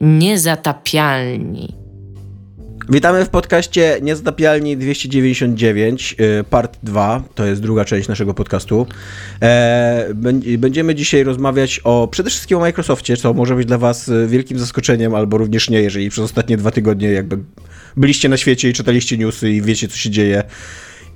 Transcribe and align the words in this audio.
Niezatapialni. 0.00 1.74
Witamy 2.88 3.24
w 3.24 3.28
podcaście 3.28 3.98
Niezatapialni 4.02 4.76
299, 4.76 6.16
y, 6.20 6.44
part 6.44 6.78
2, 6.82 7.22
to 7.34 7.46
jest 7.46 7.62
druga 7.62 7.84
część 7.84 8.08
naszego 8.08 8.34
podcastu. 8.34 8.86
E, 9.42 10.08
będziemy 10.58 10.94
dzisiaj 10.94 11.24
rozmawiać 11.24 11.80
o 11.84 12.08
przede 12.08 12.30
wszystkim 12.30 12.58
o 12.58 12.60
Microsoftie, 12.60 13.16
co 13.16 13.34
może 13.34 13.54
być 13.54 13.66
dla 13.66 13.78
Was 13.78 14.10
wielkim 14.26 14.58
zaskoczeniem, 14.58 15.14
albo 15.14 15.38
również 15.38 15.70
nie, 15.70 15.82
jeżeli 15.82 16.10
przez 16.10 16.24
ostatnie 16.24 16.56
dwa 16.56 16.70
tygodnie 16.70 17.08
jakby 17.08 17.38
byliście 17.96 18.28
na 18.28 18.36
świecie 18.36 18.68
i 18.68 18.72
czytaliście 18.72 19.18
newsy 19.18 19.50
i 19.50 19.62
wiecie, 19.62 19.88
co 19.88 19.96
się 19.96 20.10
dzieje. 20.10 20.42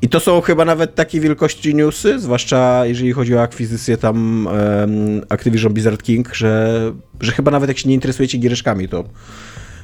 I 0.04 0.08
to 0.08 0.20
są 0.20 0.40
chyba 0.40 0.64
nawet 0.64 0.94
takie 0.94 1.20
wielkości 1.20 1.74
newsy, 1.74 2.20
zwłaszcza 2.20 2.86
jeżeli 2.86 3.12
chodzi 3.12 3.36
o 3.36 3.42
akwizycję 3.42 3.96
tam 3.96 4.46
um, 4.46 5.22
Activision 5.28 5.72
Blizzard 5.72 6.02
King, 6.02 6.34
że, 6.34 6.92
że 7.20 7.32
chyba 7.32 7.50
nawet 7.50 7.68
jak 7.68 7.78
się 7.78 7.88
nie 7.88 7.94
interesujecie 7.94 8.38
giereczkami, 8.38 8.88
to 8.88 9.04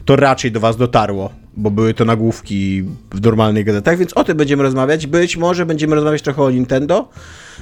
to 0.04 0.16
raczej 0.16 0.52
do 0.52 0.60
was 0.60 0.76
dotarło, 0.76 1.30
bo 1.56 1.70
były 1.70 1.94
to 1.94 2.04
nagłówki 2.04 2.84
w 3.10 3.22
normalnych 3.22 3.64
gazetach, 3.64 3.98
więc 3.98 4.12
o 4.12 4.24
tym 4.24 4.36
będziemy 4.36 4.62
rozmawiać. 4.62 5.06
Być 5.06 5.36
może 5.36 5.66
będziemy 5.66 5.94
rozmawiać 5.94 6.22
trochę 6.22 6.42
o 6.42 6.50
Nintendo, 6.50 7.08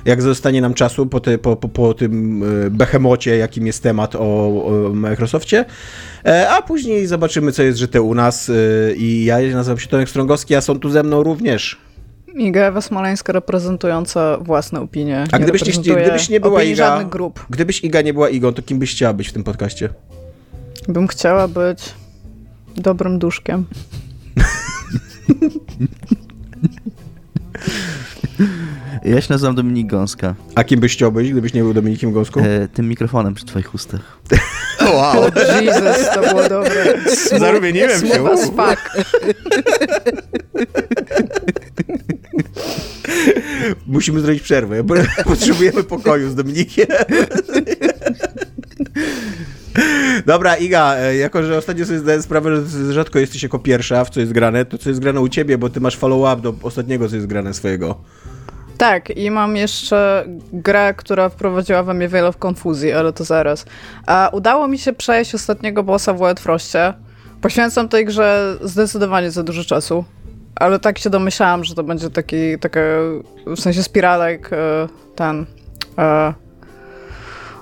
jak 0.05 0.23
zostanie 0.23 0.61
nam 0.61 0.75
czasu 0.75 1.07
po, 1.07 1.21
te, 1.21 1.39
po, 1.39 1.57
po, 1.57 1.69
po 1.69 1.95
tym 1.95 2.43
e, 2.67 2.71
behemocie, 2.71 3.37
jakim 3.37 3.67
jest 3.67 3.83
temat 3.83 4.15
o, 4.15 4.19
o 4.19 4.91
Microsoftie. 4.95 5.65
E, 6.25 6.51
a 6.51 6.63
później 6.63 7.07
zobaczymy, 7.07 7.53
co 7.53 7.63
jest 7.63 7.79
żyte 7.79 8.03
u 8.03 8.15
nas. 8.15 8.51
E, 8.51 8.53
I 8.97 9.25
ja 9.25 9.39
nazywam 9.41 9.79
się 9.79 9.89
Tomek 9.89 10.09
Strągowski, 10.09 10.55
a 10.55 10.61
są 10.61 10.79
tu 10.79 10.91
ze 10.91 11.03
mną 11.03 11.23
również 11.23 11.88
Iga 12.35 12.61
Ewa 12.61 12.81
Smoleńska 12.81 13.33
reprezentująca 13.33 14.39
własne 14.41 14.81
opinie. 14.81 15.25
A 15.33 15.39
gdybyś 15.39 15.87
nie, 15.87 15.95
gdybyś 15.95 16.29
nie 16.29 16.41
była 16.41 16.63
Iga, 16.63 17.05
grup. 17.05 17.47
gdybyś 17.51 17.85
Iga 17.85 18.03
nie 18.03 18.15
była 18.15 18.29
Igą, 18.29 18.53
to 18.53 18.63
kim 18.63 18.79
byś 18.79 18.93
chciała 18.95 19.13
być 19.13 19.29
w 19.29 19.33
tym 19.33 19.45
podcaście? 19.45 19.89
Bym 20.89 21.09
chciała 21.09 21.49
być 21.49 21.95
dobrym 22.77 23.19
duszkiem. 23.19 23.65
Ja 29.05 29.21
się 29.21 29.33
nazywam 29.33 29.55
Dominik 29.55 29.87
Gąska. 29.87 30.35
A 30.55 30.65
kim 30.65 30.81
byś 30.81 30.93
chciał 30.93 31.13
być, 31.13 31.33
gdybyś 31.33 31.55
nie 31.55 31.63
był 31.63 31.75
Dominikiem 31.75 32.13
Gąską? 32.13 32.41
E, 32.41 32.69
tym 32.69 32.89
mikrofonem 32.89 33.35
przy 33.35 33.45
twoich 33.45 33.75
ustach. 33.75 34.19
wow. 34.95 35.19
Oh, 35.19 35.61
Jesus, 35.61 36.15
to 36.15 36.21
było 36.21 36.49
dobre. 36.49 36.85
Zarumieniłem 37.39 37.91
się. 37.91 38.15
Smooth 38.15 38.45
fuck. 38.45 38.97
Musimy 43.87 44.21
zrobić 44.21 44.43
przerwę. 44.43 44.85
Potrzebujemy 45.25 45.85
pokoju 45.85 46.31
z 46.31 46.35
Dominikiem. 46.35 46.87
Dobra, 50.27 50.57
Iga, 50.57 50.97
e, 50.97 51.17
jako 51.17 51.43
że 51.43 51.59
ostatnio 51.59 51.87
sobie 51.87 51.99
zdałem 51.99 52.23
sprawę, 52.23 52.67
że 52.67 52.93
rzadko 52.93 53.19
jesteś 53.19 53.43
jako 53.43 53.59
pierwsza 53.59 54.05
w 54.05 54.11
co 54.11 54.21
jest 54.21 54.33
grane, 54.33 54.65
to 54.65 54.79
co 54.79 54.89
jest 54.89 55.01
grane 55.01 55.21
u 55.21 55.29
ciebie, 55.29 55.59
bo 55.59 55.69
ty 55.69 55.81
masz 55.81 55.97
follow-up 55.97 56.43
do 56.43 56.55
ostatniego, 56.63 57.09
co 57.09 57.15
jest 57.15 57.27
grane 57.27 57.55
swojego. 57.55 58.01
Tak, 58.79 59.11
i 59.11 59.31
mam 59.31 59.57
jeszcze 59.57 60.25
grę, 60.53 60.95
która 60.97 61.29
wprowadziła 61.29 61.83
we 61.83 61.95
mnie 61.95 62.09
wiele 62.09 62.33
w 62.33 62.37
konfuzji, 62.37 62.93
ale 62.93 63.13
to 63.13 63.25
zaraz. 63.25 63.65
A 64.07 64.31
udało 64.33 64.69
mi 64.69 64.79
się 64.79 64.93
przejść 64.93 65.35
ostatniego 65.35 65.83
bossa 65.83 66.13
w 66.13 66.19
Wild 66.19 66.41
Frostie. 66.41 66.95
Poświęcam 67.41 67.89
tej 67.89 68.05
grze 68.05 68.57
zdecydowanie 68.63 69.31
za 69.31 69.43
dużo 69.43 69.65
czasu, 69.65 70.05
ale 70.59 70.79
tak 70.79 70.99
się 70.99 71.11
domyślałam, 71.11 71.65
że 71.65 71.75
to 71.75 71.83
będzie 71.83 72.11
taki, 72.11 72.59
taka, 72.59 72.81
w 73.47 73.61
sensie 73.61 73.83
spiralek, 73.83 74.51
e, 74.53 74.89
ten... 75.17 75.47
E, 75.99 76.35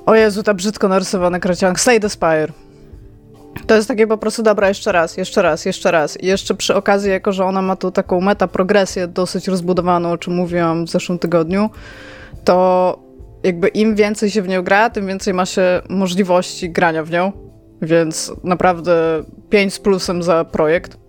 o 0.06 0.14
Jezu, 0.14 0.42
ta 0.42 0.54
brzydko 0.54 0.88
narysowana 0.88 1.40
kracianka. 1.40 1.80
Slay 1.80 2.00
the 2.00 2.08
Spire. 2.08 2.48
To 3.66 3.74
jest 3.74 3.88
takie 3.88 4.06
po 4.06 4.18
prostu, 4.18 4.42
dobra, 4.42 4.68
jeszcze 4.68 4.92
raz, 4.92 5.16
jeszcze 5.16 5.42
raz, 5.42 5.64
jeszcze 5.64 5.90
raz. 5.90 6.22
I 6.22 6.26
jeszcze 6.26 6.54
przy 6.54 6.74
okazji, 6.74 7.10
jako 7.10 7.32
że 7.32 7.44
ona 7.44 7.62
ma 7.62 7.76
tu 7.76 7.90
taką 7.90 8.20
meta 8.20 8.48
progresję 8.48 9.08
dosyć 9.08 9.48
rozbudowaną, 9.48 10.10
o 10.10 10.18
czym 10.18 10.34
mówiłam 10.34 10.84
w 10.86 10.90
zeszłym 10.90 11.18
tygodniu, 11.18 11.70
to 12.44 12.98
jakby 13.42 13.68
im 13.68 13.94
więcej 13.94 14.30
się 14.30 14.42
w 14.42 14.48
nią 14.48 14.62
gra, 14.62 14.90
tym 14.90 15.06
więcej 15.06 15.34
ma 15.34 15.46
się 15.46 15.82
możliwości 15.88 16.70
grania 16.70 17.04
w 17.04 17.10
nią. 17.10 17.32
Więc 17.82 18.32
naprawdę 18.44 19.22
5 19.50 19.74
z 19.74 19.78
plusem 19.78 20.22
za 20.22 20.44
projekt. 20.44 21.05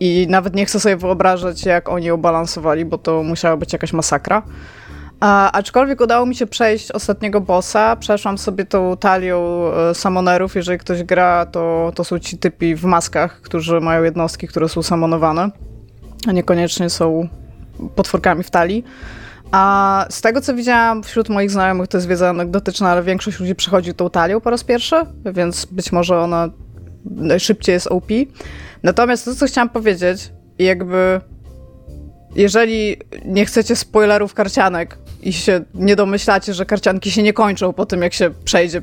I 0.00 0.26
nawet 0.30 0.54
nie 0.54 0.66
chcę 0.66 0.80
sobie 0.80 0.96
wyobrażać, 0.96 1.64
jak 1.64 1.88
oni 1.88 2.06
ją 2.06 2.16
balansowali, 2.16 2.84
bo 2.84 2.98
to 2.98 3.22
musiała 3.22 3.56
być 3.56 3.72
jakaś 3.72 3.92
masakra. 3.92 4.42
A, 5.20 5.52
aczkolwiek 5.52 6.00
udało 6.00 6.26
mi 6.26 6.34
się 6.34 6.46
przejść 6.46 6.90
ostatniego 6.90 7.40
bossa. 7.40 7.96
Przeszłam 7.96 8.38
sobie 8.38 8.64
tą 8.64 8.96
talią 8.96 9.66
e, 9.72 9.94
samonerów. 9.94 10.54
Jeżeli 10.54 10.78
ktoś 10.78 11.02
gra, 11.02 11.46
to, 11.46 11.92
to 11.94 12.04
są 12.04 12.18
ci 12.18 12.38
typi 12.38 12.74
w 12.74 12.84
maskach, 12.84 13.40
którzy 13.40 13.80
mają 13.80 14.02
jednostki, 14.02 14.48
które 14.48 14.68
są 14.68 14.82
samonowane, 14.82 15.50
a 16.28 16.32
niekoniecznie 16.32 16.90
są 16.90 17.28
potworkami 17.94 18.42
w 18.42 18.50
talii. 18.50 18.84
A 19.52 20.06
z 20.10 20.20
tego, 20.20 20.40
co 20.40 20.54
widziałam 20.54 21.02
wśród 21.02 21.28
moich 21.28 21.50
znajomych, 21.50 21.88
to 21.88 21.96
jest 21.96 22.08
wiedza 22.08 22.28
anegdotyczna, 22.28 22.90
ale 22.90 23.02
większość 23.02 23.40
ludzi 23.40 23.54
przechodzi 23.54 23.94
tą 23.94 24.10
talią 24.10 24.40
po 24.40 24.50
raz 24.50 24.64
pierwszy, 24.64 24.96
więc 25.32 25.64
być 25.64 25.92
może 25.92 26.20
ona 26.20 26.48
szybciej 27.38 27.72
jest 27.72 27.86
OP. 27.86 28.08
Natomiast 28.86 29.24
to, 29.24 29.34
co 29.34 29.46
chciałam 29.46 29.68
powiedzieć, 29.68 30.32
jakby 30.58 31.20
jeżeli 32.36 32.96
nie 33.24 33.46
chcecie 33.46 33.76
spoilerów 33.76 34.34
karcianek 34.34 34.98
i 35.22 35.32
się 35.32 35.60
nie 35.74 35.96
domyślacie, 35.96 36.54
że 36.54 36.66
karcianki 36.66 37.10
się 37.10 37.22
nie 37.22 37.32
kończą 37.32 37.72
po 37.72 37.86
tym, 37.86 38.02
jak 38.02 38.14
się 38.14 38.30
przejdzie 38.44 38.82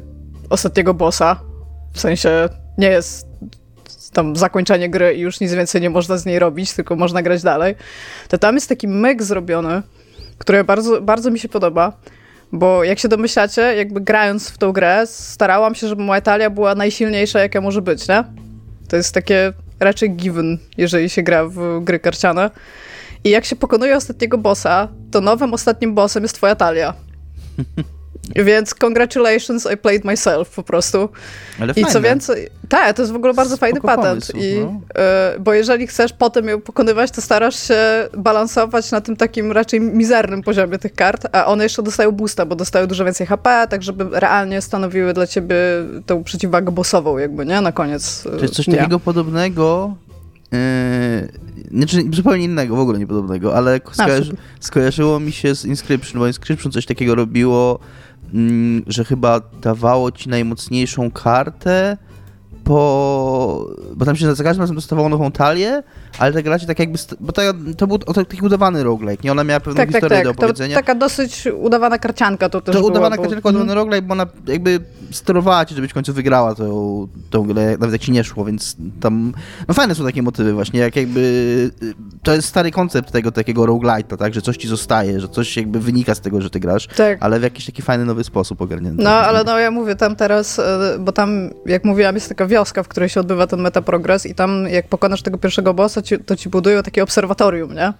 ostatniego 0.49 0.93
bossa, 0.93 1.39
w 1.93 1.99
sensie 1.99 2.49
nie 2.77 2.87
jest 2.87 3.27
tam 4.13 4.35
zakończenie 4.35 4.89
gry 4.89 5.13
i 5.13 5.19
już 5.19 5.39
nic 5.39 5.53
więcej 5.53 5.81
nie 5.81 5.89
można 5.89 6.17
z 6.17 6.25
niej 6.25 6.39
robić, 6.39 6.73
tylko 6.73 6.95
można 6.95 7.21
grać 7.21 7.41
dalej, 7.41 7.75
to 8.27 8.37
tam 8.37 8.55
jest 8.55 8.69
taki 8.69 8.87
myk 8.87 9.23
zrobiony, 9.23 9.81
który 10.37 10.63
bardzo, 10.63 11.01
bardzo 11.01 11.31
mi 11.31 11.39
się 11.39 11.49
podoba, 11.49 11.97
bo 12.51 12.83
jak 12.83 12.99
się 12.99 13.07
domyślacie, 13.07 13.61
jakby 13.61 14.01
grając 14.01 14.49
w 14.49 14.57
tą 14.57 14.71
grę, 14.71 15.03
starałam 15.07 15.75
się, 15.75 15.87
żeby 15.87 16.03
moja 16.03 16.21
talia 16.21 16.49
była 16.49 16.75
najsilniejsza, 16.75 17.39
jaka 17.39 17.61
może 17.61 17.81
być, 17.81 18.07
nie? 18.07 18.23
To 18.87 18.95
jest 18.95 19.13
takie 19.13 19.53
raczej 19.79 20.16
given, 20.16 20.57
jeżeli 20.78 21.09
się 21.09 21.23
gra 21.23 21.45
w 21.45 21.79
gry 21.84 22.00
karciane. 22.00 22.51
I 23.23 23.29
jak 23.29 23.45
się 23.45 23.56
pokonuje 23.56 23.97
ostatniego 23.97 24.38
bossa, 24.38 24.88
to 25.11 25.22
nowym 25.22 25.53
ostatnim 25.53 25.94
bossem 25.94 26.23
jest 26.23 26.35
twoja 26.35 26.56
talia. 26.56 26.94
Więc 28.35 28.73
congratulations, 28.73 29.67
I 29.73 29.78
played 29.78 30.06
myself 30.06 30.50
po 30.56 30.63
prostu. 30.63 31.09
Ale 31.59 31.72
I 31.72 31.73
fajne. 31.73 31.89
co 31.91 32.01
więcej, 32.01 32.50
tak, 32.69 32.95
to 32.95 33.01
jest 33.01 33.11
w 33.11 33.16
ogóle 33.16 33.34
bardzo 33.34 33.57
fajny 33.57 33.81
patent. 33.81 34.06
Pomysł, 34.28 34.31
I, 34.38 34.59
no. 34.59 34.81
y, 35.35 35.39
bo 35.39 35.53
jeżeli 35.53 35.88
chcesz 35.88 36.13
potem 36.13 36.47
ją 36.47 36.62
pokonywać, 36.62 37.12
to 37.12 37.22
starasz 37.22 37.67
się 37.67 37.75
balansować 38.17 38.91
na 38.91 39.01
tym 39.01 39.16
takim 39.16 39.51
raczej 39.51 39.81
mizernym 39.81 40.41
poziomie 40.41 40.78
tych 40.79 40.94
kart, 40.94 41.28
a 41.31 41.45
one 41.45 41.63
jeszcze 41.63 41.83
dostają 41.83 42.12
boosta, 42.12 42.45
bo 42.45 42.56
dostają 42.56 42.88
dużo 42.88 43.06
więcej 43.06 43.28
HP, 43.28 43.67
tak 43.69 43.83
żeby 43.83 44.19
realnie 44.19 44.62
stanowiły 44.62 45.13
dla 45.13 45.28
ciebie 45.28 45.56
tą 46.06 46.23
przeciwwagę 46.23 46.72
bossową 46.72 47.17
jakby, 47.17 47.45
nie? 47.45 47.62
Na 47.62 47.72
koniec 47.72 48.23
To 48.23 48.41
jest 48.41 48.53
coś 48.53 48.66
dnia. 48.66 48.78
takiego 48.78 49.00
podobnego 49.00 49.95
Yy, 50.53 51.77
znaczy 51.77 52.03
zupełnie 52.13 52.45
innego, 52.45 52.75
w 52.75 52.79
ogóle 52.79 52.99
niepodobnego, 52.99 53.55
ale 53.55 53.79
skojarzy, 53.91 54.35
skojarzyło 54.59 55.19
mi 55.19 55.31
się 55.31 55.55
z 55.55 55.65
Inscription, 55.65 56.19
bo 56.19 56.27
Inscription 56.27 56.71
coś 56.71 56.85
takiego 56.85 57.15
robiło, 57.15 57.79
mm, 58.33 58.83
że 58.87 59.05
chyba 59.05 59.41
dawało 59.61 60.11
ci 60.11 60.29
najmocniejszą 60.29 61.11
kartę 61.11 61.97
po... 62.63 63.68
bo 63.96 64.06
tam 64.06 64.16
się 64.16 64.35
za 64.35 64.44
każdym 64.44 64.62
razem 64.62 64.75
dostawało 64.75 65.09
nową 65.09 65.31
talię, 65.31 65.84
ale 66.19 66.34
ta 66.34 66.41
gra 66.41 66.59
się 66.59 66.68
tak 66.68 66.79
jakby... 66.79 67.00
bo 67.19 67.31
to, 67.31 67.41
to 67.78 67.88
był 67.88 67.97
to, 67.97 68.13
taki 68.13 68.41
udawany 68.41 68.84
roguelike, 68.84 69.24
nie? 69.24 69.31
Ona 69.31 69.44
miała 69.44 69.59
pewną 69.59 69.78
tak, 69.78 69.88
historię 69.88 70.09
tak, 70.09 70.18
tak. 70.18 70.25
do 70.25 70.31
opowiedzenia. 70.31 70.75
To 70.75 70.81
taka 70.81 70.96
dosyć 70.96 71.47
udawana 71.62 71.97
karcianka 71.97 72.50
to 72.50 72.62
też 72.62 72.75
To 72.75 72.79
była, 72.79 72.91
udawana 72.91 73.16
bo... 73.16 73.22
karcianka, 73.22 73.50
udawany 73.50 73.75
roguelike, 73.75 74.07
bo 74.07 74.12
ona 74.12 74.25
jakby 74.47 74.79
sterowała 75.12 75.66
cię, 75.66 75.75
żebyś 75.75 75.91
w 75.91 75.94
końcu 75.94 76.13
wygrała 76.13 76.56
tą, 76.56 77.07
tą 77.29 77.44
grę, 77.44 77.72
nawet 77.72 77.91
jak 77.91 78.01
ci 78.01 78.12
nie 78.12 78.24
szło, 78.24 78.46
więc 78.46 78.75
tam... 79.00 79.33
No 79.68 79.74
fajne 79.74 79.95
są 79.95 80.06
takie 80.06 80.21
motywy 80.24 80.54
właśnie, 80.54 80.80
jak 80.80 80.95
jakby... 80.95 81.71
To 82.24 82.33
jest 82.33 82.48
stary 82.48 82.71
koncept 82.71 83.12
tego 83.12 83.31
takiego 83.31 83.66
roguelite'a, 83.66 84.18
tak? 84.18 84.33
Że 84.33 84.42
coś 84.42 84.57
ci 84.57 84.68
zostaje, 84.68 85.19
że 85.19 85.30
coś 85.30 85.57
jakby 85.57 85.80
wynika 85.80 86.16
z 86.16 86.21
tego, 86.21 86.42
że 86.42 86.50
ty 86.50 86.59
grasz, 86.59 86.88
Tak. 86.88 87.18
ale 87.21 87.39
w 87.39 87.44
jakiś 87.44 87.66
taki 87.66 87.81
fajny, 87.81 88.06
nowy 88.06 88.24
sposób 88.24 88.62
ogarnięty. 88.62 89.04
No, 89.04 89.09
ale 89.09 89.44
no 89.44 89.59
ja 89.59 89.71
mówię 89.71 89.95
tam 89.95 90.16
teraz, 90.16 90.59
e, 90.59 90.98
bo 91.00 91.12
tam, 91.12 91.50
jak 91.66 91.83
mówiłam, 91.83 92.16
jest 92.16 92.30
taka 92.30 92.45
wioska, 92.53 92.83
w 92.83 92.88
której 92.88 93.09
się 93.09 93.19
odbywa 93.19 93.47
ten 93.47 93.61
metaprogres 93.61 94.25
i 94.25 94.35
tam 94.35 94.67
jak 94.67 94.88
pokonasz 94.88 95.21
tego 95.21 95.38
pierwszego 95.38 95.73
bossa, 95.73 96.01
ci, 96.01 96.19
to 96.19 96.35
ci 96.35 96.50
budują 96.50 96.83
takie 96.83 97.03
obserwatorium, 97.03 97.73
nie? 97.73 97.94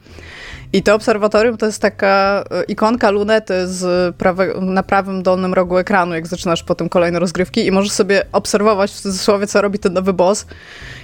I 0.74 0.84
to 0.84 0.96
obserwatorium 0.96 1.58
to 1.58 1.66
jest 1.66 1.82
taka 1.82 2.44
e, 2.52 2.64
ikonka 2.64 3.12
lunety 3.12 3.68
z 3.68 4.16
prawe, 4.16 4.54
na 4.62 4.84
prawym 4.84 5.24
dolnym 5.24 5.54
rogu 5.54 5.78
ekranu, 5.78 6.14
jak 6.14 6.28
zaczynasz 6.28 6.64
potem 6.64 6.90
kolejne 6.90 7.20
rozgrywki 7.20 7.66
i 7.66 7.72
możesz 7.72 7.92
sobie 7.92 8.26
obserwować 8.32 8.92
w 8.92 9.02
cudzysłowie, 9.02 9.48
co 9.48 9.62
robi 9.62 9.80
ten 9.80 9.94
nowy 9.94 10.14
boss 10.14 10.46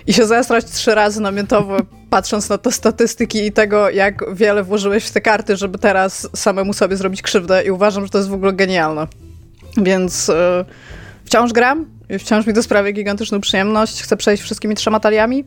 i 0.07 0.13
się 0.13 0.25
zestrać 0.25 0.65
trzy 0.65 0.95
razy 0.95 1.21
namiętowo, 1.21 1.77
patrząc 2.09 2.49
na 2.49 2.57
te 2.57 2.71
statystyki 2.71 3.45
i 3.45 3.51
tego, 3.51 3.89
jak 3.89 4.35
wiele 4.35 4.63
włożyłeś 4.63 5.05
w 5.05 5.11
te 5.11 5.21
karty, 5.21 5.57
żeby 5.57 5.77
teraz 5.77 6.29
samemu 6.35 6.73
sobie 6.73 6.95
zrobić 6.97 7.21
krzywdę 7.21 7.63
i 7.63 7.71
uważam, 7.71 8.03
że 8.03 8.09
to 8.09 8.17
jest 8.17 8.29
w 8.29 8.33
ogóle 8.33 8.53
genialne. 8.53 9.07
Więc 9.77 10.29
y, 10.29 10.33
wciąż 11.25 11.53
gram 11.53 11.98
wciąż 12.19 12.47
mi 12.47 12.53
to 12.53 12.63
sprawia 12.63 12.91
gigantyczną 12.91 13.41
przyjemność. 13.41 14.03
Chcę 14.03 14.17
przejść 14.17 14.43
wszystkimi 14.43 14.75
trzema 14.75 14.99
taliami. 14.99 15.45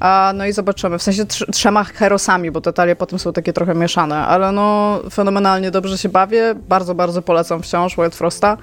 A, 0.00 0.32
no 0.34 0.46
i 0.46 0.52
zobaczymy. 0.52 0.98
W 0.98 1.02
sensie 1.02 1.24
tr 1.26 1.46
trzema 1.52 1.84
herosami, 1.84 2.50
bo 2.50 2.60
te 2.60 2.72
talie 2.72 2.96
potem 2.96 3.18
są 3.18 3.32
takie 3.32 3.52
trochę 3.52 3.74
mieszane, 3.74 4.16
ale 4.16 4.52
no 4.52 5.00
fenomenalnie 5.10 5.70
dobrze 5.70 5.98
się 5.98 6.08
bawię. 6.08 6.54
Bardzo, 6.68 6.94
bardzo 6.94 7.22
polecam 7.22 7.62
wciąż 7.62 7.98
White 7.98 8.16
Frosta. 8.16 8.56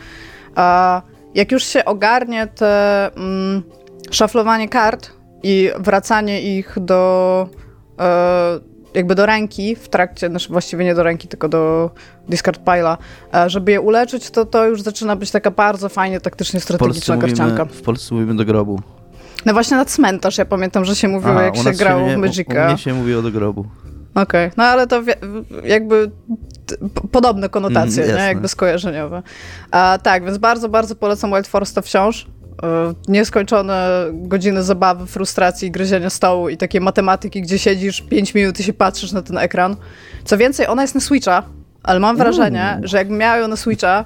A, 0.56 1.02
jak 1.36 1.52
już 1.52 1.64
się 1.64 1.86
ogarnie 1.86 2.48
te 2.48 3.10
mm, 3.16 3.64
szaflowanie 4.12 4.70
kart 4.70 5.12
i 5.44 5.70
wracanie 5.80 6.58
ich 6.58 6.76
do 6.80 7.50
e, 8.00 8.71
jakby 8.94 9.16
do 9.16 9.26
ręki 9.26 9.76
w 9.76 9.90
trakcie, 9.90 10.30
znaczy 10.30 10.50
właściwie 10.50 10.86
nie 10.86 10.96
do 10.96 11.04
ręki, 11.04 11.28
tylko 11.28 11.50
do 11.50 11.92
discard 12.30 12.64
pile'a, 12.64 12.98
e, 13.34 13.50
żeby 13.50 13.72
je 13.72 13.82
uleczyć, 13.82 14.30
to 14.30 14.46
to 14.46 14.66
już 14.66 14.82
zaczyna 14.82 15.16
być 15.16 15.32
taka 15.32 15.52
bardzo 15.52 15.90
fajnie 15.90 16.22
taktycznie 16.22 16.60
strategiczna 16.60 17.18
karcianka. 17.18 17.66
W 17.66 17.82
Polsce 17.82 18.16
mówimy 18.16 18.36
do 18.36 18.46
grobu. 18.46 18.82
No 19.46 19.54
właśnie 19.54 19.78
na 19.78 19.86
cmentarz, 19.86 20.38
ja 20.38 20.46
pamiętam, 20.46 20.86
że 20.86 20.96
się 20.96 21.08
mówiło, 21.08 21.34
Aha, 21.34 21.44
jak 21.44 21.56
się 21.56 21.72
grało 21.72 22.10
w 22.10 22.18
Magica. 22.18 22.72
U, 22.72 22.74
u 22.74 22.78
się 22.78 22.94
mówiło 22.94 23.22
do 23.22 23.32
grobu. 23.32 23.66
Okej, 24.16 24.46
okay. 24.46 24.52
no 24.58 24.64
ale 24.64 24.88
to 24.88 25.02
jakby 25.64 26.12
podobne 27.12 27.50
konotacje, 27.50 28.04
mm, 28.04 28.16
nie? 28.16 28.24
jakby 28.24 28.48
skojarzeniowe. 28.48 29.24
A, 29.72 30.00
tak, 30.04 30.26
więc 30.26 30.38
bardzo, 30.38 30.70
bardzo 30.70 30.96
polecam 30.96 31.32
Wild 31.32 31.48
Forest 31.48 31.80
wciąż. 31.80 32.28
E, 32.64 32.94
nieskończone 33.08 34.06
godziny 34.14 34.64
zabawy, 34.64 35.06
frustracji, 35.06 35.72
gryzienia 35.72 36.10
stołu 36.10 36.50
i 36.50 36.58
takie 36.58 36.82
matematyki, 36.82 37.42
gdzie 37.42 37.60
siedzisz 37.60 38.02
5 38.02 38.34
minut 38.34 38.60
i 38.60 38.64
się 38.64 38.74
patrzysz 38.74 39.12
na 39.12 39.22
ten 39.22 39.38
ekran. 39.38 39.76
Co 40.24 40.38
więcej, 40.38 40.68
ona 40.68 40.82
jest 40.82 40.96
na 40.96 41.02
Switcha, 41.02 41.44
ale 41.84 42.00
mam 42.00 42.18
wrażenie, 42.18 42.80
że 42.84 42.98
jakbym 42.98 43.18
miała 43.18 43.38
ją 43.38 43.48
na 43.48 43.56
Switcha, 43.56 44.06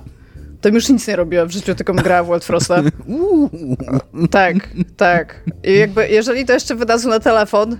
to 0.61 0.69
już 0.69 0.89
nic 0.89 1.07
nie 1.07 1.15
robiła 1.15 1.45
w 1.45 1.51
życiu, 1.51 1.75
tylko 1.75 1.93
grała 1.93 2.23
w 2.23 2.27
Wild 2.27 2.45
Frosta. 2.45 2.81
tak, 4.31 4.55
tak. 4.97 5.41
I 5.63 5.73
jakby, 5.73 6.09
jeżeli 6.09 6.45
to 6.45 6.53
jeszcze 6.53 6.75
wydadzą 6.75 7.09
na 7.09 7.19
telefon, 7.19 7.77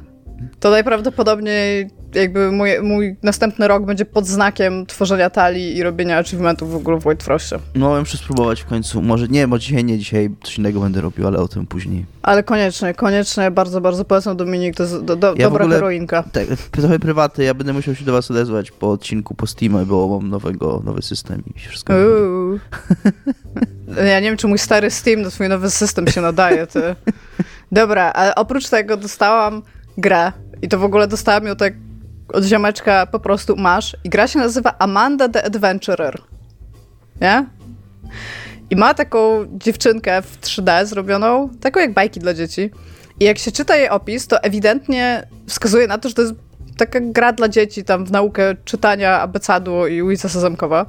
to 0.59 0.69
najprawdopodobniej 0.69 1.89
jakby 2.15 2.51
mój, 2.51 2.81
mój 2.81 3.15
następny 3.23 3.67
rok 3.67 3.85
będzie 3.85 4.05
pod 4.05 4.27
znakiem 4.27 4.85
tworzenia 4.85 5.29
talii 5.29 5.77
i 5.77 5.83
robienia 5.83 6.17
achievementów 6.17 6.71
w 6.71 6.75
ogóle 6.75 6.99
w 6.99 7.05
Whitefrostie. 7.05 7.59
No, 7.75 7.99
muszę 7.99 8.17
spróbować 8.17 8.61
w 8.61 8.65
końcu. 8.65 9.01
Może 9.01 9.27
nie, 9.27 9.47
bo 9.47 9.59
dzisiaj 9.59 9.83
nie, 9.83 9.97
dzisiaj 9.97 10.29
coś 10.43 10.57
innego 10.57 10.79
będę 10.79 11.01
robił, 11.01 11.27
ale 11.27 11.37
o 11.37 11.47
tym 11.47 11.67
później. 11.67 12.05
Ale 12.21 12.43
koniecznie, 12.43 12.93
koniecznie, 12.93 13.51
bardzo, 13.51 13.81
bardzo 13.81 14.05
polecam 14.05 14.37
Dominik, 14.37 14.75
to 14.75 14.83
jest 14.83 15.03
do, 15.03 15.15
do, 15.15 15.27
ja 15.37 15.49
dobra 15.49 15.67
heroinka. 15.67 16.23
Tak, 16.23 16.45
trochę 16.71 16.99
prywaty, 16.99 17.43
ja 17.43 17.53
będę 17.53 17.73
musiał 17.73 17.95
się 17.95 18.05
do 18.05 18.11
was 18.11 18.31
odezwać 18.31 18.71
po 18.71 18.91
odcinku 18.91 19.35
po 19.35 19.47
Steamie, 19.47 19.85
bo 19.85 20.07
mam 20.07 20.29
nowego, 20.29 20.81
nowy 20.85 21.01
system 21.01 21.43
i 21.55 21.59
się 21.59 21.69
wszystko 21.69 21.93
Ja 23.97 24.19
nie 24.19 24.27
wiem, 24.27 24.37
czy 24.37 24.47
mój 24.47 24.59
stary 24.59 24.91
Steam 24.91 25.23
do 25.23 25.31
twój 25.31 25.49
nowy 25.49 25.69
system 25.69 26.07
się 26.07 26.21
nadaje, 26.21 26.67
ty. 26.67 26.81
Dobra, 27.71 28.13
ale 28.13 28.35
oprócz 28.35 28.69
tego 28.69 28.97
dostałam 28.97 29.61
grę 29.97 30.31
i 30.61 30.67
to 30.67 30.79
w 30.79 30.83
ogóle 30.83 31.07
dostałam 31.07 31.45
ją 31.45 31.55
tak 31.55 31.73
od 32.33 32.43
ziomeczka 32.43 33.05
po 33.05 33.19
prostu 33.19 33.55
masz. 33.55 33.97
I 34.03 34.09
gra 34.09 34.27
się 34.27 34.39
nazywa 34.39 34.75
Amanda 34.79 35.29
the 35.29 35.43
Adventurer. 35.43 36.21
Nie? 37.21 37.45
I 38.69 38.75
ma 38.75 38.93
taką 38.93 39.45
dziewczynkę 39.51 40.21
w 40.21 40.41
3D 40.41 40.85
zrobioną, 40.85 41.49
taką 41.61 41.79
jak 41.79 41.93
bajki 41.93 42.19
dla 42.19 42.33
dzieci. 42.33 42.71
I 43.19 43.25
jak 43.25 43.37
się 43.37 43.51
czyta 43.51 43.75
jej 43.75 43.89
opis, 43.89 44.27
to 44.27 44.43
ewidentnie 44.43 45.27
wskazuje 45.47 45.87
na 45.87 45.97
to, 45.97 46.09
że 46.09 46.15
to 46.15 46.21
jest 46.21 46.33
taka 46.77 46.99
gra 47.01 47.33
dla 47.33 47.49
dzieci, 47.49 47.83
tam 47.83 48.05
w 48.05 48.11
naukę 48.11 48.55
czytania 48.65 49.21
abecadu 49.21 49.87
i 49.87 50.01
ulica 50.01 50.29
Sezamkowa. 50.29 50.85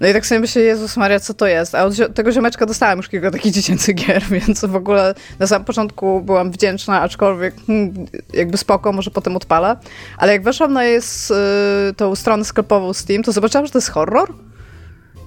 No 0.00 0.08
i 0.08 0.12
tak 0.12 0.26
sobie 0.26 0.40
myślę, 0.40 0.62
Jezus 0.62 0.96
Maria, 0.96 1.20
co 1.20 1.34
to 1.34 1.46
jest? 1.46 1.74
A 1.74 1.84
od 1.84 2.14
tego 2.14 2.32
ziomeczka 2.32 2.66
dostałam 2.66 2.96
już 2.98 3.08
kilka 3.08 3.30
takich 3.30 3.52
dziecięcych 3.58 3.94
gier, 3.94 4.22
więc 4.30 4.64
w 4.64 4.76
ogóle 4.76 5.14
na 5.38 5.46
samym 5.46 5.64
początku 5.64 6.20
byłam 6.20 6.50
wdzięczna, 6.50 7.00
aczkolwiek 7.00 7.54
hmm, 7.66 8.06
jakby 8.32 8.56
spoko, 8.56 8.92
może 8.92 9.10
potem 9.10 9.36
odpalę. 9.36 9.76
Ale 10.18 10.32
jak 10.32 10.42
weszłam 10.42 10.72
na 10.72 10.84
jej, 10.84 10.98
y, 10.98 11.94
tą 11.96 12.14
stronę 12.16 12.44
sklepową 12.44 12.92
Steam, 12.92 13.22
to 13.22 13.32
zobaczyłam, 13.32 13.66
że 13.66 13.72
to 13.72 13.78
jest 13.78 13.90
horror. 13.90 14.34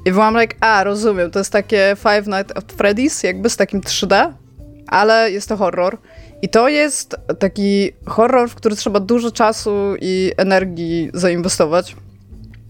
I 0.06 0.12
byłam 0.12 0.39
like, 0.39 0.56
a, 0.60 0.83
rozumiem, 0.83 1.31
to 1.31 1.39
jest 1.39 1.51
takie 1.51 1.95
Five 2.00 2.27
Nights 2.27 2.57
at 2.57 2.74
Freddy's, 2.74 3.25
jakby 3.25 3.50
z 3.50 3.57
takim 3.57 3.81
3D, 3.81 4.33
ale 4.88 5.31
jest 5.31 5.50
to 5.50 5.57
horror. 5.57 5.98
I 6.42 6.50
to 6.50 6.69
jest 6.69 7.16
taki 7.39 7.92
horror, 8.06 8.50
w 8.50 8.56
który 8.56 8.75
trzeba 8.75 9.00
dużo 9.00 9.31
czasu 9.31 9.95
i 10.01 10.31
energii 10.38 11.10
zainwestować. 11.13 11.95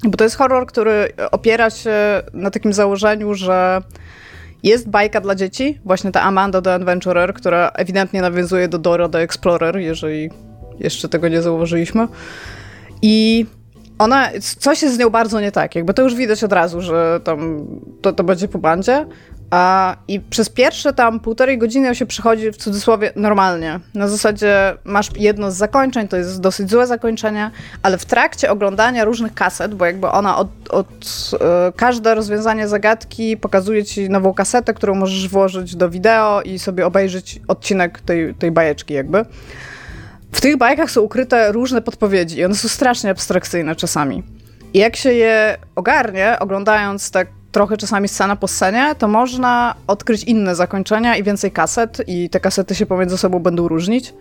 Bo 0.03 0.17
to 0.17 0.23
jest 0.23 0.35
horror, 0.35 0.65
który 0.65 1.07
opiera 1.31 1.69
się 1.69 1.93
na 2.33 2.51
takim 2.51 2.73
założeniu, 2.73 3.33
że 3.33 3.81
jest 4.63 4.89
bajka 4.89 5.21
dla 5.21 5.35
dzieci, 5.35 5.79
właśnie 5.85 6.11
ta 6.11 6.21
Amanda 6.21 6.61
the 6.61 6.73
Adventurer, 6.73 7.33
która 7.33 7.71
ewidentnie 7.75 8.21
nawiązuje 8.21 8.67
do 8.67 8.77
Dora 8.77 9.09
the 9.09 9.19
Explorer, 9.19 9.77
jeżeli 9.77 10.29
jeszcze 10.79 11.09
tego 11.09 11.27
nie 11.27 11.41
zauważyliśmy. 11.41 12.07
I 13.01 13.45
ona, 13.99 14.29
coś 14.59 14.81
jest 14.81 14.95
z 14.95 14.99
nią 14.99 15.09
bardzo 15.09 15.41
nie 15.41 15.51
tak, 15.51 15.75
jakby 15.75 15.93
to 15.93 16.01
już 16.01 16.15
widać 16.15 16.43
od 16.43 16.53
razu, 16.53 16.81
że 16.81 17.19
tam 17.23 17.65
to, 18.01 18.13
to 18.13 18.23
będzie 18.23 18.47
po 18.47 18.59
bandzie, 18.59 19.05
I 20.07 20.19
przez 20.19 20.49
pierwsze 20.49 20.93
tam 20.93 21.19
półtorej 21.19 21.57
godziny 21.57 21.95
się 21.95 22.05
przychodzi 22.05 22.51
w 22.51 22.57
cudzysłowie 22.57 23.11
normalnie. 23.15 23.79
Na 23.93 24.07
zasadzie 24.07 24.73
masz 24.83 25.09
jedno 25.17 25.51
z 25.51 25.55
zakończeń, 25.55 26.07
to 26.07 26.17
jest 26.17 26.41
dosyć 26.41 26.69
złe 26.69 26.87
zakończenie, 26.87 27.51
ale 27.83 27.97
w 27.97 28.05
trakcie 28.05 28.51
oglądania 28.51 29.05
różnych 29.05 29.33
kaset, 29.33 29.75
bo 29.75 29.85
jakby 29.85 30.07
ona 30.07 30.37
od, 30.37 30.47
od 30.69 30.87
e, 31.41 31.71
każde 31.75 32.15
rozwiązanie 32.15 32.67
zagadki 32.67 33.37
pokazuje 33.37 33.85
ci 33.85 34.09
nową 34.09 34.33
kasetę, 34.33 34.73
którą 34.73 34.95
możesz 34.95 35.29
włożyć 35.29 35.75
do 35.75 35.89
wideo 35.89 36.41
i 36.41 36.59
sobie 36.59 36.85
obejrzeć 36.85 37.41
odcinek 37.47 38.01
tej, 38.01 38.35
tej 38.35 38.51
bajeczki 38.51 38.93
jakby. 38.93 39.25
W 40.31 40.41
tych 40.41 40.57
bajkach 40.57 40.91
są 40.91 41.01
ukryte 41.01 41.51
różne 41.51 41.81
podpowiedzi 41.81 42.37
i 42.37 42.45
one 42.45 42.55
są 42.55 42.67
strasznie 42.67 43.09
abstrakcyjne 43.09 43.75
czasami. 43.75 44.23
I 44.73 44.79
jak 44.79 44.95
się 44.95 45.13
je 45.13 45.57
ogarnie, 45.75 46.37
oglądając 46.39 47.11
tak 47.11 47.27
trochę 47.51 47.77
czasami 47.77 48.07
scena 48.07 48.35
po 48.35 48.47
scenie, 48.47 48.95
to 48.97 49.07
można 49.07 49.75
odkryć 49.87 50.23
inne 50.23 50.55
zakończenia 50.55 51.17
i 51.17 51.23
więcej 51.23 51.51
kaset 51.51 52.01
i 52.07 52.29
te 52.29 52.39
kasety 52.39 52.75
się 52.75 52.85
pomiędzy 52.85 53.17
sobą 53.17 53.39
będą 53.39 53.67
różnić. 53.67 54.13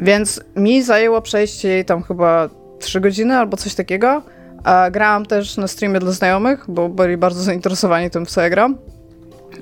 Więc 0.00 0.40
mi 0.56 0.82
zajęło 0.82 1.22
przejście 1.22 1.68
jej 1.68 1.84
tam 1.84 2.02
chyba 2.02 2.48
3 2.78 3.00
godziny 3.00 3.36
albo 3.36 3.56
coś 3.56 3.74
takiego. 3.74 4.22
Grałam 4.90 5.26
też 5.26 5.56
na 5.56 5.68
streamie 5.68 6.00
dla 6.00 6.12
znajomych, 6.12 6.64
bo 6.68 6.88
byli 6.88 7.16
bardzo 7.16 7.42
zainteresowani 7.42 8.10
tym, 8.10 8.26
co 8.26 8.40
ja 8.40 8.50
gram. 8.50 8.76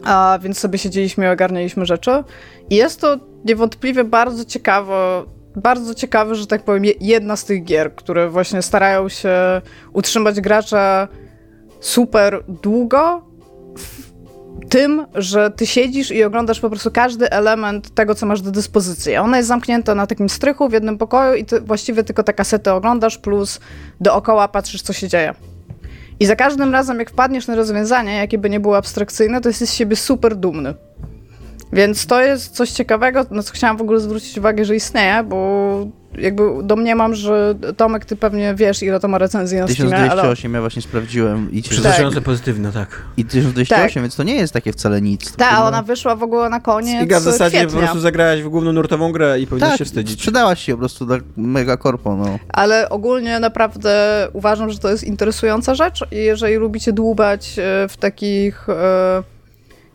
A 0.04 0.38
więc 0.42 0.58
sobie 0.58 0.78
siedzieliśmy 0.78 1.24
i 1.24 1.28
ogarnialiśmy 1.28 1.86
rzeczy. 1.86 2.24
I 2.70 2.76
jest 2.76 3.00
to 3.00 3.16
niewątpliwie 3.44 4.04
bardzo 4.04 4.44
ciekawe, 4.44 5.24
bardzo 5.56 5.94
ciekawe, 5.94 6.34
że 6.34 6.46
tak 6.46 6.62
powiem, 6.62 6.84
jedna 7.00 7.36
z 7.36 7.44
tych 7.44 7.64
gier, 7.64 7.94
które 7.94 8.28
właśnie 8.28 8.62
starają 8.62 9.08
się 9.08 9.32
utrzymać 9.92 10.40
gracza 10.40 11.08
super 11.80 12.44
długo 12.62 13.22
w 13.76 14.06
tym, 14.68 15.06
że 15.14 15.50
ty 15.50 15.66
siedzisz 15.66 16.10
i 16.10 16.24
oglądasz 16.24 16.60
po 16.60 16.70
prostu 16.70 16.90
każdy 16.90 17.30
element 17.30 17.94
tego, 17.94 18.14
co 18.14 18.26
masz 18.26 18.42
do 18.42 18.50
dyspozycji. 18.50 19.16
Ona 19.16 19.36
jest 19.36 19.48
zamknięta 19.48 19.94
na 19.94 20.06
takim 20.06 20.28
strychu 20.28 20.68
w 20.68 20.72
jednym 20.72 20.98
pokoju 20.98 21.34
i 21.34 21.44
ty 21.44 21.60
właściwie 21.60 22.04
tylko 22.04 22.22
te 22.22 22.34
kasety 22.34 22.72
oglądasz, 22.72 23.18
plus 23.18 23.60
dookoła 24.00 24.48
patrzysz, 24.48 24.82
co 24.82 24.92
się 24.92 25.08
dzieje. 25.08 25.34
I 26.20 26.26
za 26.26 26.36
każdym 26.36 26.72
razem, 26.72 26.98
jak 26.98 27.10
wpadniesz 27.10 27.46
na 27.46 27.54
rozwiązanie, 27.54 28.16
jakie 28.16 28.38
by 28.38 28.50
nie 28.50 28.60
było 28.60 28.76
abstrakcyjne, 28.76 29.40
to 29.40 29.48
jesteś 29.48 29.68
z 29.68 29.74
siebie 29.74 29.96
super 29.96 30.36
dumny. 30.36 30.74
Więc 31.72 32.06
to 32.06 32.22
jest 32.22 32.54
coś 32.54 32.70
ciekawego, 32.70 33.26
na 33.30 33.42
co 33.42 33.52
chciałam 33.52 33.76
w 33.76 33.80
ogóle 33.80 34.00
zwrócić 34.00 34.38
uwagę, 34.38 34.64
że 34.64 34.76
istnieje, 34.76 35.22
bo 35.22 35.86
jakby 36.18 36.42
domniemam, 36.62 37.14
że 37.14 37.54
Tomek, 37.76 38.04
ty 38.04 38.16
pewnie 38.16 38.54
wiesz, 38.54 38.82
ile 38.82 39.00
to 39.00 39.08
ma 39.08 39.18
recenzji 39.18 39.58
na 39.58 39.66
1208 39.66 40.08
Steamie, 40.08 40.52
ale... 40.52 40.54
ja 40.54 40.60
właśnie 40.60 40.82
sprawdziłem. 40.82 41.52
I 41.52 41.62
Przytłaczająco 41.62 42.14
tak. 42.14 42.24
pozytywne, 42.24 42.72
tak. 42.72 43.02
I 43.16 43.24
1208, 43.24 43.94
tak. 43.94 44.02
więc 44.02 44.16
to 44.16 44.22
nie 44.22 44.34
jest 44.34 44.52
takie 44.52 44.72
wcale 44.72 45.02
nic. 45.02 45.36
Tak, 45.36 45.60
ona 45.60 45.82
wyszła 45.82 46.16
w 46.16 46.22
ogóle 46.22 46.48
na 46.48 46.60
koniec 46.60 47.02
Iga 47.04 47.20
w 47.20 47.22
zasadzie 47.22 47.58
kwietnia. 47.58 47.74
po 47.74 47.82
prostu 47.82 48.00
zagrałaś 48.00 48.42
w 48.42 48.48
główną 48.48 48.72
nurtową 48.72 49.12
grę 49.12 49.40
i 49.40 49.46
powinnaś 49.46 49.70
tak, 49.70 49.78
się 49.78 49.84
wstydzić. 49.84 50.18
sprzedałaś 50.18 50.62
się 50.62 50.72
po 50.72 50.78
prostu 50.78 51.06
tak 51.06 51.22
mega 51.36 51.76
korpo, 51.76 52.16
no. 52.16 52.38
Ale 52.48 52.88
ogólnie 52.88 53.40
naprawdę 53.40 54.28
uważam, 54.32 54.70
że 54.70 54.78
to 54.78 54.90
jest 54.90 55.04
interesująca 55.04 55.74
rzecz 55.74 56.04
i 56.12 56.16
jeżeli 56.16 56.54
lubicie 56.54 56.92
dłubać 56.92 57.58
e, 57.58 57.88
w 57.88 57.96
takich 57.96 58.68
e, 58.68 59.22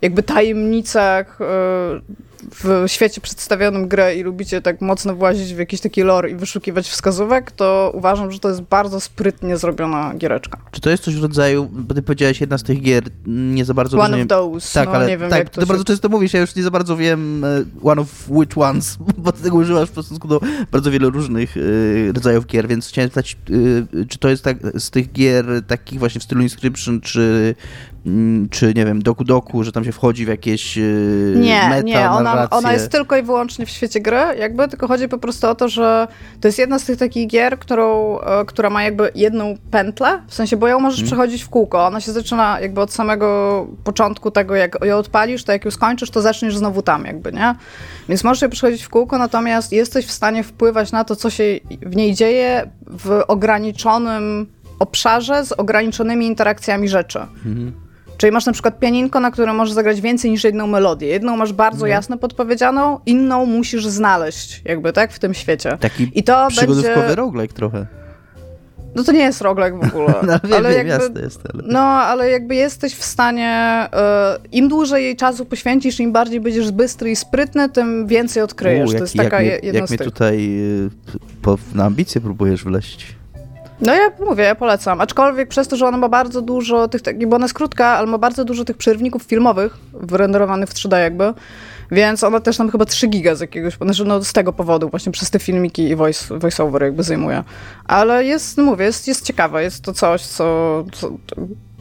jakby 0.02 0.24
tajemnicach 0.24 1.42
e, 1.42 2.02
w 2.50 2.84
świecie 2.88 3.22
przedstawionym 3.22 3.88
grę 3.88 4.16
i 4.16 4.24
lubicie 4.24 4.62
tak 4.62 4.82
mocno 4.82 5.16
włazić 5.16 5.54
w 5.54 5.58
jakiś 5.58 5.82
taki 5.82 6.02
lore 6.02 6.30
i 6.30 6.36
wyszukiwać 6.36 6.90
wskazówek, 6.90 7.52
to 7.52 7.92
uważam, 7.94 8.32
że 8.32 8.40
to 8.40 8.50
jest 8.50 8.62
bardzo 8.62 9.00
sprytnie 9.00 9.58
zrobiona 9.58 10.14
giereczka. 10.18 10.58
Czy 10.72 10.82
to 10.82 10.90
jest 10.90 11.04
coś 11.04 11.16
w 11.16 11.22
rodzaju, 11.22 11.70
bo 11.72 11.96
ty 11.96 12.02
powiedziałeś 12.02 12.42
jedna 12.42 12.58
z 12.58 12.64
tych 12.64 12.82
gier, 12.82 13.04
nie 13.28 13.66
za 13.66 13.74
bardzo 13.74 13.98
One 13.98 14.08
rozumiem. 14.08 14.26
of 14.26 14.30
those, 14.30 14.74
tak, 14.74 14.90
no, 14.90 14.96
ale 14.96 15.08
nie 15.08 15.18
wiem, 15.18 15.30
tak, 15.30 15.40
jak 15.40 15.50
to 15.50 15.62
ty 15.62 15.66
się... 15.66 15.68
bardzo 15.68 15.84
często 15.84 16.10
mówisz, 16.10 16.34
ja 16.34 16.42
już 16.42 16.56
nie 16.56 16.64
za 16.64 16.72
bardzo 16.72 16.98
wiem 16.98 17.44
e, 17.44 17.64
one 17.84 18.02
of 18.02 18.30
which 18.30 18.58
ones, 18.58 18.98
bo 19.18 19.32
ty 19.32 19.44
tego 19.44 19.58
używasz 19.58 19.90
w 19.90 19.92
stosunku 19.92 20.28
do 20.28 20.40
bardzo 20.72 20.92
wielu 20.92 21.10
różnych 21.10 21.58
y, 21.58 22.12
rodzajów 22.16 22.46
gier, 22.46 22.68
więc 22.68 22.88
chciałem 22.88 23.10
zapytać, 23.10 23.38
czy 24.10 24.18
to 24.20 24.30
jest 24.30 24.44
tak 24.44 24.58
z 24.80 24.90
tych 24.90 25.12
gier 25.12 25.46
takich 25.68 26.00
właśnie 26.00 26.22
w 26.22 26.24
stylu 26.24 26.42
Inscription, 26.42 27.02
czy 27.02 27.56
czy 28.50 28.74
nie 28.76 28.86
wiem, 28.86 29.02
doku 29.02 29.24
doku, 29.24 29.64
że 29.64 29.72
tam 29.72 29.84
się 29.84 29.92
wchodzi 29.92 30.26
w 30.26 30.28
jakieś 30.28 30.78
yy, 30.78 31.34
Nie, 31.36 31.70
meta, 31.70 31.82
nie, 31.82 32.10
ona, 32.10 32.50
ona 32.50 32.74
jest 32.74 32.92
tylko 32.92 33.18
i 33.18 33.24
wyłącznie 33.24 33.66
w 33.66 33.70
świecie 33.70 34.02
gry, 34.02 34.22
jakby, 34.40 34.68
tylko 34.68 34.88
chodzi 34.88 35.08
po 35.08 35.18
prostu 35.18 35.48
o 35.48 35.56
to, 35.56 35.70
że 35.70 36.08
to 36.42 36.48
jest 36.48 36.60
jedna 36.60 36.80
z 36.80 36.86
tych 36.86 36.98
takich 36.98 37.28
gier, 37.28 37.60
którą, 37.60 38.20
e, 38.20 38.46
która 38.46 38.70
ma 38.70 38.84
jakby 38.84 39.12
jedną 39.16 39.56
pętlę, 39.72 40.22
w 40.28 40.34
sensie, 40.34 40.58
bo 40.58 40.68
ją 40.68 40.80
możesz 40.80 41.04
przechodzić 41.04 41.44
w 41.44 41.50
kółko, 41.50 41.86
ona 41.86 42.02
się 42.02 42.12
zaczyna 42.12 42.60
jakby 42.60 42.82
od 42.82 42.94
samego 42.94 43.68
początku 43.84 44.32
tego, 44.32 44.56
jak 44.56 44.86
ją 44.86 44.98
odpalisz, 44.98 45.44
to 45.44 45.52
jak 45.52 45.66
ją 45.66 45.72
skończysz, 45.72 46.10
to 46.10 46.22
zaczniesz 46.22 46.58
znowu 46.58 46.82
tam 46.82 47.06
jakby, 47.06 47.32
nie? 47.32 47.56
Więc 48.10 48.24
możesz 48.24 48.42
je 48.42 48.50
przechodzić 48.50 48.84
w 48.84 48.90
kółko, 48.90 49.18
natomiast 49.18 49.72
jesteś 49.72 50.06
w 50.06 50.12
stanie 50.12 50.44
wpływać 50.44 50.92
na 50.92 51.04
to, 51.04 51.16
co 51.16 51.30
się 51.30 51.44
w 51.82 51.96
niej 51.96 52.14
dzieje 52.14 52.72
w 52.88 53.24
ograniczonym 53.28 54.48
obszarze 54.80 55.46
z 55.46 55.52
ograniczonymi 55.52 56.28
interakcjami 56.28 56.90
rzeczy. 56.90 57.20
Czyli 58.22 58.32
masz 58.32 58.46
na 58.46 58.54
przykład 58.54 58.80
pianinko, 58.80 59.20
na 59.20 59.32
którym 59.32 59.56
możesz 59.56 59.74
zagrać 59.74 60.02
więcej 60.02 60.32
niż 60.32 60.44
jedną 60.44 60.68
melodię. 60.68 61.08
Jedną 61.08 61.38
masz 61.38 61.54
bardzo 61.54 61.88
jasno 61.88 62.18
podpowiedzianą, 62.18 63.00
inną 63.06 63.46
musisz 63.46 63.88
znaleźć, 63.88 64.62
jakby, 64.66 64.94
tak, 64.94 65.14
w 65.14 65.20
tym 65.20 65.34
świecie. 65.34 65.78
Taki 65.80 66.12
I 66.16 66.24
to 66.24 66.48
przygodówkowy 66.50 67.00
będzie... 67.00 67.16
roguelike 67.16 67.54
trochę. 67.54 67.86
No 68.96 69.04
to 69.04 69.12
nie 69.12 69.20
jest 69.20 69.42
roguelike 69.42 69.78
w 69.80 69.96
ogóle. 69.96 70.14
No, 70.28 70.40
wiem, 70.44 70.54
ale 70.54 70.74
wiem, 70.76 70.88
jakby... 70.88 71.22
jest, 71.22 71.42
ale... 71.54 71.64
No, 71.68 71.80
ale 71.80 72.30
jakby 72.30 72.56
jesteś 72.56 72.96
w 72.96 73.04
stanie, 73.04 73.50
e, 73.94 74.38
im 74.52 74.70
dłużej 74.70 75.04
jej 75.04 75.16
czasu 75.16 75.46
poświęcisz, 75.46 76.00
im 76.00 76.12
bardziej 76.12 76.40
będziesz 76.40 76.72
bystry 76.72 77.12
i 77.12 77.16
sprytny, 77.16 77.70
tym 77.70 78.08
więcej 78.08 78.44
odkryjesz. 78.44 78.90
U, 78.90 78.92
to 78.92 78.94
jak, 78.94 79.02
jest 79.02 79.16
jak 79.16 79.26
taka 79.26 79.40
mnie, 79.40 79.50
je- 79.50 79.60
jedna 79.64 79.80
jak 79.80 79.88
z 79.88 79.92
mnie 79.92 79.98
tutaj 79.98 80.60
y, 80.60 80.90
po, 81.42 81.58
na 81.76 81.86
ambicje 81.86 82.22
próbujesz 82.22 82.64
wleść. 82.64 83.21
No 83.82 83.96
ja 83.96 84.12
mówię, 84.26 84.44
ja 84.44 84.56
polecam. 84.56 85.02
Aczkolwiek 85.02 85.50
przez 85.50 85.68
to, 85.68 85.76
że 85.76 85.88
ona 85.88 85.98
ma 85.98 86.10
bardzo 86.10 86.42
dużo 86.42 86.88
tych, 86.88 87.02
bo 87.28 87.36
ona 87.36 87.46
jest 87.46 87.54
krótka, 87.54 87.88
ale 87.88 88.08
ma 88.08 88.18
bardzo 88.18 88.46
dużo 88.46 88.66
tych 88.66 88.78
przerwników 88.78 89.24
filmowych, 89.24 89.78
wyrenderowanych 89.94 90.70
w 90.70 90.74
3D 90.74 90.98
jakby, 91.00 91.34
więc 91.92 92.24
ona 92.24 92.40
też 92.40 92.58
tam 92.58 92.72
chyba 92.72 92.86
3 92.86 93.08
giga 93.08 93.36
z 93.36 93.40
jakiegoś, 93.42 93.78
znaczy 93.78 94.06
no 94.06 94.24
z 94.24 94.34
tego 94.34 94.54
powodu, 94.54 94.90
właśnie 94.90 95.12
przez 95.12 95.30
te 95.30 95.40
filmiki 95.40 95.90
i 95.90 95.96
voice, 95.96 96.40
voiceover 96.40 96.84
jakby 96.84 97.04
zajmuje. 97.04 97.44
Ale 97.86 98.26
jest, 98.26 98.58
no 98.58 98.64
mówię, 98.64 98.86
jest, 98.86 99.08
jest 99.08 99.26
ciekawe, 99.26 99.64
jest 99.64 99.84
to 99.84 99.94
coś, 99.94 100.22
co... 100.22 100.84
co 100.92 101.12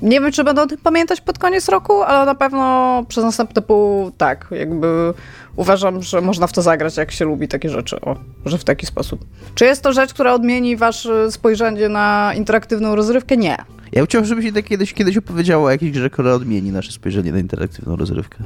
nie 0.02 0.21
wiem, 0.21 0.33
czy 0.33 0.45
będę 0.45 0.62
o 0.62 0.66
tym 0.66 0.78
pamiętać 0.78 1.21
pod 1.21 1.38
koniec 1.38 1.69
roku, 1.69 2.02
ale 2.02 2.26
na 2.26 2.35
pewno 2.35 3.04
przez 3.09 3.25
następne 3.25 3.62
pół, 3.62 4.11
tak, 4.11 4.47
jakby 4.50 5.14
uważam, 5.61 6.02
że 6.02 6.21
można 6.21 6.47
w 6.47 6.52
to 6.52 6.62
zagrać, 6.62 6.97
jak 6.97 7.11
się 7.11 7.25
lubi 7.25 7.49
takie 7.49 7.69
rzeczy, 7.69 8.00
o, 8.00 8.17
że 8.47 8.59
w 8.59 8.64
taki 8.64 8.87
sposób. 8.87 9.25
Czy 9.55 9.64
jest 9.64 9.83
to 9.83 9.93
rzecz, 9.93 10.14
która 10.14 10.35
odmieni 10.35 10.76
wasze 10.76 11.33
spojrzenie 11.33 11.88
na 11.88 12.33
interaktywną 12.37 12.95
rozrywkę? 12.95 13.37
Nie. 13.37 13.57
Ja 13.93 14.00
bym 14.00 14.07
chciał, 14.07 14.25
żebyś 14.25 14.52
tak 14.52 14.64
kiedyś, 14.64 14.95
kiedyś 14.95 15.17
opowiedziała 15.17 15.64
o 15.64 15.71
jakiejś 15.71 15.93
grze, 15.93 16.11
która 16.11 16.33
odmieni 16.33 16.73
nasze 16.73 16.93
spojrzenie 16.93 17.33
na 17.33 17.38
interaktywną 17.38 17.97
rozrywkę. 17.97 18.38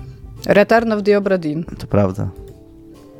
Return 0.47 0.92
of 0.92 1.02
the 1.02 1.18
Obra 1.18 1.38
Dinn. 1.38 1.64
To 1.78 1.87
prawda. 1.87 2.28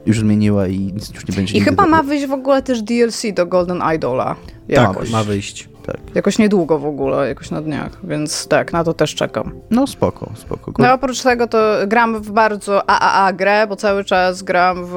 Już 0.07 0.21
zmieniła 0.21 0.67
i 0.67 0.79
nic 0.79 1.15
już 1.15 1.29
nie 1.29 1.35
będzie 1.37 1.59
I 1.59 1.61
chyba 1.61 1.87
ma 1.87 2.03
wyjść 2.03 2.27
w 2.27 2.33
ogóle 2.33 2.63
też 2.63 2.83
DLC 2.83 3.23
do 3.35 3.47
Golden 3.47 3.83
Idola. 3.95 4.37
Jakoś. 4.69 4.97
Tak, 4.97 5.11
ma 5.11 5.25
wyjść. 5.25 5.69
Tak. 5.87 5.97
Jakoś 6.15 6.39
niedługo 6.39 6.79
w 6.79 6.87
ogóle, 6.87 7.29
jakoś 7.29 7.51
na 7.51 7.63
dniach, 7.63 7.93
więc 8.05 8.49
tak, 8.49 8.73
na 8.73 8.85
to 8.85 8.95
też 8.95 9.15
czekam. 9.15 9.53
No 9.71 9.87
spoko, 9.87 10.31
spoko. 10.35 10.73
No 10.79 10.89
a 10.89 10.95
oprócz 10.95 11.23
tego 11.23 11.47
to 11.47 11.75
gram 11.87 12.23
w 12.23 12.31
bardzo 12.31 12.91
AAA 12.91 13.33
grę, 13.33 13.67
bo 13.67 13.77
cały 13.77 14.05
czas 14.05 14.43
gram 14.43 14.85
w 14.87 14.97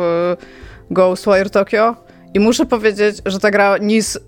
Ghostwire 0.92 1.50
Tokyo 1.50 1.96
i 2.34 2.40
muszę 2.40 2.66
powiedzieć, 2.66 3.22
że 3.26 3.40
ta 3.40 3.52
gra 3.52 3.78
nic 3.78 4.20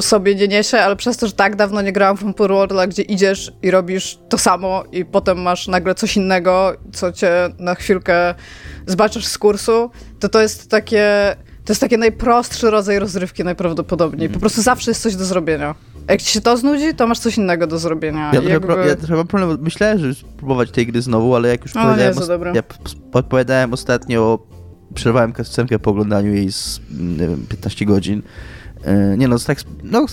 sobie 0.00 0.34
nie 0.34 0.48
niesie, 0.48 0.78
ale 0.78 0.96
przez 0.96 1.16
to, 1.16 1.26
że 1.26 1.32
tak 1.32 1.56
dawno 1.56 1.82
nie 1.82 1.92
grałam 1.92 2.16
w 2.16 2.36
Worlda, 2.36 2.86
gdzie 2.86 3.02
idziesz 3.02 3.52
i 3.62 3.70
robisz 3.70 4.18
to 4.28 4.38
samo 4.38 4.84
i 4.92 5.04
potem 5.04 5.42
masz 5.42 5.68
nagle 5.68 5.94
coś 5.94 6.16
innego, 6.16 6.72
co 6.92 7.12
cię 7.12 7.32
na 7.58 7.74
chwilkę 7.74 8.34
zbaczasz 8.86 9.26
z 9.26 9.38
kursu, 9.38 9.90
to 10.20 10.28
to 10.28 10.40
jest 10.40 10.70
takie... 10.70 11.36
To 11.64 11.72
jest 11.72 11.80
taki 11.80 11.98
najprostszy 11.98 12.70
rodzaj 12.70 12.98
rozrywki 12.98 13.44
najprawdopodobniej. 13.44 14.28
Po 14.28 14.38
prostu 14.40 14.62
zawsze 14.62 14.90
jest 14.90 15.02
coś 15.02 15.16
do 15.16 15.24
zrobienia. 15.24 15.74
Jak 16.08 16.22
ci 16.22 16.32
się 16.32 16.40
to 16.40 16.56
znudzi, 16.56 16.94
to 16.94 17.06
masz 17.06 17.18
coś 17.18 17.38
innego 17.38 17.66
do 17.66 17.78
zrobienia. 17.78 18.30
Ja 18.34 18.40
jakby... 18.42 18.66
pro, 18.66 18.86
ja 18.86 18.96
trochę 18.96 19.14
mam 19.16 19.26
problem, 19.26 19.58
myślałem, 19.60 19.98
że 19.98 20.14
spróbować 20.14 20.70
tej 20.70 20.86
gry 20.86 21.02
znowu, 21.02 21.34
ale 21.34 21.48
jak 21.48 21.62
już 21.62 21.76
O, 21.76 21.78
nie 21.78 21.84
powiedziałem, 21.84 22.14
za 22.14 22.26
dobre. 22.26 22.52
ja 22.54 22.62
odpowiadałem 23.12 23.72
ostatnio, 23.72 24.38
przerwałem 24.94 25.32
kascenkę 25.32 25.78
po 25.78 25.90
oglądaniu 25.90 26.34
jej 26.34 26.52
z 26.52 26.80
nie 27.00 27.28
wiem, 27.28 27.46
15 27.48 27.86
godzin. 27.86 28.22
E, 28.84 29.16
Nie 29.16 29.28
no, 29.28 29.38
tak, 29.38 29.58
no, 29.82 30.06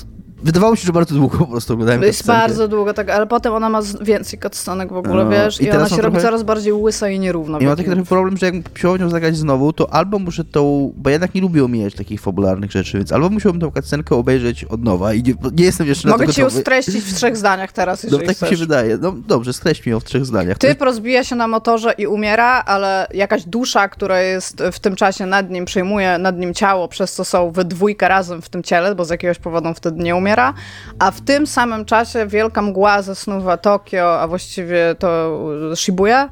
wydawało 0.43 0.71
mi 0.71 0.77
się, 0.77 0.85
że 0.85 0.93
bardzo 0.93 1.15
długo 1.15 1.37
po 1.37 1.47
prostu 1.47 1.73
oglądałem 1.73 2.01
To 2.01 2.07
jest 2.07 2.25
bardzo 2.25 2.67
długo, 2.67 2.93
tak, 2.93 3.09
ale 3.09 3.27
potem 3.27 3.53
ona 3.53 3.69
ma 3.69 3.79
więcej 4.01 4.39
cutscenek 4.39 4.89
w 4.93 4.97
ogóle, 4.97 5.23
No, 5.23 5.29
wiesz, 5.29 5.61
i 5.61 5.65
i, 5.65 5.71
ona 5.71 5.89
się 5.89 5.95
mam 5.95 5.99
robi 6.05 6.13
trochę- 6.15 6.27
coraz 6.27 6.43
bardziej 6.43 6.73
łysa 6.73 7.09
i 7.09 7.19
nierówna. 7.19 7.59
I 7.59 7.65
mam 7.65 7.75
taki 7.75 7.89
trochę 7.89 8.05
problem, 8.05 8.37
że 8.37 8.45
jak 8.45 8.55
siłownią 8.77 9.09
zagrać 9.09 9.37
znowu, 9.37 9.73
to 9.73 9.93
albo 9.93 10.19
muszę 10.19 10.43
tą, 10.43 10.93
bo 10.97 11.09
ja 11.09 11.13
jednak 11.13 11.35
nie 11.35 11.41
lubię 11.41 11.63
omijać 11.65 11.95
takich 11.95 12.21
fabularnych 12.21 12.71
rzeczy, 12.71 12.97
więc 12.97 13.11
albo 13.11 13.29
musiałbym 13.29 13.61
tą 13.61 13.71
cutscenkę 13.71 14.15
obejrzeć 14.15 14.63
od 14.65 14.83
nowa 14.83 15.13
i 15.13 15.23
nie, 15.23 15.33
nie 15.53 15.63
jestem 15.63 15.87
jeszcze 15.87 16.07
na 16.07 16.13
Mogę 16.13 16.25
to 16.25 16.33
ci 16.33 16.41
ją 16.41 16.49
streścić 16.49 16.95
w 17.03 17.13
trzech 17.15 17.37
zdaniach 17.37 17.71
teraz, 17.71 18.03
No 18.03 18.07
jeżeli 18.07 18.27
tak 18.27 18.35
mi 18.35 18.39
się 18.39 18.45
chcesz. 18.45 18.59
wydaje. 18.59 18.97
No 18.97 19.13
dobrze, 19.27 19.53
skreśl 19.53 19.81
mi 19.85 19.91
ją 19.91 19.99
w 19.99 20.03
trzech 20.03 20.25
zdaniach. 20.25 20.57
Typ 20.57 20.81
rozbija 20.81 21.23
się 21.23 21.35
na 21.35 21.47
motorze 21.47 21.93
i 21.97 22.07
umiera, 22.07 22.63
ale 22.65 23.07
jakaś 23.13 23.43
dusza, 23.45 23.89
która 23.89 24.21
jest 24.21 24.63
w 24.71 24.79
tym 24.79 24.95
czasie 24.95 25.25
nad 25.25 25.49
nim, 25.49 25.65
przejmuje 25.65 26.17
nad 26.17 26.37
nim 26.39 26.53
ciało, 26.53 26.87
przez 26.87 27.13
co 27.13 27.25
są 27.25 27.51
we 27.51 27.65
dwójkę 27.65 28.07
razem 28.07 28.41
w 28.41 28.49
tym 28.49 28.63
ciele, 28.63 28.95
bo 28.95 29.05
z 29.05 29.09
jakiegoś 29.09 29.37
powodu 29.39 29.73
wtedy 29.73 30.03
nie 30.03 30.15
umiera, 30.15 30.30
a 30.99 31.11
w 31.11 31.21
tym 31.21 31.47
samym 31.47 31.85
czasie 31.85 32.27
wielka 32.27 32.61
mgła 32.61 33.01
zasnuwa 33.01 33.57
Tokio, 33.57 34.21
a 34.21 34.27
właściwie 34.27 34.95
to 34.99 35.39
Shibuya 35.75 36.29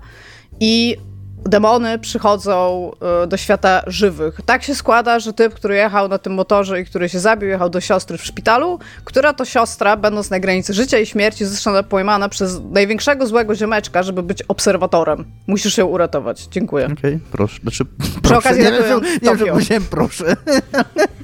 i 0.60 0.98
demony 1.46 2.00
przychodzą 2.00 2.92
y, 3.24 3.28
do 3.28 3.38
świata 3.38 3.82
żywych. 3.88 4.40
Tak 4.46 4.64
się 4.64 4.76
składa, 4.76 5.20
że 5.20 5.34
typ, 5.34 5.54
który 5.54 5.76
jechał 5.76 6.08
na 6.08 6.18
tym 6.18 6.34
motorze 6.34 6.82
i 6.82 6.86
który 6.86 7.10
się 7.10 7.20
zabił, 7.20 7.50
jechał 7.50 7.70
do 7.70 7.82
siostry 7.82 8.18
w 8.18 8.26
szpitalu, 8.26 8.80
która 9.06 9.34
to 9.34 9.46
siostra, 9.46 9.98
będąc 9.98 10.30
na 10.30 10.40
granicy 10.40 10.74
życia 10.74 11.00
i 11.00 11.06
śmierci, 11.06 11.46
została 11.46 11.84
pojmana 11.84 12.30
przez 12.30 12.62
największego 12.72 13.28
złego 13.28 13.56
ziomeczka, 13.56 14.04
żeby 14.04 14.24
być 14.24 14.42
obserwatorem. 14.42 15.26
Musisz 15.48 15.78
ją 15.78 15.86
uratować. 15.86 16.48
Dziękuję. 16.52 16.90
Okej, 17.00 17.20
proszę. 17.32 17.60
Znaczy, 17.62 17.86
proszę. 18.22 18.38
okazji 18.38 18.64
nie 18.64 18.72
wiem, 18.72 19.02
nie 19.22 19.36
wiem, 19.36 19.48
powiedziałem 19.54 19.84
proszę. 19.84 20.36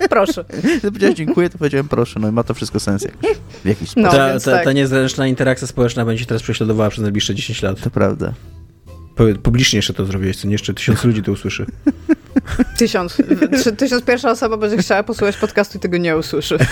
Proszę. 0.10 0.46
Powiedziałeś 0.82 1.16
dziękuję, 1.16 1.50
to 1.50 1.58
powiedziałem 1.58 1.88
proszę. 1.88 2.20
No 2.20 2.28
i 2.28 2.32
ma 2.32 2.44
to 2.44 2.54
wszystko 2.54 2.80
sens 2.80 3.04
jakoś, 3.04 3.38
w 3.64 3.68
jakiś 3.68 3.90
sposób. 3.90 4.04
No, 4.04 4.12
ta, 4.12 4.40
ta, 4.40 4.52
tak. 4.52 4.64
ta 4.64 4.72
niezręczna 4.72 5.28
interakcja 5.28 5.68
społeczna 5.68 6.06
będzie 6.06 6.26
teraz 6.26 6.42
prześladowała 6.42 6.90
przez 6.90 7.02
najbliższe 7.02 7.36
10 7.36 7.62
lat. 7.62 7.82
To 7.82 7.90
prawda. 7.90 8.34
Publicznie 9.44 9.78
jeszcze 9.78 9.94
to 9.94 10.06
zrobiłeś, 10.06 10.38
co 10.38 10.48
nie? 10.48 10.52
Jeszcze 10.54 10.74
tysiąc 10.74 11.04
ludzi 11.04 11.24
to 11.24 11.32
usłyszy. 11.32 11.66
Tysiąc. 12.78 13.18
Tysiąc 13.78 14.04
pierwsza 14.04 14.32
osoba 14.32 14.58
będzie 14.58 14.78
chciała 14.78 15.04
posłuchać 15.04 15.38
podcastu 15.38 15.78
i 15.78 15.82
tego 15.82 15.98
nie 15.98 16.18
usłyszy. 16.18 16.58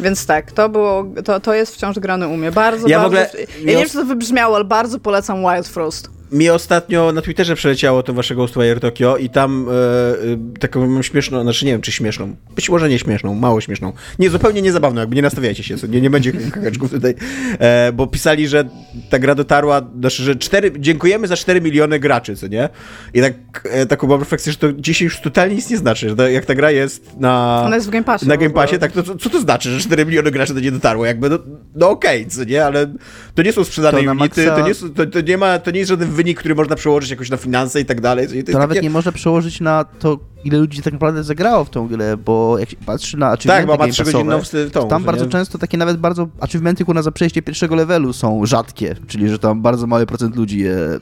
Więc 0.00 0.26
tak, 0.26 0.52
to 0.52 0.68
było, 0.68 1.06
to, 1.24 1.40
to 1.40 1.54
jest 1.54 1.74
wciąż 1.74 1.98
grane 1.98 2.28
u 2.28 2.36
mnie. 2.36 2.52
Bardzo, 2.52 2.88
Ja 2.88 2.98
w 2.98 3.02
bardzo... 3.12 3.28
ogóle- 3.28 3.46
Ja 3.60 3.72
nie 3.72 3.76
wiem, 3.78 3.88
czy 3.88 3.92
to 3.94 4.04
wybrzmiało, 4.04 4.56
ale 4.56 4.64
bardzo 4.64 4.98
polecam 4.98 5.42
Wild 5.42 5.68
Frost. 5.68 6.10
Mi 6.34 6.50
ostatnio 6.50 7.12
na 7.12 7.22
Twitterze 7.22 7.54
przeleciało 7.54 8.02
to 8.02 8.12
wasze 8.14 8.34
Ghostwire 8.34 8.80
Tokyo 8.80 9.16
i 9.16 9.30
tam 9.30 9.66
e, 9.68 9.72
e, 9.72 10.58
taką 10.60 10.86
mam 10.88 11.02
śmieszną, 11.02 11.42
znaczy 11.42 11.66
nie 11.66 11.72
wiem 11.72 11.80
czy 11.80 11.92
śmieszną, 11.92 12.36
być 12.56 12.70
może 12.70 12.88
nie 12.88 12.98
śmieszną, 12.98 13.34
mało 13.34 13.60
śmieszną, 13.60 13.92
nie, 14.18 14.30
zupełnie 14.30 14.62
niezabawną, 14.62 15.00
jakby 15.00 15.16
nie 15.16 15.22
nastawiajcie 15.22 15.62
się, 15.62 15.76
nie, 15.88 16.00
nie 16.00 16.10
będzie 16.10 16.32
kakaczków 16.52 16.90
tutaj, 16.90 17.14
e, 17.58 17.92
bo 17.92 18.06
pisali, 18.06 18.48
że 18.48 18.64
ta 19.10 19.18
gra 19.18 19.34
dotarła, 19.34 19.82
znaczy, 20.00 20.22
że 20.22 20.36
4, 20.36 20.72
dziękujemy 20.78 21.26
za 21.26 21.36
4 21.36 21.60
miliony 21.60 21.98
graczy, 21.98 22.36
co 22.36 22.46
nie? 22.46 22.68
I 23.14 23.20
tak, 23.20 23.34
e, 23.70 23.86
taką 23.86 24.06
mam 24.06 24.20
refleksję, 24.20 24.52
że 24.52 24.58
to 24.58 24.72
dzisiaj 24.72 25.04
już 25.04 25.20
totalnie 25.20 25.54
nic 25.56 25.70
nie 25.70 25.76
znaczy, 25.76 26.08
że 26.08 26.16
to, 26.16 26.28
jak 26.28 26.44
ta 26.44 26.54
gra 26.54 26.70
jest 26.70 27.20
na... 27.20 27.62
Ona 27.66 27.74
jest 27.74 27.86
w 27.86 27.90
Game 27.90 28.04
Passie 28.04 28.28
Na 28.28 28.36
w 28.36 28.38
Game. 28.38 28.50
Passie, 28.50 28.78
tak, 28.78 28.92
to 28.92 29.02
co, 29.02 29.16
co 29.16 29.30
to 29.30 29.40
znaczy, 29.40 29.70
że 29.70 29.80
4 29.80 30.06
miliony 30.06 30.30
graczy 30.30 30.54
do 30.54 30.60
nie 30.60 30.72
dotarło? 30.72 31.06
Jakby, 31.06 31.30
no, 31.30 31.38
no 31.74 31.90
okej, 31.90 32.26
co 32.26 32.44
nie, 32.44 32.64
ale 32.64 32.94
to 33.34 33.42
nie 33.42 33.52
są 33.52 33.64
sprzedane 33.64 34.02
To 34.04 34.10
unity, 34.10 34.44
maksa- 34.44 34.56
to, 34.56 34.68
nie, 34.68 34.74
są- 34.74 34.94
to, 34.94 35.06
to, 35.06 35.20
nie 35.20 35.38
ma, 35.38 35.58
to 35.58 35.70
nie 35.70 35.78
jest 35.78 35.88
żaden 35.90 36.08
wynik, 36.10 36.23
który 36.34 36.54
można 36.54 36.76
przełożyć 36.76 37.10
jakoś 37.10 37.30
na 37.30 37.36
finanse 37.36 37.80
i 37.80 37.84
tak 37.84 38.00
dalej. 38.00 38.28
To, 38.28 38.52
To 38.52 38.58
nawet 38.58 38.76
takie... 38.76 38.86
nie 38.86 38.90
można 38.90 39.12
przełożyć 39.12 39.60
na 39.60 39.84
to, 39.84 40.18
ile 40.44 40.58
ludzi 40.58 40.82
tak 40.82 40.92
naprawdę 40.92 41.24
zagrało 41.24 41.64
w 41.64 41.70
tą 41.70 41.88
grę, 41.88 42.16
bo 42.16 42.58
jak 42.58 42.70
się 42.70 42.76
patrzy 42.86 43.16
na 43.16 43.30
achievementy 43.30 43.66
Tak, 43.66 43.66
bo 43.66 43.72
ma 43.72 43.78
game 43.78 43.92
3 43.92 44.04
passowe, 44.04 44.24
godzinną 44.24 44.68
w 44.68 44.70
tą, 44.70 44.88
tam 44.88 45.04
bardzo 45.04 45.24
nie? 45.24 45.30
często 45.30 45.58
takie 45.58 45.78
nawet 45.78 45.96
bardzo 45.96 46.28
achievementy 46.40 46.84
kurna 46.84 47.02
za 47.02 47.12
przejście 47.12 47.42
pierwszego 47.42 47.74
levelu 47.74 48.12
są 48.12 48.46
rzadkie, 48.46 48.96
czyli 49.06 49.28
że 49.28 49.38
tam 49.38 49.62
bardzo 49.62 49.86
mały 49.86 50.06
procent 50.06 50.36
ludzi 50.36 50.58
je, 50.58 50.76
y, 50.76 51.00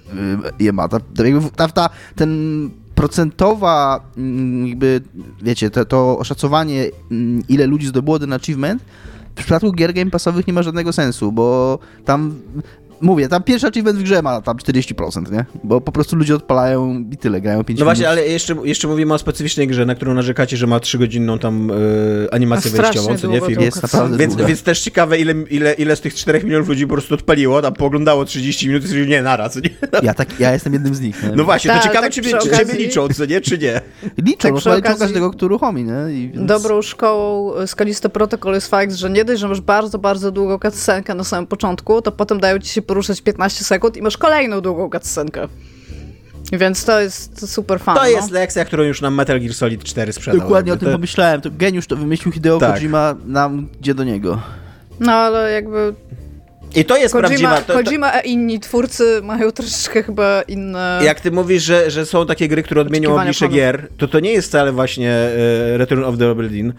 je 0.58 0.72
ma. 0.72 0.88
Ta, 0.88 1.00
ta, 1.56 1.68
ta, 1.68 1.90
ten 2.16 2.70
procentowa 2.94 4.00
mm, 4.16 4.66
jakby, 4.66 5.00
wiecie, 5.42 5.70
to, 5.70 5.84
to 5.84 6.18
oszacowanie 6.18 6.90
mm, 7.10 7.42
ile 7.48 7.66
ludzi 7.66 7.86
zdobyło 7.86 8.18
ten 8.18 8.32
achievement 8.32 8.82
w 9.36 9.44
przypadku 9.44 9.72
gier 9.72 9.92
game 9.92 10.10
passowych 10.10 10.46
nie 10.46 10.52
ma 10.52 10.62
żadnego 10.62 10.92
sensu, 10.92 11.32
bo 11.32 11.78
tam 12.04 12.34
mówię, 13.02 13.28
tam 13.28 13.42
pierwszy 13.42 13.66
achievement 13.66 13.98
w 13.98 14.02
grze 14.02 14.22
ma 14.22 14.40
tam 14.40 14.56
40%, 14.56 15.32
nie? 15.32 15.44
Bo 15.64 15.80
po 15.80 15.92
prostu 15.92 16.16
ludzie 16.16 16.34
odpalają 16.34 17.04
i 17.12 17.16
tyle, 17.16 17.40
grają 17.40 17.64
5 17.64 17.78
No 17.80 17.84
minut. 17.84 17.96
właśnie, 17.96 18.08
ale 18.08 18.26
jeszcze, 18.28 18.54
jeszcze 18.64 18.88
mówimy 18.88 19.14
o 19.14 19.18
specyficznej 19.18 19.66
grze, 19.68 19.86
na 19.86 19.94
którą 19.94 20.14
narzekacie, 20.14 20.56
że 20.56 20.66
ma 20.66 20.78
3-godzinną 20.78 21.38
tam 21.38 21.70
e, 21.70 21.74
animację 22.34 22.70
wejściową, 22.70 23.18
co 23.18 23.26
nie? 23.26 23.40
Film. 23.40 23.60
Jest 23.60 23.82
naprawdę 23.82 24.16
Więc, 24.16 24.32
długa. 24.34 24.46
więc 24.48 24.62
też 24.62 24.80
ciekawe, 24.80 25.18
ile, 25.18 25.34
ile, 25.50 25.72
ile 25.72 25.96
z 25.96 26.00
tych 26.00 26.14
4 26.14 26.44
milionów 26.44 26.68
ludzi 26.68 26.86
po 26.86 26.92
prostu 26.92 27.14
odpaliło, 27.14 27.62
tam 27.62 27.72
pooglądało 27.74 28.24
30 28.24 28.68
minut 28.68 28.82
i 28.84 28.86
stwierdziło, 28.86 29.16
nie, 29.16 29.22
naraz, 29.22 29.56
nie? 29.56 29.62
Ja, 30.02 30.14
tak, 30.14 30.40
ja 30.40 30.52
jestem 30.52 30.72
jednym 30.72 30.94
z 30.94 31.00
nich, 31.00 31.22
nie? 31.22 31.28
No 31.36 31.44
właśnie, 31.44 31.68
to 31.70 31.74
Tak, 31.74 31.82
ciekawe, 31.84 32.06
tak 32.06 32.12
czy, 32.12 32.22
czy, 32.22 32.36
okazji- 32.36 32.76
liczą, 32.78 33.08
co 33.08 33.24
nie, 33.26 33.40
czy 33.40 33.58
nie? 33.58 33.80
Liczą, 34.18 34.36
tak 34.38 34.52
no, 34.52 34.56
liczą 34.58 34.70
okazji- 34.70 34.98
każdego, 34.98 35.30
kto 35.30 35.46
uruchomi, 35.46 35.84
nie? 35.84 36.14
I 36.14 36.30
więc... 36.34 36.46
Dobrą 36.46 36.82
szkołą 36.82 37.52
z 37.66 37.74
Kalisto 37.74 38.10
Protocol 38.10 38.54
jest 38.54 38.68
fakt, 38.68 38.92
że 38.94 39.10
nie 39.10 39.24
dość, 39.24 39.40
że 39.40 39.48
masz 39.48 39.60
bardzo, 39.60 39.98
bardzo 39.98 40.30
długą 40.30 40.58
cutscenkę 40.58 41.14
na 41.14 41.24
samym 41.24 41.46
początku, 41.46 42.02
to 42.02 42.12
potem 42.12 42.40
dają 42.40 42.58
ci 42.58 42.68
się 42.68 42.82
poruszać 42.92 43.22
15 43.22 43.64
sekund 43.64 43.96
i 43.96 44.02
masz 44.02 44.16
kolejną 44.16 44.60
długą 44.60 44.90
cutscenkę. 44.90 45.48
Więc 46.52 46.84
to 46.84 47.00
jest 47.00 47.50
super 47.50 47.80
fan. 47.80 47.96
To 47.96 48.02
no. 48.02 48.08
jest 48.08 48.30
lekcja, 48.30 48.64
którą 48.64 48.82
już 48.82 49.00
nam 49.00 49.14
Metal 49.14 49.40
Gear 49.40 49.54
Solid 49.54 49.84
4 49.84 50.12
sprzedał. 50.12 50.40
Dokładnie 50.40 50.72
o 50.72 50.76
tym 50.76 50.88
To- 50.88 50.92
pomyślałem. 50.92 51.40
To 51.40 51.50
geniusz 51.50 51.86
to 51.86 51.96
wymyślił 51.96 52.32
Hideo 52.32 52.58
Tak. 52.58 52.74
Kojima, 52.74 53.14
nam 53.26 53.68
gdzie 53.80 53.94
do 53.94 54.04
niego. 54.04 54.42
No 55.00 55.12
ale 55.12 55.52
jakby 55.52 55.94
I 56.76 56.84
to 56.84 56.96
jest 56.96 57.12
Kojima, 57.12 57.28
prawdziwa... 57.28 57.60
To, 57.60 57.72
to, 57.72 57.84
Kojima 57.84 58.12
a 58.12 58.20
inni 58.20 58.60
twórcy 58.60 59.20
mają 59.22 59.52
troszeczkę 59.52 60.02
chyba 60.02 60.42
inne... 60.42 61.00
jak 61.04 61.20
ty 61.20 61.30
mówisz, 61.30 61.62
że, 61.62 61.90
że 61.90 62.06
są 62.06 62.26
takie 62.26 62.48
gry, 62.48 62.62
które 62.62 62.80
odmienią 62.80 63.20
oblicze 63.20 63.48
gier, 63.48 63.88
to 63.96 64.08
to 64.08 64.20
nie 64.20 64.32
jest 64.32 64.48
wcale 64.48 64.72
właśnie 64.72 65.10
e, 65.10 65.78
Return 65.78 66.04
of 66.04 66.18
the 66.18 66.30
Obra 66.30 66.48
Dinn, 66.48 66.72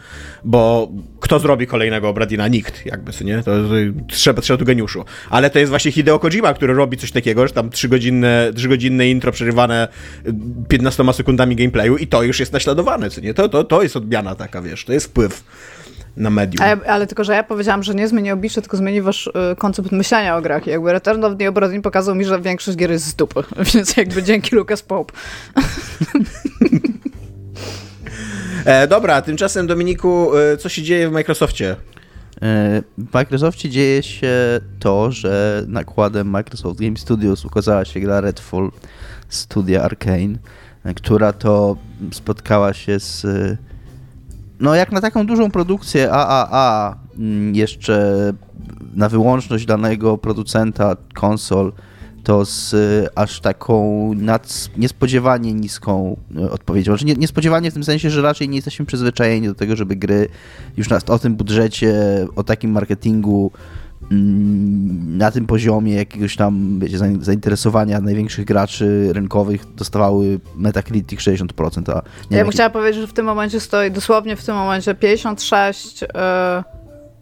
bo 0.44 0.92
kto 1.20 1.40
zrobi 1.40 1.68
kolejnego 1.68 2.10
Obra 2.10 2.26
Dina? 2.26 2.48
Nikt, 2.48 2.86
jakby, 2.86 3.12
co 3.12 3.24
nie? 3.24 3.38
To, 3.38 3.44
to, 3.44 3.74
trzeba, 4.08 4.42
trzeba 4.42 4.58
tu 4.58 4.66
geniuszu. 4.66 5.06
Ale 5.30 5.50
to 5.50 5.60
jest 5.60 5.70
właśnie 5.70 5.92
Hideo 5.92 6.20
Kojima, 6.20 6.54
który 6.54 6.74
robi 6.74 6.98
coś 6.98 7.12
takiego, 7.12 7.48
że 7.48 7.54
tam 7.54 7.70
trzygodzinne, 7.70 8.52
trzygodzinne 8.56 9.10
intro 9.10 9.32
przerywane 9.32 9.88
y, 10.28 10.34
15 10.70 11.14
sekundami 11.14 11.56
gameplayu 11.56 11.98
i 11.98 12.08
to 12.08 12.24
już 12.24 12.40
jest 12.40 12.54
naśladowane, 12.54 13.10
co 13.10 13.22
nie? 13.22 13.34
To, 13.34 13.50
to, 13.50 13.64
to 13.64 13.84
jest 13.84 13.96
odmiana 13.98 14.36
taka, 14.36 14.62
wiesz, 14.62 14.86
to 14.86 14.94
jest 14.94 15.06
wpływ 15.06 15.44
na 16.18 16.30
medium. 16.30 16.68
Ja, 16.68 16.78
ale 16.88 17.08
tylko, 17.08 17.24
że 17.24 17.34
ja 17.34 17.44
powiedziałam, 17.44 17.84
że 17.84 17.96
nie 17.96 18.08
zmieni 18.08 18.32
oblicze, 18.32 18.62
tylko 18.62 18.78
zmieni 18.78 19.02
wasz 19.02 19.28
y, 19.28 19.32
koncept 19.58 19.92
myślenia 19.92 20.38
o 20.38 20.42
grach. 20.42 20.68
I 20.68 20.70
jakby 20.70 20.92
Return 20.92 21.24
of 21.24 21.38
the 21.40 21.50
Obra 21.50 21.70
Dinn 21.70 21.82
pokazał 21.82 22.16
mi, 22.16 22.26
że 22.26 22.42
większość 22.42 22.78
gier 22.78 22.92
jest 22.92 23.06
z 23.06 23.16
dupy. 23.16 23.44
Więc 23.74 23.98
jakby 23.98 24.24
dzięki 24.24 24.56
Lucas 24.56 24.82
Pope. 24.82 25.14
E, 28.66 28.88
dobra, 28.88 29.22
tymczasem 29.22 29.68
Dominiku, 29.68 30.38
e, 30.38 30.58
co 30.58 30.70
się 30.70 30.84
dzieje 30.84 31.10
w 31.10 31.12
Microsoftie? 31.12 31.76
E, 32.42 32.82
W 32.98 33.14
Microsoftie 33.14 33.70
dzieje 33.70 34.04
się 34.04 34.32
to, 34.80 35.12
że 35.12 35.64
nakładem 35.68 36.30
Microsoft 36.30 36.80
Game 36.80 36.98
Studios 36.98 37.46
ukazała 37.46 37.86
się 37.86 38.00
gra 38.00 38.22
Redfall 38.22 38.72
studia 39.30 39.84
Arkane, 39.84 40.38
e, 40.84 40.94
która 40.94 41.34
to 41.34 41.78
spotkała 42.12 42.74
się 42.74 43.00
z 43.00 43.26
no 44.64 44.76
jak 44.76 44.92
na 44.92 45.02
taką 45.02 45.26
dużą 45.26 45.52
produkcję 45.52 46.12
AAA 46.12 46.96
mm, 47.20 47.56
jeszcze 47.56 48.14
na 48.96 49.10
wyłączność 49.10 49.66
danego 49.66 50.18
producenta 50.18 50.96
konsol 51.14 51.74
to 52.24 52.46
z 52.46 52.74
e, 52.74 53.18
aż 53.18 53.40
taką 53.40 54.12
nad, 54.14 54.70
niespodziewanie 54.78 55.54
niską 55.54 56.18
e, 56.38 56.52
odpowiedzią. 56.52 56.92
Znaczy 56.92 57.06
nie, 57.06 57.14
niespodziewanie 57.14 57.72
w 57.72 57.74
tym 57.74 57.84
sensie, 57.84 58.10
że 58.10 58.22
raczej 58.22 58.50
nie 58.50 58.56
jesteśmy 58.56 58.86
przyzwyczajeni 58.86 59.48
do 59.48 59.56
tego, 59.56 59.76
żeby 59.76 59.96
gry 59.96 60.28
już 60.78 60.90
na, 60.90 61.00
o 61.08 61.20
tym 61.20 61.36
budżecie, 61.36 61.94
o 62.36 62.44
takim 62.44 62.72
marketingu 62.72 63.52
na 65.18 65.32
tym 65.32 65.46
poziomie 65.48 65.94
jakiegoś 65.96 66.36
tam 66.36 66.80
wiecie, 66.80 66.98
zain- 66.98 67.22
zainteresowania 67.24 68.02
największych 68.02 68.46
graczy 68.46 69.10
rynkowych 69.14 69.76
dostawały 69.76 70.40
Metacritic 70.56 71.20
60%, 71.20 71.92
a 71.92 72.02
nie 72.32 72.38
Ja 72.38 72.44
bym 72.44 72.52
chciała 72.52 72.70
powiedzieć, 72.70 73.02
że 73.02 73.08
w 73.08 73.14
tym 73.14 73.26
momencie 73.26 73.60
stoi 73.60 73.92
dosłownie 73.92 74.36
w 74.36 74.46
tym 74.46 74.56
momencie 74.56 74.96
56 74.96 76.04
y, 76.04 76.08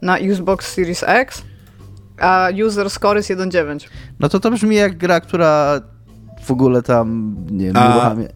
na 0.02 0.18
Xbox 0.18 0.74
Series 0.74 1.04
X, 1.08 1.44
a 2.20 2.50
user 2.68 2.90
score 2.90 3.18
jest 3.18 3.30
1.9. 3.30 3.88
No 4.20 4.30
to 4.30 4.40
to 4.40 4.52
brzmi 4.52 4.76
jak 4.76 4.98
gra, 4.98 5.20
która 5.22 5.82
w 6.44 6.52
ogóle 6.52 6.82
tam, 6.82 7.36
nie 7.52 7.66
wiem, 7.66 7.78
A- 7.78 7.90
uruchamia. 7.92 8.28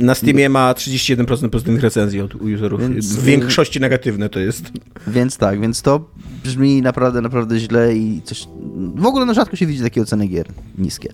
Na 0.00 0.14
Steamie 0.14 0.48
ma 0.48 0.72
31% 0.72 1.48
pozytywnych 1.48 1.82
recenzji 1.82 2.20
od 2.20 2.34
userów. 2.34 2.80
Więc- 2.80 3.06
w 3.16 3.24
większości 3.24 3.80
negatywne 3.80 4.28
to 4.28 4.38
jest. 4.40 4.72
Więc 5.06 5.36
tak, 5.36 5.60
więc 5.60 5.82
to 5.82 6.10
brzmi 6.44 6.82
naprawdę, 6.82 7.20
naprawdę 7.20 7.58
źle 7.58 7.96
i 7.96 8.22
coś... 8.24 8.48
W 8.94 9.06
ogóle 9.06 9.26
no 9.26 9.34
rzadko 9.34 9.56
się 9.56 9.66
widzi 9.66 9.82
takie 9.82 10.02
oceny 10.02 10.26
gier 10.26 10.46
niskie. 10.78 11.12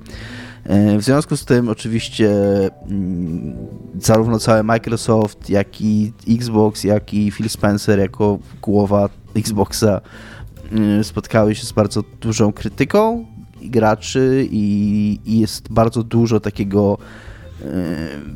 E, 0.65 0.99
W 0.99 1.03
związku 1.03 1.37
z 1.37 1.45
tym 1.45 1.69
oczywiście 1.69 2.31
mm, 2.89 3.57
zarówno 4.01 4.39
cały 4.39 4.63
Microsoft, 4.63 5.51
jak 5.51 5.81
i 5.81 6.13
Xbox, 6.29 6.85
jak 6.85 7.15
i 7.15 7.31
Phil 7.31 7.49
Spencer 7.49 7.99
jako 7.99 8.39
głowa 8.63 9.09
Xboxa 9.37 10.01
y, 11.01 11.05
spotkały 11.05 11.55
się 11.55 11.67
z 11.67 11.73
bardzo 11.73 12.03
dużą 12.21 12.53
krytyką 12.53 13.27
graczy 13.63 14.49
i, 14.51 15.19
i 15.25 15.41
jest 15.41 15.69
bardzo 15.73 16.03
dużo 16.03 16.41
takiego 16.41 16.99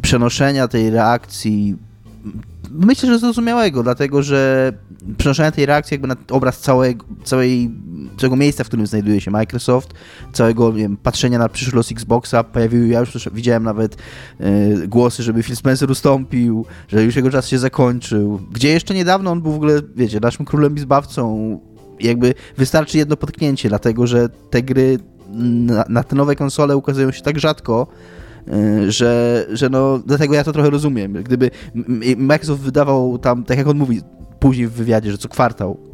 przenoszenia 0.02 0.68
tej 0.68 0.90
reakcji 0.90 1.76
myślę, 2.70 3.08
że 3.08 3.18
zrozumiałego, 3.18 3.82
dlatego 3.82 4.22
że 4.22 4.72
przenoszenia 5.18 5.50
tej 5.50 5.66
reakcji 5.66 5.94
jakby 5.94 6.08
na 6.08 6.16
obraz 6.30 6.60
całego, 6.60 7.04
całej, 7.24 7.70
całego 8.18 8.36
miejsca, 8.36 8.64
w 8.64 8.66
którym 8.66 8.86
znajduje 8.86 9.20
się 9.20 9.30
Microsoft, 9.30 9.94
całego 10.32 10.72
wiem, 10.72 10.96
patrzenia 10.96 11.38
na 11.38 11.48
przyszły 11.48 11.76
los 11.76 11.92
Xboxa, 11.92 12.44
pojawiły, 12.44 12.88
ja 12.88 13.00
już 13.00 13.28
widziałem 13.32 13.62
nawet 13.62 13.96
e, 14.40 14.86
głosy, 14.86 15.22
żeby 15.22 15.42
Phil 15.42 15.56
Spencer 15.56 15.90
ustąpił, 15.90 16.66
że 16.88 17.04
już 17.04 17.16
jego 17.16 17.30
czas 17.30 17.48
się 17.48 17.58
zakończył, 17.58 18.40
gdzie 18.52 18.68
jeszcze 18.68 18.94
niedawno 18.94 19.30
on 19.30 19.42
był 19.42 19.52
w 19.52 19.56
ogóle, 19.56 19.80
wiecie, 19.96 20.20
naszym 20.20 20.46
królem 20.46 20.76
i 20.76 20.80
zbawcą, 20.80 21.58
jakby 22.00 22.34
wystarczy 22.56 22.98
jedno 22.98 23.16
potknięcie, 23.16 23.68
dlatego 23.68 24.06
że 24.06 24.28
te 24.28 24.62
gry 24.62 24.98
na, 25.32 25.84
na 25.88 26.04
te 26.04 26.16
nowe 26.16 26.36
konsole 26.36 26.76
ukazują 26.76 27.10
się 27.10 27.22
tak 27.22 27.38
rzadko, 27.38 27.86
y, 27.86 28.29
że, 28.88 29.46
że 29.52 29.68
no, 29.68 29.98
dlatego 30.06 30.34
ja 30.34 30.44
to 30.44 30.52
trochę 30.52 30.70
rozumiem. 30.70 31.12
Gdyby 31.12 31.50
Microsoft 32.16 32.62
wydawał 32.62 33.18
tam, 33.18 33.44
tak 33.44 33.58
jak 33.58 33.66
on 33.66 33.78
mówi 33.78 34.00
później 34.38 34.66
w 34.66 34.72
wywiadzie, 34.72 35.10
że 35.10 35.18
co 35.18 35.28
kwartał, 35.28 35.89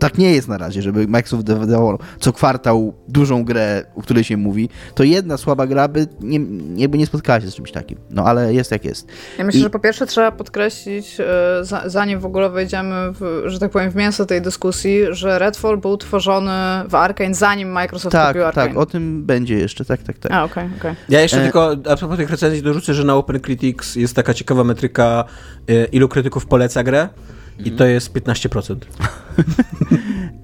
tak 0.00 0.18
nie 0.18 0.32
jest 0.32 0.48
na 0.48 0.58
razie, 0.58 0.82
żeby 0.82 1.06
Microsoft 1.08 1.46
wydawał 1.52 1.98
co 2.20 2.32
kwartał 2.32 2.94
dużą 3.08 3.44
grę, 3.44 3.84
o 3.96 4.02
której 4.02 4.24
się 4.24 4.36
mówi, 4.36 4.68
to 4.94 5.04
jedna 5.04 5.36
słaba 5.36 5.66
gra 5.66 5.88
by 5.88 6.06
nie, 6.20 6.40
jakby 6.76 6.98
nie 6.98 7.06
spotkała 7.06 7.40
się 7.40 7.50
z 7.50 7.54
czymś 7.54 7.72
takim. 7.72 7.98
No 8.10 8.24
ale 8.24 8.54
jest 8.54 8.70
jak 8.70 8.84
jest. 8.84 9.06
Ja 9.38 9.44
myślę, 9.44 9.60
I- 9.60 9.62
że 9.62 9.70
po 9.70 9.78
pierwsze 9.78 10.06
trzeba 10.06 10.32
podkreślić, 10.32 11.20
e, 11.20 11.24
za, 11.64 11.82
zanim 11.86 12.20
w 12.20 12.26
ogóle 12.26 12.50
wejdziemy, 12.50 12.94
w, 13.20 13.42
że 13.46 13.58
tak 13.58 13.70
powiem, 13.70 13.90
w 13.90 13.94
mięso 13.96 14.26
tej 14.26 14.42
dyskusji, 14.42 15.00
że 15.10 15.38
Redfall 15.38 15.78
był 15.78 15.96
tworzony 15.96 16.50
w 16.88 16.94
Arkane, 16.94 17.34
zanim 17.34 17.68
Microsoft 17.72 18.12
Tak, 18.12 18.28
kupił 18.28 18.44
Arkane. 18.44 18.68
tak, 18.68 18.76
o 18.78 18.86
tym 18.86 19.24
będzie 19.24 19.54
jeszcze, 19.58 19.84
tak, 19.84 20.02
tak, 20.02 20.18
tak. 20.18 20.32
A, 20.32 20.44
okej, 20.44 20.68
okej. 20.78 20.94
Ja 21.08 21.20
jeszcze 21.20 21.38
E- 21.40 21.42
tylko 21.42 21.76
a 21.90 21.96
propos 21.96 22.16
tych 22.16 22.30
recenzji 22.30 22.62
dorzucę, 22.62 22.94
że 22.94 23.04
na 23.04 23.14
OpenCritics 23.14 23.96
jest 23.96 24.14
taka 24.16 24.34
ciekawa 24.34 24.64
metryka, 24.64 25.24
e, 25.68 25.84
ilu 25.84 26.08
krytyków 26.08 26.46
poleca 26.46 26.82
grę 26.82 27.08
i 27.64 27.70
to 27.70 27.86
jest 27.86 28.12
15%. 28.12 28.76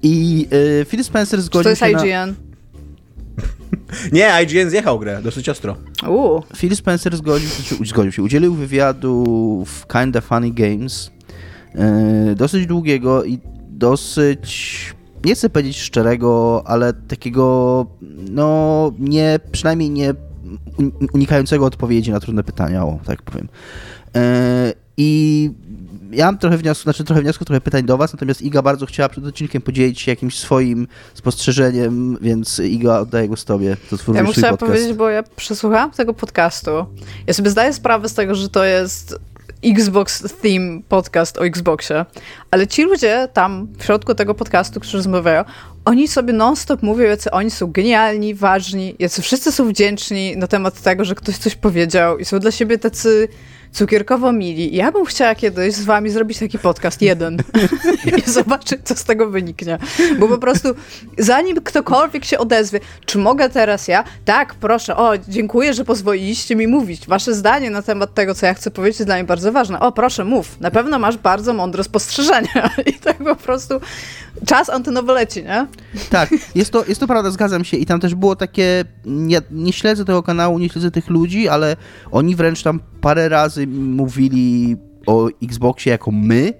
I 0.03 0.47
y, 0.81 0.85
Phil 0.85 1.03
Spencer 1.03 1.41
zgodził 1.41 1.63
to 1.63 1.69
jest 1.69 1.81
się 1.81 1.91
na... 1.91 2.05
IGN? 2.05 2.33
Nie, 4.13 4.31
IGN 4.43 4.69
zjechał 4.69 4.99
grę, 4.99 5.21
dosyć 5.23 5.49
ostro. 5.49 5.75
Uuu. 6.07 6.43
Phil 6.55 6.75
Spencer 6.75 7.17
zgodził, 7.17 7.49
znaczy, 7.49 7.85
zgodził 7.85 8.11
się, 8.11 8.23
udzielił 8.23 8.53
wywiadu 8.53 9.23
w 9.65 9.87
Kinda 9.87 10.21
Funny 10.21 10.51
Games, 10.51 11.11
yy, 11.75 12.35
dosyć 12.35 12.65
długiego 12.65 13.23
i 13.23 13.39
dosyć, 13.69 14.95
nie 15.25 15.35
chcę 15.35 15.49
powiedzieć 15.49 15.77
szczerego, 15.77 16.63
ale 16.65 16.93
takiego, 16.93 17.85
no, 18.31 18.91
nie, 18.99 19.39
przynajmniej 19.51 19.89
nie 19.89 20.13
un- 20.77 20.91
unikającego 21.13 21.65
odpowiedzi 21.65 22.11
na 22.11 22.19
trudne 22.19 22.43
pytania, 22.43 22.85
o, 22.85 22.99
tak 23.05 23.21
powiem. 23.21 23.47
Yy, 24.15 24.21
I 24.97 25.51
ja 26.11 26.25
mam 26.25 26.37
trochę 26.37 26.57
wniosków, 26.57 26.83
znaczy 26.83 27.03
trochę 27.03 27.21
wniosków, 27.21 27.47
trochę 27.47 27.61
pytań 27.61 27.83
do 27.83 27.97
Was, 27.97 28.13
natomiast 28.13 28.41
Iga 28.41 28.61
bardzo 28.61 28.85
chciała 28.85 29.09
przed 29.09 29.25
odcinkiem 29.25 29.61
podzielić 29.61 30.01
się 30.01 30.11
jakimś 30.11 30.39
swoim 30.39 30.87
spostrzeżeniem, 31.13 32.17
więc 32.21 32.59
Iga, 32.59 32.99
oddaję 32.99 33.27
głos 33.27 33.45
Tobie. 33.45 33.77
To 33.89 33.97
twój 33.97 34.15
Ja 34.15 34.25
chciała 34.25 34.51
podcast. 34.51 34.59
powiedzieć, 34.59 34.97
bo 34.97 35.09
ja 35.09 35.23
przesłuchałam 35.35 35.91
tego 35.91 36.13
podcastu. 36.13 36.71
Ja 37.27 37.33
sobie 37.33 37.49
zdaję 37.49 37.73
sprawę 37.73 38.09
z 38.09 38.13
tego, 38.13 38.35
że 38.35 38.49
to 38.49 38.65
jest 38.65 39.19
Xbox 39.63 40.23
Theme 40.41 40.81
podcast 40.89 41.37
o 41.37 41.45
Xboxie, 41.45 42.05
ale 42.51 42.67
ci 42.67 42.83
ludzie 42.83 43.27
tam 43.33 43.67
w 43.77 43.83
środku 43.83 44.15
tego 44.15 44.35
podcastu, 44.35 44.79
którzy 44.79 44.97
rozmawiają, 44.97 45.43
oni 45.85 46.07
sobie 46.07 46.33
non-stop 46.33 46.83
mówią, 46.83 47.05
jacy 47.05 47.31
oni 47.31 47.51
są 47.51 47.71
genialni, 47.71 48.35
ważni, 48.35 48.95
jacy 48.99 49.21
wszyscy 49.21 49.51
są 49.51 49.69
wdzięczni 49.69 50.37
na 50.37 50.47
temat 50.47 50.81
tego, 50.81 51.05
że 51.05 51.15
ktoś 51.15 51.37
coś 51.37 51.55
powiedział 51.55 52.17
i 52.17 52.25
są 52.25 52.39
dla 52.39 52.51
siebie 52.51 52.77
tacy 52.77 53.27
cukierkowo 53.71 54.31
mili. 54.31 54.75
Ja 54.75 54.91
bym 54.91 55.05
chciała 55.05 55.35
kiedyś 55.35 55.73
z 55.73 55.85
wami 55.85 56.09
zrobić 56.09 56.39
taki 56.39 56.59
podcast, 56.59 57.01
jeden, 57.01 57.37
i 58.27 58.31
zobaczyć, 58.31 58.79
co 58.83 58.95
z 58.95 59.03
tego 59.03 59.29
wyniknie. 59.29 59.77
Bo 60.19 60.27
po 60.27 60.37
prostu 60.37 60.69
zanim 61.17 61.57
ktokolwiek 61.63 62.25
się 62.25 62.37
odezwie, 62.37 62.79
czy 63.05 63.17
mogę 63.17 63.49
teraz 63.49 63.87
ja? 63.87 64.03
Tak, 64.25 64.55
proszę, 64.55 64.95
o, 64.95 65.13
dziękuję, 65.27 65.73
że 65.73 65.85
pozwoliliście 65.85 66.55
mi 66.55 66.67
mówić. 66.67 67.07
Wasze 67.07 67.33
zdanie 67.33 67.69
na 67.69 67.81
temat 67.81 68.13
tego, 68.13 68.35
co 68.35 68.45
ja 68.45 68.53
chcę 68.53 68.71
powiedzieć, 68.71 68.99
jest 68.99 69.07
dla 69.07 69.15
mnie 69.15 69.23
bardzo 69.23 69.51
ważne. 69.51 69.79
O, 69.79 69.91
proszę, 69.91 70.23
mów. 70.23 70.59
Na 70.59 70.71
pewno 70.71 70.99
masz 70.99 71.17
bardzo 71.17 71.53
mądre 71.53 71.83
spostrzeżenia. 71.83 72.69
I 72.85 72.93
tak 72.93 73.17
po 73.17 73.35
prostu 73.35 73.79
czas 74.45 74.69
antenowy 74.69 75.13
leci, 75.13 75.43
nie? 75.43 75.67
Tak, 76.09 76.29
jest 76.55 76.71
to, 76.71 76.85
jest 76.85 76.99
to 76.99 77.07
prawda, 77.07 77.31
zgadzam 77.31 77.65
się. 77.65 77.77
I 77.77 77.85
tam 77.85 77.99
też 77.99 78.15
było 78.15 78.35
takie. 78.35 78.85
Ja 79.27 79.39
nie 79.51 79.73
śledzę 79.73 80.05
tego 80.05 80.23
kanału, 80.23 80.59
nie 80.59 80.69
śledzę 80.69 80.91
tych 80.91 81.09
ludzi, 81.09 81.47
ale 81.47 81.75
oni 82.11 82.35
wręcz 82.35 82.63
tam 82.63 82.79
parę 83.01 83.29
razy 83.29 83.56
mówili 83.67 84.77
o 85.05 85.29
Xboxie 85.43 85.91
jako 85.91 86.11
my. 86.11 86.53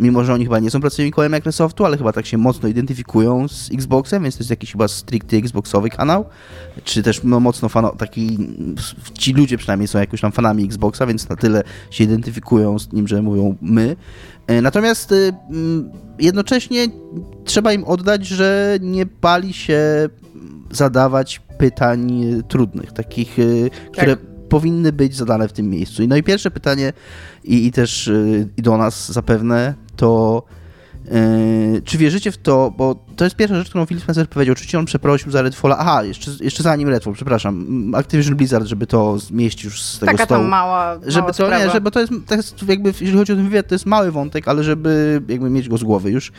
Mimo, 0.00 0.24
że 0.24 0.34
oni 0.34 0.44
chyba 0.44 0.58
nie 0.58 0.70
są 0.70 0.80
pracownikami 0.80 1.28
Microsoftu, 1.28 1.84
ale 1.84 1.96
chyba 1.96 2.12
tak 2.12 2.26
się 2.26 2.38
mocno 2.38 2.68
identyfikują 2.68 3.48
z 3.48 3.72
Xboxem, 3.72 4.22
więc 4.22 4.34
to 4.36 4.40
jest 4.40 4.50
jakiś 4.50 4.72
chyba 4.72 4.88
stricte 4.88 5.36
Xboxowy 5.36 5.90
kanał. 5.90 6.24
Czy 6.84 7.02
też 7.02 7.20
no, 7.24 7.40
mocno 7.40 7.68
fano, 7.68 7.94
taki. 7.98 8.38
Ci 9.14 9.32
ludzie 9.32 9.58
przynajmniej 9.58 9.88
są 9.88 9.98
jakoś 9.98 10.20
tam 10.20 10.32
fanami 10.32 10.64
Xboxa, 10.64 11.06
więc 11.06 11.28
na 11.28 11.36
tyle 11.36 11.62
się 11.90 12.04
identyfikują 12.04 12.78
z 12.78 12.92
nim, 12.92 13.08
że 13.08 13.22
mówią 13.22 13.56
my. 13.60 13.96
E, 14.46 14.62
natomiast 14.62 15.12
y, 15.12 15.32
mm, 15.50 15.90
jednocześnie 16.18 16.86
trzeba 17.44 17.72
im 17.72 17.84
oddać, 17.84 18.26
że 18.26 18.78
nie 18.80 19.06
bali 19.06 19.52
się 19.52 20.08
zadawać 20.70 21.40
pytań 21.58 22.24
trudnych, 22.48 22.92
takich, 22.92 23.38
y, 23.38 23.70
które 23.92 24.16
tak. 24.16 24.33
Powinny 24.54 24.92
być 24.92 25.16
zadane 25.16 25.48
w 25.48 25.52
tym 25.52 25.70
miejscu. 25.70 26.02
No 26.08 26.16
i 26.16 26.22
pierwsze 26.22 26.50
pytanie, 26.50 26.92
i, 27.44 27.66
i 27.66 27.72
też 27.72 28.08
y, 28.08 28.48
i 28.56 28.62
do 28.62 28.76
nas 28.76 29.12
zapewne, 29.12 29.74
to 29.96 30.42
Yy, 31.04 31.82
czy 31.82 31.98
wierzycie 31.98 32.32
w 32.32 32.38
to, 32.38 32.72
bo 32.76 33.03
to 33.16 33.24
jest 33.24 33.36
pierwsza 33.36 33.56
rzecz, 33.56 33.68
którą 33.68 33.86
Phil 33.86 34.00
Spencer 34.00 34.28
powiedział. 34.28 34.52
Oczywiście 34.52 34.78
on 34.78 34.84
przeprosił 34.84 35.30
za 35.30 35.42
Redfalla. 35.42 35.78
Aha, 35.78 36.04
jeszcze, 36.04 36.30
jeszcze 36.40 36.62
zanim 36.62 36.88
Redfall, 36.88 37.14
przepraszam. 37.14 37.66
Activision 37.94 38.36
Blizzard, 38.36 38.66
żeby 38.66 38.86
to 38.86 39.18
zmieścić 39.18 39.64
już 39.64 39.82
z 39.82 39.98
tego 39.98 40.12
Taka 40.12 40.24
stołu. 40.24 40.40
Taka 40.40 40.50
mała, 40.50 40.94
żeby 41.06 41.20
mała 41.20 41.26
to, 41.26 41.34
sprawa. 41.34 41.64
Nie, 41.64 41.70
żeby 41.70 41.90
to 41.90 42.00
jest, 42.00 42.12
to 42.26 42.34
jest 42.34 42.68
jakby, 42.68 42.88
jeżeli 42.88 43.18
chodzi 43.18 43.32
o 43.32 43.36
ten 43.36 43.44
wywiad, 43.44 43.68
to 43.68 43.74
jest 43.74 43.86
mały 43.86 44.12
wątek, 44.12 44.48
ale 44.48 44.64
żeby 44.64 45.22
jakby 45.28 45.50
mieć 45.50 45.68
go 45.68 45.78
z 45.78 45.84
głowy 45.84 46.10
już. 46.10 46.32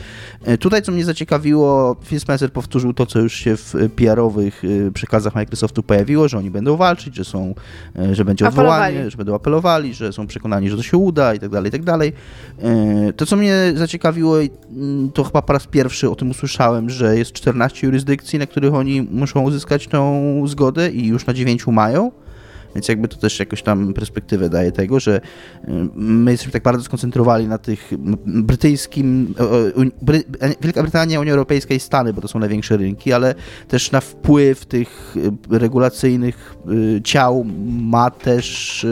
Yy, 0.46 0.58
tutaj, 0.58 0.82
co 0.82 0.92
mnie 0.92 1.04
zaciekawiło, 1.04 1.96
Phil 2.04 2.20
Spencer 2.20 2.52
powtórzył 2.52 2.92
to, 2.92 3.06
co 3.06 3.18
już 3.18 3.34
się 3.34 3.56
w 3.56 3.74
PR-owych 3.96 4.62
yy, 4.62 4.92
przekazach 4.92 5.34
Microsoftu 5.34 5.82
pojawiło, 5.82 6.28
że 6.28 6.38
oni 6.38 6.50
będą 6.50 6.76
walczyć, 6.76 7.16
że 7.16 7.24
są, 7.24 7.54
że 8.12 8.24
będzie 8.24 8.48
odwołanie, 8.48 9.10
że 9.10 9.16
będą 9.16 9.34
apelowali, 9.34 9.94
że 9.94 10.12
są 10.12 10.26
przekonani, 10.26 10.70
że 10.70 10.76
to 10.76 10.82
się 10.82 10.96
uda 10.96 11.34
i 11.34 11.38
tak 11.38 11.50
dalej, 11.50 11.68
i 11.68 11.72
tak 11.72 11.84
dalej. 11.84 12.12
To, 13.16 13.26
co 13.26 13.36
mnie 13.36 13.72
zaciekawiło 13.74 14.36
Mm, 14.76 15.10
to 15.12 15.24
chyba 15.24 15.42
po 15.42 15.52
raz 15.52 15.66
pierwszy 15.66 16.10
o 16.10 16.14
tym 16.14 16.30
usłyszałem, 16.30 16.65
że 16.86 17.18
jest 17.18 17.32
14 17.32 17.86
jurysdykcji, 17.86 18.38
na 18.38 18.46
których 18.46 18.74
oni 18.74 19.02
muszą 19.02 19.42
uzyskać 19.42 19.88
tą 19.88 20.42
zgodę 20.46 20.90
i 20.90 21.06
już 21.06 21.26
na 21.26 21.34
9 21.34 21.66
mają. 21.66 22.12
Więc 22.74 22.88
jakby 22.88 23.08
to 23.08 23.16
też 23.16 23.38
jakoś 23.38 23.62
tam 23.62 23.94
perspektywę 23.94 24.48
daje 24.48 24.72
tego, 24.72 25.00
że 25.00 25.16
y, 25.16 25.70
my 25.94 26.30
jesteśmy 26.30 26.52
tak 26.52 26.62
bardzo 26.62 26.84
skoncentrowani 26.84 27.48
na 27.48 27.58
tych 27.58 27.90
brytyjskim, 28.26 29.34
Bry, 30.02 30.24
Wielka 30.60 30.82
Brytania, 30.82 31.20
Unia 31.20 31.32
Europejska 31.32 31.74
i 31.74 31.80
Stany, 31.80 32.12
bo 32.12 32.20
to 32.20 32.28
są 32.28 32.38
największe 32.38 32.76
rynki, 32.76 33.12
ale 33.12 33.34
też 33.68 33.92
na 33.92 34.00
wpływ 34.00 34.66
tych 34.66 35.16
y, 35.16 35.58
regulacyjnych 35.58 36.56
y, 36.98 37.02
ciał 37.02 37.44
ma 37.66 38.10
też 38.10 38.86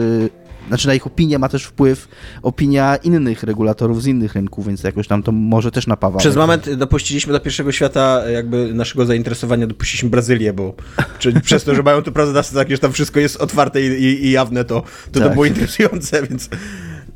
znaczy 0.67 0.87
na 0.87 0.93
ich 0.93 1.07
opinię 1.07 1.39
ma 1.39 1.49
też 1.49 1.63
wpływ 1.63 2.07
opinia 2.41 2.95
innych 2.95 3.43
regulatorów 3.43 4.03
z 4.03 4.07
innych 4.07 4.33
rynków, 4.33 4.67
więc 4.67 4.83
jakoś 4.83 5.07
tam 5.07 5.23
to 5.23 5.31
może 5.31 5.71
też 5.71 5.87
napawa. 5.87 6.19
Przez 6.19 6.35
moment 6.35 6.73
dopuściliśmy 6.73 7.33
do 7.33 7.39
pierwszego 7.39 7.71
świata 7.71 8.29
jakby 8.29 8.73
naszego 8.73 9.05
zainteresowania, 9.05 9.67
dopuściliśmy 9.67 10.09
Brazylię, 10.09 10.53
bo 10.53 10.73
czy, 11.19 11.41
przez 11.41 11.63
to, 11.63 11.75
że 11.75 11.83
mają 11.83 12.01
tu 12.01 12.11
prawodawstwo 12.11 12.59
takie, 12.59 12.75
że 12.75 12.81
tam 12.81 12.91
wszystko 12.91 13.19
jest 13.19 13.37
otwarte 13.37 13.81
i, 13.81 13.85
i, 13.85 14.25
i 14.25 14.31
jawne, 14.31 14.65
to 14.65 14.83
to, 15.11 15.19
tak. 15.19 15.23
to 15.23 15.29
było 15.29 15.45
interesujące, 15.45 16.27
więc... 16.27 16.49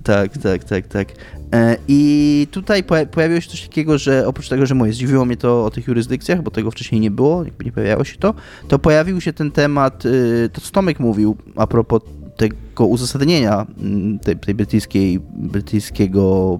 Tak, 0.03 0.37
tak, 0.37 0.63
tak, 0.63 0.87
tak. 0.87 1.07
E, 1.53 1.77
I 1.87 2.47
tutaj 2.51 2.83
pojawiło 3.11 3.41
się 3.41 3.49
coś 3.49 3.61
takiego, 3.61 3.97
że 3.97 4.27
oprócz 4.27 4.49
tego, 4.49 4.65
że 4.65 4.75
moje 4.75 4.93
zdziwiło 4.93 5.25
mnie 5.25 5.37
to 5.37 5.65
o 5.65 5.71
tych 5.71 5.87
jurysdykcjach, 5.87 6.43
bo 6.43 6.51
tego 6.51 6.71
wcześniej 6.71 7.01
nie 7.01 7.11
było, 7.11 7.43
jakby 7.43 7.65
nie 7.65 7.71
pojawiało 7.71 8.03
się 8.03 8.17
to, 8.17 8.33
to 8.67 8.79
pojawił 8.79 9.21
się 9.21 9.33
ten 9.33 9.51
temat, 9.51 10.05
y, 10.05 10.49
to 10.53 10.61
co 10.61 10.71
Tomek 10.71 10.99
mówił 10.99 11.37
a 11.55 11.67
propos 11.67 12.01
tego 12.39 12.85
uzasadnienia 12.85 13.67
mm, 13.79 14.19
tej, 14.19 14.37
tej 14.37 14.55
brytyjskiej, 14.55 15.19
brytyjskiego, 15.33 16.59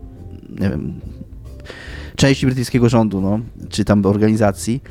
nie 0.50 0.70
wiem, 0.70 1.00
części 2.16 2.46
brytyjskiego 2.46 2.90
rządu, 2.90 3.22
no, 3.22 3.40
czy 3.70 3.86
tam 3.86 4.06
organizacji, 4.06 4.82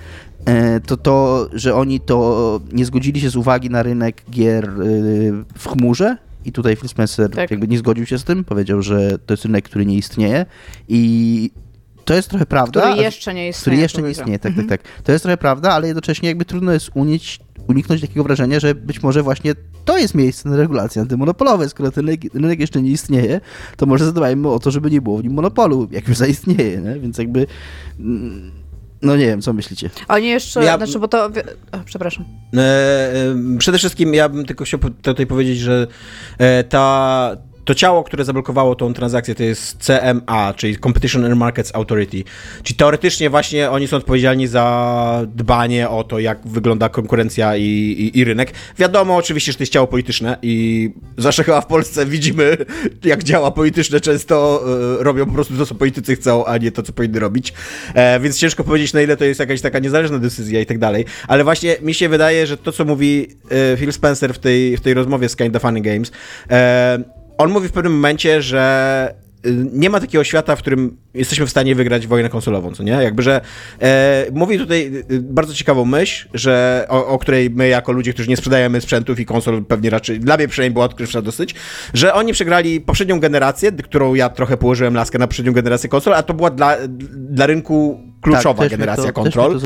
e, 0.44 0.81
to 0.81 0.96
to, 0.96 1.48
że 1.53 1.74
oni 1.74 2.01
to 2.01 2.61
nie 2.72 2.85
zgodzili 2.85 3.20
się 3.20 3.31
z 3.31 3.37
uwagi 3.37 3.70
na 3.70 3.83
rynek 3.83 4.22
gier 4.31 4.64
y, 4.64 5.44
w 5.59 5.68
chmurze, 5.68 6.16
i 6.44 6.53
tutaj 6.53 6.77
Phil 6.77 6.88
Spencer 6.88 7.31
tak. 7.31 7.51
jakby 7.51 7.68
nie 7.68 7.79
zgodził 7.79 8.07
się 8.07 8.18
z 8.18 8.24
tym, 8.24 8.44
powiedział, 8.44 8.83
że 8.83 9.18
to 9.18 9.35
jest 9.35 9.44
rynek, 9.44 9.64
który 9.64 9.87
nie 9.87 9.96
istnieje 9.96 10.46
i 10.88 11.51
to 12.05 12.14
jest 12.14 12.29
trochę 12.31 12.46
prawda. 12.46 12.81
Który 12.81 13.03
jeszcze 13.03 13.35
nie 13.35 13.48
istnieje. 13.48 13.62
Który 13.62 13.77
jeszcze 13.77 14.03
nie 14.03 14.11
istnieje, 14.11 14.38
tak, 14.38 14.53
tak, 14.53 14.64
mhm. 14.64 14.68
tak. 14.68 15.03
To 15.05 15.12
jest 15.12 15.22
trochę 15.22 15.37
prawda, 15.37 15.72
ale 15.72 15.87
jednocześnie 15.87 16.29
jakby 16.29 16.44
trudno 16.44 16.72
jest 16.72 16.90
unić, 16.94 17.40
uniknąć 17.68 18.01
takiego 18.01 18.24
wrażenia, 18.24 18.61
że 18.61 18.74
być 18.74 19.03
może 19.03 19.22
właśnie 19.22 19.55
to 19.88 19.98
jest 19.98 20.14
miejsce 20.14 20.48
na 20.48 20.57
regulacje 20.57 21.03
antymonopolowe. 21.03 21.68
Skoro 21.68 21.90
ten 21.90 22.09
rynek 22.35 22.61
jeszcze 22.61 22.83
nie 22.83 22.90
istnieje, 22.90 23.40
to 23.77 23.87
może 23.87 24.05
zadbajmy 24.05 24.48
o 24.48 24.59
to, 24.59 24.70
żeby 24.70 24.90
nie 24.90 25.01
było 25.01 25.18
w 25.18 25.22
nim 25.22 25.33
monopolu, 25.33 25.88
jak 25.90 26.09
już 26.09 26.16
zaistnieje, 26.16 26.81
nie? 26.81 27.01
Więc 27.01 27.18
jakby... 27.18 27.46
Mm, 28.01 28.51
no 29.03 29.16
nie 29.16 29.27
wiem, 29.27 29.42
co 29.42 29.53
myślicie? 29.53 29.90
Oni 30.09 30.27
jeszcze, 30.27 30.64
ja... 30.64 30.77
znaczy, 30.77 30.98
bo 30.98 31.09
to... 31.09 31.27
O, 31.72 31.79
przepraszam. 31.85 32.24
E, 32.55 32.59
e, 32.59 33.59
przede 33.59 33.79
wszystkim 33.79 34.14
ja 34.14 34.29
bym 34.29 34.44
tylko 34.44 34.64
chciał 34.64 34.81
tutaj 35.03 35.27
powiedzieć, 35.27 35.59
że 35.59 35.87
e, 36.38 36.64
ta, 36.64 37.37
to 37.68 37.74
ciało, 37.74 38.04
które 38.04 38.24
zablokowało 38.24 38.74
tą 38.74 38.94
transakcję, 38.94 39.35
to 39.35 39.42
jest 39.42 39.76
CMA, 39.87 40.54
czyli 40.57 40.78
Competition 40.78 41.24
and 41.24 41.37
Markets 41.37 41.74
Authority. 41.74 42.24
Czyli 42.62 42.76
teoretycznie 42.76 43.31
właśnie 43.31 43.70
oni 43.70 43.88
są 43.88 43.96
odpowiedzialni 43.96 44.46
za 44.46 45.26
dbanie 45.35 45.88
o 45.88 46.04
to, 46.04 46.18
jak 46.18 46.38
wygląda 46.46 46.88
konkurencja 46.88 47.57
i, 47.57 47.62
i, 47.64 48.18
i 48.18 48.24
rynek. 48.24 48.52
Wiadomo 48.78 49.16
oczywiście, 49.16 49.52
że 49.52 49.59
to 49.59 49.62
jest 49.62 49.72
ciało 49.72 49.87
polityczne 49.87 50.37
i 50.42 50.90
zawsze 51.18 51.44
chyba 51.44 51.61
w 51.61 51.66
Polsce 51.66 52.07
widzimy, 52.07 52.57
jak 53.04 53.24
działa 53.24 53.50
polityczne, 53.50 54.00
często 54.00 54.64
y, 55.00 55.04
robią 55.04 55.26
po 55.26 55.33
prostu 55.33 55.57
to, 55.57 55.66
co 55.66 55.74
politycy 55.74 56.16
chcą, 56.16 56.44
a 56.44 56.59
nie 56.59 56.72
to, 56.72 56.83
co 56.83 56.92
powinny 56.92 57.18
robić. 57.18 57.52
E, 57.94 58.20
więc 58.20 58.38
ciężko 58.38 58.64
powiedzieć, 58.64 58.92
na 58.92 59.02
ile 59.02 59.16
to 59.16 59.24
jest 59.24 59.40
jakaś 59.40 59.61
taka 59.61 59.78
niezależna 59.78 60.18
decyzja 60.18 60.61
i 60.61 60.66
tak 60.66 60.78
dalej. 60.78 61.04
Ale 61.28 61.44
właśnie 61.44 61.76
mi 61.83 61.94
się 61.94 62.09
wydaje, 62.09 62.46
że 62.46 62.57
to, 62.57 62.72
co 62.72 62.85
mówi 62.85 63.28
y, 63.72 63.76
Phil 63.76 63.92
Spencer 63.92 64.35
w 64.35 64.38
tej, 64.38 64.76
w 64.76 64.81
tej 64.81 64.94
rozmowie 64.94 65.28
z 65.28 65.37
Kind 65.37 65.57
of 65.57 65.62
Funny 65.62 65.81
Games, 65.81 66.12
e, 66.50 67.17
on 67.38 67.51
mówi 67.51 67.68
w 67.68 67.72
pewnym 67.72 67.92
momencie, 67.92 68.42
że 68.42 69.14
y, 69.46 69.66
nie 69.72 69.90
ma 69.90 70.01
takiego 70.01 70.24
świata, 70.24 70.57
w 70.57 70.59
którym 70.59 70.96
jesteśmy 71.14 71.46
w 71.46 71.51
stanie 71.51 71.74
wygrać 71.74 72.07
wojnę 72.07 72.29
konsolową, 72.29 72.74
co 72.74 72.83
nie? 72.83 72.92
Jakby, 72.92 73.22
że 73.22 73.40
e, 73.83 74.27
mówi 74.33 74.59
tutaj 74.59 74.92
y, 75.11 75.20
bardzo 75.20 75.55
ciekawą 75.55 75.85
myśl, 75.85 76.29
że 76.35 76.87
o, 76.88 77.07
o, 77.07 77.18
której 77.18 77.51
my 77.51 77.68
jako 77.68 77.92
ludzie, 77.92 78.12
którzy 78.12 78.29
nie 78.29 78.37
sprzedajemy 78.37 78.81
sprzętów 78.81 79.20
i 79.20 79.27
konsol 79.27 79.64
pewnie 79.64 79.90
raczej, 79.90 80.20
dla 80.20 80.37
mnie 80.37 80.48
przynajmniej 80.48 80.72
była 80.72 80.85
odkrywcza 80.85 81.22
dosyć, 81.22 81.55
że 81.94 82.14
oni 82.14 82.33
przegrali 82.33 82.81
poprzednią 82.81 83.20
generację, 83.20 83.72
którą 83.72 84.14
ja 84.14 84.29
trochę 84.29 84.57
położyłem 84.57 84.94
laskę 84.94 85.18
na 85.18 85.27
poprzednią 85.27 85.53
generację 85.53 85.88
konsol, 85.88 86.14
a 86.14 86.22
to 86.22 86.35
była 86.35 86.51
dla, 86.51 86.77
dla 87.12 87.46
rynku 87.46 88.01
kluczowa 88.20 88.62
tak, 88.62 88.70
generacja 88.70 89.04
to, 89.04 89.12
kontrol, 89.12 89.61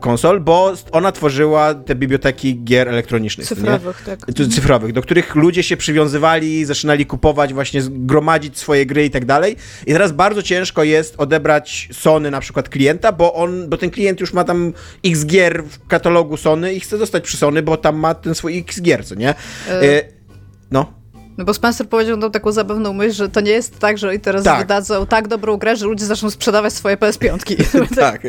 konsol, 0.00 0.40
bo 0.40 0.74
ona 0.92 1.12
tworzyła 1.12 1.74
te 1.74 1.94
biblioteki 1.94 2.64
gier 2.64 2.88
elektronicznych. 2.88 3.46
Cyfrowych, 3.46 4.02
tak. 4.06 4.18
Cyfrowych, 4.54 4.92
do 4.92 5.02
których 5.02 5.34
ludzie 5.34 5.62
się 5.62 5.76
przywiązywali, 5.76 6.64
zaczynali 6.64 7.06
kupować, 7.06 7.54
właśnie 7.54 7.80
gromadzić 7.88 8.58
swoje 8.58 8.86
gry 8.86 9.04
i 9.04 9.10
tak 9.10 9.24
dalej. 9.24 9.56
I 9.86 9.92
teraz 9.92 10.12
bardzo 10.12 10.42
ciężko 10.42 10.82
jest 10.82 11.14
odebrać 11.18 11.88
Sony 11.92 12.30
na 12.30 12.40
przykład 12.40 12.68
klienta, 12.68 13.12
bo 13.12 13.34
on, 13.34 13.68
bo 13.68 13.76
ten 13.76 13.90
klient 13.90 14.20
już 14.20 14.32
ma 14.32 14.44
tam 14.44 14.72
x 15.04 15.26
gier 15.26 15.64
w 15.64 15.86
katalogu 15.86 16.36
Sony 16.36 16.74
i 16.74 16.80
chce 16.80 16.98
zostać 16.98 17.24
przy 17.24 17.36
Sony, 17.36 17.62
bo 17.62 17.76
tam 17.76 17.96
ma 17.96 18.14
ten 18.14 18.34
swój 18.34 18.58
x 18.58 18.80
gier, 18.80 19.06
co 19.06 19.14
nie? 19.14 19.34
Y 19.82 20.17
no. 21.38 21.44
Bo 21.44 21.54
Spencer 21.54 21.88
powiedział 21.88 22.16
nam 22.16 22.30
taką 22.30 22.52
zabawną 22.52 22.92
myśl, 22.92 23.12
że 23.12 23.28
to 23.28 23.40
nie 23.40 23.50
jest 23.50 23.78
tak, 23.78 23.98
że 23.98 24.08
oni 24.08 24.20
teraz 24.20 24.44
tak. 24.44 24.58
wydadzą 24.58 25.06
tak 25.06 25.28
dobrą 25.28 25.56
grę, 25.56 25.76
że 25.76 25.86
ludzie 25.86 26.06
zaczną 26.06 26.30
sprzedawać 26.30 26.72
swoje 26.72 26.96
PS5. 26.96 27.38
tak. 27.96 28.22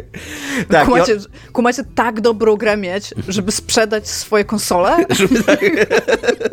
tak. 0.69 0.85
Kumacie, 0.85 1.13
on... 1.13 1.19
kumacie 1.53 1.83
tak 1.95 2.21
dobrą 2.21 2.55
grę 2.55 2.77
mieć, 2.77 3.13
żeby 3.27 3.51
sprzedać 3.51 4.07
swoje 4.07 4.45
konsole? 4.45 4.97
żeby 5.19 5.43
tak... 5.43 5.59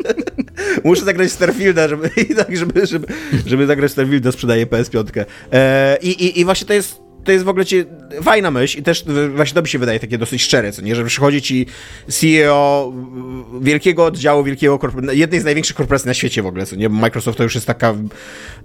Muszę 0.83 1.05
zagrać 1.05 1.31
Starfielda, 1.31 1.87
żeby, 1.87 2.09
tak, 2.35 2.57
żeby, 2.57 2.85
żeby, 2.85 3.07
żeby 3.45 3.67
zagrać 3.67 3.91
Starfielda, 3.91 4.31
sprzedaje 4.31 4.65
PS5. 4.65 5.25
E, 5.51 5.97
i, 6.01 6.09
i, 6.09 6.39
I 6.39 6.45
właśnie 6.45 6.67
to 6.67 6.73
jest 6.73 7.06
to 7.27 7.31
jest 7.31 7.45
w 7.45 7.49
ogóle 7.49 7.65
ci 7.65 7.85
fajna 8.21 8.51
myśl 8.51 8.79
i 8.79 8.83
też 8.83 9.05
właśnie 9.35 9.55
to 9.55 9.61
mi 9.61 9.67
się 9.67 9.79
wydaje 9.79 9.99
takie 9.99 10.17
dosyć 10.17 10.41
szczere, 10.41 10.71
co 10.71 10.81
nie, 10.81 10.95
że 10.95 11.05
przychodzi 11.05 11.41
ci 11.41 11.65
CEO 12.07 12.93
wielkiego 13.61 14.05
oddziału, 14.05 14.43
wielkiego 14.43 14.79
jednej 15.11 15.39
z 15.39 15.43
największych 15.43 15.75
korporacji 15.75 16.07
na 16.07 16.13
świecie 16.13 16.41
w 16.41 16.45
ogóle, 16.45 16.65
co 16.65 16.75
nie, 16.75 16.89
Microsoft 16.89 17.37
to 17.37 17.43
już 17.43 17.55
jest 17.55 17.67
taka, 17.67 17.93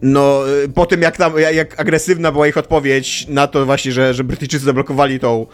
no, 0.02 0.42
po 0.74 0.86
tym 0.86 1.02
jak 1.02 1.16
tam, 1.16 1.32
jak 1.54 1.80
agresywna 1.80 2.32
była 2.32 2.48
ich 2.48 2.56
odpowiedź 2.56 3.26
na 3.28 3.46
to 3.46 3.66
właśnie, 3.66 3.92
że, 3.92 4.14
że 4.14 4.24
Brytyjczycy 4.24 4.64
zablokowali 4.64 5.20
tą, 5.20 5.46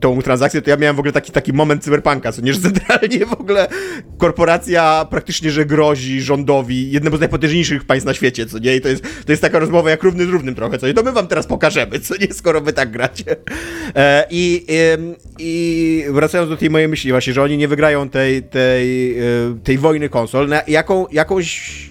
tą 0.00 0.22
transakcję, 0.22 0.62
to 0.62 0.70
ja 0.70 0.76
miałem 0.76 0.96
w 0.96 0.98
ogóle 0.98 1.12
taki, 1.12 1.32
taki 1.32 1.52
moment 1.52 1.84
cyberpunka, 1.84 2.32
co 2.32 2.42
nie, 2.42 2.54
że 2.54 2.60
centralnie 2.70 3.26
w 3.26 3.32
ogóle 3.32 3.68
korporacja 4.18 5.06
praktycznie, 5.10 5.50
że 5.50 5.66
grozi 5.66 6.20
rządowi, 6.20 6.90
jednemu 6.90 7.16
z 7.16 7.20
najpotężniejszych 7.20 7.84
państw 7.84 8.06
na 8.06 8.14
świecie, 8.14 8.46
co 8.46 8.58
nie, 8.58 8.76
i 8.76 8.80
to 8.80 8.88
jest, 8.88 9.02
to 9.26 9.32
jest 9.32 9.42
taka 9.42 9.58
rozmowa 9.58 9.90
jak 9.90 10.02
równy 10.02 10.26
z 10.26 10.28
równym 10.28 10.54
trochę, 10.54 10.78
co 10.78 10.86
nie, 10.86 10.94
to 10.94 11.02
my 11.02 11.12
wam 11.12 11.26
teraz 11.26 11.46
pokażemy, 11.46 11.65
co 12.00 12.16
nie, 12.16 12.32
skoro 12.32 12.60
wy 12.60 12.72
tak 12.72 12.90
gracie. 12.90 13.36
E, 13.94 14.26
i, 14.30 14.66
I 15.38 16.04
wracając 16.08 16.50
do 16.50 16.56
tej 16.56 16.70
mojej 16.70 16.88
myśli 16.88 17.10
właśnie, 17.10 17.32
że 17.32 17.42
oni 17.42 17.56
nie 17.56 17.68
wygrają 17.68 18.08
tej, 18.08 18.42
tej, 18.42 19.18
e, 19.18 19.24
tej 19.64 19.78
wojny 19.78 20.08
konsol, 20.08 20.48
na 20.48 20.62
jaką, 20.68 21.06
jakąś 21.12 21.90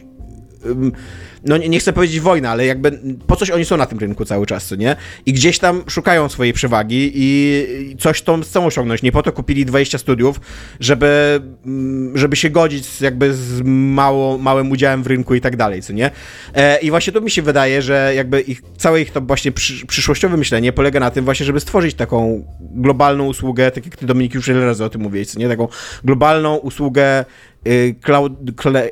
no 1.45 1.57
nie, 1.57 1.69
nie, 1.69 1.79
chcę 1.79 1.93
powiedzieć 1.93 2.19
wojna, 2.19 2.49
ale 2.49 2.65
jakby 2.65 2.99
po 3.27 3.35
coś 3.35 3.49
oni 3.49 3.65
są 3.65 3.77
na 3.77 3.85
tym 3.85 3.99
rynku 3.99 4.25
cały 4.25 4.45
czas, 4.45 4.65
co 4.65 4.75
nie? 4.75 4.95
I 5.25 5.33
gdzieś 5.33 5.59
tam 5.59 5.83
szukają 5.87 6.29
swojej 6.29 6.53
przewagi 6.53 7.11
i 7.15 7.95
coś 7.99 8.21
tą 8.21 8.41
chcą 8.41 8.65
osiągnąć. 8.65 9.01
Nie 9.01 9.11
po 9.11 9.23
to 9.23 9.31
kupili 9.31 9.65
20 9.65 9.97
studiów, 9.97 10.41
żeby, 10.79 11.41
mm, 11.65 12.17
żeby 12.17 12.35
się 12.35 12.49
godzić 12.49 12.85
z, 12.85 13.01
jakby 13.01 13.33
z 13.33 13.61
mało, 13.65 14.37
małym 14.37 14.71
udziałem 14.71 15.03
w 15.03 15.07
rynku 15.07 15.35
i 15.35 15.41
tak 15.41 15.55
dalej, 15.55 15.81
co 15.81 15.93
nie? 15.93 16.11
E, 16.53 16.79
I 16.79 16.89
właśnie 16.89 17.13
to 17.13 17.21
mi 17.21 17.31
się 17.31 17.41
wydaje, 17.41 17.81
że 17.81 18.13
jakby 18.15 18.41
ich, 18.41 18.61
całe 18.77 19.01
ich 19.01 19.11
to 19.11 19.21
właśnie 19.21 19.51
przy, 19.51 19.85
przyszłościowe 19.85 20.37
myślenie 20.37 20.73
polega 20.73 20.99
na 20.99 21.11
tym 21.11 21.25
właśnie, 21.25 21.45
żeby 21.45 21.59
stworzyć 21.59 21.95
taką 21.95 22.45
globalną 22.59 23.25
usługę, 23.25 23.71
tak 23.71 23.85
jak 23.85 23.97
ty 23.97 24.05
Dominik 24.05 24.33
już 24.33 24.47
wiele 24.47 24.65
razy 24.65 24.85
o 24.85 24.89
tym 24.89 25.01
mówiłeś, 25.01 25.27
co 25.27 25.39
nie? 25.39 25.47
Taką 25.47 25.67
globalną 26.03 26.55
usługę 26.55 27.25
Y, 27.67 27.95
cloud, 28.01 28.33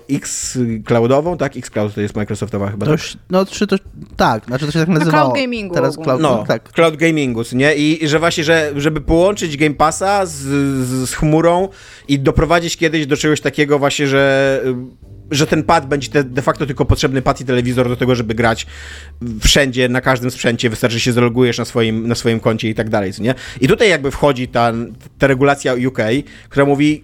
X 0.10 0.58
cloudową, 0.86 1.38
tak? 1.38 1.58
X 1.58 1.70
Cloud 1.70 1.94
to 1.94 2.02
jest 2.02 2.16
Microsoftowa 2.16 2.72
chyba. 2.72 2.86
To 2.86 2.92
tak? 2.92 3.00
już, 3.00 3.18
no, 3.30 3.46
czy 3.46 3.68
to, 3.68 3.76
tak, 4.16 4.46
znaczy 4.46 4.66
to 4.66 4.72
się 4.72 4.80
tak 4.80 4.88
nazywa. 4.88 5.12
No, 5.12 5.24
cloud 5.24 5.36
gamingu. 5.36 5.76
Teraz 5.76 5.98
cloud, 5.98 6.22
no, 6.22 6.44
tak. 6.48 6.72
cloud 6.72 6.96
gamingu, 6.96 7.42
nie? 7.54 7.76
I, 7.76 8.04
I, 8.04 8.08
że 8.08 8.20
właśnie, 8.20 8.44
że, 8.44 8.72
żeby 8.76 9.02
połączyć 9.02 9.58
Game 9.58 9.76
Passa 9.76 10.26
z, 10.26 10.32
z, 10.32 11.10
z 11.10 11.14
chmurą 11.14 11.70
i 12.08 12.20
doprowadzić 12.20 12.78
kiedyś 12.78 13.08
do 13.08 13.18
czegoś 13.18 13.42
takiego 13.42 13.80
właśnie, 13.80 14.08
że 14.08 14.62
że 15.32 15.48
ten 15.48 15.64
pad 15.64 15.88
będzie 15.88 16.10
te, 16.10 16.24
de 16.24 16.42
facto 16.42 16.66
tylko 16.66 16.86
potrzebny 16.86 17.22
pad 17.22 17.42
i 17.42 17.46
telewizor 17.46 17.90
do 17.90 17.96
tego, 17.96 18.16
żeby 18.16 18.36
grać 18.36 18.66
wszędzie, 19.42 19.90
na 19.90 20.02
każdym 20.02 20.32
sprzęcie, 20.32 20.70
wystarczy, 20.70 20.94
że 20.94 21.00
się 21.00 21.14
zalogujesz 21.14 21.58
na 21.58 21.66
swoim, 21.66 22.08
na 22.08 22.16
swoim 22.16 22.40
koncie 22.40 22.70
i 22.70 22.76
tak 22.76 22.90
dalej, 22.90 23.12
nie? 23.20 23.36
I 23.62 23.68
tutaj 23.68 23.90
jakby 23.90 24.12
wchodzi 24.12 24.48
ta, 24.48 24.74
ta 25.20 25.28
regulacja 25.28 25.74
UK, 25.88 26.00
która 26.50 26.66
mówi, 26.66 27.04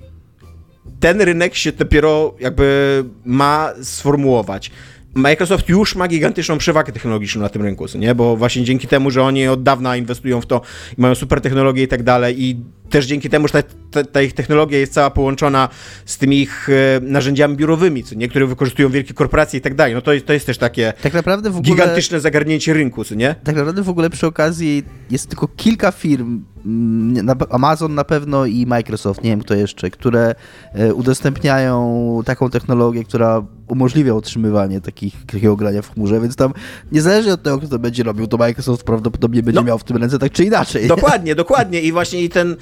ten 0.99 1.21
rynek 1.21 1.55
się 1.55 1.71
dopiero 1.71 2.35
jakby 2.39 3.03
ma 3.25 3.73
sformułować. 3.81 4.71
Microsoft 5.13 5.69
już 5.69 5.95
ma 5.95 6.07
gigantyczną 6.07 6.57
przewagę 6.57 6.93
technologiczną 6.93 7.41
na 7.41 7.49
tym 7.49 7.61
rynku, 7.61 7.85
nie? 7.95 8.15
Bo 8.15 8.35
właśnie 8.35 8.63
dzięki 8.63 8.87
temu, 8.87 9.11
że 9.11 9.23
oni 9.23 9.47
od 9.47 9.63
dawna 9.63 9.97
inwestują 9.97 10.41
w 10.41 10.45
to, 10.45 10.61
mają 10.97 11.15
super 11.15 11.41
technologie 11.41 11.83
i 11.83 11.87
tak 11.87 12.03
dalej 12.03 12.43
i 12.43 12.57
też 12.89 13.05
dzięki 13.05 13.29
temu, 13.29 13.47
że 13.47 13.63
ta, 13.63 13.69
ta, 13.91 14.03
ta, 14.03 14.21
ich 14.21 14.33
technologia 14.33 14.79
jest 14.79 14.93
cała 14.93 15.09
połączona 15.09 15.69
z 16.05 16.17
tymi 16.17 16.41
ich 16.41 16.69
e, 16.69 16.99
narzędziami 17.01 17.55
biurowymi, 17.55 18.03
co 18.03 18.15
niektóre 18.15 18.45
wykorzystują 18.45 18.89
wielkie 18.89 19.13
korporacje 19.13 19.59
i 19.59 19.61
tak 19.61 19.75
dalej. 19.75 19.93
No 19.93 20.01
to, 20.01 20.11
to 20.25 20.33
jest 20.33 20.45
też 20.45 20.57
takie 20.57 20.93
tak 21.01 21.13
naprawdę 21.13 21.49
ogóle, 21.49 21.63
gigantyczne 21.63 22.19
zagarnięcie 22.19 22.73
rynku, 22.73 23.03
co 23.03 23.15
nie? 23.15 23.35
Tak 23.43 23.55
naprawdę 23.55 23.83
w 23.83 23.89
ogóle 23.89 24.09
przy 24.09 24.27
okazji 24.27 24.83
jest 25.09 25.29
tylko 25.29 25.47
kilka 25.47 25.91
firm, 25.91 26.43
mm, 26.65 27.37
Amazon 27.49 27.95
na 27.95 28.03
pewno 28.03 28.45
i 28.45 28.65
Microsoft, 28.65 29.23
nie 29.23 29.29
wiem 29.29 29.41
kto 29.41 29.55
jeszcze, 29.55 29.89
które 29.89 30.35
e, 30.73 30.93
udostępniają 30.93 32.21
taką 32.25 32.49
technologię, 32.49 33.03
która 33.03 33.43
umożliwia 33.67 34.13
utrzymywanie 34.13 34.81
takich, 34.81 35.25
takiego 35.25 35.55
grania 35.55 35.81
w 35.81 35.93
chmurze, 35.93 36.21
więc 36.21 36.35
tam 36.35 36.53
niezależnie 36.91 37.33
od 37.33 37.43
tego, 37.43 37.57
kto 37.57 37.67
to 37.67 37.79
będzie 37.79 38.03
robił, 38.03 38.27
to 38.27 38.37
Microsoft 38.37 38.83
prawdopodobnie 38.83 39.43
będzie 39.43 39.61
no, 39.61 39.67
miał 39.67 39.79
w 39.79 39.83
tym 39.83 39.97
ręce 39.97 40.19
tak 40.19 40.31
czy 40.31 40.43
inaczej. 40.43 40.87
Dokładnie, 40.87 41.35
dokładnie 41.35 41.81
i 41.81 41.91
właśnie 41.91 42.23
i 42.23 42.29
ten 42.29 42.55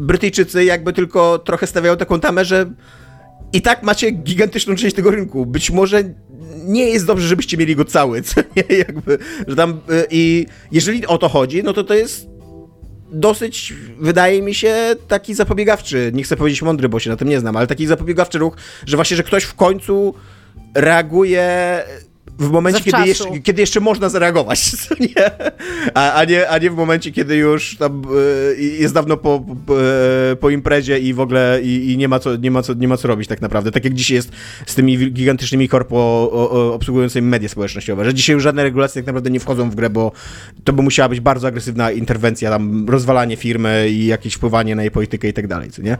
Brytyjczycy 0.00 0.64
jakby 0.64 0.92
tylko 0.92 1.38
trochę 1.38 1.66
stawiają 1.66 1.96
taką 1.96 2.20
tamę, 2.20 2.44
że 2.44 2.66
i 3.52 3.62
tak 3.62 3.82
macie 3.82 4.10
gigantyczną 4.10 4.76
część 4.76 4.96
tego 4.96 5.10
rynku. 5.10 5.46
Być 5.46 5.70
może 5.70 6.04
nie 6.64 6.88
jest 6.88 7.06
dobrze, 7.06 7.28
żebyście 7.28 7.56
mieli 7.56 7.76
go 7.76 7.84
cały, 7.84 8.22
co 8.28 8.40
nie? 8.56 8.76
Jakby, 8.76 9.18
że 9.46 9.56
tam 9.56 9.70
e, 9.70 10.06
i 10.10 10.46
jeżeli 10.72 11.06
o 11.06 11.18
to 11.18 11.28
chodzi, 11.28 11.62
no 11.62 11.72
to 11.72 11.84
to 11.84 11.94
jest 11.94 12.26
dosyć, 13.12 13.74
wydaje 13.98 14.42
mi 14.42 14.54
się, 14.54 14.74
taki 15.08 15.34
zapobiegawczy, 15.34 16.10
nie 16.14 16.22
chcę 16.22 16.36
powiedzieć 16.36 16.62
mądry, 16.62 16.88
bo 16.88 17.00
się 17.00 17.10
na 17.10 17.16
tym 17.16 17.28
nie 17.28 17.40
znam, 17.40 17.56
ale 17.56 17.66
taki 17.66 17.86
zapobiegawczy 17.86 18.38
ruch, 18.38 18.56
że 18.86 18.96
właśnie, 18.96 19.16
że 19.16 19.22
ktoś 19.22 19.44
w 19.44 19.54
końcu 19.54 20.14
reaguje 20.74 21.82
w 22.38 22.50
momencie, 22.50 22.80
kiedy 22.80 23.08
jeszcze, 23.08 23.40
kiedy 23.40 23.60
jeszcze 23.60 23.80
można 23.80 24.08
zareagować, 24.08 24.72
nie? 25.00 25.30
A, 25.94 26.12
a, 26.12 26.24
nie, 26.24 26.48
a 26.48 26.58
nie 26.58 26.70
w 26.70 26.74
momencie, 26.74 27.12
kiedy 27.12 27.36
już 27.36 27.76
tam 27.76 28.02
y, 28.58 28.62
jest 28.62 28.94
dawno 28.94 29.16
po, 29.16 29.44
po, 29.66 29.82
e, 29.82 30.36
po, 30.36 30.50
imprezie 30.50 30.98
i 30.98 31.14
w 31.14 31.20
ogóle 31.20 31.60
i, 31.62 31.92
i, 31.92 31.96
nie, 31.96 32.08
ma 32.08 32.18
co, 32.18 32.36
nie, 32.36 32.50
ma 32.50 32.62
co, 32.62 32.74
nie 32.74 32.88
ma 32.88 32.96
co 32.96 33.08
robić 33.08 33.28
tak 33.28 33.40
naprawdę. 33.40 33.72
Tak 33.72 33.84
jak 33.84 33.94
dzisiaj 33.94 34.14
jest 34.14 34.30
z 34.66 34.74
tymi 34.74 35.12
gigantycznymi 35.12 35.68
korpo 35.68 36.30
obsługującymi 36.74 37.28
media 37.28 37.48
społecznościowe, 37.48 38.04
że 38.04 38.14
dzisiaj 38.14 38.34
już 38.34 38.42
żadne 38.42 38.62
regulacje 38.62 39.02
tak 39.02 39.06
naprawdę 39.06 39.30
nie 39.30 39.40
wchodzą 39.40 39.70
w 39.70 39.74
grę, 39.74 39.90
bo 39.90 40.12
to 40.64 40.72
by 40.72 40.82
musiała 40.82 41.08
być 41.08 41.20
bardzo 41.20 41.48
agresywna 41.48 41.90
interwencja, 41.90 42.50
tam 42.50 42.88
rozwalanie 42.88 43.36
firmy 43.36 43.88
i 43.90 44.06
jakieś 44.06 44.34
wpływanie 44.34 44.76
na 44.76 44.82
jej 44.82 44.90
politykę 44.90 45.28
i 45.28 45.32
tak 45.32 45.46
dalej, 45.46 45.70
co 45.70 45.82
nie? 45.82 45.98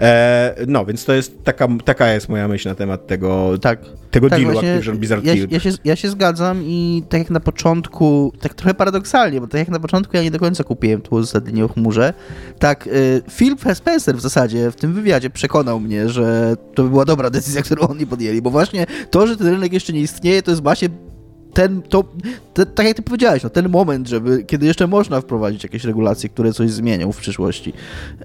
E, 0.00 0.54
no, 0.66 0.86
więc 0.86 1.04
to 1.04 1.12
jest 1.12 1.44
taka, 1.44 1.68
taka 1.84 2.12
jest 2.12 2.28
moja 2.28 2.48
myśl 2.48 2.68
na 2.68 2.74
temat 2.74 3.06
tego, 3.06 3.58
tak, 3.58 3.80
tego 4.16 4.30
tak, 4.30 4.40
dealu 4.40 4.58
Activision 4.58 4.98
Blizzard 4.98 5.24
ja, 5.24 5.34
ja, 5.50 5.60
się, 5.60 5.70
ja 5.84 5.96
się 5.96 6.10
zgadzam 6.10 6.62
i 6.62 7.02
tak 7.08 7.18
jak 7.18 7.30
na 7.30 7.40
początku, 7.40 8.32
tak 8.40 8.54
trochę 8.54 8.74
paradoksalnie, 8.74 9.40
bo 9.40 9.46
tak 9.46 9.58
jak 9.58 9.68
na 9.68 9.80
początku 9.80 10.16
ja 10.16 10.22
nie 10.22 10.30
do 10.30 10.38
końca 10.38 10.64
kupiłem 10.64 11.00
tu 11.00 11.14
uzasadnienie 11.14 11.64
o 11.64 11.68
chmurze, 11.68 12.14
tak 12.58 12.86
y, 12.86 13.22
Phil 13.30 13.56
Spencer 13.74 14.16
w 14.16 14.20
zasadzie 14.20 14.70
w 14.70 14.76
tym 14.76 14.94
wywiadzie 14.94 15.30
przekonał 15.30 15.80
mnie, 15.80 16.08
że 16.08 16.56
to 16.74 16.82
by 16.82 16.88
była 16.88 17.04
dobra 17.04 17.30
decyzja, 17.30 17.62
którą 17.62 17.88
oni 17.88 18.06
podjęli, 18.06 18.42
bo 18.42 18.50
właśnie 18.50 18.86
to, 19.10 19.26
że 19.26 19.36
ten 19.36 19.46
rynek 19.46 19.72
jeszcze 19.72 19.92
nie 19.92 20.00
istnieje, 20.00 20.42
to 20.42 20.50
jest 20.50 20.62
właśnie 20.62 20.88
ten, 21.56 21.82
to, 21.82 22.04
te, 22.54 22.66
tak 22.66 22.86
jak 22.86 22.96
ty 22.96 23.02
powiedziałeś, 23.02 23.42
no, 23.42 23.50
ten 23.50 23.68
moment, 23.68 24.08
żeby, 24.08 24.44
kiedy 24.44 24.66
jeszcze 24.66 24.86
można 24.86 25.20
wprowadzić 25.20 25.62
jakieś 25.62 25.84
regulacje, 25.84 26.28
które 26.28 26.52
coś 26.52 26.70
zmienią 26.70 27.12
w 27.12 27.16
przyszłości. 27.16 27.72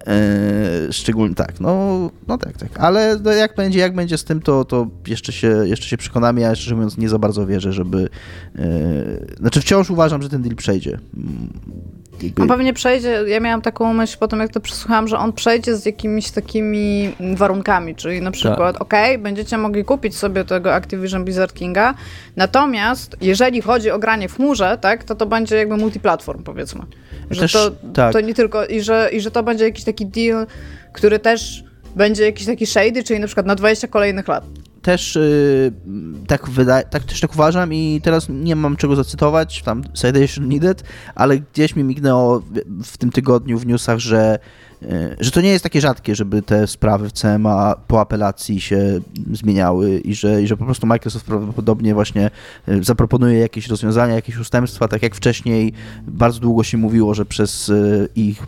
E, 0.07 0.93
szczególnie 0.93 1.35
tak, 1.35 1.59
no, 1.59 2.09
no 2.27 2.37
tak, 2.37 2.57
tak. 2.57 2.69
Ale 2.79 3.19
no, 3.23 3.31
jak 3.31 3.55
będzie, 3.55 3.79
jak 3.79 3.95
będzie 3.95 4.17
z 4.17 4.23
tym, 4.23 4.41
to, 4.41 4.65
to 4.65 4.87
jeszcze, 5.07 5.31
się, 5.31 5.47
jeszcze 5.47 5.87
się 5.87 5.97
przekonamy. 5.97 6.41
Ja 6.41 6.55
szczerze 6.55 6.75
mówiąc 6.75 6.97
nie 6.97 7.09
za 7.09 7.19
bardzo 7.19 7.45
wierzę, 7.45 7.73
żeby. 7.73 8.09
E, 8.55 9.35
znaczy 9.39 9.61
wciąż 9.61 9.89
uważam, 9.89 10.21
że 10.21 10.29
ten 10.29 10.41
deal 10.41 10.55
przejdzie. 10.55 10.99
On 12.41 12.47
pewnie 12.47 12.73
przejdzie, 12.73 13.23
ja 13.27 13.39
miałam 13.39 13.61
taką 13.61 13.93
myśl 13.93 14.17
po 14.19 14.27
tym, 14.27 14.39
jak 14.39 14.51
to 14.51 14.59
przesłuchałam, 14.59 15.07
że 15.07 15.17
on 15.17 15.33
przejdzie 15.33 15.75
z 15.75 15.85
jakimiś 15.85 16.31
takimi 16.31 17.13
warunkami, 17.35 17.95
czyli 17.95 18.21
na 18.21 18.31
przykład, 18.31 18.73
tak. 18.73 18.81
ok, 18.81 18.93
będziecie 19.19 19.57
mogli 19.57 19.85
kupić 19.85 20.17
sobie 20.17 20.43
tego 20.43 20.73
Activision 20.73 21.23
Blizzard 21.23 21.53
Kinga, 21.53 21.93
natomiast 22.35 23.17
jeżeli 23.21 23.61
chodzi 23.61 23.91
o 23.91 23.99
granie 23.99 24.29
w 24.29 24.35
chmurze, 24.35 24.77
tak, 24.81 25.03
to 25.03 25.15
to 25.15 25.25
będzie 25.25 25.55
jakby 25.55 25.77
multiplatform, 25.77 26.43
powiedzmy. 26.43 26.81
Że 27.31 27.41
też, 27.41 27.53
to, 27.53 27.71
tak. 27.93 28.13
to 28.13 28.21
nie 28.21 28.33
tylko, 28.33 28.65
i 28.65 28.81
że, 28.81 29.09
i 29.13 29.21
że 29.21 29.31
to 29.31 29.43
będzie 29.43 29.63
jakiś 29.65 29.83
taki 29.83 30.05
deal, 30.05 30.47
który 30.93 31.19
też 31.19 31.63
będzie 31.95 32.25
jakiś 32.25 32.45
taki 32.45 32.65
shady, 32.65 33.03
czyli 33.03 33.19
na 33.19 33.27
przykład 33.27 33.45
na 33.45 33.55
20 33.55 33.87
kolejnych 33.87 34.27
lat 34.27 34.43
też 34.81 35.15
yy, 35.15 35.71
tak, 36.27 36.49
wyda- 36.49 36.83
tak 36.83 37.03
też 37.03 37.19
tak 37.19 37.33
uważam 37.33 37.73
i 37.73 38.01
teraz 38.03 38.27
nie 38.29 38.55
mam 38.55 38.75
czego 38.75 38.95
zacytować, 38.95 39.61
tam 39.61 39.83
citation 39.93 40.47
needed, 40.47 40.83
ale 41.15 41.37
gdzieś 41.37 41.75
mi 41.75 41.83
mignęło 41.83 42.39
w, 42.39 42.83
w 42.83 42.97
tym 42.97 43.11
tygodniu 43.11 43.57
w 43.57 43.65
newsach, 43.65 43.99
że, 43.99 44.39
że 45.19 45.31
to 45.31 45.41
nie 45.41 45.49
jest 45.49 45.63
takie 45.63 45.81
rzadkie, 45.81 46.15
żeby 46.15 46.41
te 46.41 46.67
sprawy 46.67 47.09
w 47.09 47.13
CMA 47.13 47.75
po 47.87 48.01
apelacji 48.01 48.61
się 48.61 48.99
zmieniały 49.31 49.99
i 49.99 50.15
że, 50.15 50.41
i 50.41 50.47
że 50.47 50.57
po 50.57 50.65
prostu 50.65 50.87
Microsoft 50.87 51.25
prawdopodobnie 51.25 51.93
właśnie 51.93 52.31
yy, 52.67 52.83
zaproponuje 52.83 53.39
jakieś 53.39 53.67
rozwiązania, 53.67 54.15
jakieś 54.15 54.37
ustępstwa, 54.37 54.87
tak 54.87 55.03
jak 55.03 55.15
wcześniej 55.15 55.73
bardzo 56.07 56.39
długo 56.39 56.63
się 56.63 56.77
mówiło, 56.77 57.13
że 57.13 57.25
przez 57.25 57.67
yy, 57.67 58.09
ich 58.15 58.43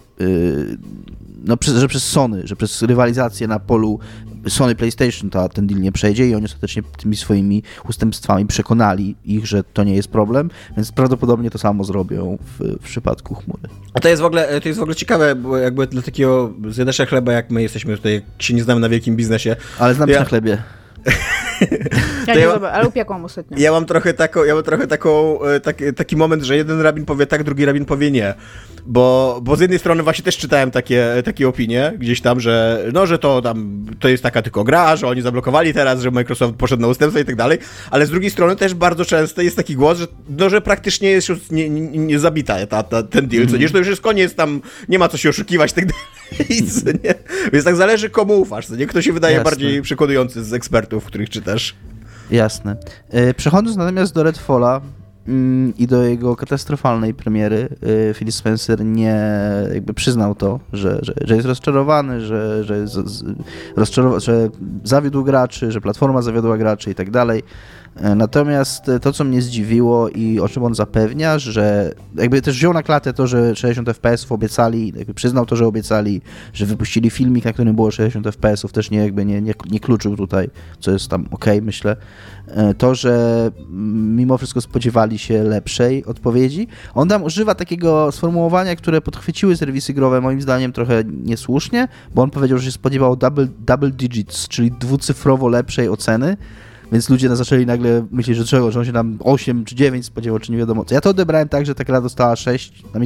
no, 1.46 1.58
że 1.80 1.88
przez 1.88 2.04
Sony, 2.04 2.42
że 2.48 2.56
przez 2.56 2.82
rywalizację 2.82 3.48
na 3.48 3.60
polu 3.60 4.00
Sony 4.48 4.76
PlayStation 4.76 5.30
to 5.30 5.50
ten 5.50 5.68
deal 5.68 5.82
nie 5.82 5.92
przejdzie 5.92 6.28
i 6.30 6.36
oni 6.36 6.46
ostatecznie 6.46 6.84
tymi 6.98 7.16
swoimi 7.16 7.64
ustępstwami 7.90 8.46
przekonali 8.46 9.16
ich, 9.26 9.48
że 9.48 9.64
to 9.64 9.84
nie 9.84 9.96
jest 9.96 10.08
problem, 10.08 10.50
więc 10.76 10.92
prawdopodobnie 10.92 11.50
to 11.50 11.58
samo 11.58 11.84
zrobią 11.84 12.38
w, 12.42 12.78
w 12.82 12.84
przypadku 12.84 13.36
chmury. 13.36 13.64
A 13.94 14.00
to 14.00 14.10
jest 14.10 14.22
w 14.22 14.26
ogóle, 14.26 14.62
to 14.62 14.68
jest 14.68 14.80
w 14.80 14.82
ogóle 14.82 14.96
ciekawe, 14.96 15.36
bo 15.36 15.58
jakby 15.58 15.88
dla 15.88 16.02
takiego 16.02 16.54
zjadacza 16.70 17.06
chleba, 17.06 17.34
jak 17.34 17.52
my 17.52 17.62
jesteśmy 17.62 17.98
tutaj, 17.98 18.22
się 18.40 18.54
nie 18.54 18.64
znamy 18.64 18.82
na 18.82 18.90
wielkim 18.90 19.16
biznesie. 19.16 19.56
Ale 19.80 19.94
znam 19.94 20.10
ja... 20.10 20.20
na 20.20 20.26
chlebie. 20.26 20.58
Ja 22.28 22.36
nie 22.36 22.42
ja, 22.42 22.54
zobaczę, 22.54 22.74
ale 22.74 22.88
upiekłam 22.88 23.26
ostatnio. 23.26 23.58
Ja 23.60 23.72
mam 23.72 23.86
trochę, 23.86 24.14
taką, 24.14 24.44
ja 24.44 24.56
mam 24.56 24.64
trochę 24.64 24.88
taką, 24.88 25.42
e, 25.42 25.60
taki, 25.60 25.94
taki 25.94 26.16
moment, 26.16 26.44
że 26.44 26.58
jeden 26.58 26.82
rabin 26.82 27.06
powie 27.06 27.26
tak, 27.26 27.44
drugi 27.44 27.66
rabin 27.66 27.86
powie 27.86 28.12
nie. 28.12 28.34
Bo, 28.86 29.40
bo 29.44 29.56
z 29.56 29.60
jednej 29.60 29.80
strony 29.80 30.04
właśnie 30.04 30.24
też 30.24 30.38
czytałem 30.38 30.72
takie, 30.72 31.08
takie 31.26 31.48
opinie 31.48 31.94
gdzieś 31.98 32.22
tam, 32.22 32.40
że 32.40 32.86
no, 32.94 33.06
że 33.06 33.20
to 33.20 33.42
tam 33.42 33.86
to 34.00 34.08
jest 34.08 34.24
taka 34.24 34.42
tylko 34.42 34.64
gra, 34.64 34.96
że 34.96 35.08
oni 35.08 35.22
zablokowali 35.22 35.74
teraz, 35.74 36.02
że 36.02 36.12
Microsoft 36.12 36.56
poszedł 36.56 36.82
na 36.82 36.88
ustępstwo 36.88 37.22
i 37.22 37.26
tak 37.26 37.36
dalej, 37.36 37.58
ale 37.92 38.06
z 38.06 38.10
drugiej 38.10 38.32
strony 38.32 38.56
też 38.56 38.74
bardzo 38.74 39.06
często 39.06 39.42
jest 39.42 39.56
taki 39.56 39.76
głos, 39.76 39.98
że, 39.98 40.08
no, 40.30 40.50
że 40.50 40.62
praktycznie 40.62 41.10
jest 41.10 41.30
już 41.30 41.52
nie, 41.52 41.70
nie, 41.70 41.98
nie 41.98 42.20
zabita 42.20 42.68
ta, 42.68 42.84
ta, 42.84 43.04
ten 43.04 43.28
deal, 43.28 43.42
mm. 43.42 43.52
co 43.52 43.58
nie, 43.58 43.68
że 43.68 43.74
to 43.74 43.80
już 43.80 43.88
jest 43.88 44.02
koniec, 44.02 44.36
tam 44.36 44.62
nie 44.90 45.00
ma 45.00 45.10
co 45.10 45.18
się 45.18 45.30
oszukiwać 45.30 45.74
tak 45.74 45.86
dalej, 45.92 46.64
co 46.68 46.92
nie? 46.92 47.16
Więc 47.54 47.66
tak 47.66 47.76
zależy 47.76 48.10
komu 48.10 48.42
ufasz, 48.42 48.68
co 48.68 48.76
nie? 48.76 48.88
Kto 48.88 49.02
się 49.02 49.14
wydaje 49.14 49.36
Jasne. 49.36 49.52
bardziej 49.52 49.82
przekonujący 49.82 50.44
z 50.44 50.54
ekspertów, 50.54 50.93
których 51.02 51.30
czytasz. 51.30 51.76
Jasne. 52.32 52.76
E, 53.10 53.34
przechodząc 53.34 53.78
natomiast 53.78 54.14
do 54.14 54.24
Redfalla, 54.24 54.82
i 55.78 55.88
do 55.88 56.04
jego 56.04 56.36
katastrofalnej 56.36 57.14
premiery 57.14 57.70
y, 58.10 58.14
Phil 58.14 58.32
Spencer 58.32 58.86
nie 58.86 59.20
jakby 59.74 59.94
przyznał 59.94 60.36
to, 60.36 60.60
że, 60.74 61.00
że, 61.02 61.14
że 61.22 61.36
jest 61.36 61.48
rozczarowany, 61.48 62.22
że, 62.22 62.64
że, 62.64 62.78
jest 62.78 62.98
rozczarowa- 63.78 64.20
że 64.20 64.50
zawiódł 64.84 65.24
graczy, 65.24 65.72
że 65.72 65.82
platforma 65.82 66.22
zawiodła 66.22 66.58
graczy 66.58 66.92
i 66.92 66.96
tak 66.96 67.12
dalej. 67.12 67.44
E, 67.96 68.16
natomiast 68.16 68.92
to, 69.02 69.14
co 69.14 69.24
mnie 69.24 69.42
zdziwiło 69.42 70.10
i 70.10 70.40
o 70.40 70.50
czym 70.50 70.64
on 70.64 70.76
zapewnia, 70.76 71.40
że 71.40 71.94
jakby 72.16 72.42
też 72.42 72.56
wziął 72.56 72.74
na 72.74 72.84
klatę 72.84 73.14
to, 73.14 73.28
że 73.28 73.56
60 73.56 73.90
fps 73.90 74.32
obiecali, 74.32 74.94
jakby 74.98 75.14
przyznał 75.14 75.46
to, 75.46 75.56
że 75.56 75.68
obiecali, 75.68 76.22
że 76.54 76.66
wypuścili 76.66 77.10
filmik, 77.10 77.46
na 77.46 77.54
którym 77.54 77.76
było 77.76 77.92
60 77.92 78.28
fps 78.28 78.72
też 78.72 78.92
nie, 78.92 78.98
jakby 78.98 79.26
nie, 79.26 79.42
nie, 79.42 79.54
nie 79.72 79.80
kluczył 79.80 80.18
tutaj, 80.18 80.50
co 80.80 80.92
jest 80.92 81.08
tam 81.08 81.26
ok, 81.32 81.46
myślę. 81.62 81.96
E, 82.56 82.74
to, 82.74 82.96
że 82.96 83.52
mimo 83.70 84.38
wszystko 84.38 84.62
spodziewali 84.62 85.20
się 85.20 85.44
lepszej 85.44 86.06
odpowiedzi. 86.06 86.68
On 86.94 87.10
tam 87.10 87.24
używa 87.24 87.56
takiego 87.56 88.12
sformułowania, 88.12 88.76
które 88.76 89.02
podchwyciły 89.02 89.58
serwisy 89.58 89.94
growe 89.94 90.22
moim 90.22 90.42
zdaniem 90.42 90.74
trochę 90.74 91.04
niesłusznie, 91.24 91.88
bo 92.16 92.22
on 92.22 92.30
powiedział, 92.30 92.58
że 92.58 92.66
się 92.66 92.72
spodziewał 92.72 93.16
double, 93.16 93.48
double 93.60 93.92
digits, 93.92 94.48
czyli 94.48 94.72
dwucyfrowo 94.72 95.48
lepszej 95.48 95.90
oceny. 95.90 96.38
Więc 96.92 97.10
ludzie 97.10 97.36
zaczęli 97.36 97.66
nagle 97.66 98.06
myśleć, 98.12 98.38
że 98.38 98.46
czego, 98.46 98.72
że 98.72 98.80
on 98.80 98.86
się 98.86 98.94
tam 98.94 99.18
8 99.24 99.66
czy 99.66 99.76
9 99.76 100.06
spodziewał, 100.06 100.40
czy 100.40 100.52
nie 100.52 100.58
wiadomo 100.58 100.86
co. 100.86 100.96
Ja 100.96 101.02
to 101.02 101.10
odebrałem 101.10 101.50
tak, 101.50 101.66
że 101.66 101.76
ta 101.76 101.84
gra 101.84 102.02
dostała 102.02 102.36
6 102.36 102.84
na, 102.94 103.00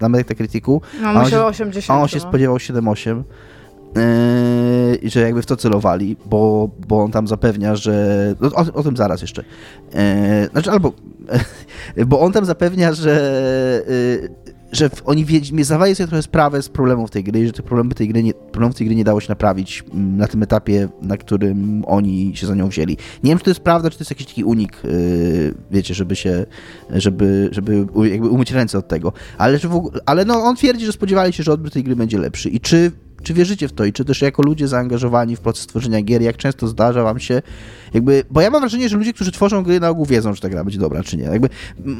na 0.00 0.08
Metacriticu. 0.08 0.80
No, 1.02 1.22
myślę 1.22 1.46
80. 1.46 1.98
A 1.98 2.02
on 2.02 2.08
się 2.08 2.20
spodziewał 2.20 2.56
7-8. 2.56 3.22
Yy, 3.94 5.10
że 5.10 5.20
jakby 5.20 5.42
w 5.42 5.46
to 5.46 5.56
celowali, 5.56 6.16
bo, 6.26 6.70
bo 6.88 7.02
on 7.02 7.10
tam 7.10 7.28
zapewnia, 7.28 7.76
że. 7.76 8.34
No, 8.40 8.48
o, 8.48 8.74
o 8.74 8.82
tym 8.82 8.96
zaraz 8.96 9.20
jeszcze. 9.20 9.44
Yy, 9.94 10.48
znaczy, 10.52 10.70
albo. 10.70 10.92
bo 12.06 12.20
on 12.20 12.32
tam 12.32 12.44
zapewnia, 12.44 12.92
że. 12.92 13.82
Yy, 14.20 14.54
że 14.74 14.90
oni 15.04 15.24
wie, 15.24 15.64
zdawają 15.64 15.94
sobie 15.94 16.06
trochę 16.06 16.22
sprawę 16.22 16.62
z 16.62 16.68
problemów 16.68 17.10
tej 17.10 17.24
gry, 17.24 17.46
że 17.46 17.52
tych 17.52 17.64
problemów 17.64 17.94
tej 17.94 18.08
gry 18.08 18.22
nie, 18.22 18.34
problemów 18.34 18.76
tej 18.76 18.86
gry 18.86 18.96
nie 18.96 19.04
dało 19.04 19.20
się 19.20 19.28
naprawić 19.28 19.84
mm, 19.92 20.16
na 20.16 20.26
tym 20.26 20.42
etapie, 20.42 20.88
na 21.02 21.16
którym 21.16 21.84
oni 21.86 22.36
się 22.36 22.46
za 22.46 22.54
nią 22.54 22.68
wzięli. 22.68 22.96
Nie 23.22 23.30
wiem, 23.30 23.38
czy 23.38 23.44
to 23.44 23.50
jest 23.50 23.60
prawda, 23.60 23.90
czy 23.90 23.98
to 23.98 24.02
jest 24.02 24.10
jakiś 24.10 24.26
taki 24.26 24.44
unik, 24.44 24.82
wiecie, 25.70 25.94
żeby 25.94 26.16
się, 26.16 26.46
żeby, 26.90 27.48
żeby 27.52 27.86
jakby 28.04 28.28
umyć 28.28 28.50
ręce 28.50 28.78
od 28.78 28.88
tego. 28.88 29.12
Ale, 29.38 29.58
że 29.58 29.70
ogóle, 29.70 30.00
ale 30.06 30.24
no, 30.24 30.34
on 30.34 30.56
twierdzi, 30.56 30.86
że 30.86 30.92
spodziewali 30.92 31.32
się, 31.32 31.42
że 31.42 31.52
odbiór 31.52 31.70
tej 31.70 31.84
gry 31.84 31.96
będzie 31.96 32.18
lepszy. 32.18 32.48
I 32.48 32.60
czy 32.60 32.92
czy 33.24 33.34
wierzycie 33.34 33.68
w 33.68 33.72
to 33.72 33.84
i 33.84 33.92
czy 33.92 34.04
też 34.04 34.22
jako 34.22 34.42
ludzie 34.42 34.68
zaangażowani 34.68 35.36
w 35.36 35.40
proces 35.40 35.66
tworzenia 35.66 36.02
gier, 36.02 36.22
jak 36.22 36.36
często 36.36 36.66
zdarza 36.66 37.02
wam 37.02 37.18
się, 37.18 37.42
jakby, 37.94 38.24
bo 38.30 38.40
ja 38.40 38.50
mam 38.50 38.60
wrażenie, 38.60 38.88
że 38.88 38.96
ludzie, 38.96 39.12
którzy 39.12 39.32
tworzą 39.32 39.62
gry 39.62 39.80
na 39.80 39.88
ogół 39.88 40.06
wiedzą, 40.06 40.34
że 40.34 40.40
ta 40.40 40.48
gra 40.48 40.64
będzie 40.64 40.78
dobra, 40.78 41.02
czy 41.02 41.16
nie. 41.16 41.24
Jakby, 41.24 41.48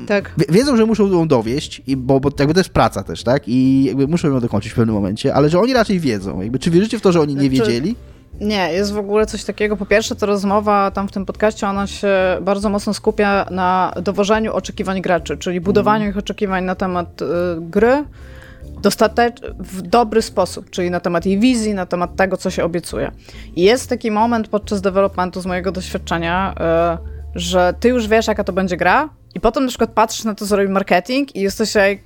tak. 0.06 0.34
Wiedzą, 0.48 0.76
że 0.76 0.86
muszą 0.86 1.12
ją 1.12 1.28
dowieść, 1.28 1.82
i, 1.86 1.96
bo, 1.96 2.20
bo 2.20 2.30
jakby 2.38 2.54
to 2.54 2.60
jest 2.60 2.70
praca 2.70 3.02
też, 3.02 3.22
tak? 3.22 3.42
I 3.48 3.84
jakby 3.84 4.06
muszą 4.06 4.28
ją 4.28 4.40
dokończyć 4.40 4.72
w 4.72 4.74
pewnym 4.74 4.94
momencie, 4.94 5.34
ale 5.34 5.50
że 5.50 5.60
oni 5.60 5.72
raczej 5.72 6.00
wiedzą. 6.00 6.42
Jakby, 6.42 6.58
czy 6.58 6.70
wierzycie 6.70 6.98
w 6.98 7.02
to, 7.02 7.12
że 7.12 7.20
oni 7.20 7.34
nie 7.34 7.40
znaczy, 7.40 7.56
wiedzieli? 7.56 7.96
Nie, 8.40 8.72
jest 8.72 8.92
w 8.92 8.98
ogóle 8.98 9.26
coś 9.26 9.44
takiego. 9.44 9.76
Po 9.76 9.86
pierwsze, 9.86 10.16
ta 10.16 10.26
rozmowa 10.26 10.90
tam 10.90 11.08
w 11.08 11.12
tym 11.12 11.26
podcaście, 11.26 11.68
ona 11.68 11.86
się 11.86 12.08
bardzo 12.42 12.70
mocno 12.70 12.94
skupia 12.94 13.46
na 13.50 13.94
dowożeniu 14.02 14.52
oczekiwań 14.52 15.02
graczy, 15.02 15.36
czyli 15.36 15.60
budowaniu 15.60 16.02
mm. 16.02 16.10
ich 16.10 16.18
oczekiwań 16.18 16.64
na 16.64 16.74
temat 16.74 17.22
y, 17.22 17.24
gry, 17.60 18.04
dostatecz 18.84 19.40
w 19.58 19.82
dobry 19.82 20.22
sposób, 20.22 20.70
czyli 20.70 20.90
na 20.90 21.00
temat 21.00 21.26
jej 21.26 21.38
wizji, 21.38 21.74
na 21.74 21.86
temat 21.86 22.16
tego, 22.16 22.36
co 22.36 22.50
się 22.50 22.64
obiecuje. 22.64 23.10
I 23.56 23.62
jest 23.62 23.88
taki 23.88 24.10
moment 24.10 24.48
podczas 24.48 24.80
developmentu 24.80 25.40
z 25.40 25.46
mojego 25.46 25.72
doświadczenia, 25.72 26.54
yy, 27.00 27.08
że 27.34 27.74
ty 27.80 27.88
już 27.88 28.08
wiesz, 28.08 28.26
jaka 28.26 28.44
to 28.44 28.52
będzie 28.52 28.76
gra, 28.76 29.08
i 29.34 29.40
potem 29.40 29.62
na 29.64 29.68
przykład 29.68 29.90
patrzysz 29.90 30.24
na 30.24 30.34
to, 30.34 30.46
co 30.46 30.56
robi 30.56 30.68
marketing 30.68 31.36
i 31.36 31.40
jesteś 31.40 31.74
jak, 31.74 31.98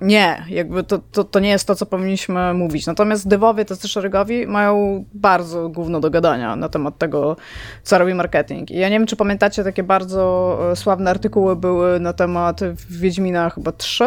nie, 0.00 0.44
jakby 0.48 0.84
to, 0.84 0.98
to, 1.12 1.24
to 1.24 1.40
nie 1.40 1.48
jest 1.48 1.66
to, 1.66 1.74
co 1.74 1.86
powinniśmy 1.86 2.54
mówić. 2.54 2.86
Natomiast 2.86 3.28
devowie, 3.28 3.64
tacy 3.64 3.88
szeregowi, 3.88 4.46
mają 4.46 5.04
bardzo 5.14 5.68
gówno 5.68 6.00
do 6.00 6.10
gadania 6.10 6.56
na 6.56 6.68
temat 6.68 6.98
tego, 6.98 7.36
co 7.82 7.98
robi 7.98 8.14
marketing. 8.14 8.70
I 8.70 8.78
ja 8.78 8.88
nie 8.88 8.98
wiem, 8.98 9.06
czy 9.06 9.16
pamiętacie, 9.16 9.64
takie 9.64 9.82
bardzo 9.82 10.58
e, 10.72 10.76
sławne 10.76 11.10
artykuły 11.10 11.56
były 11.56 12.00
na 12.00 12.12
temat 12.12 12.60
Wiedźmina 12.90 13.50
chyba 13.50 13.72
3, 13.72 14.04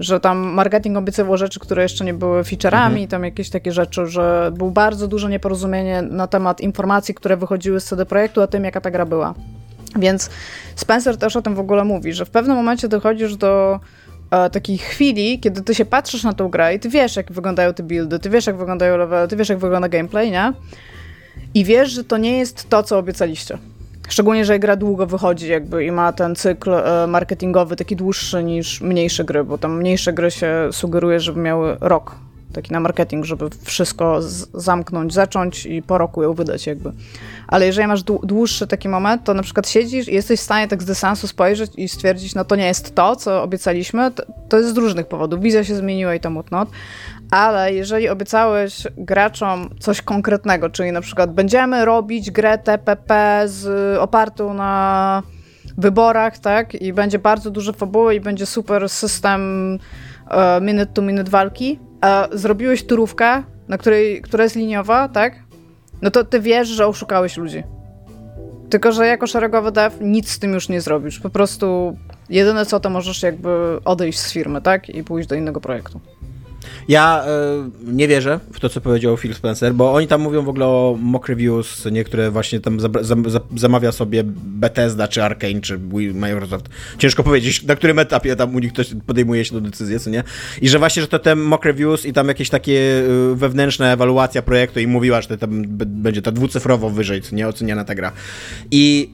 że 0.00 0.20
tam 0.20 0.38
marketing 0.38 0.96
obiecywał 0.96 1.36
rzeczy, 1.36 1.60
które 1.60 1.82
jeszcze 1.82 2.04
nie 2.04 2.14
były 2.14 2.44
featureami, 2.44 3.02
mhm. 3.02 3.08
tam 3.08 3.24
jakieś 3.24 3.50
takie 3.50 3.72
rzeczy, 3.72 4.06
że 4.06 4.52
było 4.54 4.70
bardzo 4.70 5.08
duże 5.08 5.28
nieporozumienie 5.28 6.02
na 6.02 6.26
temat 6.26 6.60
informacji, 6.60 7.14
które 7.14 7.36
wychodziły 7.36 7.80
z 7.80 7.84
CD 7.84 8.06
Projektu, 8.06 8.42
a 8.42 8.46
tym, 8.46 8.64
jaka 8.64 8.80
ta 8.80 8.90
gra 8.90 9.06
była. 9.06 9.34
Więc 9.98 10.30
Spencer 10.74 11.16
też 11.16 11.36
o 11.36 11.42
tym 11.42 11.54
w 11.54 11.60
ogóle 11.60 11.84
mówi, 11.84 12.12
że 12.12 12.24
w 12.24 12.30
pewnym 12.30 12.56
momencie 12.56 12.88
dochodzisz 12.88 13.36
do 13.36 13.80
e, 14.30 14.50
takiej 14.50 14.78
chwili, 14.78 15.40
kiedy 15.40 15.62
ty 15.62 15.74
się 15.74 15.84
patrzysz 15.84 16.22
na 16.24 16.32
tą 16.32 16.48
grę 16.48 16.74
i 16.74 16.80
ty 16.80 16.88
wiesz, 16.88 17.16
jak 17.16 17.32
wyglądają 17.32 17.74
te 17.74 17.82
buildy, 17.82 18.18
ty 18.18 18.30
wiesz, 18.30 18.46
jak 18.46 18.56
wyglądają 18.56 18.96
levely, 18.96 19.28
ty 19.28 19.36
wiesz, 19.36 19.48
jak 19.48 19.58
wygląda 19.58 19.88
gameplay, 19.88 20.30
nie? 20.30 20.52
I 21.54 21.64
wiesz, 21.64 21.90
że 21.90 22.04
to 22.04 22.16
nie 22.16 22.38
jest 22.38 22.70
to, 22.70 22.82
co 22.82 22.98
obiecaliście. 22.98 23.58
Szczególnie, 24.08 24.44
że 24.44 24.58
gra 24.58 24.76
długo 24.76 25.06
wychodzi 25.06 25.48
jakby 25.48 25.84
i 25.84 25.90
ma 25.90 26.12
ten 26.12 26.34
cykl 26.36 26.70
e, 26.74 27.06
marketingowy 27.06 27.76
taki 27.76 27.96
dłuższy 27.96 28.44
niż 28.44 28.80
mniejsze 28.80 29.24
gry, 29.24 29.44
bo 29.44 29.58
tam 29.58 29.78
mniejsze 29.78 30.12
gry 30.12 30.30
się 30.30 30.68
sugeruje, 30.72 31.20
żeby 31.20 31.40
miały 31.40 31.76
rok 31.80 32.14
taki 32.56 32.72
na 32.72 32.80
marketing, 32.80 33.24
żeby 33.24 33.48
wszystko 33.64 34.22
zamknąć, 34.54 35.14
zacząć 35.14 35.66
i 35.66 35.82
po 35.82 35.98
roku 35.98 36.22
ją 36.22 36.34
wydać 36.34 36.66
jakby. 36.66 36.92
Ale 37.48 37.66
jeżeli 37.66 37.88
masz 37.88 38.02
dłuższy 38.02 38.66
taki 38.66 38.88
moment, 38.88 39.24
to 39.24 39.34
na 39.34 39.42
przykład 39.42 39.68
siedzisz 39.68 40.08
i 40.08 40.14
jesteś 40.14 40.40
w 40.40 40.42
stanie 40.42 40.68
tak 40.68 40.82
z 40.82 40.86
dystansu 40.86 41.26
spojrzeć 41.28 41.72
i 41.76 41.88
stwierdzić, 41.88 42.34
no 42.34 42.44
to 42.44 42.56
nie 42.56 42.66
jest 42.66 42.94
to, 42.94 43.16
co 43.16 43.42
obiecaliśmy, 43.42 44.10
to, 44.10 44.22
to 44.48 44.56
jest 44.58 44.74
z 44.74 44.76
różnych 44.76 45.06
powodów. 45.06 45.40
Wizja 45.40 45.64
się 45.64 45.76
zmieniła 45.76 46.14
i 46.14 46.20
tam 46.20 46.34
whatnot, 46.34 46.68
ale 47.30 47.74
jeżeli 47.74 48.08
obiecałeś 48.08 48.86
graczom 48.96 49.70
coś 49.80 50.02
konkretnego, 50.02 50.70
czyli 50.70 50.92
na 50.92 51.00
przykład 51.00 51.34
będziemy 51.34 51.84
robić 51.84 52.30
grę 52.30 52.58
TPP 52.58 53.42
z, 53.46 53.98
opartą 53.98 54.54
na 54.54 55.22
wyborach, 55.78 56.38
tak, 56.38 56.74
i 56.74 56.92
będzie 56.92 57.18
bardzo 57.18 57.50
dużo 57.50 57.72
fabuły 57.72 58.14
i 58.14 58.20
będzie 58.20 58.46
super 58.46 58.88
system 58.88 59.40
uh, 60.26 60.36
minute 60.60 60.92
to 60.92 61.02
minute 61.02 61.30
walki, 61.30 61.78
a 62.00 62.28
zrobiłeś 62.32 62.86
turówkę, 62.86 63.42
na 63.68 63.78
której, 63.78 64.22
która 64.22 64.44
jest 64.44 64.56
liniowa, 64.56 65.08
tak, 65.08 65.34
no 66.02 66.10
to 66.10 66.24
ty 66.24 66.40
wiesz, 66.40 66.68
że 66.68 66.86
oszukałeś 66.86 67.36
ludzi. 67.36 67.62
Tylko, 68.70 68.92
że 68.92 69.06
jako 69.06 69.26
szeregowy 69.26 69.72
dev 69.72 69.96
nic 70.00 70.30
z 70.30 70.38
tym 70.38 70.52
już 70.52 70.68
nie 70.68 70.80
zrobisz. 70.80 71.20
Po 71.20 71.30
prostu 71.30 71.96
jedyne 72.28 72.66
co, 72.66 72.80
to 72.80 72.90
możesz 72.90 73.22
jakby 73.22 73.78
odejść 73.84 74.18
z 74.18 74.32
firmy, 74.32 74.62
tak? 74.62 74.88
I 74.88 75.04
pójść 75.04 75.28
do 75.28 75.34
innego 75.34 75.60
projektu. 75.60 76.00
Ja 76.88 77.24
y, 77.88 77.92
nie 77.92 78.08
wierzę 78.08 78.40
w 78.52 78.60
to, 78.60 78.68
co 78.68 78.80
powiedział 78.80 79.16
Phil 79.16 79.34
Spencer, 79.34 79.74
bo 79.74 79.94
oni 79.94 80.06
tam 80.06 80.20
mówią 80.20 80.42
w 80.42 80.48
ogóle 80.48 80.66
o 80.66 80.96
mock 81.00 81.28
reviews, 81.28 81.84
niektóre 81.92 82.30
właśnie 82.30 82.60
tam 82.60 82.80
za, 82.80 82.88
za, 83.00 83.16
za, 83.26 83.40
zamawia 83.56 83.92
sobie 83.92 84.22
Bethesda, 84.26 85.08
czy 85.08 85.22
Arkane, 85.22 85.60
czy 85.60 85.78
Microsoft. 86.14 86.68
Ciężko 86.98 87.22
powiedzieć, 87.22 87.62
na 87.62 87.76
którym 87.76 87.98
etapie 87.98 88.36
tam 88.36 88.54
u 88.54 88.58
nich 88.58 88.72
ktoś 88.72 88.94
podejmuje 89.06 89.44
się 89.44 89.54
tę 89.54 89.60
decyzję, 89.60 90.00
co 90.00 90.10
nie? 90.10 90.24
I 90.62 90.68
że 90.68 90.78
właśnie, 90.78 91.02
że 91.02 91.08
to 91.08 91.18
te 91.18 91.36
mock 91.36 91.64
reviews 91.64 92.06
i 92.06 92.12
tam 92.12 92.28
jakieś 92.28 92.50
takie 92.50 93.04
y, 93.32 93.34
wewnętrzna 93.34 93.92
ewaluacja 93.92 94.42
projektu 94.42 94.80
i 94.80 94.86
mówiła, 94.86 95.20
że 95.20 95.28
to 95.28 95.36
tam 95.36 95.62
będzie 95.86 96.22
ta 96.22 96.32
dwucyfrowo 96.32 96.90
wyżej, 96.90 97.22
co 97.22 97.36
nie, 97.36 97.48
oceniana 97.48 97.84
ta 97.84 97.94
gra. 97.94 98.12
I 98.70 99.10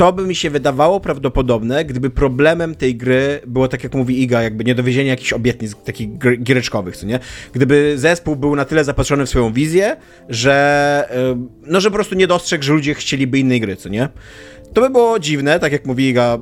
to 0.00 0.12
by 0.12 0.26
mi 0.26 0.34
się 0.34 0.50
wydawało 0.50 1.00
prawdopodobne, 1.00 1.84
gdyby 1.84 2.10
problemem 2.10 2.74
tej 2.74 2.96
gry 2.96 3.40
było, 3.46 3.68
tak 3.68 3.84
jak 3.84 3.94
mówi 3.94 4.22
Iga, 4.22 4.42
jakby 4.42 4.64
niedowiezienie 4.64 5.10
jakichś 5.10 5.32
obietnic 5.32 5.76
takich 5.84 6.08
giereczkowych, 6.42 6.96
co 6.96 7.06
nie? 7.06 7.18
Gdyby 7.52 7.98
zespół 7.98 8.36
był 8.36 8.56
na 8.56 8.64
tyle 8.64 8.84
zapatrzony 8.84 9.26
w 9.26 9.28
swoją 9.28 9.52
wizję, 9.52 9.96
że 10.28 11.08
no, 11.66 11.80
że 11.80 11.90
po 11.90 11.94
prostu 11.94 12.14
nie 12.14 12.26
dostrzegł, 12.26 12.64
że 12.64 12.72
ludzie 12.72 12.94
chcieliby 12.94 13.38
innej 13.38 13.60
gry, 13.60 13.76
co 13.76 13.88
nie? 13.88 14.08
To 14.74 14.80
by 14.80 14.90
było 14.90 15.18
dziwne, 15.18 15.60
tak 15.60 15.72
jak 15.72 15.86
mówi 15.86 16.08
Iga, 16.08 16.38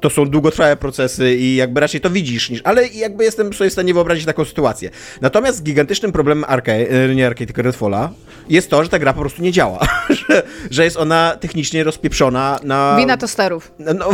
to 0.00 0.10
są 0.10 0.26
długotrwałe 0.26 0.76
procesy 0.76 1.36
i 1.36 1.56
jakby 1.56 1.80
raczej 1.80 2.00
to 2.00 2.10
widzisz 2.10 2.50
niż, 2.50 2.60
ale 2.64 2.88
jakby 2.88 3.24
jestem 3.24 3.52
sobie 3.52 3.70
w 3.70 3.72
stanie 3.72 3.94
wyobrazić 3.94 4.26
taką 4.26 4.44
sytuację. 4.44 4.90
Natomiast 5.20 5.62
gigantycznym 5.62 6.12
problemem 6.12 6.44
Arcade, 6.48 7.14
nie 7.14 7.26
Arcade, 7.26 7.46
tylko 7.46 7.62
Redfalla 7.62 8.12
jest 8.48 8.70
to, 8.70 8.84
że 8.84 8.90
ta 8.90 8.98
gra 8.98 9.12
po 9.12 9.20
prostu 9.20 9.42
nie 9.42 9.52
działa. 9.52 9.78
że 10.70 10.84
jest 10.84 10.96
ona 10.96 11.36
technicznie 11.40 11.84
rozpieprzona 11.84 12.60
na... 12.62 12.96
Wina 12.98 13.16
testerów. 13.16 13.72
No, 13.78 13.94
no, 14.00 14.08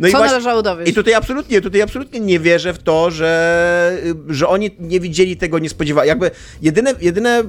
no 0.00 0.08
i 0.08 0.10
Co 0.12 0.18
właśnie- 0.18 0.32
należało 0.32 0.62
dowieść? 0.62 0.90
I 0.90 0.94
tutaj 0.94 1.14
absolutnie, 1.14 1.60
tutaj 1.60 1.82
absolutnie 1.82 2.20
nie 2.20 2.40
wierzę 2.40 2.74
w 2.74 2.78
to, 2.78 3.10
że, 3.10 3.98
że 4.28 4.48
oni 4.48 4.70
nie 4.78 5.00
widzieli 5.00 5.36
tego, 5.36 5.58
nie 5.58 5.68
spodziewali. 5.68 6.08
Jakby 6.08 6.30
jedyne, 6.62 6.94
jedyne, 7.00 7.42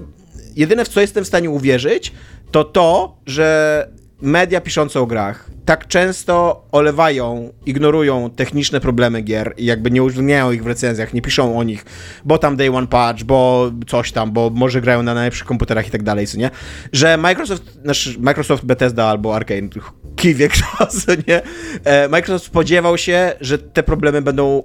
jedyne, 0.55 0.85
w 0.85 0.87
co 0.87 1.01
jestem 1.01 1.23
w 1.23 1.27
stanie 1.27 1.49
uwierzyć, 1.49 2.11
to 2.51 2.63
to, 2.63 3.17
że 3.25 3.87
media 4.21 4.61
piszące 4.61 4.99
o 4.99 5.05
grach 5.05 5.49
tak 5.65 5.87
często 5.87 6.65
olewają, 6.71 7.53
ignorują 7.65 8.29
techniczne 8.29 8.79
problemy 8.79 9.21
gier 9.21 9.53
i 9.57 9.65
jakby 9.65 9.91
nie 9.91 10.03
uwzględniają 10.03 10.51
ich 10.51 10.63
w 10.63 10.67
recenzjach, 10.67 11.13
nie 11.13 11.21
piszą 11.21 11.57
o 11.57 11.63
nich, 11.63 11.85
bo 12.25 12.37
tam 12.37 12.55
day 12.55 12.71
one 12.71 12.87
patch, 12.87 13.23
bo 13.23 13.71
coś 13.87 14.11
tam, 14.11 14.31
bo 14.31 14.49
może 14.49 14.81
grają 14.81 15.03
na 15.03 15.13
najlepszych 15.13 15.47
komputerach 15.47 15.87
i 15.87 15.91
tak 15.91 16.03
dalej, 16.03 16.27
co 16.27 16.37
nie? 16.37 16.51
Że 16.93 17.17
Microsoft, 17.17 17.63
nasz 17.83 18.17
Microsoft 18.17 18.65
Bethesda 18.65 19.05
albo 19.05 19.35
Arkane, 19.35 19.69
kij 20.15 20.35
wie 20.35 20.49
kto, 20.49 20.85
co 20.99 21.11
nie? 21.27 21.41
E, 21.83 22.09
Microsoft 22.09 22.45
spodziewał 22.45 22.97
się, 22.97 23.33
że 23.41 23.57
te 23.57 23.83
problemy 23.83 24.21
będą 24.21 24.63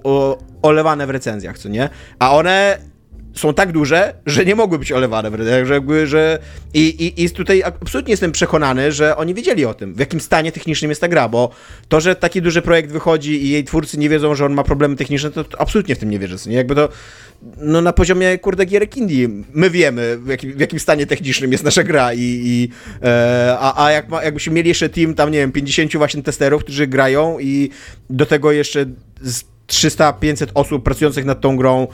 olewane 0.61 1.07
w 1.07 1.09
recenzjach, 1.09 1.57
co 1.57 1.69
nie? 1.69 1.89
A 2.19 2.35
one 2.35 2.90
są 3.35 3.53
tak 3.53 3.71
duże, 3.71 4.13
że 4.25 4.45
nie 4.45 4.55
mogły 4.55 4.79
być 4.79 4.91
olewane 4.91 5.31
że 5.65 5.73
jakby, 5.73 6.07
że... 6.07 6.39
I, 6.73 6.81
i, 6.81 7.23
I 7.23 7.29
tutaj 7.29 7.63
absolutnie 7.63 8.11
jestem 8.11 8.31
przekonany, 8.31 8.91
że 8.91 9.17
oni 9.17 9.33
wiedzieli 9.33 9.65
o 9.65 9.73
tym, 9.73 9.93
w 9.93 9.99
jakim 9.99 10.19
stanie 10.19 10.51
technicznym 10.51 10.91
jest 10.91 11.01
ta 11.01 11.07
gra, 11.07 11.29
bo 11.29 11.49
to, 11.89 12.01
że 12.01 12.15
taki 12.15 12.41
duży 12.41 12.61
projekt 12.61 12.91
wychodzi 12.91 13.45
i 13.45 13.49
jej 13.49 13.63
twórcy 13.63 13.99
nie 13.99 14.09
wiedzą, 14.09 14.35
że 14.35 14.45
on 14.45 14.53
ma 14.53 14.63
problemy 14.63 14.95
techniczne, 14.95 15.31
to, 15.31 15.43
to 15.43 15.61
absolutnie 15.61 15.95
w 15.95 15.99
tym 15.99 16.09
nie 16.09 16.19
wierzę, 16.19 16.35
nie? 16.49 16.55
Jakby 16.55 16.75
to 16.75 16.89
no 17.57 17.81
na 17.81 17.93
poziomie, 17.93 18.37
kurde, 18.37 18.65
gierek 18.65 18.97
indie. 18.97 19.29
My 19.53 19.69
wiemy, 19.69 20.17
w 20.17 20.27
jakim, 20.27 20.53
w 20.53 20.59
jakim 20.59 20.79
stanie 20.79 21.05
technicznym 21.05 21.51
jest 21.51 21.63
nasza 21.63 21.83
gra 21.83 22.13
i, 22.13 22.19
i 22.21 22.69
e, 23.03 23.57
a, 23.59 23.85
a 23.85 23.91
jak 23.91 24.09
ma, 24.09 24.23
jakbyśmy 24.23 24.53
mieli 24.53 24.69
jeszcze 24.69 24.89
team 24.89 25.13
tam, 25.13 25.31
nie 25.31 25.39
wiem, 25.39 25.51
50 25.51 25.97
właśnie 25.97 26.23
testerów, 26.23 26.63
którzy 26.63 26.87
grają 26.87 27.39
i 27.39 27.69
do 28.09 28.25
tego 28.25 28.51
jeszcze 28.51 28.85
z 29.21 29.43
300-500 29.67 30.47
osób 30.53 30.83
pracujących 30.83 31.25
nad 31.25 31.41
tą 31.41 31.57
grą, 31.57 31.87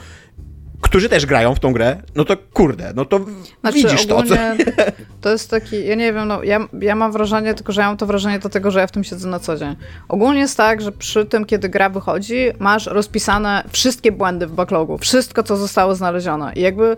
którzy 0.88 1.08
też 1.08 1.26
grają 1.26 1.54
w 1.54 1.60
tą 1.60 1.72
grę, 1.72 2.02
no 2.14 2.24
to 2.24 2.36
kurde, 2.52 2.92
no 2.96 3.04
to 3.04 3.20
Znaczy, 3.60 3.76
widzisz 3.76 4.06
to, 4.06 4.22
co... 4.22 4.34
to 5.20 5.30
jest 5.30 5.50
taki, 5.50 5.86
ja 5.86 5.94
nie 5.94 6.12
wiem, 6.12 6.28
no 6.28 6.42
ja, 6.42 6.68
ja 6.80 6.94
mam 6.94 7.12
wrażenie, 7.12 7.54
tylko 7.54 7.72
że 7.72 7.80
ja 7.80 7.86
mam 7.86 7.96
to 7.96 8.06
wrażenie 8.06 8.38
dlatego, 8.38 8.70
że 8.70 8.80
ja 8.80 8.86
w 8.86 8.92
tym 8.92 9.04
siedzę 9.04 9.28
na 9.28 9.38
co 9.38 9.56
dzień. 9.56 9.76
Ogólnie 10.08 10.40
jest 10.40 10.56
tak, 10.56 10.80
że 10.80 10.92
przy 10.92 11.26
tym, 11.26 11.44
kiedy 11.44 11.68
gra 11.68 11.88
wychodzi, 11.88 12.46
masz 12.58 12.86
rozpisane 12.86 13.64
wszystkie 13.72 14.12
błędy 14.12 14.46
w 14.46 14.52
backlogu, 14.52 14.98
wszystko, 14.98 15.42
co 15.42 15.56
zostało 15.56 15.94
znalezione 15.94 16.52
i 16.56 16.60
jakby 16.60 16.96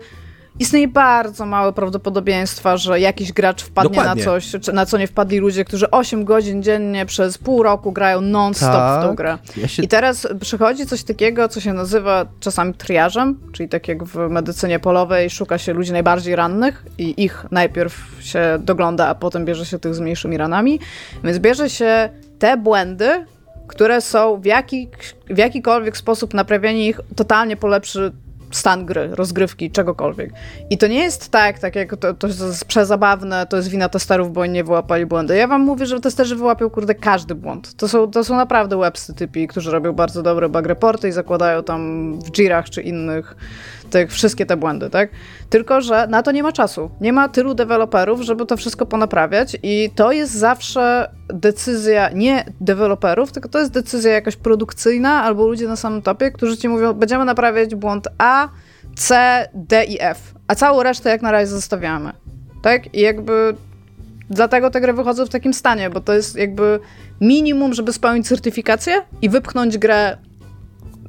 istnieje 0.59 0.87
bardzo 0.87 1.45
małe 1.45 1.73
prawdopodobieństwa, 1.73 2.77
że 2.77 2.99
jakiś 2.99 3.33
gracz 3.33 3.63
wpadnie 3.63 3.89
Dokładnie. 3.89 4.25
na 4.25 4.31
coś, 4.31 4.51
na 4.73 4.85
co 4.85 4.97
nie 4.97 5.07
wpadli 5.07 5.37
ludzie, 5.39 5.65
którzy 5.65 5.91
8 5.91 6.25
godzin 6.25 6.63
dziennie 6.63 7.05
przez 7.05 7.37
pół 7.37 7.63
roku 7.63 7.91
grają 7.91 8.21
non-stop 8.21 8.69
w 8.71 9.01
tą 9.01 9.07
Tak. 9.07 9.15
grę. 9.15 9.37
Ja 9.57 9.67
się- 9.67 9.83
I 9.83 9.87
teraz 9.87 10.27
przychodzi 10.41 10.85
coś 10.85 11.03
takiego, 11.03 11.47
co 11.49 11.59
się 11.59 11.73
nazywa 11.73 12.25
czasami 12.39 12.73
triażem, 12.73 13.39
czyli 13.51 13.69
tak 13.69 13.87
jak 13.87 14.03
w 14.03 14.29
medycynie 14.29 14.79
polowej 14.79 15.29
szuka 15.29 15.57
się 15.57 15.73
ludzi 15.73 15.91
najbardziej 15.91 16.35
rannych 16.35 16.85
i 16.97 17.23
ich 17.23 17.45
najpierw 17.51 17.95
się 18.19 18.57
dogląda, 18.59 19.07
a 19.07 19.15
potem 19.15 19.45
bierze 19.45 19.65
się 19.65 19.79
tych 19.79 19.95
z 19.95 19.99
mniejszymi 19.99 20.37
ranami. 20.37 20.79
Więc 21.23 21.39
bierze 21.39 21.69
się 21.69 22.09
te 22.39 22.57
błędy, 22.57 23.25
które 23.67 24.01
są 24.01 24.41
w, 24.41 24.45
jaki, 24.45 24.89
w 25.29 25.37
jakikolwiek 25.37 25.97
sposób 25.97 26.33
naprawienie 26.33 26.87
ich 26.87 26.99
totalnie 27.15 27.57
polepszy 27.57 28.11
stan 28.51 28.85
gry, 28.85 29.15
rozgrywki, 29.15 29.71
czegokolwiek. 29.71 30.33
I 30.69 30.77
to 30.77 30.87
nie 30.87 30.99
jest 30.99 31.29
tak, 31.29 31.59
tak 31.59 31.75
jak 31.75 31.97
to, 31.97 32.13
to 32.13 32.27
jest 32.27 32.65
przezabawne, 32.65 33.47
to 33.47 33.57
jest 33.57 33.69
wina 33.69 33.89
testerów, 33.89 34.33
bo 34.33 34.41
oni 34.41 34.53
nie 34.53 34.63
wyłapali 34.63 35.05
błędy. 35.05 35.35
Ja 35.35 35.47
wam 35.47 35.61
mówię, 35.61 35.85
że 35.85 35.99
testerzy 35.99 36.35
wyłapią, 36.35 36.69
kurde, 36.69 36.95
każdy 36.95 37.35
błąd. 37.35 37.75
To 37.75 37.87
są, 37.87 38.11
to 38.11 38.23
są 38.23 38.35
naprawdę 38.35 38.77
websy 38.77 39.13
typi, 39.13 39.47
którzy 39.47 39.71
robią 39.71 39.93
bardzo 39.93 40.23
dobre 40.23 40.49
bug 40.49 40.65
reporty 40.65 41.07
i 41.07 41.11
zakładają 41.11 41.63
tam 41.63 42.13
w 42.19 42.31
Jirach 42.31 42.69
czy 42.69 42.81
innych 42.81 43.35
tych, 43.91 44.11
wszystkie 44.11 44.45
te 44.45 44.57
błędy, 44.57 44.89
tak? 44.89 45.09
Tylko, 45.49 45.81
że 45.81 46.07
na 46.07 46.23
to 46.23 46.31
nie 46.31 46.43
ma 46.43 46.51
czasu. 46.51 46.91
Nie 47.01 47.13
ma 47.13 47.29
tylu 47.29 47.53
deweloperów, 47.53 48.21
żeby 48.21 48.45
to 48.45 48.57
wszystko 48.57 48.85
ponaprawiać 48.85 49.57
i 49.63 49.89
to 49.95 50.11
jest 50.11 50.33
zawsze 50.33 51.11
decyzja 51.27 52.09
nie 52.09 52.45
deweloperów, 52.61 53.31
tylko 53.31 53.49
to 53.49 53.59
jest 53.59 53.71
decyzja 53.71 54.11
jakaś 54.11 54.35
produkcyjna 54.35 55.23
albo 55.23 55.47
ludzie 55.47 55.67
na 55.67 55.75
samym 55.75 56.01
topie, 56.01 56.31
którzy 56.31 56.57
ci 56.57 56.69
mówią, 56.69 56.93
będziemy 56.93 57.25
naprawiać 57.25 57.75
błąd 57.75 58.07
A, 58.17 58.49
C, 58.95 59.47
D 59.53 59.85
i 59.85 59.97
F, 59.99 60.33
a 60.47 60.55
całą 60.55 60.83
resztę 60.83 61.09
jak 61.09 61.21
na 61.21 61.31
razie 61.31 61.47
zostawiamy. 61.47 62.11
Tak? 62.61 62.95
I 62.95 63.01
jakby 63.01 63.55
dlatego 64.29 64.69
te 64.69 64.81
gry 64.81 64.93
wychodzą 64.93 65.25
w 65.25 65.29
takim 65.29 65.53
stanie, 65.53 65.89
bo 65.89 66.01
to 66.01 66.13
jest 66.13 66.35
jakby 66.35 66.79
minimum, 67.21 67.73
żeby 67.73 67.93
spełnić 67.93 68.27
certyfikację 68.27 68.93
i 69.21 69.29
wypchnąć 69.29 69.77
grę, 69.77 70.17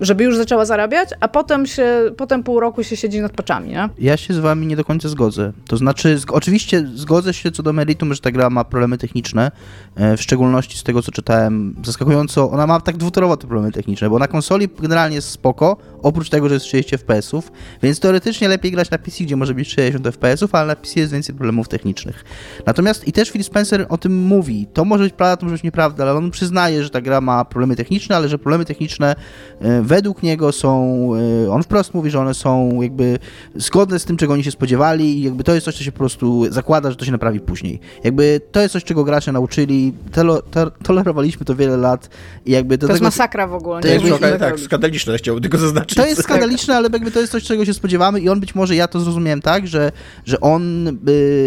żeby 0.01 0.24
już 0.24 0.36
zaczęła 0.36 0.64
zarabiać, 0.64 1.09
a 1.20 1.28
potem 1.28 1.66
się, 1.66 1.86
potem 2.16 2.43
pół 2.43 2.61
roku 2.61 2.84
się 2.84 2.97
siedzi 2.97 3.20
nad 3.20 3.32
paczami, 3.32 3.68
nie? 3.68 3.88
Ja 3.99 4.16
się 4.16 4.34
z 4.34 4.38
wami 4.38 4.66
nie 4.66 4.76
do 4.76 4.84
końca 4.84 5.09
zgodzę. 5.09 5.53
To 5.66 5.76
znaczy, 5.76 6.16
zg- 6.18 6.32
oczywiście 6.34 6.88
zgodzę 6.95 7.34
się 7.34 7.51
co 7.51 7.62
do 7.62 7.72
meritum, 7.72 8.14
że 8.14 8.20
ta 8.20 8.30
gra 8.30 8.51
ma 8.51 8.64
problemy 8.64 8.99
techniczne, 8.99 9.51
e, 9.95 10.16
w 10.16 10.22
szczególności 10.22 10.78
z 10.78 10.82
tego, 10.82 11.03
co 11.03 11.12
czytałem, 11.12 11.74
zaskakująco, 11.84 12.51
ona 12.51 12.66
ma 12.66 12.80
tak 12.80 12.97
dwutorowo 12.97 13.36
te 13.36 13.47
problemy 13.47 13.72
techniczne, 13.72 14.11
bo 14.11 14.18
na 14.18 14.28
konsoli 14.28 14.68
generalnie 14.80 15.16
jest 15.16 15.28
spoko, 15.28 15.76
oprócz 16.03 16.28
tego, 16.30 16.49
że 16.49 16.55
jest 16.55 16.66
30 16.66 16.97
FPS-ów, 16.99 17.53
więc 17.82 18.01
teoretycznie 18.01 18.49
lepiej 18.49 18.72
grać 18.72 18.90
na 18.90 18.99
PC, 18.99 19.24
gdzie 19.24 19.36
może 19.36 19.55
być 19.55 19.68
60 19.68 20.05
FPS-ów, 20.07 20.55
ale 20.55 20.66
na 20.66 20.76
PC 20.76 21.01
jest 21.01 21.12
więcej 21.12 21.34
problemów 21.34 21.68
technicznych. 21.68 22.24
Natomiast 22.66 23.09
i 23.09 23.12
też 23.12 23.30
Phil 23.30 23.45
Spencer 23.45 23.86
o 23.88 23.99
tym 23.99 24.16
mówi. 24.26 24.66
To 24.72 24.84
może 24.84 25.05
być 25.05 25.12
prawda, 25.14 25.36
to 25.36 25.47
może 25.47 25.55
być 25.55 25.62
nieprawda, 25.62 26.05
ale 26.05 26.14
on 26.14 26.30
przyznaje, 26.30 26.82
że 26.82 26.90
ta 26.90 27.01
gra 27.01 27.20
ma 27.20 27.45
problemy 27.45 27.76
techniczne, 27.76 28.16
ale 28.16 28.28
że 28.28 28.38
problemy 28.38 28.64
techniczne 28.64 29.16
e, 29.61 29.82
według 29.85 30.22
niego 30.22 30.53
są, 30.53 31.09
e, 31.47 31.51
on 31.51 31.62
wprost 31.62 31.95
mówi, 31.95 32.11
że 32.11 32.20
one 32.20 32.35
są 32.35 32.83
jakby 32.83 33.18
zgodne 33.55 33.99
z 33.99 34.05
tym, 34.05 34.16
czego 34.16 34.33
oni 34.33 34.45
się 34.45 34.51
spodziewali 34.51 35.18
i 35.18 35.22
jakby 35.22 35.45
to 35.45 35.55
jest 35.55 35.64
coś, 35.64 35.76
co 35.76 35.85
się 35.85 35.93
po 35.93 35.99
prostu 35.99 36.53
zakłada, 36.53 36.91
że 36.91 36.97
to 36.97 37.05
się 37.05 37.12
naprawi 37.12 37.41
później. 37.41 37.80
Jakby 38.05 38.41
to 38.53 38.61
jest 38.61 38.72
coś, 38.72 38.85
czego 38.85 39.05
gracze 39.05 39.33
nauczyli, 39.33 39.93
tolo, 40.12 40.43
to, 40.43 40.70
tolerowaliśmy 40.70 41.47
to 41.47 41.55
wiele 41.55 41.76
lat 41.76 42.09
i 42.47 42.51
jakby 42.51 42.78
do 42.78 42.87
To 42.87 42.93
jest 42.93 43.01
tego... 43.01 43.07
masakra 43.07 43.47
w 43.47 43.55
ogóle. 43.55 43.80
To 43.80 43.89
nie 43.89 43.95
jest 43.95 44.07
Jakby, 44.07 44.26
jak 44.26 44.39
tak, 44.39 44.51
tak, 44.51 44.61
skandaliczne, 44.61 45.18
chciałbym 45.18 45.43
tylko 45.43 45.59
zaznaczyć. 45.59 45.97
To 45.97 46.07
jest 46.07 46.22
skandaliczne, 46.22 46.76
ale 46.76 46.89
jakby 46.93 47.11
to 47.11 47.20
jest 47.20 47.33
coś, 47.33 47.45
czego 47.45 47.64
się 47.64 47.74
spodziewamy 47.74 48.20
i 48.20 48.28
on 48.28 48.41
być 48.41 48.55
może, 48.55 48.76
ja 48.76 48.89
to 48.89 49.01
zrozumiałem 49.01 49.43
tak, 49.43 49.66
że, 49.66 49.93
że 50.24 50.41
on 50.41 50.85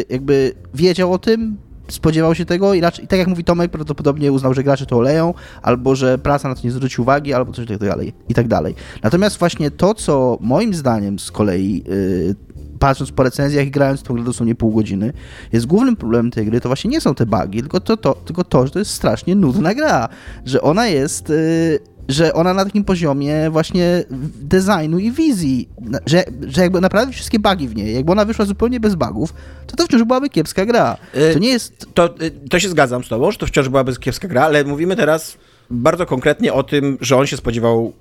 jakby 0.10 0.54
wiedział 0.74 1.14
o 1.14 1.18
tym, 1.18 1.58
spodziewał 1.88 2.36
się 2.36 2.46
tego 2.46 2.74
i, 2.74 2.82
raczej, 2.82 3.06
i 3.06 3.08
tak 3.08 3.20
jak 3.20 3.28
mówi 3.28 3.44
Tomek, 3.44 3.72
prawdopodobnie 3.72 4.32
uznał, 4.32 4.54
że 4.54 4.64
gracze 4.64 4.86
to 4.86 4.98
oleją, 4.98 5.34
albo 5.62 5.96
że 5.96 6.18
prasa 6.18 6.50
na 6.50 6.56
to 6.56 6.62
nie 6.64 6.72
zwróci 6.72 7.02
uwagi, 7.02 7.34
albo 7.34 7.52
coś 7.52 7.68
tak 7.68 7.78
dalej 7.78 8.14
i 8.30 8.34
tak 8.34 8.48
dalej. 8.48 8.76
Natomiast 9.04 9.40
właśnie 9.40 9.72
to, 9.72 9.94
co 9.94 10.38
moim 10.42 10.74
zdaniem 10.74 11.20
z 11.20 11.32
kolei 11.32 11.84
y, 11.90 12.36
patrząc 12.80 13.12
po 13.12 13.24
recenzjach 13.24 13.68
i 13.68 13.72
grając 13.72 14.00
w 14.00 14.04
tą 14.04 14.14
grę 14.14 14.24
dosłownie 14.24 14.56
pół 14.56 14.72
godziny, 14.72 15.14
jest 15.52 15.66
głównym 15.66 15.96
problemem 15.96 16.32
tej 16.32 16.46
gry, 16.46 16.62
to 16.62 16.70
właśnie 16.70 16.90
nie 16.90 17.02
są 17.02 17.16
te 17.16 17.26
bugi, 17.26 17.60
tylko 17.60 17.80
to, 17.80 17.98
to, 17.98 18.14
tylko 18.14 18.44
to 18.44 18.66
że 18.66 18.72
to 18.72 18.80
jest 18.80 18.92
strasznie 18.92 19.36
nudna 19.36 19.74
gra, 19.74 20.10
że 20.46 20.62
ona 20.62 20.88
jest... 20.88 21.30
y, 21.30 21.95
że 22.10 22.34
ona 22.34 22.54
na 22.54 22.66
takim 22.66 22.84
poziomie 22.84 23.50
właśnie 23.50 24.04
designu 24.42 25.00
i 25.00 25.12
wizji, 25.12 25.70
że, 26.06 26.24
że 26.48 26.62
jakby 26.62 26.82
naprawdę 26.82 27.14
wszystkie 27.14 27.40
bugi 27.40 27.68
w 27.68 27.76
niej, 27.76 27.96
jakby 27.96 28.12
ona 28.12 28.26
wyszła 28.26 28.46
zupełnie 28.46 28.80
bez 28.80 28.96
bugów, 28.96 29.34
to 29.68 29.76
to 29.76 29.86
wciąż 29.86 30.04
byłaby 30.04 30.30
kiepska 30.30 30.66
gra. 30.66 30.98
Y, 31.16 31.34
To 31.34 31.40
nie 31.40 31.50
jest... 31.50 31.88
To, 31.94 32.16
y, 32.22 32.32
to 32.50 32.60
się 32.60 32.70
zgadzam 32.70 33.04
z 33.04 33.08
tobą, 33.08 33.32
że 33.32 33.38
to 33.38 33.48
wciąż 33.48 33.70
byłaby 33.70 33.96
kiepska 33.96 34.28
gra, 34.28 34.42
ale 34.44 34.64
mówimy 34.64 34.96
teraz 34.96 35.38
bardzo 35.70 36.06
konkretnie 36.06 36.54
o 36.54 36.64
tym, 36.64 36.98
że 37.02 37.18
on 37.18 37.28
się 37.28 37.38
spodziewał 37.38 37.94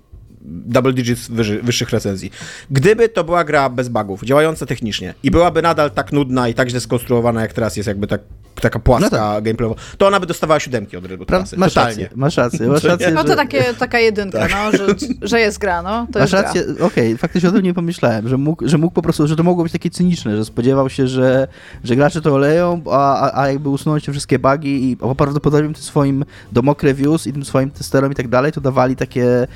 double 0.45 0.93
digits 0.93 1.29
wyży, 1.29 1.63
wyższych 1.63 1.91
recenzji. 1.91 2.31
Gdyby 2.71 3.09
to 3.09 3.25
była 3.25 3.45
gra 3.45 3.69
bez 3.69 3.89
bugów, 3.89 4.23
działająca 4.25 4.67
technicznie 4.67 5.15
i 5.23 5.31
byłaby 5.31 5.63
nadal 5.63 5.91
tak 5.91 6.13
nudna 6.13 6.49
i 6.49 6.55
tak 6.55 6.69
źle 6.69 6.81
skonstruowana, 6.81 7.41
jak 7.43 7.53
teraz 7.53 7.77
jest 7.77 7.87
jakby 7.87 8.07
tak, 8.07 8.21
taka 8.61 8.79
płaska 8.79 9.05
No 9.11 9.35
tak. 9.35 9.45
gameplayowo, 9.45 9.77
to 9.99 10.07
ona 10.07 10.21
by 10.21 10.27
dostawała 10.27 10.61
siódemki 10.61 10.97
od 10.97 11.05
trasy. 11.27 11.57
masz 11.57 11.75
Totalnie. 11.75 12.03
rację, 12.03 12.17
masz 12.17 12.37
rację, 12.37 12.67
masz 12.69 12.85
rację, 12.85 13.11
No 13.11 13.23
to 13.23 13.29
że- 13.31 13.37
takie, 13.37 13.65
taka 13.79 13.99
jedynka, 13.99 14.49
no, 14.51 14.79
że, 14.79 14.87
że 15.23 15.41
jest 15.41 15.59
gra, 15.59 15.83
no. 15.83 16.07
To 16.13 16.19
Masz 16.19 16.33
jest 16.33 16.45
rację, 16.45 16.65
okej, 16.81 17.19
faktycznie 17.19 17.49
o 17.49 17.53
tym 17.53 17.63
nie 17.63 17.75
pomyślałem, 17.75 18.29
że 18.29 18.37
mógł, 18.37 18.69
że 18.69 18.79
mógł 18.79 18.95
po 18.95 19.03
prostu, 19.03 19.27
że 19.27 19.37
to 19.37 19.43
mogło 19.43 19.63
być 19.65 19.73
takie 19.73 19.91
cyniczne, 19.91 20.37
że 20.37 20.45
spodziewał 20.45 20.91
się, 20.91 21.09
że, 21.09 21.49
że 21.85 21.97
gracze 21.97 22.21
to 22.21 22.35
oleją, 22.35 22.83
a, 22.91 23.41
a, 23.43 23.49
jakby 23.49 23.69
usunąć 23.69 24.05
te 24.05 24.13
wszystkie 24.13 24.39
bugi 24.39 24.91
i 24.91 24.97
prawdopodobnie 25.17 25.75
tym 25.75 25.83
swoim 25.83 26.25
domok 26.53 26.83
reviews 26.83 27.27
i 27.27 27.33
tym 27.33 27.45
swoim 27.45 27.71
testerom 27.71 28.13
i 28.13 28.15
tak 28.15 28.29
dalej, 28.29 28.53
to 28.53 28.61
dawali 28.61 28.97
takie 28.97 29.47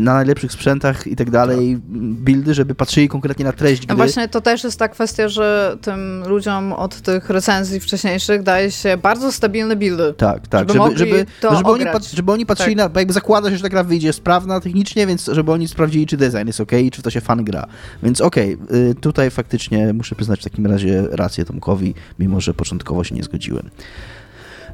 na 0.00 0.14
najlepszych 0.14 0.52
sprzętach 0.52 1.06
i 1.06 1.16
tak 1.16 1.30
dalej 1.30 1.78
buildy, 1.88 2.54
żeby 2.54 2.74
patrzyli 2.74 3.08
konkretnie 3.08 3.44
na 3.44 3.52
treść 3.52 3.82
No 3.82 3.86
gry. 3.86 3.96
właśnie 3.96 4.28
to 4.28 4.40
też 4.40 4.64
jest 4.64 4.78
ta 4.78 4.88
kwestia, 4.88 5.28
że 5.28 5.76
tym 5.80 6.22
ludziom 6.26 6.72
od 6.72 7.00
tych 7.00 7.30
recenzji 7.30 7.80
wcześniejszych 7.80 8.42
daje 8.42 8.70
się 8.70 8.96
bardzo 8.96 9.32
stabilne 9.32 9.76
buildy. 9.76 10.14
Tak, 10.16 10.48
tak, 10.48 10.60
żeby 10.60 10.72
żeby, 10.72 10.78
mogli 10.78 10.98
żeby, 10.98 11.26
no, 11.42 11.56
żeby, 11.56 11.70
oni, 11.70 11.84
pat- 11.84 12.14
żeby 12.14 12.32
oni 12.32 12.46
patrzyli 12.46 12.76
Tak. 12.76 12.84
na, 12.84 12.88
bo 12.88 12.98
jakby 12.98 13.12
zakłada 13.14 13.50
się, 13.50 13.56
że 13.56 13.62
ta 13.62 13.68
gra 13.68 13.84
wyjdzie 13.84 14.12
sprawna 14.12 14.60
technicznie, 14.60 15.06
więc 15.06 15.26
żeby 15.32 15.52
oni 15.52 15.68
sprawdzili, 15.68 16.06
czy 16.06 16.16
design 16.16 16.46
jest 16.46 16.60
ok, 16.60 16.72
czy 16.92 17.02
to 17.02 17.10
się 17.10 17.20
fan 17.20 17.44
gra. 17.44 17.66
Więc 18.02 18.20
okej, 18.20 18.58
y, 18.90 18.94
tutaj 18.94 19.30
faktycznie 19.30 19.92
muszę 19.92 20.14
przyznać 20.14 20.40
w 20.40 20.44
takim 20.44 20.66
razie 20.66 21.04
rację 21.10 21.44
Tomkowi, 21.44 21.94
mimo 22.18 22.40
że 22.40 22.54
początkowo 22.54 23.04
się 23.04 23.14
nie 23.14 23.22
zgodziłem. 23.22 23.70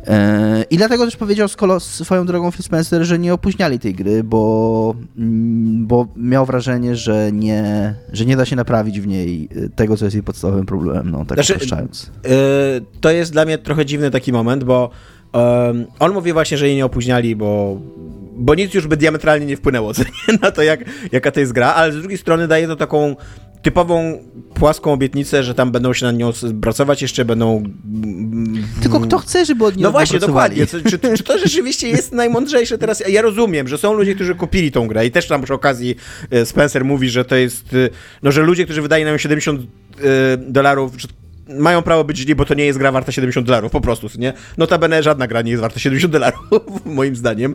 E, 0.06 0.64
I 0.70 0.76
dlatego 0.76 1.04
też 1.04 1.16
powiedział 1.16 1.48
z 1.48 1.56
kolo- 1.56 1.80
swoją 1.80 2.26
drogą 2.26 2.50
Phil 2.50 2.62
Spencer, 2.62 3.04
że 3.04 3.18
nie 3.18 3.34
opóźniali 3.34 3.78
tej 3.78 3.94
gry, 3.94 4.24
bo, 4.24 4.94
mm, 5.18 5.86
bo 5.86 6.06
miał 6.16 6.46
wrażenie, 6.46 6.96
że 6.96 7.32
nie, 7.32 7.94
że 8.12 8.24
nie 8.26 8.36
da 8.36 8.44
się 8.44 8.56
naprawić 8.56 9.00
w 9.00 9.06
niej 9.06 9.48
y, 9.56 9.70
tego, 9.70 9.96
co 9.96 10.04
jest 10.04 10.14
jej 10.14 10.22
podstawowym 10.22 10.66
problemem, 10.66 11.10
no 11.10 11.24
tak 11.24 11.38
Znaczy, 11.38 11.54
upraszczając. 11.54 12.10
Yy, 12.24 12.30
to 13.00 13.10
jest 13.10 13.32
dla 13.32 13.44
mnie 13.44 13.58
trochę 13.58 13.86
dziwny 13.86 14.10
taki 14.10 14.32
moment, 14.32 14.64
bo 14.64 14.90
em, 15.32 15.86
on 15.98 16.12
mówi 16.12 16.32
właśnie, 16.32 16.58
że 16.58 16.66
jej 16.66 16.76
nie 16.76 16.84
opóźniali, 16.84 17.36
bo, 17.36 17.80
bo 18.36 18.54
nic 18.54 18.74
już 18.74 18.86
by 18.86 18.96
diametralnie 18.96 19.46
nie 19.46 19.56
wpłynęło 19.56 19.92
na 20.42 20.50
to, 20.50 20.62
jak, 20.62 20.80
jaka 21.12 21.30
to 21.30 21.40
jest 21.40 21.52
gra, 21.52 21.74
ale 21.74 21.92
z 21.92 21.96
drugiej 21.96 22.18
strony 22.18 22.48
daje 22.48 22.66
to 22.66 22.76
taką 22.76 23.16
typową 23.66 24.18
płaską 24.54 24.92
obietnicę, 24.92 25.42
że 25.42 25.54
tam 25.54 25.72
będą 25.72 25.92
się 25.92 26.06
nad 26.06 26.16
nią 26.16 26.32
pracować, 26.62 27.02
jeszcze 27.02 27.24
będą... 27.24 27.56
mm, 27.56 28.66
Tylko 28.82 29.00
kto 29.00 29.18
chce, 29.18 29.44
żeby 29.44 29.64
od 29.64 29.76
niej 29.76 29.82
No 29.82 29.90
właśnie, 29.90 30.18
dokładnie. 30.18 30.66
Czy, 30.66 30.82
czy 30.82 31.24
to 31.24 31.38
rzeczywiście 31.44 31.88
jest 31.88 32.12
najmądrzejsze 32.12 32.78
teraz? 32.78 33.02
Ja 33.08 33.22
rozumiem, 33.22 33.68
że 33.68 33.78
są 33.78 33.92
ludzie, 33.92 34.14
którzy 34.14 34.34
kupili 34.34 34.72
tą 34.72 34.86
grę 34.86 35.06
i 35.06 35.10
też 35.10 35.28
tam 35.28 35.42
przy 35.42 35.54
okazji 35.54 35.96
e, 36.30 36.46
Spencer 36.46 36.84
mówi, 36.84 37.10
że 37.10 37.24
to 37.24 37.36
jest, 37.36 37.74
e, 37.74 37.88
no 38.22 38.32
że 38.32 38.42
ludzie, 38.42 38.64
którzy 38.64 38.82
wydają 38.82 39.06
nam 39.06 39.18
70 39.18 39.60
e, 39.60 39.64
dolarów, 40.36 40.92
mają 41.48 41.82
prawo 41.82 42.04
być 42.04 42.18
źli, 42.18 42.34
bo 42.34 42.44
to 42.44 42.54
nie 42.54 42.66
jest 42.66 42.78
gra 42.78 42.92
warta 42.92 43.12
70 43.12 43.46
dolarów, 43.46 43.72
po 43.72 43.80
prostu, 43.80 44.08
nie? 44.18 44.32
Notabene 44.58 45.02
żadna 45.02 45.26
gra 45.26 45.42
nie 45.42 45.50
jest 45.50 45.60
warta 45.60 45.80
70 45.80 46.12
dolarów, 46.12 46.40
moim 46.84 47.16
zdaniem. 47.16 47.54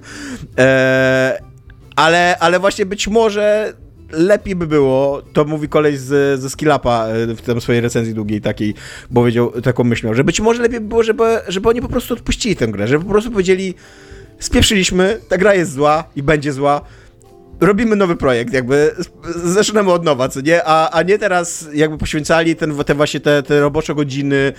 E, 0.57 1.41
ale, 1.95 2.37
ale 2.39 2.59
właśnie 2.59 2.85
być 2.85 3.07
może 3.07 3.73
lepiej 4.11 4.55
by 4.55 4.67
było, 4.67 5.21
to 5.33 5.45
mówi 5.45 5.69
koleś 5.69 5.99
z, 5.99 6.39
ze 6.39 6.49
Skillapa 6.49 7.07
e, 7.07 7.35
w 7.35 7.41
tam 7.41 7.61
swojej 7.61 7.81
recenzji 7.81 8.13
długiej 8.13 8.41
takiej, 8.41 8.73
bo 9.09 9.25
wiedział, 9.25 9.61
taką 9.61 9.83
myśl 9.83 10.05
miał, 10.05 10.15
że 10.15 10.23
być 10.23 10.39
może 10.39 10.61
lepiej 10.61 10.79
by 10.79 10.87
było, 10.87 11.03
żeby, 11.03 11.23
żeby 11.47 11.69
oni 11.69 11.81
po 11.81 11.89
prostu 11.89 12.13
odpuścili 12.13 12.55
tę 12.55 12.67
grę, 12.67 12.87
żeby 12.87 13.05
po 13.05 13.11
prostu 13.11 13.31
powiedzieli 13.31 13.73
spieprzyliśmy, 14.39 15.19
ta 15.29 15.37
gra 15.37 15.53
jest 15.53 15.73
zła 15.73 16.03
i 16.15 16.23
będzie 16.23 16.53
zła, 16.53 16.81
robimy 17.59 17.95
nowy 17.95 18.15
projekt, 18.15 18.53
jakby 18.53 18.95
zaczynamy 19.45 19.91
od 19.91 20.03
nowa, 20.03 20.29
co 20.29 20.41
nie? 20.41 20.63
A, 20.65 20.89
a 20.89 21.03
nie 21.03 21.19
teraz 21.19 21.67
jakby 21.73 21.97
poświęcali 21.97 22.55
ten, 22.55 22.83
te 22.83 22.95
właśnie 22.95 23.19
te, 23.19 23.43
te 23.43 23.59
robocze 23.59 23.95
godziny, 23.95 24.53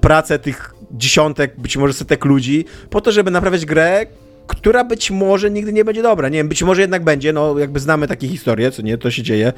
pracę 0.00 0.38
tych 0.38 0.74
dziesiątek, 0.90 1.60
być 1.60 1.76
może 1.76 1.92
setek 1.92 2.24
ludzi, 2.24 2.64
po 2.90 3.00
to, 3.00 3.12
żeby 3.12 3.30
naprawiać 3.30 3.66
grę, 3.66 4.06
która 4.46 4.84
być 4.84 5.10
może 5.10 5.50
nigdy 5.50 5.72
nie 5.72 5.84
będzie 5.84 6.02
dobra. 6.02 6.28
Nie 6.28 6.38
wiem, 6.38 6.48
być 6.48 6.62
może 6.62 6.80
jednak 6.80 7.04
będzie, 7.04 7.32
no 7.32 7.58
jakby 7.58 7.80
znamy 7.80 8.08
takie 8.08 8.28
historie, 8.28 8.70
co 8.70 8.82
nie, 8.82 8.98
to 8.98 9.10
się 9.10 9.22
dzieje. 9.22 9.52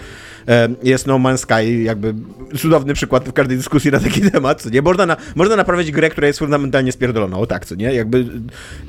Jest 0.83 1.07
No 1.07 1.15
Man's 1.19 1.37
Sky, 1.37 1.83
jakby 1.83 2.15
cudowny 2.59 2.95
przykład 2.95 3.29
w 3.29 3.33
każdej 3.33 3.57
dyskusji 3.57 3.91
na 3.91 4.01
taki 4.01 4.21
temat, 4.31 4.63
co 4.63 4.71
nie? 4.71 4.83
Można, 4.83 5.07
na, 5.07 5.17
można 5.35 5.57
naprawić 5.57 5.91
grę, 5.93 6.11
która 6.11 6.27
jest 6.27 6.39
fundamentalnie 6.39 6.93
spierdolona, 6.93 7.39
o 7.39 7.47
tak, 7.47 7.67
co 7.67 7.75
nie? 7.75 7.95
Jakby 7.95 8.19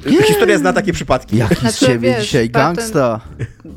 y, 0.08 0.24
historia 0.24 0.58
zna 0.58 0.74
takie 0.74 0.93
przypadki. 0.93 1.38
Jaki 1.38 1.56
z 1.56 1.60
Znaczy, 1.60 1.86
ciebie 1.86 2.10
wiesz, 2.12 2.24
dzisiaj 2.24 2.50
patent- 2.50 2.52
gangsta? 2.76 3.20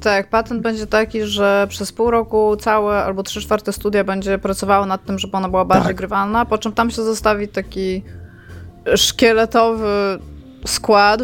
Tak, 0.01 0.31
patent 0.31 0.63
będzie 0.63 0.87
taki, 0.87 1.23
że 1.25 1.67
przez 1.71 1.93
pół 1.93 2.11
roku 2.11 2.57
całe 2.57 3.05
albo 3.05 3.23
trzy 3.23 3.41
czwarte 3.41 3.73
studia 3.73 4.05
będzie 4.05 4.39
pracowało 4.39 4.87
nad 4.87 5.05
tym, 5.05 5.19
żeby 5.19 5.37
ona 5.37 5.49
była 5.49 5.65
bardziej 5.65 5.89
Tak. 5.89 5.97
grywalna, 5.97 6.45
po 6.45 6.59
czym 6.59 6.73
tam 6.73 6.91
się 6.91 7.03
zostawi 7.03 7.49
taki 7.49 8.03
szkieletowy 8.97 9.89
skład. 10.67 11.21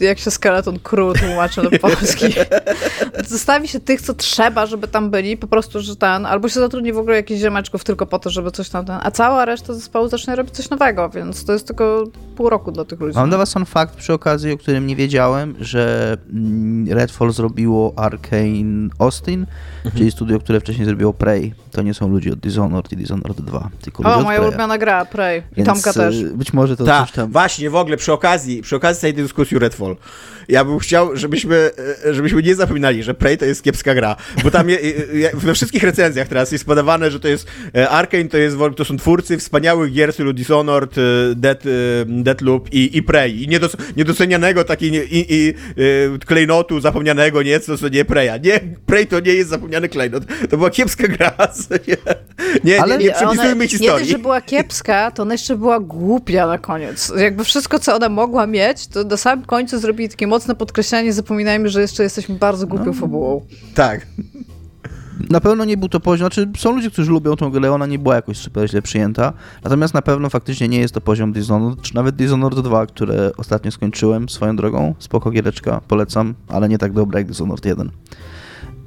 Jak 0.00 0.18
się 0.18 0.30
skeleton 0.30 0.78
crew 0.78 1.20
tłumaczy 1.20 1.62
na 1.62 1.78
polski. 1.78 2.24
Zostawi 3.28 3.68
się 3.68 3.80
tych, 3.80 4.00
co 4.02 4.14
trzeba, 4.14 4.66
żeby 4.66 4.88
tam 4.88 5.10
byli, 5.10 5.36
po 5.36 5.46
prostu, 5.46 5.80
że 5.80 5.96
ten, 5.96 6.26
albo 6.26 6.48
się 6.48 6.60
zatrudni 6.60 6.92
w 6.92 6.98
ogóle 6.98 7.16
jakichś 7.16 7.40
ziemeczków 7.40 7.84
tylko 7.84 8.06
po 8.06 8.18
to, 8.18 8.30
żeby 8.30 8.50
coś 8.50 8.68
tam 8.68 8.84
ten, 8.84 8.96
a 9.02 9.10
cała 9.10 9.44
reszta 9.44 9.74
zespołu 9.74 10.08
zacznie 10.08 10.36
robić 10.36 10.54
coś 10.54 10.70
nowego, 10.70 11.08
więc 11.10 11.44
to 11.44 11.52
jest 11.52 11.66
tylko 11.66 12.04
pół 12.36 12.50
roku 12.50 12.72
dla 12.72 12.84
tych 12.84 13.00
ludzi. 13.00 13.16
Mam 13.18 13.28
dla 13.28 13.38
was 13.38 13.52
fun 13.52 13.64
fact 13.64 13.94
przy 13.96 14.12
okazji, 14.12 14.52
o 14.52 14.56
którym 14.58 14.86
nie 14.86 14.96
wiedziałem, 14.96 15.54
że 15.60 16.16
mm, 16.32 16.88
Redfall 16.98 17.32
zrobiło 17.32 17.92
Arkane 17.96 18.88
Austin, 18.98 19.46
Mhm. 19.76 19.98
czyli 19.98 20.10
studio, 20.12 20.38
które 20.38 20.60
wcześniej 20.60 20.86
zrobiło 20.86 21.12
Prey. 21.12 21.54
To 21.72 21.82
nie 21.82 21.94
są 21.94 22.08
ludzie 22.08 22.32
od 22.32 22.38
Dishonored 22.38 22.92
i 22.92 22.96
Dishonored 22.96 23.40
2, 23.40 23.68
tylko 23.80 24.02
ludzie 24.02 24.16
O, 24.16 24.22
moja 24.22 24.40
ulubiona 24.40 24.78
gra, 24.78 25.04
Prey. 25.04 25.42
I 25.56 25.64
Tomka 25.64 25.92
też. 25.92 26.16
y, 26.16 26.24
Być 26.36 26.52
może 26.52 26.76
to 26.76 26.84
Tak, 26.84 27.06
coś 27.06 27.12
tam... 27.16 27.32
właśnie, 27.32 27.70
w 27.70 27.74
ogóle 27.76 27.96
przy 27.96 28.12
okazji, 28.12 28.62
przy 28.62 28.76
okazji 28.76 29.00
tej 29.00 29.14
dyskusji 29.14 29.58
Redfall, 29.58 29.85
people 29.94 30.35
ja 30.48 30.64
bym 30.64 30.78
chciał, 30.78 31.16
żebyśmy, 31.16 31.70
e, 32.06 32.14
żebyśmy 32.14 32.42
nie 32.42 32.54
zapominali, 32.54 33.02
że 33.02 33.14
Prey 33.14 33.38
to 33.38 33.44
jest 33.44 33.62
kiepska 33.62 33.94
gra, 33.94 34.16
bo 34.44 34.50
tam 34.50 34.68
je, 34.70 34.78
we 35.34 35.54
wszystkich 35.54 35.82
recenzjach 35.82 36.28
teraz 36.28 36.52
jest 36.52 36.64
podawane, 36.64 37.10
że 37.10 37.20
to 37.20 37.28
jest 37.28 37.46
e, 37.74 37.88
Arkane, 37.88 38.24
to, 38.24 38.38
jest, 38.38 38.56
to 38.76 38.84
są 38.84 38.96
twórcy 38.96 39.38
wspaniałych 39.38 39.92
gier 39.92 40.12
stylu 40.12 40.32
Dishonored, 40.32 40.98
e, 40.98 41.02
Dead, 41.34 41.64
Deathloop 42.06 42.72
i, 42.72 42.96
i 42.96 43.02
Prey 43.02 43.42
i 43.42 43.48
niedoc, 43.48 43.76
niedocenianego 43.96 44.64
takiej 44.64 44.92
i, 44.94 45.26
i 45.34 45.54
klejnotu 46.26 46.80
zapomnianego, 46.80 47.42
nie, 47.42 47.60
co, 47.60 47.88
nie 47.88 48.04
Preya. 48.04 48.40
Nie, 48.44 48.60
Prey 48.86 49.06
to 49.06 49.20
nie 49.20 49.34
jest 49.34 49.50
zapomniany 49.50 49.88
klejnot, 49.88 50.22
to 50.50 50.56
była 50.56 50.70
kiepska 50.70 51.08
gra, 51.08 51.32
nie, 51.88 51.96
nie, 52.64 52.82
Ale 52.82 52.98
nie, 52.98 53.04
nie 53.04 53.12
przypisujmy 53.12 53.54
Nie 53.54 53.56
dość, 53.56 53.70
historii. 53.72 54.10
że 54.10 54.18
była 54.18 54.40
kiepska, 54.40 55.10
to 55.10 55.22
ona 55.22 55.34
jeszcze 55.34 55.56
była 55.56 55.80
głupia 55.80 56.46
na 56.46 56.58
koniec. 56.58 57.12
Jakby 57.16 57.44
wszystko, 57.44 57.78
co 57.78 57.96
ona 57.96 58.08
mogła 58.08 58.46
mieć, 58.46 58.86
to 58.86 59.04
na 59.04 59.16
samym 59.16 59.44
końcu 59.44 59.78
zrobili 59.78 60.08
takie 60.08 60.26
mocne 60.36 60.54
podkreślenie, 60.54 61.12
zapominajmy, 61.12 61.68
że 61.68 61.80
jeszcze 61.80 62.02
jesteśmy 62.02 62.34
bardzo 62.34 62.66
głupią 62.66 62.92
fabułą. 62.92 63.46
Tak. 63.74 64.06
Na 65.30 65.40
pewno 65.40 65.64
nie 65.64 65.76
był 65.76 65.88
to 65.88 66.00
poziom, 66.00 66.26
znaczy 66.26 66.48
są 66.58 66.72
ludzie, 66.72 66.90
którzy 66.90 67.10
lubią 67.10 67.36
tą 67.36 67.50
grę, 67.50 67.72
ona 67.72 67.86
nie 67.86 67.98
była 67.98 68.14
jakoś 68.14 68.36
super 68.36 68.70
źle 68.70 68.82
przyjęta, 68.82 69.32
natomiast 69.64 69.94
na 69.94 70.02
pewno 70.02 70.30
faktycznie 70.30 70.68
nie 70.68 70.78
jest 70.78 70.94
to 70.94 71.00
poziom 71.00 71.32
Dishonored, 71.32 71.82
czy 71.82 71.94
nawet 71.94 72.16
Dishonored 72.16 72.60
2, 72.60 72.86
które 72.86 73.30
ostatnio 73.36 73.70
skończyłem 73.70 74.28
swoją 74.28 74.56
drogą, 74.56 74.94
spoko 74.98 75.30
giereczka, 75.30 75.80
polecam, 75.88 76.34
ale 76.48 76.68
nie 76.68 76.78
tak 76.78 76.92
dobra 76.92 77.18
jak 77.18 77.28
Dishonored 77.28 77.64
1. 77.64 77.90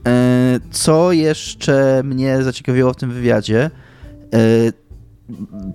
E, 0.08 0.60
Co 0.72 1.12
jeszcze 1.12 2.02
mnie 2.04 2.44
zaciekawiło 2.44 2.94
w 2.94 2.96
tym 2.96 3.12
wywiadzie, 3.12 3.72
e, 4.34 4.40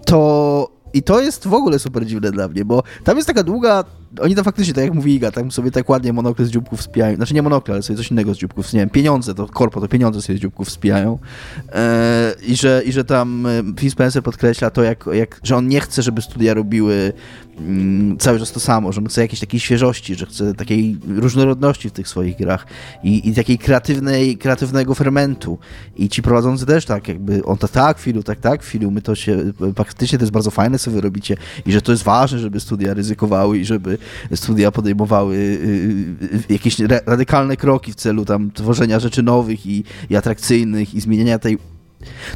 to 0.06 0.68
i 0.94 1.02
to 1.02 1.20
jest 1.20 1.48
w 1.48 1.54
ogóle 1.54 1.78
super 1.78 2.06
dziwne 2.06 2.30
dla 2.30 2.48
mnie, 2.48 2.64
bo 2.64 2.82
tam 3.04 3.16
jest 3.16 3.26
taka 3.26 3.42
długa, 3.42 3.84
oni 4.20 4.34
tam 4.34 4.44
faktycznie, 4.44 4.74
tak 4.74 4.84
jak 4.84 4.94
mówi 4.94 5.14
Iga, 5.14 5.30
tam 5.30 5.50
sobie 5.50 5.70
tak 5.70 5.88
ładnie 5.88 6.12
monokle 6.12 6.44
z 6.44 6.50
dzióbków 6.50 6.82
spijają, 6.82 7.16
znaczy 7.16 7.34
nie 7.34 7.42
monokle, 7.42 7.74
ale 7.74 7.82
sobie 7.82 7.96
coś 7.96 8.10
innego 8.10 8.34
z 8.34 8.38
dzióbków, 8.38 8.72
nie 8.72 8.80
wiem, 8.80 8.90
pieniądze, 8.90 9.34
to 9.34 9.46
korpo, 9.46 9.80
to 9.80 9.88
pieniądze 9.88 10.22
sobie 10.22 10.38
z 10.38 10.42
dzióbków 10.42 10.70
spijają 10.70 11.18
e, 11.72 12.34
i, 12.46 12.56
że, 12.56 12.82
i 12.86 12.92
że 12.92 13.04
tam 13.04 13.46
e, 13.46 13.50
Phil 13.76 13.90
Spencer 13.90 14.22
podkreśla 14.22 14.70
to, 14.70 14.82
jak, 14.82 15.04
jak, 15.12 15.40
że 15.42 15.56
on 15.56 15.68
nie 15.68 15.80
chce, 15.80 16.02
żeby 16.02 16.22
studia 16.22 16.54
robiły 16.54 17.12
mm, 17.58 18.18
cały 18.18 18.38
czas 18.38 18.52
to 18.52 18.60
samo, 18.60 18.92
że 18.92 19.00
on 19.00 19.06
chce 19.06 19.20
jakiejś 19.20 19.40
takiej 19.40 19.60
świeżości, 19.60 20.14
że 20.14 20.26
chce 20.26 20.54
takiej 20.54 20.98
różnorodności 21.08 21.88
w 21.88 21.92
tych 21.92 22.08
swoich 22.08 22.36
grach 22.36 22.66
i, 23.02 23.28
i 23.28 23.34
takiej 23.34 23.58
kreatywnej, 23.58 24.38
kreatywnego 24.38 24.94
fermentu. 24.94 25.58
I 25.96 26.08
ci 26.08 26.22
prowadzący 26.22 26.66
też 26.66 26.84
tak 26.84 27.08
jakby, 27.08 27.44
on 27.44 27.58
tak, 27.58 27.70
tak, 27.70 27.98
Filu, 27.98 28.22
tak, 28.22 28.40
tak, 28.40 28.62
Filu, 28.62 28.90
my 28.90 29.02
to 29.02 29.14
się, 29.14 29.52
faktycznie 29.76 30.18
to 30.18 30.22
jest 30.22 30.32
bardzo 30.32 30.50
fajne, 30.50 30.78
co 30.78 30.90
wy 30.90 31.00
robicie 31.00 31.36
i 31.66 31.72
że 31.72 31.82
to 31.82 31.92
jest 31.92 32.04
ważne, 32.04 32.38
żeby 32.38 32.60
studia 32.60 32.94
ryzykowały 32.94 33.58
i 33.58 33.64
żeby 33.64 33.98
studia 34.34 34.70
podejmowały 34.70 35.36
y, 35.36 35.38
y, 36.50 36.52
jakieś 36.52 36.78
ra- 36.78 37.00
radykalne 37.07 37.57
kroki 37.57 37.92
w 37.92 37.94
celu 37.94 38.24
tam 38.24 38.50
tworzenia 38.50 39.00
rzeczy 39.00 39.22
nowych 39.22 39.66
i, 39.66 39.84
i 40.11 40.16
atrakcyjnych 40.16 40.94
i 40.94 41.00
zmieniania 41.00 41.38
tej... 41.38 41.59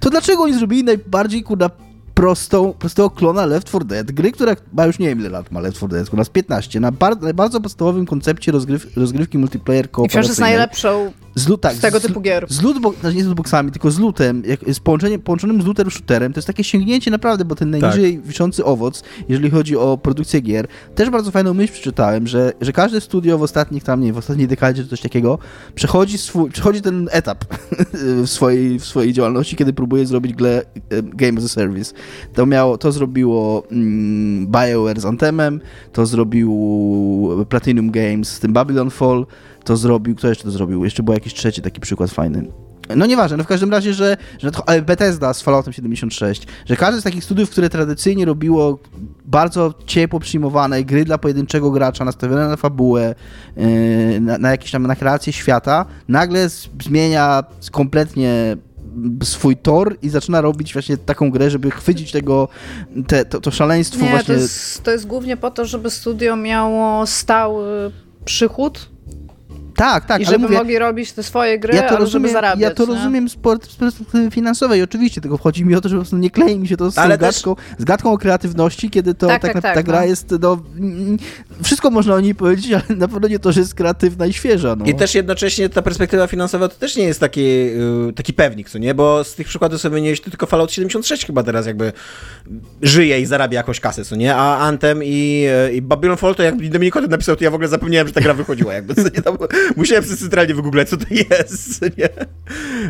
To 0.01 0.11
dlaczego 0.11 0.43
oni 0.43 0.55
zrobili 0.55 0.85
najbardziej, 0.85 1.43
kurna, 1.43 1.71
prostą, 2.19 2.73
prostego 2.79 3.11
klona 3.11 3.47
Left 3.47 3.69
4 3.69 3.85
Dead, 3.85 4.13
gry, 4.13 4.33
która 4.33 4.57
ma 4.73 4.87
już 4.87 4.99
nie 4.99 5.09
wiem 5.09 5.21
ile 5.21 5.29
lat 5.29 5.53
ma 5.53 5.61
Left 5.61 5.77
4 5.77 5.93
Dead, 5.93 6.15
u 6.15 6.17
nas 6.17 6.29
15, 6.29 6.81
na, 6.81 6.93
bar, 6.93 7.23
na 7.23 7.33
bardzo 7.33 7.61
podstawowym 7.61 8.07
koncepcie 8.07 8.53
rozgryw, 8.53 8.97
rozgrywki 8.97 9.39
multiplayer 9.39 9.85
I 9.85 9.89
wciąż 9.89 10.03
jest 10.03 10.13
kooperacyjnej. 10.13 10.51
najlepszą 10.51 11.13
Z, 11.35 11.61
tak, 11.61 11.75
z 11.75 11.81
tego 11.81 11.99
z- 11.99 12.03
typu 12.03 12.21
gier. 12.21 12.47
z 12.49 12.61
znaczy 13.01 13.17
nie 13.17 13.23
z 13.23 13.27
lootboxami, 13.27 13.71
tylko 13.73 13.91
z 13.91 13.99
lootem, 13.99 14.43
jak, 14.47 14.61
z 14.75 14.81
połączeniem, 14.81 15.21
połączonym 15.21 15.63
z 15.63 15.67
looter 15.67 15.91
shooterem, 15.91 16.33
to 16.33 16.39
jest 16.39 16.47
takie 16.47 16.65
sięgnięcie 16.65 17.11
naprawdę, 17.11 17.45
bo 17.45 17.55
ten 17.55 17.71
najniżej 17.71 18.21
wiszący 18.25 18.65
owoc, 18.65 19.03
jeżeli 19.29 19.51
chodzi 19.51 19.77
o 19.77 19.99
produkcję 19.99 20.41
gier, 20.41 20.69
też 20.95 21.11
bardzo 21.11 21.31
fajną 21.31 21.55
myśl 21.55 21.73
przeczytałem, 21.73 22.27
że, 22.27 22.53
że 22.61 22.73
każde 22.73 23.01
studio 23.01 23.39
w 23.39 23.43
ostatnich 23.43 23.85
tam, 23.85 24.01
nie 24.01 24.13
w 24.13 24.19
ostatniej 24.19 24.49
dekadzie 24.49 24.83
czy 24.83 24.89
coś 24.89 25.01
takiego, 25.01 25.39
przechodzi, 25.75 26.19
swój, 26.19 26.51
przechodzi 26.51 26.83
ten 26.83 27.09
etap 27.13 27.45
w 28.25 28.27
swojej, 28.27 28.79
w 28.79 28.85
swojej 28.85 29.13
działalności, 29.13 29.57
kiedy 29.57 29.73
próbuje 29.73 30.07
zrobić 30.07 30.35
grę, 30.35 30.63
e, 30.91 31.03
game 31.03 31.39
as 31.39 31.45
a 31.45 31.49
service. 31.49 31.95
To 32.35 32.47
miało, 32.47 32.79
to 32.79 32.93
zrobiło 32.93 33.63
mm, 33.71 34.47
BioWare 34.47 35.01
z 35.01 35.05
Anthemem, 35.05 35.61
to 35.93 36.07
zrobił 36.07 36.49
Platinum 37.49 37.91
Games 37.91 38.29
z 38.29 38.41
tym 38.41 38.53
Babylon 38.53 38.91
Fall, 38.91 39.27
to 39.65 39.77
zrobił, 39.77 40.17
kto 40.17 40.29
jeszcze 40.29 40.45
to 40.45 40.51
zrobił? 40.51 40.85
Jeszcze 40.85 41.03
był 41.03 41.15
jakiś 41.15 41.35
trzeci 41.35 41.63
taki 41.63 41.81
przykład 41.81 42.11
fajny. 42.11 42.49
No 42.97 43.07
nieważne, 43.07 43.37
no 43.37 43.45
w 43.45 43.47
każdym 43.47 43.71
razie, 43.71 43.95
że, 43.95 44.17
że 44.39 44.51
Bethesda 44.83 45.35
z 45.35 45.43
Falloutem 45.43 45.73
76, 45.73 46.47
że 46.67 46.77
każdy 46.77 47.01
z 47.01 47.05
takich 47.05 47.25
studiów, 47.25 47.51
które 47.51 47.71
tradycyjnie 47.71 48.25
robiło 48.25 48.79
bardzo 49.25 49.75
ciepło 49.87 50.21
przyjmowane 50.21 50.85
gry 50.85 51.05
dla 51.05 51.19
pojedynczego 51.19 51.71
gracza, 51.71 52.05
nastawione 52.05 52.49
na 52.49 52.57
fabułę, 52.57 53.15
yy, 53.57 54.21
na, 54.21 54.39
na 54.39 54.51
jakieś 54.51 54.71
tam 54.71 54.87
na 54.87 54.97
kreację 54.97 55.33
świata, 55.33 55.87
nagle 56.09 56.49
zmienia 56.83 57.45
kompletnie 57.73 58.57
swój 59.23 59.57
tor 59.57 59.97
i 60.03 60.09
zaczyna 60.09 60.41
robić 60.41 60.73
właśnie 60.73 60.97
taką 60.97 61.31
grę, 61.31 61.51
żeby 61.51 61.71
chwycić 61.71 62.13
tego, 62.13 62.49
te, 63.07 63.25
to, 63.25 63.41
to 63.41 63.51
szaleństwo 63.51 64.05
Nie, 64.05 64.11
właśnie. 64.11 64.35
To 64.35 64.41
jest, 64.41 64.83
to 64.83 64.91
jest 64.91 65.07
głównie 65.07 65.37
po 65.37 65.51
to, 65.51 65.65
żeby 65.65 65.91
studio 65.91 66.37
miało 66.37 67.07
stały 67.07 67.93
przychód 68.25 68.98
tak, 69.79 70.07
tak, 70.07 70.21
I 70.21 70.25
ale 70.25 70.33
żeby 70.33 70.45
mówię, 70.45 70.59
mogli 70.59 70.79
robić 70.79 71.13
te 71.13 71.23
swoje 71.23 71.59
gry, 71.59 71.75
ja 71.77 71.83
to 71.83 71.89
ale 71.89 71.99
rozumiem, 71.99 72.23
żeby 72.23 72.33
zarabiać. 72.33 72.61
Ja 72.61 72.71
to 72.71 72.87
nie? 72.87 72.95
rozumiem 72.95 73.29
z, 73.29 73.37
por- 73.37 73.65
z 73.65 73.77
perspektywy 73.77 74.31
finansowej, 74.31 74.83
oczywiście, 74.83 75.21
tylko 75.21 75.39
chodzi 75.39 75.65
mi 75.65 75.75
o 75.75 75.81
to, 75.81 75.89
że 75.89 75.95
po 75.97 76.01
prostu 76.03 76.17
nie 76.17 76.31
klei 76.31 76.59
mi 76.59 76.69
się 76.69 76.77
to 76.77 76.91
z, 76.91 76.99
Ale 76.99 77.19
też- 77.19 77.37
gadką, 77.37 77.57
z 77.79 77.85
gadką 77.85 78.13
o 78.13 78.19
kreatywności, 78.19 78.91
kiedy 78.91 79.15
to 79.15 79.27
Tak, 79.27 79.43
tak, 79.43 79.53
tak, 79.53 79.55
na- 79.55 79.63
tak, 79.63 79.75
ta 79.75 79.83
gra 79.83 80.01
no. 80.01 80.07
jest, 80.07 80.35
no, 80.41 80.63
wszystko 81.63 81.91
można 81.91 82.15
o 82.15 82.21
niej 82.21 82.35
powiedzieć, 82.35 82.73
ale 82.73 82.97
na 82.97 83.09
pewno 83.09 83.29
nie 83.29 83.39
to, 83.39 83.53
że 83.53 83.61
jest 83.61 83.75
kreatywna 83.75 84.27
i 84.27 84.33
świeża, 84.33 84.77
no. 84.77 84.85
I 84.85 84.95
też 84.95 85.15
jednocześnie 85.15 85.69
ta 85.69 85.83
perspektywa 85.83 86.27
finansowa 86.27 86.69
to 86.69 86.75
też 86.77 86.97
nie 86.97 87.05
jest 87.05 87.21
taki, 87.21 87.41
y, 87.41 88.13
taki 88.17 88.33
pewnik, 88.33 88.71
co 88.71 88.79
nie? 88.79 88.95
Bo 88.95 89.25
z 89.25 89.35
tych 89.35 89.47
przykładów 89.49 89.81
sobie 89.81 90.17
to 90.17 90.31
tylko 90.31 90.47
Fallout 90.47 90.73
76 90.73 91.27
chyba 91.27 91.43
teraz 91.43 91.67
jakby 91.67 91.93
żyje 92.83 93.21
i 93.21 93.27
zarabia 93.27 93.57
jakąś 93.57 93.81
kasę, 93.81 94.05
co 94.05 94.17
nie? 94.17 94.35
A 94.37 94.59
Anthem 94.59 95.05
i, 95.05 95.47
y, 95.69 95.73
i 95.73 95.83
Babylon 95.83 96.17
Fall 96.17 96.35
to 96.35 96.43
jak 96.43 96.69
Dominik 96.69 96.97
o 96.97 97.01
tym 97.01 97.11
napisał, 97.11 97.37
to 97.37 97.45
ja 97.45 97.51
w 97.51 97.55
ogóle 97.55 97.69
zapomniałem, 97.69 98.07
że 98.09 98.13
ta 98.15 98.21
gra 98.21 98.35
wychodziła 98.35 98.75
jakby, 98.75 98.95
co 98.95 99.03
nie? 99.03 99.23
Tam, 99.23 99.37
musiałem 99.77 100.05
sobie 100.05 100.17
centralnie 100.17 100.55
wygooglać, 100.55 100.89
co 100.89 100.97
to 100.97 101.05
jest, 101.11 101.83
nie? 101.83 102.09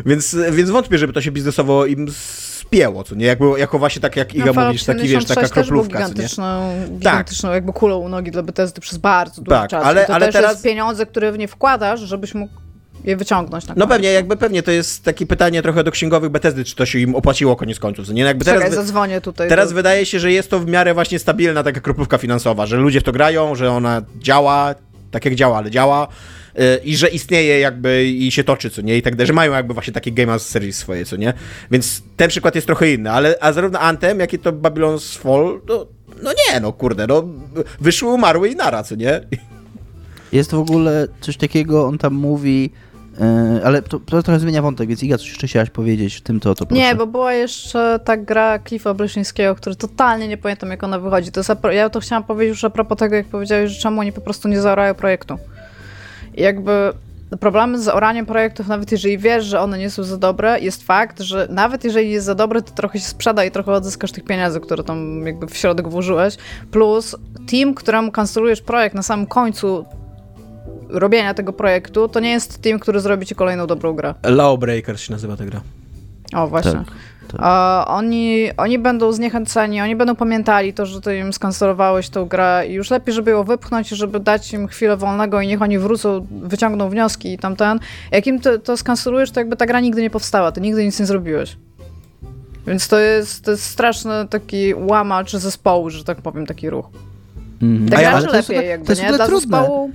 Więc, 0.05 0.37
więc 0.51 0.69
wątpię, 0.69 0.97
żeby 0.97 1.13
to 1.13 1.21
się 1.21 1.31
biznesowo 1.31 1.85
im 1.85 2.07
spięło, 2.11 3.03
co 3.03 3.15
nie? 3.15 3.25
Jakby, 3.25 3.45
jako 3.57 3.79
właśnie 3.79 4.01
tak 4.01 4.15
jak 4.15 4.35
Iga 4.35 4.51
No, 4.55 4.65
mówisz, 4.67 4.83
taki 4.83 5.07
wiesz, 5.07 5.25
taka 5.25 5.41
76 5.47 5.53
też 5.53 5.67
był 5.67 5.77
kroplówka, 5.77 5.99
gigantyczną, 5.99 6.71
gigantyczną 6.91 7.51
jakby 7.53 7.73
kulą 7.73 7.97
u 7.97 8.09
nogi 8.09 8.31
dla 8.31 8.43
Bethesdy 8.43 8.81
przez 8.81 8.97
bardzo 8.97 9.35
długi 9.35 9.49
Tak, 9.49 9.69
czas. 9.69 9.85
ale- 9.85 10.03
I 10.03 10.07
to 10.07 10.13
ale 10.13 10.25
też 10.25 10.33
teraz- 10.33 10.51
jest 10.51 10.63
pieniądze, 10.63 11.05
które 11.05 11.31
w 11.31 11.37
nie 11.37 11.47
wkładasz, 11.47 11.99
żebyś 11.99 12.33
mógł 12.35 12.53
je 13.03 13.17
wyciągnąć 13.17 13.67
na 13.67 13.73
No 13.77 13.87
koniec. 13.87 13.89
pewnie, 13.95 14.11
jakby 14.11 14.37
pewnie 14.37 14.63
to 14.63 14.71
jest 14.71 15.03
takie 15.03 15.25
pytanie 15.25 15.61
trochę 15.61 15.83
do 15.83 15.91
księgowych 15.91 16.29
Bethesdy, 16.31 16.63
czy 16.65 16.75
to 16.75 16.85
się 16.85 16.99
im 16.99 17.15
opłaciło 17.15 17.55
koniec 17.55 17.79
końców, 17.79 18.09
nie? 18.09 18.23
No 18.23 18.27
jakby 18.27 18.45
teraz... 18.45 18.61
Czekaj, 18.63 18.75
zadzwonię 18.75 19.21
tutaj. 19.21 19.49
Teraz 19.49 19.69
do... 19.69 19.75
wydaje 19.75 20.05
się, 20.05 20.19
że 20.19 20.31
jest 20.31 20.49
to 20.49 20.59
w 20.59 20.67
miarę 20.67 20.93
właśnie 20.93 21.19
stabilna 21.19 21.63
taka 21.63 21.79
kroplówka 21.81 22.17
finansowa, 22.17 22.65
że 22.65 22.77
ludzie 22.77 22.99
w 22.99 23.03
to 23.03 23.11
grają, 23.11 23.55
że 23.55 23.71
ona 23.71 24.01
działa, 24.19 24.75
tak 25.11 25.25
jak 25.25 25.35
działa, 25.35 25.57
ale 25.57 25.71
działa 25.71 26.07
i 26.83 26.95
że 26.97 27.07
istnieje 27.07 27.59
jakby 27.59 28.05
i 28.05 28.31
się 28.31 28.43
toczy, 28.43 28.69
co 28.69 28.81
nie? 28.81 28.97
I 28.97 29.01
tak 29.01 29.15
dalej, 29.15 29.27
że 29.27 29.33
mają 29.33 29.51
jakby 29.51 29.73
właśnie 29.73 29.93
takie 29.93 30.11
game 30.11 30.33
as 30.33 30.47
service 30.47 30.79
swoje, 30.79 31.05
co 31.05 31.15
nie? 31.15 31.33
Więc 31.71 32.03
ten 32.17 32.29
przykład 32.29 32.55
jest 32.55 32.67
trochę 32.67 32.91
inny, 32.91 33.11
ale 33.11 33.35
a 33.41 33.53
zarówno 33.53 33.79
Anthem, 33.79 34.19
jak 34.19 34.33
i 34.33 34.39
to 34.39 34.53
Babylon's 34.53 35.17
Fall, 35.17 35.61
no, 35.69 35.85
no 36.23 36.31
nie, 36.31 36.59
no 36.59 36.73
kurde, 36.73 37.07
no 37.07 37.23
wyszły, 37.81 38.13
umarły 38.13 38.49
i 38.49 38.55
nara, 38.55 38.83
co 38.83 38.95
nie? 38.95 39.21
Jest 40.31 40.51
w 40.51 40.59
ogóle 40.59 41.07
coś 41.21 41.37
takiego, 41.37 41.87
on 41.87 41.97
tam 41.97 42.13
mówi, 42.13 42.71
e, 43.21 43.61
ale 43.63 43.81
to, 43.81 43.99
to 43.99 44.23
trochę 44.23 44.39
zmienia 44.39 44.61
wątek, 44.61 44.87
więc 44.87 45.03
Iga, 45.03 45.17
coś 45.17 45.27
jeszcze 45.27 45.47
chciałaś 45.47 45.69
powiedzieć 45.69 46.15
w 46.15 46.21
tym, 46.21 46.39
to, 46.39 46.55
to 46.55 46.65
proszę. 46.65 46.81
Nie, 46.81 46.95
bo 46.95 47.07
była 47.07 47.33
jeszcze 47.33 47.99
ta 48.05 48.17
gra 48.17 48.59
Cliffa 48.59 48.93
Bleszyńskiego, 48.93 49.55
który 49.55 49.75
totalnie 49.75 50.27
nie 50.27 50.37
pamiętam, 50.37 50.69
jak 50.69 50.83
ona 50.83 50.99
wychodzi. 50.99 51.31
To 51.31 51.39
jest, 51.39 51.51
ja 51.71 51.89
to 51.89 51.99
chciałam 51.99 52.23
powiedzieć 52.23 52.49
już 52.49 52.63
a 52.63 52.69
propos 52.69 52.97
tego, 52.97 53.15
jak 53.15 53.27
powiedziałeś, 53.27 53.71
że 53.71 53.81
czemu 53.81 54.01
oni 54.01 54.11
po 54.11 54.21
prostu 54.21 54.47
nie 54.47 54.61
zaorają 54.61 54.93
projektu. 54.93 55.37
I 56.37 56.41
jakby 56.41 56.93
problemy 57.39 57.81
z 57.81 57.87
oraniem 57.87 58.25
projektów, 58.25 58.67
nawet 58.67 58.91
jeżeli 58.91 59.17
wiesz, 59.17 59.45
że 59.45 59.59
one 59.59 59.77
nie 59.77 59.89
są 59.89 60.03
za 60.03 60.17
dobre, 60.17 60.59
jest 60.59 60.83
fakt, 60.83 61.19
że 61.19 61.47
nawet 61.51 61.83
jeżeli 61.83 62.11
jest 62.11 62.25
za 62.25 62.35
dobre, 62.35 62.61
to 62.61 62.71
trochę 62.71 62.99
się 62.99 63.05
sprzeda 63.05 63.45
i 63.45 63.51
trochę 63.51 63.71
odzyskasz 63.71 64.11
tych 64.11 64.23
pieniędzy, 64.23 64.59
które 64.59 64.83
tam 64.83 65.25
jakby 65.25 65.47
w 65.47 65.57
środek 65.57 65.87
włożyłeś. 65.87 66.37
Plus 66.71 67.15
team, 67.51 67.73
któremu 67.73 68.11
kancelujesz 68.11 68.61
projekt 68.61 68.95
na 68.95 69.03
samym 69.03 69.25
końcu 69.25 69.85
robienia 70.89 71.33
tego 71.33 71.53
projektu, 71.53 72.07
to 72.07 72.19
nie 72.19 72.31
jest 72.31 72.61
team, 72.61 72.79
który 72.79 72.99
zrobi 72.99 73.25
ci 73.25 73.35
kolejną 73.35 73.67
dobrą 73.67 73.93
grę. 73.93 74.13
Lawbreakers 74.23 75.01
się 75.01 75.11
nazywa 75.11 75.37
ta 75.37 75.45
gra. 75.45 75.61
O, 76.33 76.47
właśnie. 76.47 76.71
Tak, 76.71 76.87
tak. 77.37 77.89
Oni, 77.89 78.49
oni 78.57 78.79
będą 78.79 79.11
zniechęceni, 79.11 79.81
oni 79.81 79.95
będą 79.95 80.15
pamiętali 80.15 80.73
to, 80.73 80.85
że 80.85 81.01
ty 81.01 81.17
im 81.17 81.33
skancelowałeś 81.33 82.09
tą 82.09 82.25
grę 82.25 82.63
i 82.69 82.73
już 82.73 82.91
lepiej, 82.91 83.13
żeby 83.13 83.31
ją 83.31 83.43
wypchnąć, 83.43 83.89
żeby 83.89 84.19
dać 84.19 84.53
im 84.53 84.67
chwilę 84.67 84.97
wolnego 84.97 85.41
i 85.41 85.47
niech 85.47 85.61
oni 85.61 85.79
wrócą, 85.79 86.27
wyciągną 86.31 86.89
wnioski 86.89 87.33
i 87.33 87.37
tamten. 87.37 87.79
Jak 88.11 88.27
im 88.27 88.39
to, 88.39 88.59
to 88.59 88.77
to 89.31 89.39
jakby 89.39 89.55
ta 89.55 89.65
gra 89.65 89.79
nigdy 89.79 90.01
nie 90.01 90.09
powstała, 90.09 90.51
ty 90.51 90.61
nigdy 90.61 90.85
nic 90.85 90.99
nie 90.99 91.05
zrobiłeś. 91.05 91.57
Więc 92.67 92.87
to 92.87 92.99
jest, 92.99 93.45
to 93.45 93.51
jest 93.51 93.63
straszny 93.63 94.27
taki 94.29 94.73
łamacz 94.75 95.31
zespołu, 95.31 95.89
że 95.89 96.03
tak 96.03 96.21
powiem, 96.21 96.45
taki 96.45 96.69
ruch. 96.69 96.89
Ja- 97.61 97.87
graczy 97.87 98.07
ale 98.07 98.27
to 98.27 98.35
jest 98.35 98.49
lepiej 98.49 98.57
ogóle- 98.57 98.69
jakby, 98.71 98.85
to 98.85 98.91
jest 98.91 99.01
nie? 99.01 99.13
Dla 99.13 99.25
trudne. 99.27 99.57
zespołu... 99.57 99.91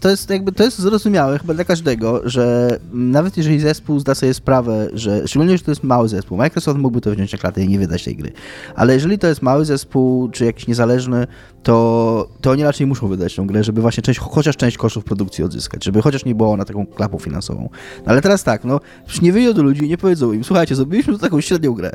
To 0.00 0.10
jest 0.10 0.30
jakby, 0.30 0.52
to 0.52 0.64
jest 0.64 0.78
zrozumiałe 0.78 1.38
chyba 1.38 1.54
dla 1.54 1.64
każdego, 1.64 2.20
że 2.24 2.76
mm, 2.92 3.10
nawet 3.10 3.36
jeżeli 3.36 3.60
zespół 3.60 4.00
zda 4.00 4.14
sobie 4.14 4.34
sprawę, 4.34 4.88
że 4.92 5.28
szczególnie, 5.28 5.58
że 5.58 5.64
to 5.64 5.70
jest 5.70 5.84
mały 5.84 6.08
zespół, 6.08 6.38
Microsoft 6.38 6.78
mógłby 6.78 7.00
to 7.00 7.10
wziąć 7.10 7.32
na 7.32 7.38
klatę 7.38 7.64
i 7.64 7.68
nie 7.68 7.78
wydać 7.78 8.04
tej 8.04 8.16
gry, 8.16 8.32
ale 8.74 8.94
jeżeli 8.94 9.18
to 9.18 9.26
jest 9.26 9.42
mały 9.42 9.64
zespół, 9.64 10.28
czy 10.28 10.44
jakiś 10.44 10.66
niezależny, 10.66 11.26
to, 11.62 12.28
to 12.40 12.50
oni 12.50 12.64
raczej 12.64 12.86
muszą 12.86 13.08
wydać 13.08 13.34
tą 13.34 13.46
grę, 13.46 13.64
żeby 13.64 13.80
właśnie 13.80 14.02
część, 14.02 14.20
chociaż 14.20 14.56
część 14.56 14.76
kosztów 14.76 15.04
produkcji 15.04 15.44
odzyskać, 15.44 15.84
żeby 15.84 16.02
chociaż 16.02 16.24
nie 16.24 16.34
było 16.34 16.52
ona 16.52 16.64
taką 16.64 16.86
klapą 16.86 17.18
finansową. 17.18 17.68
No, 17.98 18.04
ale 18.06 18.22
teraz 18.22 18.44
tak, 18.44 18.64
no, 18.64 18.80
przecież 19.06 19.22
nie 19.22 19.32
wyjdą 19.32 19.52
do 19.52 19.62
ludzi 19.62 19.84
i 19.84 19.88
nie 19.88 19.98
powiedzą 19.98 20.32
im, 20.32 20.44
słuchajcie, 20.44 20.74
zrobiliśmy 20.74 21.12
tu 21.12 21.18
taką 21.18 21.40
średnią 21.40 21.72
grę. 21.72 21.90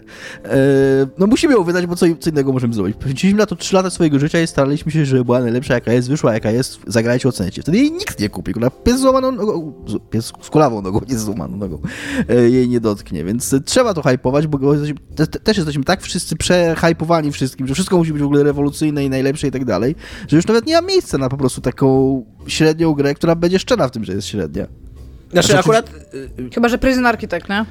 E, 0.46 0.58
no 1.18 1.28
musimy 1.28 1.54
ją 1.54 1.64
wydać, 1.64 1.86
bo 1.86 1.96
co, 1.96 2.06
co 2.20 2.30
innego 2.30 2.54
możemy 2.54 2.74
zrobić. 2.74 2.98
Poświęciliśmy 2.98 3.40
na 3.40 3.46
to 3.46 3.56
3 3.56 3.76
lata 3.76 3.90
swojego 3.90 4.20
życia 4.20 4.42
i 4.42 4.48
staraliśmy 4.48 4.92
się, 4.92 4.95
żeby 5.04 5.26
była 5.26 5.40
najlepsza 5.40 5.74
jaka 5.74 5.94
jest, 5.94 6.10
wyszła 6.10 6.34
jaka 6.34 6.52
jest, 6.52 6.80
zagrajcie, 6.88 7.30
ocencie. 7.30 7.62
Wtedy 7.62 7.78
jej 7.78 7.92
nikt 7.92 8.20
nie 8.20 8.30
kupi, 8.30 8.54
kurwa, 8.54 8.70
pies 8.70 8.98
z 8.98 9.02
złamaną 9.02 9.32
nogą, 9.32 9.74
pies 10.10 10.26
z 10.42 10.50
kulawą 10.50 10.82
nogą, 10.82 11.02
nie 11.10 11.18
z 11.18 11.22
złamaną 11.22 11.58
nogą, 11.58 11.82
e, 12.30 12.50
jej 12.50 12.70
nie 12.70 12.80
dotknie, 12.80 13.24
więc 13.24 13.54
e, 13.54 13.62
trzeba 13.62 13.94
to 13.94 14.02
hypować, 14.02 14.48
bo 14.48 14.74
jesteśmy, 14.74 15.00
te, 15.16 15.28
te, 15.28 15.40
też 15.40 15.58
jesteśmy 15.58 15.84
tak 15.84 16.02
wszyscy 16.02 16.36
przehypowani 16.36 17.32
wszystkim, 17.32 17.68
że 17.68 17.74
wszystko 17.74 17.98
musi 17.98 18.14
być 18.14 18.22
w 18.22 18.26
ogóle 18.26 18.44
rewolucyjne 18.44 19.06
i 19.06 19.10
najlepsze 19.10 19.48
i 19.48 19.52
tak 19.52 19.66
dalej, 19.66 19.96
że 20.28 20.36
już 20.36 20.48
nawet 20.48 20.66
nie 20.66 20.82
ma 20.82 20.88
miejsca 20.88 21.18
na 21.18 21.30
po 21.30 21.38
prostu 21.38 21.62
taką 21.62 22.26
średnią 22.48 22.94
grę, 22.94 23.14
która 23.14 23.36
będzie 23.36 23.60
szczera 23.60 23.88
w 23.88 23.92
tym, 23.92 24.04
że 24.04 24.14
jest 24.14 24.28
średnia. 24.28 24.68
Znaczy 25.32 25.48
Znaczy, 25.48 25.60
akurat 25.60 25.92
Chyba, 26.54 26.70
że 26.70 26.78
Prison 26.78 27.06
Architect, 27.06 27.50
nie? 27.50 27.66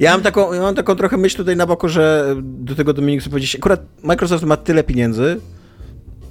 Ja 0.00 0.12
mam 0.12 0.22
taką, 0.22 0.52
ja 0.52 0.62
mam 0.62 0.74
taką 0.74 0.94
trochę 0.94 1.16
myśl 1.16 1.36
tutaj 1.36 1.56
na 1.56 1.66
boku, 1.66 1.88
że 1.88 2.34
do 2.42 2.74
tego 2.74 2.92
Dominik 2.92 3.20
chce 3.20 3.30
powiedzieć, 3.30 3.56
akurat 3.56 3.80
Microsoft 4.02 4.44
ma 4.44 4.56
tyle 4.56 4.84
pieniędzy, 4.84 5.40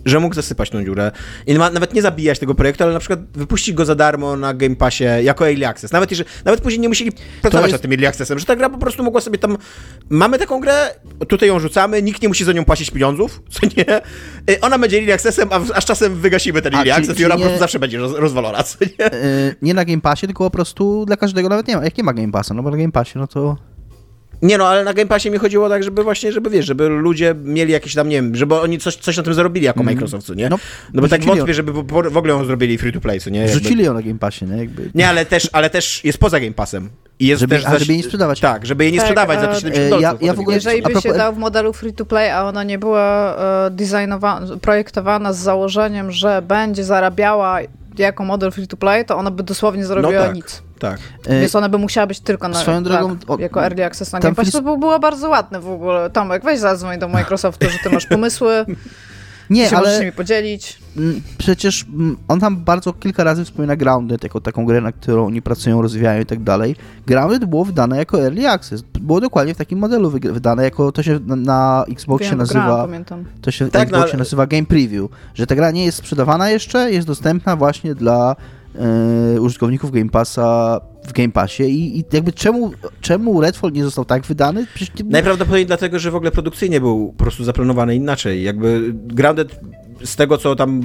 że 0.05 0.19
mógł 0.19 0.35
zasypać 0.35 0.69
tą 0.69 0.83
dziurę 0.85 1.11
i 1.47 1.53
ma, 1.57 1.69
nawet 1.69 1.93
nie 1.93 2.01
zabijać 2.01 2.39
tego 2.39 2.55
projektu, 2.55 2.83
ale 2.83 2.93
na 2.93 2.99
przykład 2.99 3.19
wypuścić 3.33 3.75
go 3.75 3.85
za 3.85 3.95
darmo 3.95 4.35
na 4.37 4.53
Game 4.53 4.75
Passie 4.75 5.03
jako 5.23 5.47
Early 5.49 5.67
Access. 5.67 5.91
Nawet, 5.91 6.11
jeżeli, 6.11 6.29
nawet 6.45 6.61
później 6.61 6.79
nie 6.79 6.89
musieli 6.89 7.11
pracować 7.41 7.63
jest- 7.65 7.71
nad 7.73 7.81
tym 7.81 7.91
Early 7.91 8.07
Accessem, 8.07 8.39
że 8.39 8.45
ta 8.45 8.55
gra 8.55 8.69
po 8.69 8.77
prostu 8.77 9.03
mogła 9.03 9.21
sobie 9.21 9.37
tam... 9.37 9.57
Mamy 10.09 10.39
taką 10.39 10.59
grę, 10.59 10.89
tutaj 11.27 11.49
ją 11.49 11.59
rzucamy, 11.59 12.01
nikt 12.01 12.21
nie 12.21 12.27
musi 12.27 12.43
za 12.43 12.51
nią 12.53 12.65
płacić 12.65 12.91
pieniądzów, 12.91 13.41
co 13.53 13.67
nie? 13.77 13.97
Y, 14.55 14.61
Ona 14.61 14.79
będzie 14.79 14.97
Early 14.97 15.13
Accessem, 15.13 15.49
a, 15.51 15.59
a 15.75 15.81
z 15.81 15.85
czasem 15.85 16.15
wygasimy 16.15 16.61
ten 16.61 16.75
A, 16.75 16.77
Early 16.77 16.91
czyli- 16.93 17.03
Access 17.03 17.19
i 17.19 17.25
ona 17.25 17.33
po 17.35 17.39
nie- 17.39 17.45
prostu 17.45 17.59
zawsze 17.59 17.79
będzie 17.79 17.97
roz, 17.97 18.13
rozwalona, 18.15 18.63
co 18.63 18.77
nie? 18.99 19.05
E, 19.05 19.55
nie 19.61 19.73
na 19.73 19.85
Game 19.85 20.01
Passie, 20.01 20.25
tylko 20.27 20.43
po 20.43 20.51
prostu 20.51 21.05
dla 21.05 21.17
każdego 21.17 21.49
nawet 21.49 21.67
nie 21.67 21.77
ma. 21.77 21.83
Jak 21.83 21.97
nie 21.97 22.03
ma 22.03 22.13
Game 22.13 22.31
Passa, 22.31 22.53
no 22.53 22.63
bo 22.63 22.71
na 22.71 22.77
Game 22.77 22.91
Passie, 22.91 23.17
no 23.19 23.27
to... 23.27 23.57
Nie 24.41 24.57
no, 24.57 24.67
ale 24.67 24.83
na 24.83 24.93
Game 24.93 25.07
Passie 25.07 25.31
mi 25.31 25.37
chodziło 25.37 25.69
tak, 25.69 25.83
żeby 25.83 26.03
właśnie, 26.03 26.31
żeby 26.31 26.49
wiesz, 26.49 26.65
żeby 26.65 26.89
ludzie 26.89 27.35
mieli 27.43 27.73
jakieś 27.73 27.95
tam, 27.95 28.09
nie 28.09 28.15
wiem, 28.15 28.35
żeby 28.35 28.55
oni 28.59 28.77
coś, 28.79 28.95
coś 28.95 29.17
na 29.17 29.23
tym 29.23 29.33
zarobili 29.33 29.65
jako 29.65 29.83
Microsoft, 29.83 30.27
co 30.27 30.33
nie? 30.33 30.49
No, 30.49 30.59
No, 30.93 31.01
bo 31.01 31.07
tak 31.07 31.23
wątpię, 31.25 31.53
żeby 31.53 31.71
w 31.73 32.17
ogóle 32.17 32.33
ją 32.33 32.45
zrobili 32.45 32.77
free 32.77 32.93
to 32.93 33.01
play, 33.01 33.19
co 33.19 33.29
nie? 33.29 33.39
Jakby- 33.39 33.59
Wrzucili 33.59 33.83
ją 33.83 33.93
na 33.93 34.01
Game 34.01 34.19
Passie, 34.19 34.45
nie? 34.45 34.57
Jakby... 34.57 34.89
Nie, 34.95 35.09
ale 35.09 35.25
też, 35.25 35.49
ale 35.53 35.69
też 35.69 36.03
jest 36.05 36.17
poza 36.17 36.39
Game 36.39 36.51
Passem. 36.53 36.89
I 37.19 37.27
jest 37.27 37.39
Żeby- 37.39 37.55
też 37.55 37.65
a, 37.65 37.79
żeby 37.79 37.91
jej 37.93 37.97
nie 37.97 38.03
sprzedawać. 38.03 38.39
Tak, 38.39 38.65
żeby 38.65 38.83
jej 38.83 38.93
nie 38.93 38.97
Tak, 38.99 39.07
sprzedawać 39.07 39.39
za 39.39 39.49
a- 39.49 39.53
te 39.53 39.59
70 39.59 39.85
E, 39.85 39.89
dolców. 39.89 40.21
ja- 40.21 40.27
ja 40.27 40.33
w 40.33 40.39
ogóle- 40.39 40.55
Jeżeli 40.55 40.81
by 40.81 41.01
się 41.01 41.13
dał 41.13 41.33
w 41.33 41.37
modelu 41.37 41.73
free 41.73 41.93
to 41.93 42.05
play, 42.05 42.29
a 42.31 42.43
ona 42.43 42.63
nie 42.63 42.79
była 42.79 43.35
e, 43.65 43.69
designowana, 43.71 44.47
projektowana 44.61 45.33
z 45.33 45.37
założeniem, 45.37 46.11
że 46.11 46.41
będzie 46.41 46.83
zarabiała 46.83 47.59
jako 47.97 48.23
model 48.25 48.51
free 48.51 48.67
to 48.67 48.77
play, 48.77 49.05
to 49.05 49.17
ona 49.17 49.31
by 49.31 49.43
dosłownie 49.43 49.85
zarobiła 49.85 50.13
No 50.21 50.25
tak. 50.27 50.35
nic. 50.35 50.61
Tak. 50.81 50.99
E, 51.25 51.41
Więc 51.41 51.55
ona 51.55 51.69
by 51.69 51.77
musiała 51.77 52.07
być 52.07 52.19
tylko 52.19 52.47
na 52.47 52.59
Swoją 52.59 52.83
drogą, 52.83 53.17
tak, 53.17 53.29
o- 53.29 53.37
jako 53.39 53.63
early 53.63 53.85
access 53.85 54.11
na 54.11 54.19
Game 54.19 54.35
Pass. 54.35 54.47
Phil- 54.47 54.51
To 54.51 54.61
by 54.61 54.77
było 54.77 54.99
bardzo 54.99 55.29
ładne 55.29 55.59
w 55.59 55.69
ogóle. 55.69 56.09
Tomek, 56.09 56.43
weź 56.43 56.59
zadzwoń 56.59 56.99
do 56.99 57.07
Microsoftu, 57.07 57.69
że 57.69 57.77
ty 57.83 57.89
masz 57.89 58.05
pomysły. 58.05 58.65
Nie, 59.49 59.69
się 59.69 59.77
ale... 59.77 59.87
możesz 59.87 60.05
mi 60.05 60.11
podzielić. 60.11 60.79
Mm, 60.97 61.21
przecież 61.37 61.85
mm, 61.93 62.17
on 62.27 62.39
tam 62.39 62.57
bardzo 62.57 62.93
kilka 62.93 63.23
razy 63.23 63.45
wspomina 63.45 63.75
Grounded 63.75 64.23
jako 64.23 64.41
taką 64.41 64.65
grę, 64.65 64.81
na 64.81 64.91
którą 64.91 65.25
oni 65.25 65.41
pracują, 65.41 65.81
rozwijają 65.81 66.21
i 66.21 66.25
tak 66.25 66.43
dalej. 66.43 66.75
Grounded 67.07 67.45
było 67.45 67.65
wydane 67.65 67.97
jako 67.97 68.21
Early 68.23 68.49
Access. 68.49 68.81
Było 68.81 69.21
dokładnie 69.21 69.53
w 69.53 69.57
takim 69.57 69.79
modelu 69.79 70.09
wydane, 70.09 70.63
jako 70.63 70.91
to 70.91 71.03
się 71.03 71.19
na, 71.25 71.35
na 71.35 71.85
Xboxie 71.91 72.29
Wiem, 72.29 72.37
nazywa... 72.37 72.63
Grałem, 72.63 73.05
to 73.41 73.51
się 73.51 73.69
tak, 73.69 73.73
na 73.73 73.97
Xboxie 73.97 74.17
no, 74.17 74.19
nazywa 74.19 74.47
Game 74.47 74.65
Preview. 74.65 75.11
Że 75.33 75.47
ta 75.47 75.55
gra 75.55 75.71
nie 75.71 75.85
jest 75.85 75.97
sprzedawana 75.97 76.49
jeszcze, 76.49 76.91
jest 76.91 77.07
dostępna 77.07 77.55
właśnie 77.55 77.95
dla 77.95 78.35
e, 78.75 79.41
użytkowników 79.41 79.91
Game 79.91 80.09
Passa 80.09 80.81
w 81.07 81.13
Game 81.13 81.31
Passie 81.31 81.63
i, 81.63 81.99
i, 81.99 82.05
jakby 82.13 82.33
czemu, 82.33 82.71
czemu 83.01 83.41
Redfall 83.41 83.71
nie 83.71 83.83
został 83.83 84.05
tak 84.05 84.25
wydany? 84.25 84.67
Nie... 84.81 85.05
Najprawdopodobniej 85.09 85.65
dlatego, 85.65 85.99
że 85.99 86.11
w 86.11 86.15
ogóle 86.15 86.31
produkcyjnie 86.31 86.79
był 86.79 87.13
po 87.17 87.23
prostu 87.23 87.43
zaplanowany 87.43 87.95
inaczej. 87.95 88.43
Jakby 88.43 88.93
Grounded 88.93 89.59
z 90.03 90.15
tego, 90.15 90.37
co 90.37 90.55
tam 90.55 90.81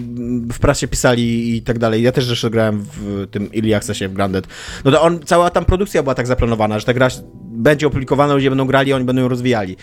w 0.53 0.59
prasie 0.59 0.89
pisali 0.89 1.57
i 1.57 1.62
tak 1.62 1.78
dalej, 1.78 2.03
ja 2.03 2.12
też 2.12 2.24
zresztą 2.24 2.51
grałem 2.51 2.87
w 2.93 3.26
tym 3.30 3.49
Early 3.57 3.76
Accessie 3.76 4.09
w 4.09 4.12
Grounded, 4.12 4.47
no 4.84 4.91
to 4.91 5.03
on, 5.03 5.20
cała 5.24 5.51
tam 5.51 5.64
produkcja 5.64 6.03
była 6.03 6.14
tak 6.14 6.26
zaplanowana, 6.26 6.78
że 6.78 6.84
ta 6.84 6.95
gra 6.95 7.09
będzie 7.57 7.87
opublikowana, 7.87 8.34
ludzie 8.34 8.51
będą 8.51 8.66
grali, 8.66 8.93
oni 8.93 9.05
będą 9.05 9.22
ją 9.22 9.28
rozwijali. 9.28 9.76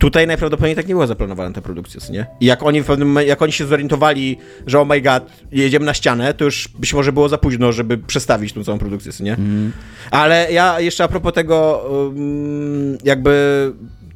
Tutaj 0.00 0.26
najprawdopodobniej 0.26 0.76
tak 0.76 0.88
nie 0.88 0.94
była 0.94 1.06
zaplanowana 1.06 1.54
ta 1.54 1.60
produkcja, 1.60 2.00
nie? 2.10 2.26
I 2.40 2.46
jak 2.46 2.62
oni 2.62 2.82
w 2.82 2.86
pewnym 2.86 3.08
momencie, 3.08 3.28
jak 3.28 3.42
oni 3.42 3.52
się 3.52 3.66
zorientowali, 3.66 4.38
że 4.66 4.78
oh 4.80 4.88
my 4.88 5.00
god, 5.00 5.32
jedziemy 5.52 5.86
na 5.86 5.94
ścianę, 5.94 6.34
to 6.34 6.44
już 6.44 6.68
być 6.78 6.94
może 6.94 7.12
było 7.12 7.28
za 7.28 7.38
późno, 7.38 7.72
żeby 7.72 7.98
przestawić 7.98 8.52
tą 8.52 8.64
całą 8.64 8.78
produkcję, 8.78 9.12
nie? 9.20 9.34
Mm. 9.34 9.72
Ale 10.10 10.52
ja 10.52 10.80
jeszcze 10.80 11.04
a 11.04 11.08
propos 11.08 11.32
tego, 11.34 11.84
jakby 13.04 13.72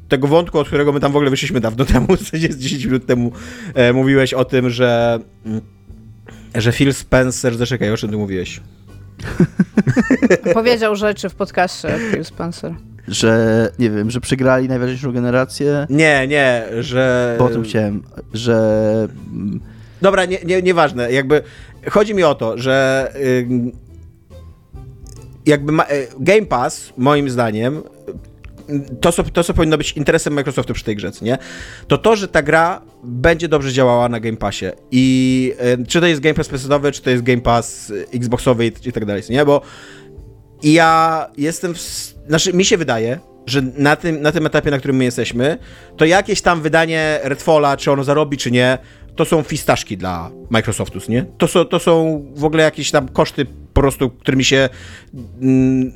tego 0.07 0.27
wątku, 0.27 0.59
od 0.59 0.67
którego 0.67 0.93
my 0.93 0.99
tam 0.99 1.11
w 1.11 1.15
ogóle 1.15 1.29
wyszliśmy 1.29 1.59
dawno 1.59 1.85
temu, 1.93 2.17
w 2.17 2.27
sensie 2.27 2.57
10 2.57 2.85
minut 2.85 3.05
temu, 3.05 3.31
e, 3.73 3.93
mówiłeś 3.93 4.33
o 4.33 4.45
tym, 4.45 4.69
że 4.69 5.19
że 6.55 6.71
Phil 6.71 6.93
Spencer, 6.93 7.57
zaczekaj, 7.57 7.91
o 7.91 7.97
czym 7.97 8.09
ty 8.09 8.17
mówiłeś? 8.17 8.61
Powiedział 10.53 10.95
rzeczy 10.95 11.29
w 11.29 11.35
podcaście 11.35 11.99
Phil 12.11 12.25
Spencer 12.25 12.73
że 13.07 13.69
nie 13.79 13.89
wiem, 13.89 14.11
że 14.11 14.21
przegrali 14.21 14.67
najważniejszą 14.67 15.11
generację. 15.11 15.87
Nie, 15.89 16.27
nie, 16.27 16.63
że. 16.79 17.35
Po 17.37 17.49
tym 17.49 17.63
chciałem, 17.63 18.03
że. 18.33 19.07
Dobra, 20.01 20.25
nie, 20.25 20.37
nie, 20.45 20.61
nieważne. 20.61 21.11
Jakby 21.11 21.41
chodzi 21.89 22.15
mi 22.15 22.23
o 22.23 22.35
to, 22.35 22.57
że 22.57 23.11
jakby 25.45 25.73
y, 25.73 26.07
Game 26.19 26.45
Pass, 26.45 26.93
moim 26.97 27.29
zdaniem, 27.29 27.83
to 29.01 29.11
co, 29.11 29.23
to, 29.23 29.43
co 29.43 29.53
powinno 29.53 29.77
być 29.77 29.91
interesem 29.91 30.33
Microsoftu 30.33 30.73
przy 30.73 30.83
tej 30.83 30.95
grze, 30.95 31.11
nie? 31.21 31.37
To 31.87 31.97
to, 31.97 32.15
że 32.15 32.27
ta 32.27 32.41
gra 32.41 32.81
będzie 33.03 33.47
dobrze 33.47 33.73
działała 33.73 34.09
na 34.09 34.19
Game 34.19 34.37
Passie. 34.37 34.65
I 34.91 35.53
y, 35.81 35.87
czy 35.87 35.99
to 35.99 36.07
jest 36.07 36.21
Game 36.21 36.33
Pass 36.33 36.49
PC-owy, 36.49 36.91
czy 36.91 37.01
to 37.01 37.09
jest 37.09 37.23
Game 37.23 37.41
Pass 37.41 37.93
Xboxowy 38.13 38.65
i, 38.65 38.71
i 38.85 38.91
tak 38.91 39.05
dalej, 39.05 39.23
nie? 39.29 39.45
Bo 39.45 39.61
ja 40.63 41.27
jestem 41.37 41.73
w 41.73 42.14
znaczy, 42.27 42.53
mi 42.53 42.65
się 42.65 42.77
wydaje, 42.77 43.19
że 43.45 43.61
na 43.77 43.95
tym, 43.95 44.21
na 44.21 44.31
tym 44.31 44.45
etapie, 44.45 44.71
na 44.71 44.79
którym 44.79 44.95
my 44.95 45.03
jesteśmy, 45.03 45.57
to 45.97 46.05
jakieś 46.05 46.41
tam 46.41 46.61
wydanie 46.61 47.19
Redfalla, 47.23 47.77
czy 47.77 47.91
ono 47.91 48.03
zarobi, 48.03 48.37
czy 48.37 48.51
nie, 48.51 48.77
to 49.15 49.25
są 49.25 49.43
fistaszki 49.43 49.97
dla 49.97 50.31
Microsoftu, 50.49 50.99
nie? 51.09 51.25
To 51.37 51.47
są, 51.47 51.65
to 51.65 51.79
są 51.79 52.25
w 52.35 52.43
ogóle 52.43 52.63
jakieś 52.63 52.91
tam 52.91 53.07
koszty 53.07 53.45
po 53.45 53.81
prostu, 53.81 54.09
którymi 54.09 54.43
się 54.43 54.69
mm, 55.41 55.91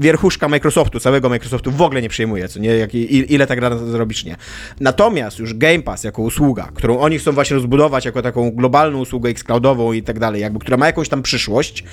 wierchuszka 0.00 0.48
Microsoftu, 0.48 1.00
całego 1.00 1.28
Microsoftu 1.28 1.70
w 1.70 1.82
ogóle 1.82 2.02
nie 2.02 2.08
przejmuje, 2.08 2.48
co 2.48 2.60
nie? 2.60 2.70
Jak, 2.70 2.94
ile 2.94 3.46
ta 3.46 3.56
gra 3.56 3.78
zarobi, 3.78 4.14
czy 4.14 4.26
nie. 4.26 4.36
Natomiast 4.80 5.38
już 5.38 5.54
Game 5.54 5.82
Pass 5.82 6.04
jako 6.04 6.22
usługa, 6.22 6.68
którą 6.74 6.98
oni 6.98 7.18
chcą 7.18 7.32
właśnie 7.32 7.54
rozbudować 7.54 8.04
jako 8.04 8.22
taką 8.22 8.50
globalną 8.50 8.98
usługę 8.98 9.30
xCloudową 9.30 9.92
i 9.92 10.02
tak 10.02 10.18
dalej, 10.18 10.42
jakby, 10.42 10.58
która 10.58 10.76
ma 10.76 10.86
jakąś 10.86 11.08
tam 11.08 11.22
przyszłość, 11.22 11.84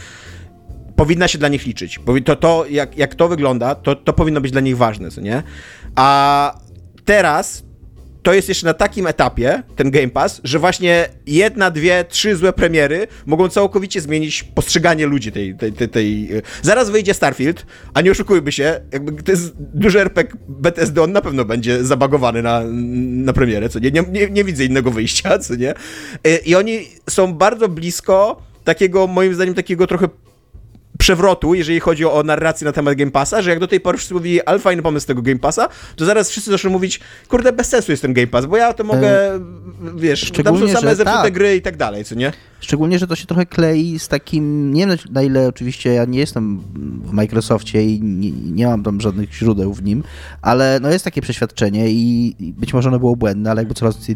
powinna 0.96 1.28
się 1.28 1.38
dla 1.38 1.48
nich 1.48 1.66
liczyć. 1.66 2.00
To, 2.26 2.36
to 2.36 2.66
jak, 2.70 2.98
jak 2.98 3.16
to 3.16 3.28
wygląda, 3.28 3.76
to, 3.76 3.96
to 3.96 4.14
powinno 4.14 4.41
być 4.41 4.52
dla 4.52 4.62
nich 4.62 4.78
ważne, 4.78 5.12
co 5.12 5.22
nie? 5.22 5.44
A 5.96 6.60
teraz 7.06 7.64
to 8.24 8.34
jest 8.34 8.50
jeszcze 8.50 8.66
na 8.66 8.74
takim 8.74 9.08
etapie, 9.08 9.64
ten 9.76 9.91
Game 9.91 10.10
Pass, 10.10 10.41
że 10.44 10.60
właśnie 10.60 11.10
jedna, 11.28 11.72
dwie, 11.72 12.06
trzy 12.10 12.36
złe 12.36 12.54
premiery 12.54 13.08
mogą 13.26 13.50
całkowicie 13.50 14.02
zmienić 14.02 14.44
postrzeganie 14.44 15.06
ludzi 15.06 15.32
tej, 15.32 15.56
tej, 15.56 15.74
tej, 15.74 15.89
tej... 15.89 16.30
Zaraz 16.62 16.89
wyjdzie 16.89 17.14
Starfield, 17.14 17.66
a 17.94 18.02
nie 18.02 18.12
oszukujmy 18.12 18.52
się, 18.52 18.80
jakby 18.91 19.24
to 19.24 19.32
jest 19.32 19.54
duży 19.58 20.02
RPG 20.02 20.38
BTSD, 20.48 21.02
on 21.02 21.12
na 21.12 21.22
pewno 21.22 21.46
będzie 21.46 21.84
zabagowany 21.84 22.41
na, 22.41 22.62
na 23.26 23.34
premierę, 23.34 23.70
co 23.70 23.80
nie? 23.80 23.91
Nie, 23.91 24.02
nie? 24.02 24.30
nie 24.30 24.44
widzę 24.44 24.66
innego 24.66 24.91
wyjścia, 24.91 25.39
co 25.39 25.56
nie? 25.56 25.74
I 26.46 26.56
oni 26.56 26.80
są 27.10 27.34
bardzo 27.34 27.70
blisko 27.70 28.41
takiego, 28.64 29.08
moim 29.08 29.34
zdaniem, 29.34 29.54
takiego 29.54 29.88
trochę 29.88 30.08
przewrotu, 31.04 31.54
jeżeli 31.54 31.80
chodzi 31.80 32.06
o 32.06 32.24
narrację 32.24 32.66
na 32.66 32.72
temat 32.72 32.95
Game 32.95 33.12
Passa, 33.12 33.41
że 33.41 33.49
jak 33.49 33.60
do 33.60 33.68
tej 33.68 33.80
pory 33.80 33.97
wszyscy 33.97 34.14
mówili, 34.14 34.41
ale 34.41 34.60
fajny 34.60 34.82
pomysł 34.82 35.08
tego 35.08 35.22
Game 35.22 35.39
Passa, 35.39 35.70
to 35.95 36.06
zaraz 36.06 36.30
wszyscy 36.30 36.51
zaczną 36.51 36.70
mówić, 36.70 36.99
kurde, 37.30 37.54
bez 37.54 37.68
sensu 37.68 37.91
jest 37.91 38.01
ten 38.01 38.14
Game 38.14 38.28
Pass, 38.28 38.45
bo 38.45 38.58
ja 38.58 38.74
to 38.74 38.84
mogę, 38.84 39.36
e, 39.36 39.39
wiesz, 39.95 40.32
tam 40.43 40.60
są 40.60 40.68
same 40.68 40.95
zepsute 40.95 41.24
tak. 41.24 41.34
gry 41.34 41.56
i 41.56 41.62
tak 41.62 41.78
dalej, 41.78 42.06
co 42.06 42.16
nie? 42.16 42.32
Szczególnie, 42.60 42.99
że 42.99 43.08
to 43.08 43.16
się 43.16 43.26
trochę 43.26 43.45
klei 43.45 43.99
z 43.99 44.08
takim, 44.08 44.74
nie 44.74 44.88
wiem 44.88 44.97
na 45.12 45.22
ile 45.22 45.47
oczywiście 45.47 45.93
ja 45.93 46.06
nie 46.06 46.20
jestem 46.20 46.60
w 47.06 47.14
Microsoftie 47.14 47.84
i 47.84 48.01
nie, 48.01 48.32
nie 48.32 48.68
mam 48.68 48.84
tam 48.84 49.01
żadnych 49.01 49.34
źródeł 49.34 49.74
w 49.74 49.84
nim, 49.84 50.04
ale 50.41 50.80
no 50.82 50.89
jest 50.89 51.06
takie 51.06 51.22
przeświadczenie 51.22 51.89
i 51.89 52.36
być 52.39 52.74
może 52.74 52.89
ono 52.89 52.99
było 52.99 53.16
błędne, 53.16 53.51
ale 53.51 53.62
jakby 53.62 53.74
coraz 53.74 53.95
więcej 53.95 54.16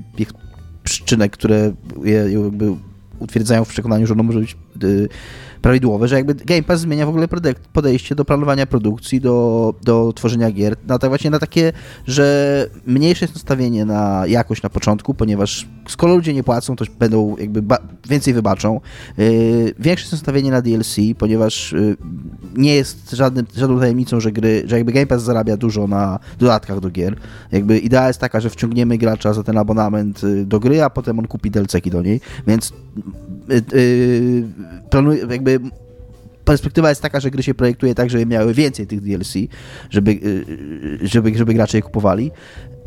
przyczynek, 0.84 1.32
które 1.32 1.74
je 2.04 2.14
jakby 2.14 2.76
utwierdzają 3.20 3.66
w 3.66 3.70
przekonaniu, 3.70 4.08
że 4.08 4.14
ono 4.14 4.24
może 4.24 4.40
być 4.40 4.58
y, 4.84 5.08
prawidłowe, 5.62 6.08
że 6.08 6.16
jakby 6.16 6.36
Game 6.36 6.64
Pass 6.64 6.82
zmienia 6.82 7.06
w 7.06 7.10
ogóle 7.10 7.28
podejście 7.74 8.16
do 8.16 8.26
planowania 8.26 8.66
produkcji, 8.66 9.22
do, 9.22 9.74
do 9.84 10.14
tworzenia 10.14 10.52
gier, 10.52 10.76
na 10.88 11.00
tak 11.00 11.10
właśnie 11.10 11.30
na 11.30 11.40
takie, 11.40 11.74
że 12.08 12.68
mniejsze 12.86 13.26
jest 13.26 13.36
nastawienie 13.36 13.86
na 13.86 14.24
jakość 14.28 14.64
na 14.64 14.70
początku, 14.70 15.14
ponieważ 15.14 15.68
skoro 15.88 16.16
ludzie 16.16 16.34
nie 16.34 16.44
płacą, 16.44 16.76
to 16.76 16.86
będą 17.00 17.36
jakby 17.38 17.64
więcej 18.10 18.34
wybaczą. 18.34 18.82
Yy, 19.18 19.74
większe 19.80 20.04
jest 20.04 20.12
nastawienie 20.12 20.52
na 20.52 20.62
DLC, 20.62 20.96
ponieważ 21.18 21.72
yy, 21.72 21.98
nie 22.56 22.76
jest 22.76 23.12
żadnym, 23.12 23.46
żadną 23.56 23.80
tajemnicą, 23.80 24.20
że 24.20 24.32
gry, 24.32 24.64
że 24.66 24.76
jakby 24.76 24.92
Game 24.92 25.08
Pass 25.08 25.24
zarabia 25.24 25.58
dużo 25.58 25.88
na 25.88 26.20
dodatkach 26.40 26.80
do 26.80 26.90
gier. 26.90 27.16
Jakby 27.52 27.80
idea 27.80 28.08
jest 28.08 28.20
taka, 28.20 28.40
że 28.40 28.50
wciągniemy 28.50 28.98
gracza 28.98 29.34
za 29.34 29.44
ten 29.44 29.58
abonament 29.58 30.24
yy, 30.24 30.46
do 30.46 30.60
gry, 30.60 30.84
a 30.84 30.90
potem 30.90 31.20
on 31.20 31.28
kupi 31.28 31.52
DLC-ki 31.52 31.92
do 31.92 32.02
niej, 32.02 32.22
więc 32.48 32.74
planuje, 34.90 35.26
jakby 35.30 35.60
perspektywa 36.48 36.90
jest 36.90 37.02
taka, 37.02 37.20
że 37.20 37.32
gry 37.32 37.44
się 37.44 37.54
projektuje 37.54 37.96
tak, 37.96 38.10
żeby 38.10 38.26
miały 38.26 38.54
więcej 38.54 38.88
tych 38.88 39.02
DLC, 39.02 39.34
żeby, 39.90 40.12
y, 40.12 41.00
żeby, 41.02 41.38
żeby 41.38 41.54
gracze 41.54 41.78
je 41.78 41.82
kupowali. 41.82 42.32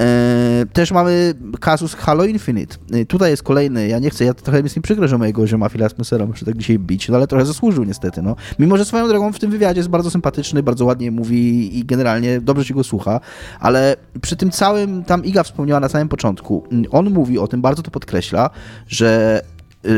E, 0.01 0.67
też 0.73 0.93
mamy 0.93 1.35
kasus 1.61 1.95
Halo 1.95 2.25
Infinite. 2.25 2.77
E, 2.93 3.05
tutaj 3.05 3.31
jest 3.31 3.43
kolejny, 3.43 3.89
ja 3.89 3.99
nie 3.99 4.11
chcę, 4.11 4.25
ja 4.25 4.35
trochę 4.35 4.61
jest 4.61 4.77
mi 4.77 4.83
przykro, 4.83 5.09
że 5.09 5.19
mojego 5.19 5.47
zioma 5.47 5.69
Phila 5.69 5.89
Spencera 5.89 6.27
muszę 6.27 6.45
tak 6.45 6.57
dzisiaj 6.57 6.79
bić, 6.79 7.09
no 7.09 7.17
ale 7.17 7.27
trochę 7.27 7.47
zasłużył 7.47 7.85
niestety, 7.85 8.23
no. 8.23 8.37
Mimo, 8.59 8.77
że 8.77 8.85
swoją 8.85 9.09
drogą 9.09 9.33
w 9.33 9.39
tym 9.39 9.51
wywiadzie 9.51 9.79
jest 9.79 9.91
bardzo 9.91 10.11
sympatyczny, 10.11 10.63
bardzo 10.63 10.85
ładnie 10.85 11.11
mówi 11.11 11.79
i 11.79 11.85
generalnie 11.85 12.41
dobrze 12.41 12.65
się 12.65 12.75
go 12.75 12.85
słucha, 12.85 13.21
ale 13.61 13.97
przy 14.23 14.37
tym 14.37 14.51
całym, 14.51 15.05
tam 15.05 15.25
Iga 15.25 15.43
wspomniała 15.43 15.81
na 15.81 15.89
samym 15.89 16.09
początku, 16.09 16.65
on 16.91 17.11
mówi 17.11 17.39
o 17.39 17.49
tym, 17.49 17.63
bardzo 17.63 17.83
to 17.83 17.91
podkreśla, 17.91 18.51
że 18.89 19.41
Y, 19.43 19.50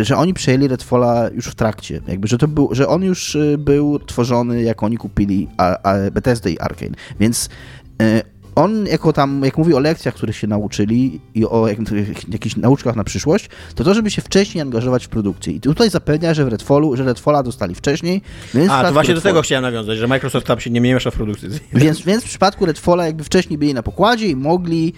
że 0.03 0.17
oni 0.17 0.35
przejęli 0.35 0.69
Redfalla 0.69 1.31
już 1.35 1.47
w 1.47 1.55
trakcie, 1.55 2.01
jakby, 2.09 2.29
że 2.29 2.39
to 2.39 2.49
był, 2.49 2.69
że 2.73 2.89
on 2.89 3.03
już 3.03 3.35
y, 3.35 3.59
był 3.59 3.99
tworzony, 3.99 4.63
jak 4.63 4.83
oni 4.83 4.97
kupili 4.97 5.49
a, 5.57 5.79
a 5.83 6.11
Bethesda 6.11 6.51
i 6.51 6.59
Arkane, 6.59 6.95
więc 7.21 7.49
y, 8.03 8.23
on 8.55 8.87
jako 8.87 9.13
tam, 9.13 9.43
jak 9.45 9.59
mówi 9.59 9.75
o 9.75 9.79
lekcjach, 9.79 10.15
które 10.15 10.33
się 10.33 10.47
nauczyli 10.47 11.21
i 11.35 11.47
o 11.47 11.69
jak, 11.69 11.79
jakichś 12.29 12.57
nauczkach 12.57 12.97
na 12.97 13.05
przyszłość, 13.05 13.49
to 13.75 13.85
to, 13.85 13.95
żeby 13.95 14.11
się 14.11 14.23
wcześniej 14.23 14.63
angażować 14.63 15.07
w 15.07 15.09
produkcję. 15.09 15.53
I 15.53 15.61
tutaj 15.61 15.91
zapewnia, 15.91 16.35
że 16.35 16.45
w 16.45 16.49
Redfallu, 16.49 16.97
że 16.97 17.05
Redfalla 17.05 17.43
dostali 17.43 17.75
wcześniej. 17.75 18.23
Więc 18.55 18.71
A, 18.71 18.85
to 18.85 18.93
właśnie 18.93 19.15
Redfall... 19.15 19.33
do 19.33 19.35
tego 19.35 19.43
chciałem 19.43 19.63
nawiązać, 19.63 19.99
że 19.99 20.09
Microsoft 20.09 20.47
tam 20.47 20.61
się 20.61 20.71
nie 20.71 20.81
miesza 20.81 21.11
w 21.11 21.15
produkcji. 21.15 21.49
Więc, 21.73 22.01
więc 22.01 22.25
w 22.25 22.27
przypadku 22.27 22.67
Redfalla 22.67 23.07
jakby 23.07 23.25
wcześniej 23.25 23.59
byli 23.59 23.75
na 23.75 23.83
pokładzie 23.83 24.29
i 24.29 24.37
mogli 24.37 24.93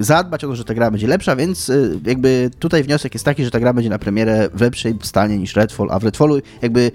zadbać 0.00 0.44
o 0.44 0.48
to, 0.48 0.56
że 0.56 0.64
ta 0.64 0.74
gra 0.74 0.90
będzie 0.90 1.06
lepsza, 1.06 1.36
więc 1.36 1.68
y, 1.68 2.00
jakby 2.04 2.50
tutaj 2.58 2.82
wniosek 2.82 3.14
jest 3.14 3.24
taki, 3.24 3.44
że 3.44 3.50
ta 3.50 3.60
gra 3.60 3.72
będzie 3.72 3.90
na 3.90 3.98
premierę 3.98 4.48
w 4.54 4.60
lepszej 4.60 4.94
stanie 5.02 5.38
niż 5.38 5.56
Redfall, 5.56 5.88
a 5.90 5.98
w 5.98 6.04
Redfallu 6.04 6.40
jakby... 6.62 6.92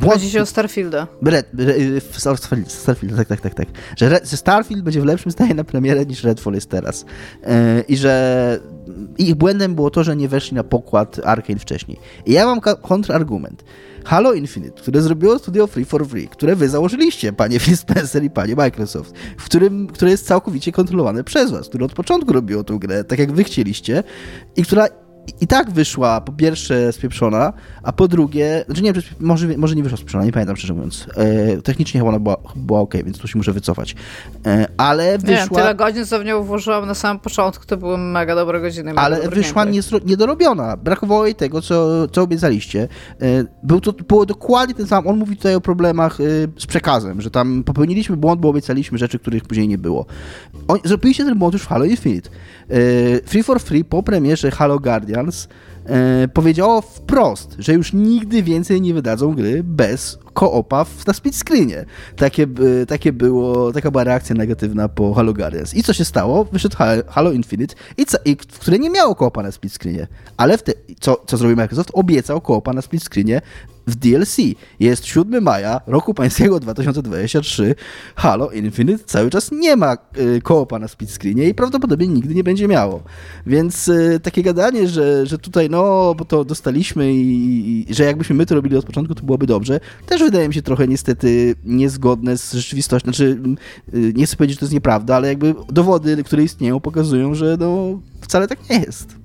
Chodzi 0.00 0.30
się 0.30 0.42
o 0.42 0.46
Starfielda. 0.46 1.06
Red, 1.22 1.46
Red, 1.58 2.04
Starfield, 2.18 2.72
Starfield, 2.72 3.16
tak, 3.16 3.28
tak, 3.28 3.40
tak, 3.40 3.54
tak. 3.54 3.68
Że, 3.96 4.20
Starfield 4.24 4.82
będzie 4.82 5.00
w 5.00 5.04
lepszym 5.04 5.32
stanie 5.32 5.54
na 5.54 5.64
premierę 5.64 6.06
niż 6.06 6.24
Redfall 6.24 6.54
jest 6.54 6.70
teraz. 6.70 7.04
E, 7.44 7.80
I 7.88 7.96
że 7.96 8.60
ich 9.18 9.34
błędem 9.34 9.74
było 9.74 9.90
to, 9.90 10.04
że 10.04 10.16
nie 10.16 10.28
weszli 10.28 10.54
na 10.54 10.64
pokład 10.64 11.20
Arkane 11.24 11.58
wcześniej. 11.58 11.98
I 12.26 12.32
ja 12.32 12.46
mam 12.46 12.60
kontrargument. 12.82 13.64
Halo 14.04 14.32
Infinite, 14.32 14.80
które 14.82 15.02
zrobiło 15.02 15.38
studio 15.38 15.66
Free 15.66 15.84
for 15.84 16.06
Free, 16.06 16.28
które 16.28 16.56
wy 16.56 16.68
założyliście, 16.68 17.32
panie 17.32 17.60
Phil 17.64 17.76
Spencer 17.76 18.24
i 18.24 18.30
panie 18.30 18.56
Microsoft, 18.56 19.14
w 19.38 19.44
którym, 19.44 19.86
które 19.86 20.10
jest 20.10 20.26
całkowicie 20.26 20.72
kontrolowane 20.72 21.24
przez 21.24 21.50
was, 21.50 21.68
które 21.68 21.84
od 21.84 21.92
początku 21.92 22.32
robiło 22.32 22.64
tę 22.64 22.78
grę 22.80 23.04
tak, 23.04 23.18
jak 23.18 23.32
wy 23.32 23.44
chcieliście 23.44 24.02
i 24.56 24.62
która 24.62 24.86
i 25.40 25.46
tak 25.46 25.70
wyszła 25.70 26.20
po 26.20 26.32
pierwsze 26.32 26.92
spieprzona, 26.92 27.52
a 27.82 27.92
po 27.92 28.08
drugie, 28.08 28.64
znaczy 28.66 28.82
nie 28.82 28.92
wiem, 28.92 29.02
może, 29.20 29.48
może 29.56 29.74
nie 29.74 29.82
wyszła 29.82 29.96
spieprzona, 29.96 30.24
nie 30.24 30.32
pamiętam 30.32 30.56
szczerze 30.56 30.74
mówiąc. 30.74 31.06
E, 31.16 31.62
technicznie 31.62 32.00
chyba 32.00 32.08
ona 32.08 32.18
była, 32.18 32.36
była 32.56 32.80
ok, 32.80 32.94
więc 33.04 33.18
tu 33.18 33.28
się 33.28 33.38
muszę 33.38 33.52
wycofać. 33.52 33.94
E, 34.46 34.66
ale 34.76 35.18
wyszła... 35.18 35.42
Nie, 35.42 35.48
tyle 35.48 35.74
godzin, 35.74 36.06
co 36.06 36.18
w 36.18 36.24
nią 36.24 36.42
włożyłam 36.42 36.86
na 36.86 36.94
samym 36.94 37.20
początku, 37.20 37.66
to 37.66 37.76
były 37.76 37.98
mega 37.98 38.34
dobre 38.34 38.60
godziny. 38.60 38.92
Ale 38.96 39.28
wyszła 39.28 39.64
niedorobiona. 40.04 40.76
Brakowało 40.76 41.26
jej 41.26 41.34
tego, 41.34 41.62
co, 41.62 42.08
co 42.08 42.22
obiecaliście. 42.22 42.88
E, 43.22 43.44
był 43.62 43.80
to, 43.80 43.92
było 43.92 44.26
dokładnie 44.26 44.74
ten 44.74 44.86
sam, 44.86 45.06
on 45.06 45.16
mówi 45.16 45.36
tutaj 45.36 45.54
o 45.54 45.60
problemach 45.60 46.20
e, 46.20 46.24
z 46.58 46.66
przekazem, 46.66 47.20
że 47.20 47.30
tam 47.30 47.64
popełniliśmy 47.64 48.16
błąd, 48.16 48.40
bo 48.40 48.48
obiecaliśmy 48.48 48.98
rzeczy, 48.98 49.18
których 49.18 49.44
później 49.44 49.68
nie 49.68 49.78
było. 49.78 50.06
On, 50.68 50.78
zrobiliście 50.84 51.24
ten 51.24 51.38
błąd 51.38 51.52
już 51.54 51.62
w 51.62 51.66
Halo 51.66 51.84
Infinite. 51.84 52.30
E, 52.70 53.20
free 53.26 53.42
for 53.42 53.60
Free 53.60 53.84
po 53.84 54.02
premierze 54.02 54.50
Halo 54.50 54.78
Guardians 54.78 55.48
e, 55.86 56.28
powiedziało 56.28 56.80
wprost, 56.80 57.56
że 57.58 57.72
już 57.72 57.92
nigdy 57.92 58.42
więcej 58.42 58.80
nie 58.80 58.94
wydadzą 58.94 59.34
gry 59.34 59.64
bez 59.64 60.18
koopa 60.32 60.86
na 61.06 61.12
split 61.12 61.36
screenie. 61.36 61.84
Takie, 62.16 62.46
takie 62.88 63.12
było, 63.12 63.72
taka 63.72 63.90
była 63.90 64.04
reakcja 64.04 64.36
negatywna 64.36 64.88
po 64.88 65.14
Halo 65.14 65.32
Guardians. 65.32 65.74
I 65.74 65.82
co 65.82 65.92
się 65.92 66.04
stało? 66.04 66.44
Wyszedł 66.44 66.76
Halo 67.08 67.32
Infinite, 67.32 67.74
i, 67.96 68.06
co, 68.06 68.18
i 68.24 68.36
które 68.36 68.78
nie 68.78 68.90
miało 68.90 69.14
koopa 69.14 69.42
na 69.42 69.52
split 69.52 69.72
screenie. 69.72 70.06
Ale 70.36 70.58
te, 70.58 70.72
co, 71.00 71.22
co 71.26 71.36
zrobił 71.36 71.56
Microsoft? 71.56 71.90
Obiecał 71.92 72.40
koopa 72.40 72.72
na 72.72 72.82
split 72.82 73.04
screenie 73.04 73.40
w 73.90 73.96
DLC. 73.96 74.36
Jest 74.80 75.06
7 75.06 75.44
maja 75.44 75.80
roku 75.86 76.14
pańskiego 76.14 76.60
2023. 76.60 77.74
Halo 78.14 78.50
Infinite 78.50 79.04
cały 79.04 79.30
czas 79.30 79.50
nie 79.52 79.76
ma 79.76 79.96
y, 80.18 80.40
koopa 80.42 80.78
na 80.78 80.88
split 80.88 81.10
screenie 81.10 81.48
i 81.48 81.54
prawdopodobnie 81.54 82.06
nigdy 82.06 82.34
nie 82.34 82.44
będzie 82.44 82.68
miało. 82.68 83.02
Więc 83.46 83.88
y, 83.88 84.20
takie 84.22 84.42
gadanie, 84.42 84.88
że, 84.88 85.26
że 85.26 85.38
tutaj 85.38 85.70
no, 85.70 86.14
bo 86.14 86.24
to 86.24 86.44
dostaliśmy 86.44 87.14
i, 87.14 87.90
i, 87.90 87.94
że 87.94 88.04
jakbyśmy 88.04 88.36
my 88.36 88.46
to 88.46 88.54
robili 88.54 88.76
od 88.76 88.84
początku, 88.84 89.14
to 89.14 89.22
byłoby 89.22 89.46
dobrze, 89.46 89.80
też 90.06 90.22
wydaje 90.22 90.48
mi 90.48 90.54
się 90.54 90.62
trochę 90.62 90.88
niestety 90.88 91.54
niezgodne 91.64 92.38
z 92.38 92.52
rzeczywistością. 92.52 93.04
Znaczy, 93.04 93.38
y, 93.94 94.12
nie 94.16 94.26
chcę 94.26 94.36
powiedzieć, 94.36 94.56
że 94.56 94.60
to 94.60 94.64
jest 94.64 94.74
nieprawda, 94.74 95.16
ale 95.16 95.28
jakby 95.28 95.54
dowody, 95.68 96.24
które 96.24 96.42
istnieją, 96.42 96.80
pokazują, 96.80 97.34
że 97.34 97.56
no, 97.60 98.00
wcale 98.20 98.48
tak 98.48 98.70
nie 98.70 98.80
jest. 98.80 99.19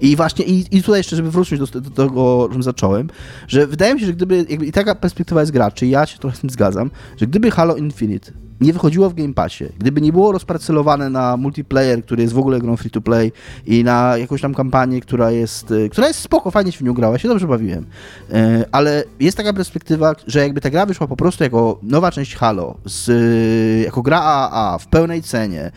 I 0.00 0.16
właśnie, 0.16 0.44
i, 0.44 0.76
i 0.76 0.82
tutaj 0.82 1.00
jeszcze, 1.00 1.16
żeby 1.16 1.30
wrócić 1.30 1.58
do, 1.58 1.80
do 1.80 1.90
tego, 1.90 2.48
czym 2.52 2.62
zacząłem, 2.62 3.08
że 3.48 3.66
wydaje 3.66 3.94
mi 3.94 4.00
się, 4.00 4.06
że 4.06 4.12
gdyby, 4.12 4.40
i 4.40 4.72
taka 4.72 4.94
perspektywa 4.94 5.40
jest 5.40 5.52
graczy, 5.52 5.86
ja 5.86 6.06
się 6.06 6.18
trochę 6.18 6.36
z 6.36 6.40
tym 6.40 6.50
zgadzam, 6.50 6.90
że 7.16 7.26
gdyby 7.26 7.50
Halo 7.50 7.76
Infinite 7.76 8.43
nie 8.60 8.72
wychodziło 8.72 9.10
w 9.10 9.14
Game 9.14 9.34
Passie, 9.34 9.64
gdyby 9.78 10.00
nie 10.00 10.12
było 10.12 10.32
rozparcelowane 10.32 11.10
na 11.10 11.36
multiplayer, 11.36 12.04
który 12.04 12.22
jest 12.22 12.34
w 12.34 12.38
ogóle 12.38 12.58
grą 12.58 12.76
free 12.76 12.90
to 12.90 13.00
play 13.00 13.32
i 13.66 13.84
na 13.84 14.16
jakąś 14.16 14.40
tam 14.40 14.54
kampanię, 14.54 15.00
która 15.00 15.30
jest, 15.30 15.70
y, 15.70 15.88
która 15.88 16.08
jest 16.08 16.20
spoko, 16.20 16.50
fajnie 16.50 16.72
się 16.72 16.78
w 16.78 16.82
nią 16.82 16.92
grała, 16.92 17.18
się 17.18 17.28
dobrze 17.28 17.46
bawiłem, 17.46 17.86
y, 18.30 18.64
ale 18.72 19.04
jest 19.20 19.36
taka 19.36 19.52
perspektywa, 19.52 20.14
że 20.26 20.40
jakby 20.40 20.60
ta 20.60 20.70
gra 20.70 20.86
wyszła 20.86 21.06
po 21.06 21.16
prostu 21.16 21.44
jako 21.44 21.78
nowa 21.82 22.10
część 22.10 22.36
Halo, 22.36 22.74
z, 22.84 23.08
y, 23.08 23.84
jako 23.84 24.02
gra 24.02 24.20
AAA 24.20 24.78
w 24.78 24.86
pełnej 24.86 25.22
cenie, 25.22 25.70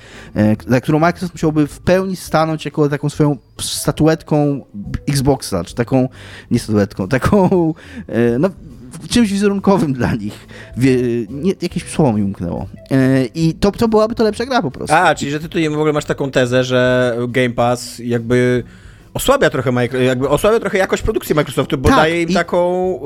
za 0.67 0.81
którą 0.81 0.99
Microsoft 0.99 1.33
musiałby 1.33 1.67
w 1.67 1.79
pełni 1.79 2.15
stanąć 2.15 2.65
jako 2.65 2.89
taką 2.89 3.09
swoją 3.09 3.37
statuetką 3.61 4.65
Xboxa, 5.07 5.63
czy 5.63 5.75
taką, 5.75 6.09
nie 6.51 6.59
statuetką, 6.59 7.07
taką, 7.07 7.73
no 8.39 8.49
czymś 9.09 9.31
wizerunkowym 9.31 9.93
dla 9.93 10.15
nich. 10.15 10.47
Wie, 10.77 10.97
nie, 11.29 11.53
jakieś 11.61 11.83
słowo 11.83 12.13
mi 12.13 12.23
umknęło. 12.23 12.67
E, 12.91 13.25
I 13.25 13.53
to, 13.53 13.71
to 13.71 13.87
byłaby 13.87 14.15
to 14.15 14.23
lepsza 14.23 14.45
gra 14.45 14.61
po 14.61 14.71
prostu. 14.71 14.95
A, 14.95 15.15
czyli 15.15 15.31
że 15.31 15.39
ty 15.39 15.49
tutaj 15.49 15.69
w 15.69 15.73
ogóle 15.73 15.93
masz 15.93 16.05
taką 16.05 16.31
tezę, 16.31 16.63
że 16.63 17.13
Game 17.27 17.49
Pass 17.49 17.99
jakby 17.99 18.63
osłabia 19.13 19.49
trochę, 19.49 19.71
jakby 20.05 20.29
osłabia 20.29 20.59
trochę 20.59 20.77
jakość 20.77 21.03
produkcji 21.03 21.35
Microsoftu, 21.35 21.77
bo 21.77 21.89
tak, 21.89 21.97
daje 21.97 22.21
im 22.21 22.29
i... 22.29 22.33
taką... 22.33 22.99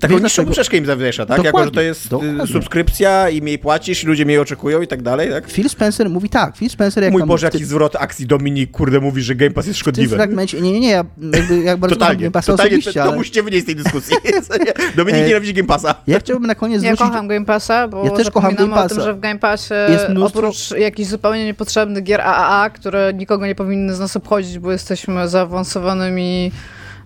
Taką 0.00 0.18
niższą 0.18 0.44
poprzeczkę 0.44 0.76
im 0.76 0.86
zawiesza, 0.86 1.26
tak? 1.26 1.44
Jako, 1.44 1.64
że 1.64 1.70
to 1.70 1.80
jest 1.80 2.06
y, 2.06 2.08
dokładnie. 2.08 2.46
subskrypcja 2.46 3.30
i 3.30 3.42
mniej 3.42 3.58
płacisz, 3.58 4.04
ludzie 4.04 4.24
mniej 4.24 4.38
oczekują 4.38 4.82
i 4.82 4.86
tak 4.86 5.02
dalej, 5.02 5.30
tak? 5.30 5.50
Phil 5.50 5.68
Spencer 5.68 6.10
mówi 6.10 6.28
tak, 6.28 6.56
Phil 6.56 6.70
Spencer 6.70 7.04
jak 7.04 7.12
Mój 7.12 7.22
Boże, 7.24 7.46
jaki 7.46 7.64
zwrot 7.64 7.96
akcji 7.96 8.26
Dominik, 8.26 8.70
kurde, 8.70 9.00
mówi, 9.00 9.22
że 9.22 9.34
Game 9.34 9.50
Pass 9.50 9.66
jest 9.66 9.78
szkodliwy. 9.78 10.14
W 10.14 10.18
fragmencie, 10.18 10.60
nie, 10.60 10.72
nie, 10.72 10.80
nie, 10.80 10.90
ja 10.90 11.04
jakby, 11.32 11.58
jak 11.58 11.78
bardzo 11.78 11.96
totalnie, 11.96 12.20
Game 12.20 12.30
Passa 12.30 12.52
totalnie, 12.52 12.82
to, 12.82 12.92
to 12.92 13.12
musicie 13.12 13.42
wynieść 13.42 13.62
z 13.62 13.66
tej 13.66 13.76
dyskusji. 13.76 14.16
Dominik 14.96 15.20
e, 15.20 15.26
nienawidzi 15.26 15.54
Game 15.54 15.68
Passa. 15.68 15.94
Ja 16.06 16.18
chciałbym 16.18 16.46
na 16.46 16.54
koniec 16.54 16.80
zwrócić... 16.80 17.00
Ja 17.00 17.06
kocham 17.06 17.28
Game 17.28 17.46
Passa, 17.46 17.88
bo 17.88 18.04
ja 18.04 18.10
też 18.10 18.30
kocham 18.30 18.54
Game 18.54 18.74
Passa. 18.74 18.84
o 18.84 18.88
tym, 18.88 19.00
że 19.04 19.14
w 19.14 19.20
Game 19.20 19.38
Passie 19.38 19.74
jest 19.88 20.08
mnóstwo... 20.08 20.38
oprócz 20.38 20.70
jakichś 20.70 21.08
zupełnie 21.08 21.44
niepotrzebnych 21.44 22.04
gier 22.04 22.20
AAA, 22.20 22.70
które 22.70 23.12
nikogo 23.14 23.46
nie 23.46 23.54
powinny 23.54 23.94
z 23.94 24.00
nas 24.00 24.16
obchodzić, 24.16 24.58
bo 24.58 24.72
jesteśmy 24.72 25.28
zaawansowanymi 25.28 26.52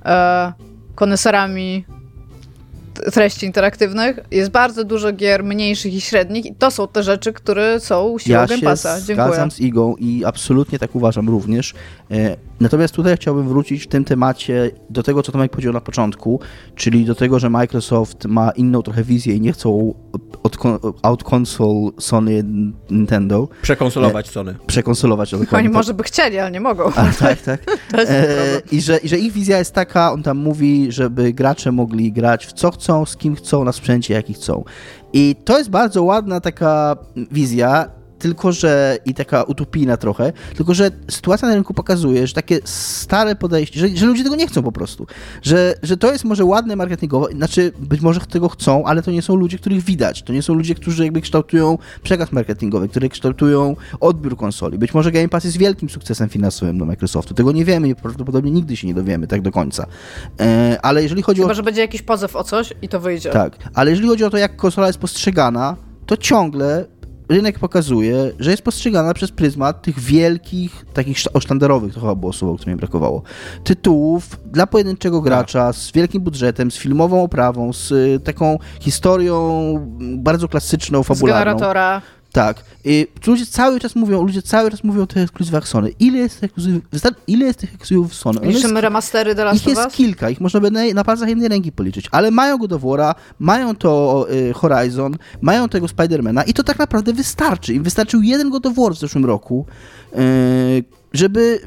e, 0.05 0.53
koneserami 0.95 1.85
treści 3.13 3.47
interaktywnych. 3.47 4.21
Jest 4.31 4.51
bardzo 4.51 4.85
dużo 4.85 5.13
gier 5.13 5.45
mniejszych 5.45 5.95
i 5.95 6.01
średnich 6.01 6.47
i 6.47 6.55
to 6.55 6.71
są 6.71 6.89
te 6.89 7.03
rzeczy, 7.03 7.33
które 7.33 7.81
są 7.81 8.19
siłą 8.19 8.41
ja 8.41 8.47
Game 8.47 8.63
Passa. 8.63 8.89
Ja 8.89 8.97
się 8.97 9.15
zgadzam 9.15 9.51
z 9.51 9.61
Igą 9.61 9.97
i 9.99 10.25
absolutnie 10.25 10.79
tak 10.79 10.95
uważam 10.95 11.29
również. 11.29 11.75
Natomiast 12.61 12.95
tutaj 12.95 13.17
chciałbym 13.17 13.49
wrócić 13.49 13.83
w 13.83 13.87
tym 13.87 14.05
temacie 14.05 14.71
do 14.91 15.03
tego, 15.03 15.23
co 15.23 15.33
Tomek 15.33 15.51
powiedział 15.51 15.73
na 15.73 15.81
początku, 15.81 16.41
czyli 16.75 17.05
do 17.05 17.15
tego, 17.15 17.39
że 17.39 17.51
Microsoft 17.51 18.25
ma 18.25 18.51
inną 18.51 18.83
trochę 18.83 19.05
wizję 19.05 19.35
i 19.35 19.41
nie 19.41 19.53
chcą 19.53 19.95
out 21.03 21.25
console 21.33 21.91
Sony 21.99 22.45
Nintendo. 22.91 23.49
Przekonsolować 23.63 24.29
e, 24.29 24.33
Sony. 24.33 24.55
Przekonsolować. 24.67 25.35
Oni 25.35 25.47
tak. 25.47 25.73
może 25.73 25.95
by 25.95 26.03
chcieli, 26.03 26.39
ale 26.39 26.51
nie 26.51 26.61
mogą. 26.61 26.85
A, 26.85 27.13
tak, 27.19 27.43
tak. 27.49 27.61
e, 27.95 28.63
i, 28.73 28.81
że, 28.81 28.99
I 28.99 29.09
że 29.09 29.19
ich 29.19 29.33
wizja 29.33 29.59
jest 29.59 29.75
taka, 29.75 30.13
on 30.13 30.23
tam 30.23 30.39
mówi, 30.39 30.93
żeby 30.93 31.33
gracze 31.33 31.73
mogli 31.73 32.13
grać 32.13 32.47
w 32.47 32.53
co 32.53 32.71
chcą, 32.71 33.07
z 33.07 33.17
kim 33.17 33.37
chcą, 33.37 33.65
na 33.65 33.73
sprzęcie 33.73 34.15
jaki 34.15 34.35
chcą. 34.35 34.65
I 35.13 35.37
to 35.45 35.59
jest 35.59 35.71
bardzo 35.71 36.03
ładna 36.03 36.41
taka 36.41 36.97
wizja 37.31 38.00
tylko 38.21 38.53
że 38.53 38.99
i 39.05 39.15
taka 39.15 39.43
utopijna 39.43 39.97
trochę, 39.97 40.33
tylko 40.57 40.75
że 40.75 40.91
sytuacja 41.11 41.49
na 41.49 41.55
rynku 41.55 41.75
pokazuje, 41.75 42.27
że 42.27 42.35
takie 42.35 42.59
stare 42.65 43.37
podejście, 43.37 43.81
że, 43.81 43.89
że 43.89 44.07
ludzie 44.07 44.25
tego 44.25 44.37
nie 44.37 44.47
chcą 44.47 44.63
po 44.63 44.73
prostu, 44.73 45.07
że, 45.43 45.75
że 45.83 45.97
to 45.97 46.13
jest 46.13 46.25
może 46.25 46.45
ładne 46.45 46.77
marketingowo, 46.77 47.29
znaczy 47.29 47.73
być 47.79 48.01
może 48.01 48.21
tego 48.21 48.49
chcą, 48.49 48.85
ale 48.85 49.03
to 49.03 49.11
nie 49.11 49.23
są 49.23 49.37
ludzie, 49.37 49.59
których 49.59 49.85
widać, 49.85 50.23
to 50.23 50.33
nie 50.33 50.43
są 50.43 50.55
ludzie, 50.55 50.75
którzy 50.75 51.05
jakby 51.05 51.21
kształtują 51.21 51.79
przekaz 52.03 52.33
marketingowy, 52.33 52.89
które 52.89 53.09
kształtują 53.09 53.77
odbiór 54.01 54.37
konsoli. 54.37 54.79
Być 54.79 54.95
może 54.95 55.13
Game 55.13 55.29
Pass 55.29 55.45
jest 55.45 55.57
wielkim 55.57 55.91
sukcesem 55.91 56.29
finansowym 56.29 56.77
dla 56.77 56.87
Microsoftu, 56.87 57.35
tego 57.35 57.53
nie 57.53 57.65
wiemy 57.65 57.89
i 57.89 57.95
prawdopodobnie 57.95 58.51
nigdy 58.51 58.77
się 58.77 58.87
nie 58.87 58.95
dowiemy 58.95 59.27
tak 59.27 59.43
do 59.43 59.51
końca. 59.51 59.87
E, 60.41 60.79
ale 60.83 61.03
jeżeli 61.03 61.23
chodzi 61.23 61.41
Chyba, 61.41 61.53
o... 61.53 61.55
że 61.55 61.63
będzie 61.63 61.81
jakiś 61.81 62.03
pozew 62.03 62.37
o 62.37 62.45
coś 62.45 62.73
i 62.83 62.89
to 62.89 63.01
wyjdzie. 63.01 63.31
Tak, 63.31 63.57
ale 63.75 63.91
jeżeli 63.91 64.09
chodzi 64.09 64.25
o 64.25 64.31
to, 64.31 64.37
jak 64.37 64.57
konsola 64.57 64.87
jest 64.87 64.99
postrzegana, 64.99 65.77
to 66.07 66.17
ciągle 66.17 66.87
rynek 67.31 67.59
pokazuje, 67.59 68.33
że 68.39 68.51
jest 68.51 68.63
postrzegana 68.63 69.15
przez 69.15 69.31
pryzmat 69.31 69.83
tych 69.83 70.01
wielkich, 70.01 70.85
takich 70.93 71.19
osztandarowych, 71.33 71.95
to 71.95 72.01
chyba 72.01 72.15
było 72.15 72.33
słowo, 72.33 72.57
które 72.57 72.73
mi 72.73 72.79
brakowało, 72.79 73.23
tytułów 73.65 74.41
dla 74.47 74.67
pojedynczego 74.67 75.21
gracza 75.21 75.67
tak. 75.67 75.77
z 75.77 75.93
wielkim 75.93 76.23
budżetem, 76.23 76.71
z 76.71 76.77
filmową 76.77 77.23
oprawą, 77.23 77.73
z 77.73 77.93
y, 77.93 78.21
taką 78.25 78.59
historią 78.81 79.41
bardzo 80.01 80.49
klasyczną, 80.49 81.03
fabularną. 81.03 81.41
Z 81.41 81.45
generatora. 81.45 82.03
Tak. 82.33 82.65
I 82.85 83.07
ludzie 83.27 83.47
cały 83.47 83.81
czas 83.81 83.97
mówią, 83.97 84.23
ludzie 84.23 84.43
cały 84.43 84.71
czas 84.71 84.85
mówią 84.85 85.03
o 85.03 85.07
tych 85.07 85.23
ekskluzywach 85.23 85.69
Sony. 85.69 85.91
Ile 85.99 86.19
jest 86.19 86.41
tych 86.41 86.45
ekskluzywów, 86.45 86.83
ile 87.27 87.47
jest 87.47 87.59
tych 87.59 87.75
ekskluzywów 87.75 88.15
Sony? 88.15 88.41
Liczymy 88.43 88.81
remastery 88.81 89.35
The 89.35 89.45
Last 89.45 89.61
Ich 89.61 89.67
jest 89.67 89.91
kilka, 89.91 90.31
ich 90.31 90.41
można 90.41 90.61
by 90.61 90.71
na, 90.71 90.81
na 90.95 91.05
palcach 91.05 91.29
jednej 91.29 91.49
ręki 91.49 91.73
policzyć, 91.73 92.09
ale 92.11 92.31
mają 92.31 92.59
go 92.59 92.69
do 92.69 92.79
wora, 92.79 93.15
mają 93.39 93.77
to 93.77 94.27
y, 94.33 94.53
Horizon, 94.53 95.17
mają 95.41 95.69
tego 95.69 95.89
Spidermana 95.89 96.43
i 96.43 96.55
to 96.55 96.63
tak 96.63 96.79
naprawdę 96.79 97.13
wystarczy. 97.13 97.75
Im 97.75 97.83
wystarczył 97.83 98.23
jeden 98.23 98.51
God 98.51 98.67
of 98.67 98.75
War 98.77 98.93
w 98.95 98.99
zeszłym 98.99 99.25
roku, 99.25 99.67
y, 100.15 100.85
żeby 101.13 101.61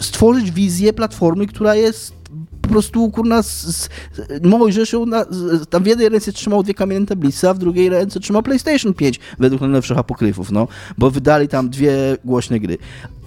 stworzyć 0.00 0.50
wizję 0.50 0.92
platformy, 0.92 1.46
która 1.46 1.74
jest 1.74 2.23
po 2.64 2.68
prostu, 2.68 3.10
kurna, 3.10 3.42
z, 3.42 3.66
z, 3.66 3.88
Mojżesz 4.42 4.92
ją 4.92 5.06
na, 5.06 5.24
z, 5.30 5.68
tam 5.68 5.82
w 5.82 5.86
jednej 5.86 6.08
ręce 6.08 6.32
trzymał 6.32 6.62
dwie 6.62 6.74
kamienne 6.74 7.06
tablice, 7.06 7.50
a 7.50 7.54
w 7.54 7.58
drugiej 7.58 7.88
ręce 7.88 8.20
trzymał 8.20 8.42
PlayStation 8.42 8.94
5, 8.94 9.20
według 9.38 9.60
najnowszych 9.60 9.98
apokryfów, 9.98 10.50
no, 10.50 10.68
bo 10.98 11.10
wydali 11.10 11.48
tam 11.48 11.70
dwie 11.70 11.92
głośne 12.24 12.60
gry. 12.60 12.78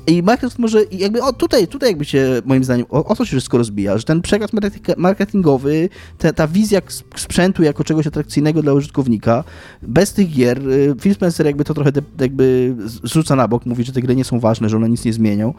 I 0.08 0.24
Microsoft 0.24 0.60
może 0.60 0.84
jakby, 0.92 1.24
o 1.24 1.34
tutaj, 1.34 1.68
tutaj 1.68 1.90
jakby 1.90 2.06
się 2.06 2.42
moim 2.46 2.64
zdaniem, 2.64 2.86
o, 2.90 3.06
o 3.06 3.16
to 3.16 3.26
się 3.26 3.32
wszystko 3.32 3.58
rozbija, 3.58 3.98
że 3.98 4.04
ten 4.04 4.22
przekaz 4.22 4.52
marketingowy, 4.98 5.90
ta, 6.18 6.34
ta 6.34 6.48
wizja 6.48 6.82
sprzętu 7.16 7.64
jako 7.64 7.84
czegoś 7.84 8.08
atrakcyjnego 8.08 8.62
dla 8.62 8.74
użytkownika, 8.74 9.44
bez 9.82 10.14
tych 10.14 10.30
gier, 10.30 10.70
y, 10.70 10.96
Phil 11.02 11.14
Spencer 11.14 11.46
jakby 11.46 11.64
to 11.64 11.74
trochę 11.74 11.92
de, 11.92 12.02
jakby 12.20 12.76
zrzuca 12.86 13.36
na 13.36 13.48
bok, 13.48 13.66
mówi, 13.66 13.84
że 13.84 13.92
te 13.92 14.02
gry 14.02 14.16
nie 14.16 14.24
są 14.24 14.40
ważne, 14.40 14.70
że 14.70 14.78
one 14.78 14.90
nic 14.90 15.06
nie 15.06 15.14
zmienią, 15.14 15.54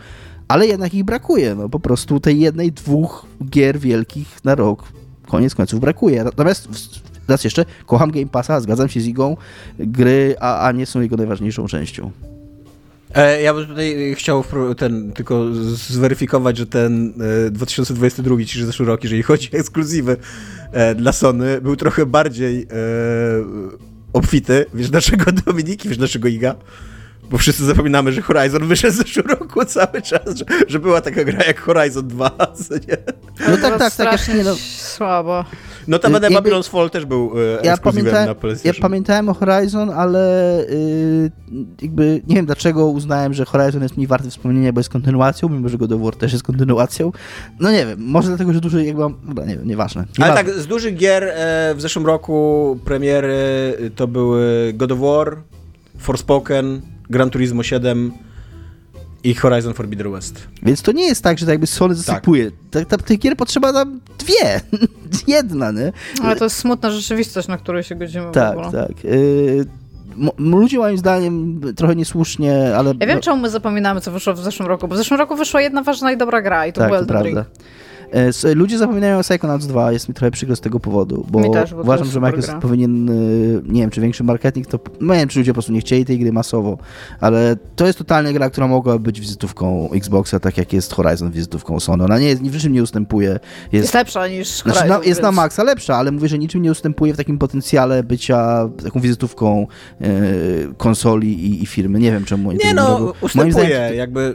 ale 0.49 0.67
jednak 0.67 0.95
ich 0.95 1.05
brakuje. 1.05 1.55
No 1.55 1.69
po 1.69 1.81
prostu 1.81 2.21
tej 2.21 2.41
jednej, 2.41 2.73
dwóch 2.73 3.27
gier 3.51 3.79
wielkich 3.79 4.45
na 4.45 4.55
rok 4.55 4.85
koniec 5.27 5.55
końców 5.55 5.81
brakuje. 5.81 6.25
Natomiast 6.25 6.69
raz 7.29 7.45
jeszcze, 7.45 7.65
kocham 7.87 8.11
Game 8.11 8.27
Passa, 8.27 8.61
zgadzam 8.61 8.89
się 8.89 9.01
z 9.01 9.07
Igą, 9.07 9.37
gry 9.79 10.37
a, 10.41 10.73
nie 10.73 10.87
są 10.87 11.01
jego 11.01 11.17
najważniejszą 11.17 11.67
częścią. 11.67 12.11
E, 13.15 13.43
ja 13.43 13.55
bym 13.55 13.67
tutaj 13.67 14.15
chciał 14.17 14.45
ten, 14.77 15.13
tylko 15.13 15.55
zweryfikować, 15.75 16.57
że 16.57 16.67
ten 16.67 17.13
2022, 17.51 18.37
czyli 18.47 18.65
zeszły 18.65 18.87
rok, 18.87 19.05
jeżeli 19.05 19.23
chodzi 19.23 19.51
o 19.53 19.59
ekskluzywy 19.59 20.17
e, 20.73 20.95
dla 20.95 21.13
Sony, 21.13 21.61
był 21.61 21.77
trochę 21.77 22.07
bardziej 22.07 22.63
e, 22.63 22.67
obfity. 24.13 24.67
Wiesz 24.75 24.91
dlaczego 24.91 25.33
Dominiki, 25.33 25.89
wiesz 25.89 25.99
dlaczego 25.99 26.29
Iga? 26.29 26.55
Bo 27.31 27.39
wszyscy 27.39 27.65
zapominamy, 27.65 28.13
że 28.13 28.23
Horizon 28.23 28.67
wyszedł 28.67 28.95
w 28.95 28.97
zeszłym 28.97 29.27
roku 29.27 29.65
cały 29.65 30.03
czas, 30.03 30.37
że, 30.37 30.45
że 30.69 30.79
była 30.79 31.01
taka 31.01 31.25
gra 31.25 31.45
jak 31.45 31.61
Horizon 31.61 32.09
2, 32.09 32.31
nie? 32.89 32.97
No 33.49 33.57
tak, 33.57 33.79
tak, 33.79 33.95
tak. 33.95 34.29
Nie, 34.29 34.45
no. 34.45 34.55
Słabo. 34.79 35.45
No 35.89 35.99
to 35.99 36.11
będę 36.11 36.29
Babylon's 36.29 36.69
Fall 36.71 36.91
też 36.91 37.05
był 37.05 37.33
e, 37.61 37.67
ja 37.67 37.77
na 38.27 38.35
PlayStation. 38.35 38.75
Ja 38.75 38.83
pamiętałem 38.83 39.29
o 39.29 39.35
Horizon, 39.35 39.91
ale 39.91 40.61
y, 40.61 41.31
jakby 41.83 42.23
nie 42.27 42.37
wiem 42.37 42.47
dlaczego 42.47 42.87
uznałem, 42.87 43.35
że 43.35 43.45
Horizon 43.45 43.83
jest 43.83 43.97
mniej 43.97 44.07
warty 44.07 44.31
wspomnienia, 44.31 44.73
bo 44.73 44.81
jest 44.81 44.91
kontynuacją, 44.91 45.49
mimo 45.49 45.69
że 45.69 45.79
God 45.79 45.93
of 45.93 46.03
War 46.03 46.17
też 46.17 46.33
jest 46.33 46.45
kontynuacją. 46.45 47.13
No 47.61 47.71
nie 47.71 47.87
wiem, 47.87 47.99
może 48.01 48.29
dlatego, 48.29 48.53
że 48.53 48.61
duży 48.61 48.85
jakby, 48.85 49.03
no 49.03 49.45
nie 49.47 49.57
wiem, 49.57 49.69
nieważne. 49.69 50.05
Ale 50.21 50.35
tak, 50.35 50.51
z 50.51 50.67
dużych 50.67 50.97
gier 50.97 51.25
e, 51.25 51.75
w 51.75 51.81
zeszłym 51.81 52.07
roku 52.07 52.79
premiery 52.85 53.77
to 53.97 54.07
były 54.07 54.73
God 54.75 54.93
of 54.93 54.99
War, 54.99 55.37
Forspoken, 55.99 56.81
Gran 57.11 57.31
Turismo 57.31 57.63
7 57.63 58.13
i 59.25 59.35
Horizon 59.35 59.75
Forbidden 59.75 60.13
West. 60.13 60.49
Więc 60.63 60.83
to 60.83 60.93
nie 60.93 61.07
jest 61.07 61.23
tak, 61.23 61.39
że 61.39 61.47
tak 61.47 61.53
jakby 61.53 61.67
Sony 61.67 61.95
tak. 61.95 62.05
zasypuje. 62.05 62.51
Tak. 62.71 62.89
Ta, 62.89 62.99
tych 62.99 63.19
gier 63.19 63.37
potrzeba 63.37 63.73
nam 63.73 64.01
dwie. 64.19 64.61
Jedna, 65.37 65.71
nie? 65.71 65.93
Ale 66.23 66.37
to 66.37 66.45
jest 66.45 66.57
smutna 66.57 66.91
rzeczywistość, 66.91 67.49
na 67.49 67.59
której 67.59 67.83
się 67.83 67.95
godzimy 67.95 68.33
tak, 68.33 68.55
w 68.55 68.59
ogóle. 68.59 68.73
Tak, 68.73 68.89
tak. 68.89 69.05
Yy, 69.05 69.67
ludzie 70.39 70.79
moim 70.79 70.99
zdaniem 70.99 71.61
trochę 71.77 71.97
niesłusznie, 71.97 72.77
ale... 72.77 72.95
Ja 73.01 73.07
wiem, 73.07 73.17
no... 73.17 73.23
czemu 73.23 73.43
my 73.43 73.51
zapominamy, 73.51 74.01
co 74.01 74.13
wyszło 74.13 74.35
w 74.35 74.39
zeszłym 74.39 74.69
roku, 74.69 74.89
bo 74.89 74.95
w 74.95 74.99
zeszłym 74.99 75.21
roku 75.21 75.37
wyszła 75.37 75.61
jedna 75.61 75.83
ważna 75.83 76.13
i 76.13 76.17
dobra 76.17 76.43
gra 76.43 76.67
i 76.67 76.73
to 76.73 76.81
tak, 76.81 76.91
był 76.91 76.99
Elden 76.99 77.23
Ring. 77.23 77.39
E, 78.13 78.55
ludzie 78.55 78.79
zapominają 78.79 79.19
o 79.19 79.23
Psychonauts 79.23 79.67
2, 79.67 79.93
jest 79.93 80.09
mi 80.09 80.15
trochę 80.15 80.31
przykro 80.31 80.57
z 80.57 80.61
tego 80.61 80.81
powodu, 80.81 81.27
bo, 81.31 81.51
też, 81.51 81.75
bo 81.75 81.81
uważam, 81.81 82.07
że 82.07 82.21
Microsoft 82.21 82.53
gra. 82.53 82.61
powinien, 82.61 83.09
y, 83.09 83.63
nie 83.65 83.81
wiem, 83.81 83.91
czy 83.91 84.01
większy 84.01 84.25
marketing, 84.25 84.67
to 84.67 84.79
no 85.01 85.15
nie 85.15 85.21
wiem, 85.21 85.29
czy 85.29 85.39
ludzie 85.39 85.51
po 85.51 85.55
prostu 85.55 85.73
nie 85.73 85.81
chcieli 85.81 86.05
tej 86.05 86.19
gry 86.19 86.33
masowo, 86.33 86.79
ale 87.21 87.57
to 87.77 87.87
jest 87.87 87.99
totalnie 87.99 88.33
gra, 88.33 88.51
która 88.51 88.69
mogła 88.69 88.99
być 88.99 89.21
wizytówką 89.21 89.91
Xboxa, 89.93 90.41
tak 90.41 90.59
jak 90.59 90.73
jest 90.73 90.95
Horizon 90.95 91.31
wizytówką 91.31 91.81
Sony. 91.81 92.05
Ona 92.05 92.19
nie 92.19 92.29
jest, 92.29 92.43
niczym 92.43 92.73
nie 92.73 92.83
ustępuje. 92.83 93.29
Jest, 93.29 93.73
jest 93.73 93.95
lepsza 93.95 94.29
niż 94.29 94.49
znaczy, 94.49 94.79
Horizon. 94.79 94.89
Na, 94.89 94.97
jest 94.97 95.07
więc... 95.07 95.23
na 95.23 95.33
maksa 95.33 95.65
lepsza, 95.65 95.97
ale 95.97 96.13
mówię, 96.13 96.29
że 96.29 96.39
niczym 96.39 96.63
nie 96.63 96.71
ustępuje 96.71 97.15
w 97.15 97.17
takim 97.17 97.39
potencjale 97.39 98.03
bycia 98.03 98.69
taką 98.85 99.01
wizytówką 99.01 99.67
e, 100.01 100.07
konsoli 100.77 101.45
i, 101.45 101.63
i, 101.63 101.67
firmy. 101.67 101.99
Nie 101.99 102.13
wiem 102.13 102.25
czemu. 102.25 102.53
Nie 102.53 102.75
no, 102.75 103.13
ustępuje, 103.21 103.53
zdaniem, 103.53 103.95
jakby... 103.95 104.35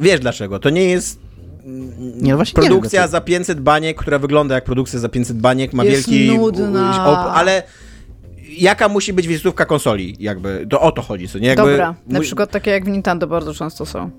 Wiesz 0.00 0.20
dlaczego? 0.20 0.58
To 0.58 0.70
nie 0.70 0.84
jest 0.84 1.24
nie, 1.64 2.30
no 2.30 2.36
właśnie 2.36 2.62
produkcja 2.62 3.00
wiem, 3.00 3.10
za 3.10 3.20
500 3.20 3.60
baniek, 3.60 3.96
która 3.96 4.18
wygląda 4.18 4.54
jak 4.54 4.64
produkcja 4.64 4.98
za 4.98 5.08
500 5.08 5.36
baniek, 5.36 5.72
ma 5.72 5.84
jest 5.84 6.10
wielki... 6.10 6.36
nudna. 6.36 7.04
ale 7.34 7.62
jaka 8.58 8.88
musi 8.88 9.12
być 9.12 9.28
wizytówka 9.28 9.64
konsoli, 9.64 10.16
jakby, 10.20 10.66
to 10.70 10.80
o 10.80 10.92
to 10.92 11.02
chodzi, 11.02 11.28
co 11.28 11.38
nie? 11.38 11.48
Jakby, 11.48 11.70
Dobra, 11.70 11.94
na 12.06 12.20
przykład 12.20 12.50
takie 12.50 12.70
jak 12.70 12.84
w 12.84 12.88
Nintendo 12.88 13.26
bardzo 13.26 13.54
często 13.54 13.86
są. 13.86 14.10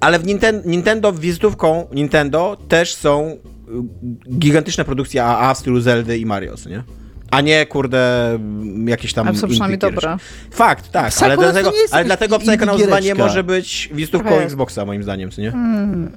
Ale 0.00 0.18
w 0.18 0.26
Nintendo, 0.26 0.62
Nintendo 0.68 1.12
wizytówką 1.12 1.86
Nintendo 1.92 2.56
też 2.68 2.94
są 2.94 3.36
y, 4.28 4.38
gigantyczne 4.38 4.84
produkcje 4.84 5.24
AA 5.24 5.54
w 5.54 5.58
stylu 5.58 5.80
Zeldy 5.80 6.18
i 6.18 6.26
Mario, 6.26 6.56
co 6.56 6.70
nie? 6.70 6.82
A 7.30 7.40
nie, 7.40 7.66
kurde, 7.66 8.38
jakieś 8.86 9.12
tam. 9.12 9.28
Ale 9.28 9.36
są 9.36 9.48
przynajmniej 9.48 9.78
dobre. 9.78 10.16
Fakt, 10.50 10.90
tak, 10.90 11.12
ale 11.22 11.36
dlatego, 11.36 11.72
ale 11.90 12.04
dlatego 12.04 12.38
Psychonauts 12.38 12.86
2 12.86 13.00
nie 13.00 13.14
może 13.14 13.44
być 13.44 13.90
wizytówką 13.92 14.30
Xboxa, 14.30 14.84
moim 14.84 15.02
zdaniem, 15.02 15.30
co 15.30 15.42
nie? 15.42 15.50
Hmm. 15.50 16.12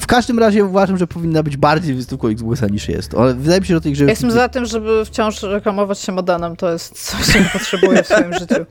W 0.00 0.06
każdym 0.06 0.38
razie 0.38 0.64
uważam, 0.64 0.98
że 0.98 1.06
powinna 1.06 1.42
być 1.42 1.56
bardziej 1.56 1.94
wysoką 1.94 2.28
Xboxa 2.28 2.66
niż 2.66 2.88
jest. 2.88 3.14
Ale 3.14 3.34
wydaje 3.34 3.60
mi 3.60 3.66
się, 3.66 3.74
że 3.74 3.80
tej 3.80 3.92
grze... 3.92 4.04
Ja 4.04 4.10
jestem 4.10 4.30
za 4.30 4.48
tym, 4.48 4.64
żeby 4.64 5.04
wciąż 5.04 5.42
reklamować 5.42 5.98
się 5.98 6.12
modanem. 6.12 6.56
To 6.56 6.72
jest 6.72 7.10
coś, 7.10 7.32
czego 7.32 7.48
potrzebuję 7.52 8.02
w 8.02 8.06
swoim 8.06 8.32
życiu. 8.32 8.54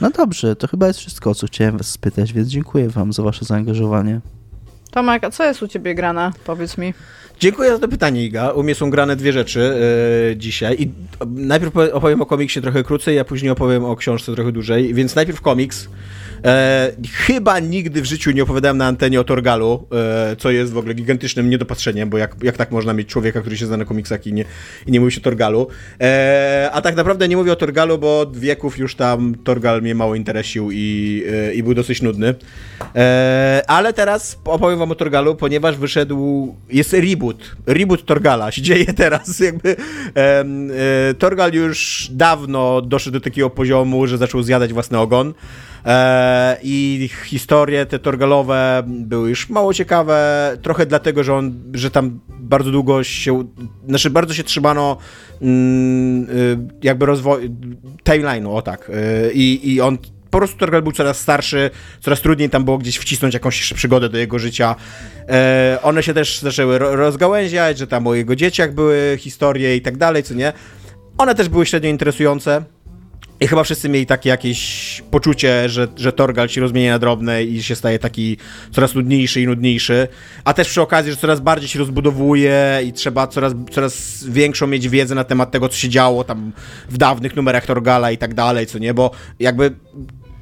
No 0.00 0.10
dobrze, 0.10 0.56
to 0.56 0.66
chyba 0.66 0.86
jest 0.86 0.98
wszystko, 0.98 1.30
o 1.30 1.34
co 1.34 1.46
chciałem 1.46 1.78
was 1.78 1.86
spytać, 1.86 2.32
więc 2.32 2.48
dziękuję 2.48 2.88
wam 2.88 3.12
za 3.12 3.22
wasze 3.22 3.44
zaangażowanie. 3.44 4.20
Tomek, 4.90 5.24
a 5.24 5.30
co 5.30 5.44
jest 5.44 5.62
u 5.62 5.68
ciebie 5.68 5.94
grane? 5.94 6.30
Powiedz 6.44 6.78
mi. 6.78 6.94
Dziękuję 7.40 7.70
za 7.70 7.78
to 7.78 7.88
pytanie, 7.88 8.24
Iga. 8.24 8.50
U 8.50 8.62
mnie 8.62 8.74
są 8.74 8.90
grane 8.90 9.16
dwie 9.16 9.32
rzeczy 9.32 9.76
yy, 10.30 10.36
dzisiaj. 10.36 10.82
I 10.82 10.90
najpierw 11.26 11.76
opowiem 11.92 12.22
o 12.22 12.26
komiksie 12.26 12.62
trochę 12.62 12.84
krócej, 12.84 13.18
a 13.18 13.24
później 13.24 13.50
opowiem 13.50 13.84
o 13.84 13.96
książce 13.96 14.34
trochę 14.34 14.52
dłużej. 14.52 14.94
Więc 14.94 15.14
najpierw 15.14 15.40
komiks. 15.40 15.88
E, 16.44 16.92
chyba 17.12 17.58
nigdy 17.58 18.02
w 18.02 18.04
życiu 18.04 18.30
nie 18.30 18.42
opowiadałem 18.42 18.78
na 18.78 18.86
antenie 18.86 19.20
o 19.20 19.24
Torgalu, 19.24 19.86
e, 19.92 20.36
co 20.36 20.50
jest 20.50 20.72
w 20.72 20.78
ogóle 20.78 20.94
gigantycznym 20.94 21.50
niedopatrzeniem, 21.50 22.10
bo 22.10 22.18
jak, 22.18 22.36
jak 22.42 22.56
tak 22.56 22.70
można 22.70 22.92
mieć 22.92 23.08
człowieka, 23.08 23.40
który 23.40 23.56
się 23.56 23.66
zna 23.66 23.76
na 23.76 23.84
komiksach 23.84 24.26
i 24.26 24.32
nie, 24.32 24.44
i 24.86 24.92
nie 24.92 25.00
mówi 25.00 25.12
się 25.12 25.20
o 25.20 25.24
Torgalu. 25.24 25.66
E, 26.00 26.70
a 26.72 26.80
tak 26.80 26.96
naprawdę 26.96 27.28
nie 27.28 27.36
mówię 27.36 27.52
o 27.52 27.56
Torgalu, 27.56 27.98
bo 27.98 28.20
od 28.20 28.36
wieków 28.36 28.78
już 28.78 28.94
tam 28.94 29.34
Torgal 29.44 29.82
mnie 29.82 29.94
mało 29.94 30.14
interesił 30.14 30.70
i, 30.72 31.24
e, 31.32 31.54
i 31.54 31.62
był 31.62 31.74
dosyć 31.74 32.02
nudny. 32.02 32.34
E, 32.96 33.62
ale 33.66 33.92
teraz 33.92 34.38
opowiem 34.44 34.78
wam 34.78 34.90
o 34.90 34.94
Torgalu, 34.94 35.34
ponieważ 35.34 35.76
wyszedł, 35.76 36.54
jest 36.70 36.92
reboot, 36.92 37.56
reboot 37.66 38.04
Torgala, 38.04 38.50
się 38.50 38.62
dzieje 38.62 38.86
teraz, 38.86 39.40
jakby 39.48 39.76
e, 40.16 40.44
Torgal 41.18 41.52
już 41.52 42.08
dawno 42.12 42.82
doszedł 42.82 43.18
do 43.18 43.20
takiego 43.20 43.50
poziomu, 43.50 44.06
że 44.06 44.18
zaczął 44.18 44.42
zjadać 44.42 44.72
własny 44.72 44.98
ogon. 44.98 45.34
E, 45.84 46.56
I 46.62 47.08
historie 47.24 47.86
te 47.86 47.98
torgalowe 47.98 48.82
były 48.86 49.28
już 49.28 49.48
mało 49.48 49.74
ciekawe, 49.74 50.56
trochę 50.62 50.86
dlatego, 50.86 51.24
że 51.24 51.34
on, 51.34 51.62
że 51.74 51.90
tam 51.90 52.20
bardzo 52.28 52.70
długo 52.70 53.04
się, 53.04 53.44
znaczy 53.88 54.10
bardzo 54.10 54.34
się 54.34 54.44
trzymano 54.44 54.96
mm, 55.42 56.30
y, 56.30 56.58
jakby 56.82 57.06
rozwoju, 57.06 57.48
timeline'u, 58.04 58.56
o 58.56 58.62
tak. 58.62 58.90
Y, 58.90 59.32
I, 59.34 59.74
I 59.74 59.80
on 59.80 59.98
po 60.30 60.38
prostu 60.38 60.58
Torgal 60.58 60.82
był 60.82 60.92
coraz 60.92 61.20
starszy, 61.20 61.70
coraz 62.00 62.20
trudniej 62.20 62.50
tam 62.50 62.64
było 62.64 62.78
gdzieś 62.78 62.96
wcisnąć 62.96 63.34
jakąś 63.34 63.72
przygodę 63.72 64.08
do 64.08 64.18
jego 64.18 64.38
życia. 64.38 64.76
E, 65.28 65.78
one 65.82 66.02
się 66.02 66.14
też 66.14 66.40
zaczęły 66.40 66.78
rozgałęziać, 66.78 67.78
że 67.78 67.86
tam 67.86 68.06
o 68.06 68.14
jego 68.14 68.36
dzieciach 68.36 68.74
były 68.74 69.16
historie 69.20 69.76
i 69.76 69.80
tak 69.80 69.96
dalej, 69.96 70.22
co 70.22 70.34
nie. 70.34 70.52
One 71.18 71.34
też 71.34 71.48
były 71.48 71.66
średnio 71.66 71.90
interesujące. 71.90 72.64
I 73.40 73.46
chyba 73.46 73.64
wszyscy 73.64 73.88
mieli 73.88 74.06
takie 74.06 74.28
jakieś 74.28 75.02
poczucie, 75.10 75.68
że, 75.68 75.88
że 75.96 76.12
Torgal 76.12 76.48
się 76.48 76.60
rozmienia 76.60 76.92
na 76.92 76.98
drobne 76.98 77.44
i 77.44 77.62
się 77.62 77.76
staje 77.76 77.98
taki 77.98 78.36
coraz 78.72 78.94
nudniejszy 78.94 79.40
i 79.40 79.46
nudniejszy. 79.46 80.08
A 80.44 80.54
też 80.54 80.68
przy 80.68 80.82
okazji, 80.82 81.12
że 81.12 81.16
coraz 81.18 81.40
bardziej 81.40 81.68
się 81.68 81.78
rozbudowuje 81.78 82.80
i 82.86 82.92
trzeba 82.92 83.26
coraz, 83.26 83.52
coraz 83.70 84.24
większą 84.24 84.66
mieć 84.66 84.88
wiedzę 84.88 85.14
na 85.14 85.24
temat 85.24 85.50
tego, 85.50 85.68
co 85.68 85.76
się 85.76 85.88
działo 85.88 86.24
tam 86.24 86.52
w 86.88 86.98
dawnych 86.98 87.36
numerach 87.36 87.66
Torgala 87.66 88.10
i 88.10 88.18
tak 88.18 88.34
dalej, 88.34 88.66
co 88.66 88.78
nie? 88.78 88.94
Bo 88.94 89.10
jakby 89.40 89.74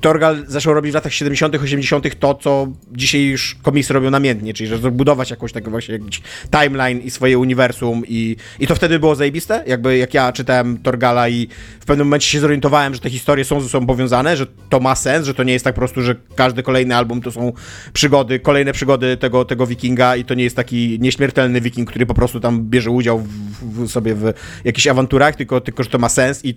Torgal 0.07 0.45
zaczął 0.49 0.75
robić 0.75 0.93
w 0.93 0.95
latach 0.95 1.13
70., 1.13 1.55
80. 1.55 2.19
to, 2.19 2.35
co 2.35 2.69
dzisiaj 2.93 3.23
już 3.23 3.57
komiksy 3.63 3.93
robią 3.95 4.11
namiętnie, 4.11 4.55
czyli 4.55 4.69
że 4.69 4.79
budować 4.91 5.31
jakąś 5.31 5.53
taką 5.53 5.71
właśnie 5.71 5.95
jakiś 5.95 6.23
timeline 6.51 7.01
i 7.01 7.11
swoje 7.11 7.39
uniwersum 7.39 8.03
i, 8.09 8.37
i 8.61 8.67
to 8.67 8.75
wtedy 8.75 8.99
było 8.99 9.15
zajebiste, 9.15 9.65
jakby 9.67 9.97
jak 9.97 10.15
ja 10.15 10.33
czytałem 10.33 10.79
Torgala 10.79 11.29
i 11.29 11.49
w 11.81 11.85
pewnym 11.85 12.07
momencie 12.07 12.29
się 12.29 12.41
zorientowałem, 12.41 12.95
że 12.95 13.01
te 13.01 13.11
historie 13.11 13.45
są 13.45 13.61
ze 13.61 13.69
sobą 13.69 13.87
powiązane, 13.87 14.37
że 14.37 14.47
to 14.69 14.81
ma 14.81 14.95
sens, 14.95 15.27
że 15.27 15.35
to 15.35 15.43
nie 15.43 15.53
jest 15.53 15.65
tak 15.65 15.75
po 15.75 15.81
prostu, 15.81 16.03
że 16.03 16.15
każdy 16.35 16.63
kolejny 16.63 16.97
album 16.97 17.21
to 17.21 17.33
są 17.33 17.53
przygody, 17.93 18.41
kolejne 18.41 18.73
przygody 18.73 19.17
tego, 19.17 19.45
tego 19.45 19.67
wikinga 19.67 20.17
i 20.17 20.25
to 20.25 20.35
nie 20.35 20.45
jest 20.45 20.57
taki 20.57 20.99
nieśmiertelny 21.01 21.61
wiking, 21.61 21.91
który 21.91 22.07
po 22.07 22.15
prostu 22.15 22.41
tam 22.41 22.63
bierze 22.63 22.91
udział 22.91 23.19
w, 23.19 23.85
w 23.85 23.91
sobie 23.91 24.15
w 24.15 24.33
jakichś 24.65 24.87
awanturach, 24.87 25.37
tylko, 25.37 25.61
tylko 25.61 25.83
że 25.83 25.91
to 25.91 25.99
ma 25.99 26.09
sens 26.09 26.45
i 26.45 26.55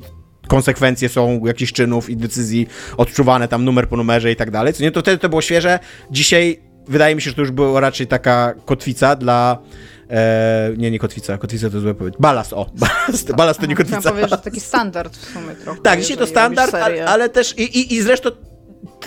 konsekwencje 0.49 1.09
są 1.09 1.45
jakichś 1.45 1.71
czynów 1.71 2.09
i 2.09 2.17
decyzji 2.17 2.67
odczuwane 2.97 3.47
tam 3.47 3.65
numer 3.65 3.89
po 3.89 3.97
numerze 3.97 4.31
i 4.31 4.35
tak 4.35 4.51
dalej. 4.51 4.73
Co 4.73 4.83
nie, 4.83 4.91
to 4.91 5.01
wtedy 5.01 5.17
to 5.17 5.29
było 5.29 5.41
świeże. 5.41 5.79
Dzisiaj 6.11 6.59
wydaje 6.87 7.15
mi 7.15 7.21
się, 7.21 7.29
że 7.29 7.35
to 7.35 7.41
już 7.41 7.51
była 7.51 7.79
raczej 7.79 8.07
taka 8.07 8.53
kotwica 8.65 9.15
dla 9.15 9.57
E, 10.09 10.73
nie, 10.77 10.91
nie 10.91 10.99
kotwica, 10.99 11.37
kotwica 11.37 11.69
to 11.69 11.79
złe 11.79 11.95
powiedzieć. 11.95 12.21
Balast, 12.21 12.53
o, 12.53 12.71
balast, 12.73 13.35
balast 13.35 13.59
to 13.59 13.65
nie 13.65 13.75
kotwica. 13.75 13.99
Chciałam 13.99 14.15
powiedzieć, 14.15 14.37
że 14.37 14.43
taki 14.43 14.59
standard 14.59 15.17
w 15.17 15.25
sumie 15.33 15.55
trochę. 15.55 15.81
Tak, 15.81 16.01
dzisiaj 16.01 16.17
to 16.17 16.27
standard, 16.27 16.73
ale, 16.73 17.05
ale, 17.05 17.29
też 17.29 17.57
i, 17.57 17.63
i, 17.63 17.93
i 17.95 18.01
zresztą 18.01 18.29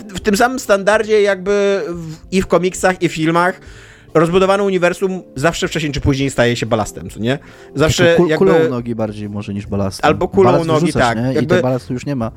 w 0.08 0.20
tym 0.20 0.36
samym 0.36 0.58
standardzie 0.58 1.22
jakby 1.22 1.82
w, 1.88 2.16
i 2.30 2.42
w 2.42 2.46
komiksach, 2.46 3.02
i 3.02 3.08
w 3.08 3.12
filmach 3.12 3.60
rozbudowane 4.14 4.62
uniwersum 4.62 5.22
zawsze 5.36 5.68
wcześniej 5.68 5.92
czy 5.92 6.00
później 6.00 6.30
staje 6.30 6.56
się 6.56 6.66
balastem, 6.66 7.10
co 7.10 7.20
nie? 7.20 7.38
Zawsze 7.74 8.14
Kul, 8.16 8.28
jakby... 8.28 8.46
Kulą 8.46 8.68
nogi 8.70 8.94
bardziej 8.94 9.28
może 9.28 9.54
niż 9.54 9.66
balastem. 9.66 10.06
Albo 10.06 10.28
kulą 10.28 10.52
Balast 10.52 10.66
nogi, 10.66 10.92
tak. 10.92 11.18
Nie? 11.18 11.32
I 11.32 11.34
jakby... 11.34 11.56
to 11.56 11.62
balastu 11.62 11.92
już 11.92 12.06
nie 12.06 12.16
ma. 12.16 12.32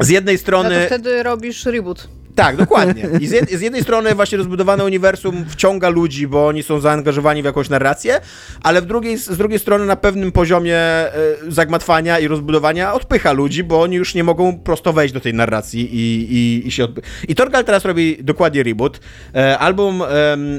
Z 0.00 0.08
jednej 0.08 0.38
strony... 0.38 0.74
No 0.74 0.80
to 0.80 0.86
wtedy 0.86 1.22
robisz 1.22 1.66
reboot. 1.66 2.08
Tak, 2.34 2.56
dokładnie. 2.56 3.08
I 3.20 3.26
z, 3.26 3.32
jed, 3.32 3.50
z, 3.50 3.60
jednej 3.60 3.82
strony 3.82 4.14
właśnie 4.14 4.38
rozbudowane 4.38 4.84
uniwersum 4.84 5.44
wciąga 5.48 5.88
ludzi, 5.88 6.26
bo 6.26 6.46
oni 6.46 6.62
są 6.62 6.80
zaangażowani 6.80 7.42
w 7.42 7.44
jakąś 7.44 7.68
narrację, 7.68 8.20
ale 8.62 8.82
w 8.82 8.86
drugiej, 8.86 9.18
z 9.18 9.36
drugiej 9.36 9.58
strony 9.58 9.86
na 9.86 9.96
pewnym 9.96 10.32
poziomie 10.32 10.76
e, 10.76 11.12
zagmatwania 11.48 12.18
i 12.18 12.28
rozbudowania 12.28 12.92
odpycha 12.92 13.32
ludzi, 13.32 13.64
bo 13.64 13.82
oni 13.82 13.96
już 13.96 14.14
nie 14.14 14.24
mogą 14.24 14.58
prosto 14.58 14.92
wejść 14.92 15.14
do 15.14 15.20
tej 15.20 15.34
narracji 15.34 15.88
i, 15.92 16.26
i, 16.30 16.68
i 16.68 16.70
się 16.70 16.84
odpy... 16.84 17.02
I 17.28 17.34
Torgal 17.34 17.64
teraz 17.64 17.84
robi 17.84 18.16
dokładnie 18.20 18.62
reboot. 18.62 19.00
E, 19.34 19.58
album 19.58 20.02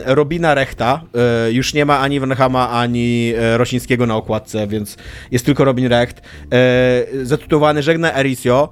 Robina 0.06 0.54
Rechta, 0.54 1.02
e, 1.48 1.52
już 1.52 1.74
nie 1.74 1.86
ma 1.86 2.00
ani 2.00 2.20
Van 2.20 2.36
Hama, 2.36 2.70
ani 2.70 3.34
Rosińskiego 3.58 4.06
na 4.06 4.16
okładce, 4.16 4.68
więc 4.68 4.98
jest 5.32 5.46
tylko 5.46 5.66
Robin 5.66 5.88
Recht. 5.88 6.22
Zatytułowany 7.24 7.84
Żegna 7.84 8.16
Ericio. 8.16 8.70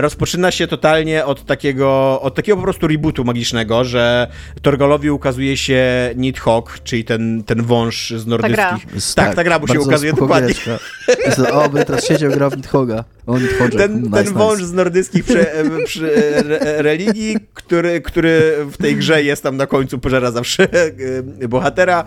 rozpoczyna 0.00 0.50
się 0.50 0.66
totalnie 0.66 1.24
od 1.24 1.44
takiego, 1.44 2.20
od 2.20 2.35
takiego 2.36 2.56
po 2.56 2.62
prostu 2.62 2.86
rebootu 2.86 3.24
magicznego, 3.24 3.84
że 3.84 4.26
Torgalowi 4.62 5.10
ukazuje 5.10 5.56
się 5.56 5.84
Nidhogg, 6.16 6.78
czyli 6.84 7.04
ten, 7.04 7.44
ten 7.44 7.62
wąż 7.62 8.10
z 8.10 8.26
nordyckich. 8.26 8.56
Ta 8.56 8.90
gra. 8.92 9.00
Tak, 9.14 9.34
ta 9.34 9.44
gra 9.44 9.58
mu 9.58 9.68
się 9.68 9.80
ukazuje 9.80 10.12
dokładnie. 10.12 10.54
o, 11.52 11.68
by 11.68 11.84
teraz 11.84 12.06
siedział 12.06 12.30
grał 12.30 12.50
w 12.50 12.56
Nidhogga. 12.56 13.04
O. 13.26 13.34
Ten, 13.76 14.02
nice, 14.02 14.10
ten 14.10 14.26
nice. 14.26 14.32
wąż 14.32 14.62
z 14.62 14.72
nordyckich 14.72 15.24
prze, 15.24 15.46
przy, 15.86 16.12
re, 16.14 16.82
religii, 16.82 17.36
który, 17.54 18.00
który 18.00 18.56
w 18.70 18.76
tej 18.76 18.96
grze 18.96 19.22
jest 19.22 19.42
tam 19.42 19.56
na 19.56 19.66
końcu, 19.66 19.98
pożera 19.98 20.30
zawsze 20.30 20.68
e, 21.40 21.48
bohatera, 21.48 22.04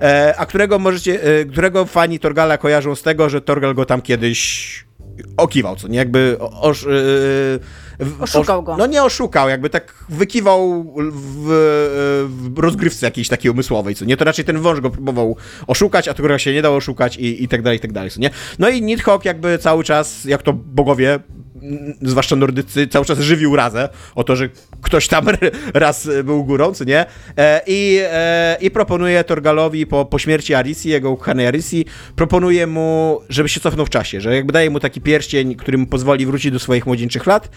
e, 0.00 0.34
a 0.38 0.46
którego 0.46 0.78
możecie, 0.78 1.22
e, 1.22 1.44
którego 1.44 1.84
fani 1.84 2.18
Torgala 2.18 2.58
kojarzą 2.58 2.94
z 2.94 3.02
tego, 3.02 3.28
że 3.28 3.40
Torgal 3.40 3.74
go 3.74 3.84
tam 3.84 4.02
kiedyś 4.02 4.84
okiwał, 5.36 5.76
co 5.76 5.88
nie? 5.88 5.98
Jakby 5.98 6.36
osz, 6.40 6.82
yy, 6.82 7.60
oszukał 8.20 8.62
go. 8.62 8.76
No 8.76 8.86
nie 8.86 9.02
oszukał, 9.02 9.48
jakby 9.48 9.70
tak 9.70 9.94
wykiwał 10.08 10.84
w, 11.12 11.46
w 12.54 12.58
rozgrywce 12.58 13.06
jakiejś 13.06 13.28
takiej 13.28 13.50
umysłowej, 13.50 13.94
co 13.94 14.04
nie? 14.04 14.16
To 14.16 14.24
raczej 14.24 14.44
ten 14.44 14.58
wąż 14.58 14.80
go 14.80 14.90
próbował 14.90 15.36
oszukać, 15.66 16.08
a 16.08 16.12
którego 16.12 16.38
się 16.38 16.52
nie 16.52 16.62
dało 16.62 16.76
oszukać 16.76 17.16
i, 17.16 17.42
i 17.42 17.48
tak 17.48 17.62
dalej, 17.62 17.78
i 17.78 17.80
tak 17.80 17.92
dalej, 17.92 18.10
co 18.10 18.20
nie? 18.20 18.30
No 18.58 18.68
i 18.68 18.82
Nidhogg 18.82 19.24
jakby 19.24 19.58
cały 19.58 19.84
czas, 19.84 20.24
jak 20.24 20.42
to 20.42 20.52
bogowie 20.52 21.20
zwłaszcza 22.02 22.36
nordycy, 22.36 22.88
cały 22.88 23.04
czas 23.04 23.18
żywił 23.18 23.56
razę 23.56 23.88
o 24.14 24.24
to, 24.24 24.36
że 24.36 24.48
ktoś 24.82 25.08
tam 25.08 25.26
raz 25.74 26.08
był 26.24 26.44
górą, 26.44 26.74
co 26.74 26.84
nie? 26.84 27.06
E, 27.36 27.60
I, 27.66 27.98
e, 28.02 28.56
i 28.60 28.70
proponuje 28.70 29.24
Torgalowi 29.24 29.86
po, 29.86 30.04
po 30.04 30.18
śmierci 30.18 30.54
Arisi, 30.54 30.88
jego 30.88 31.10
ukochanej 31.10 31.46
Arisi, 31.46 31.84
proponuje 32.16 32.66
mu, 32.66 33.20
żeby 33.28 33.48
się 33.48 33.60
cofnął 33.60 33.86
w 33.86 33.90
czasie, 33.90 34.20
że 34.20 34.34
jakby 34.36 34.52
daje 34.52 34.70
mu 34.70 34.80
taki 34.80 35.00
pierścień, 35.00 35.54
który 35.54 35.78
mu 35.78 35.86
pozwoli 35.86 36.26
wrócić 36.26 36.52
do 36.52 36.58
swoich 36.58 36.86
młodzieńczych 36.86 37.26
lat 37.26 37.48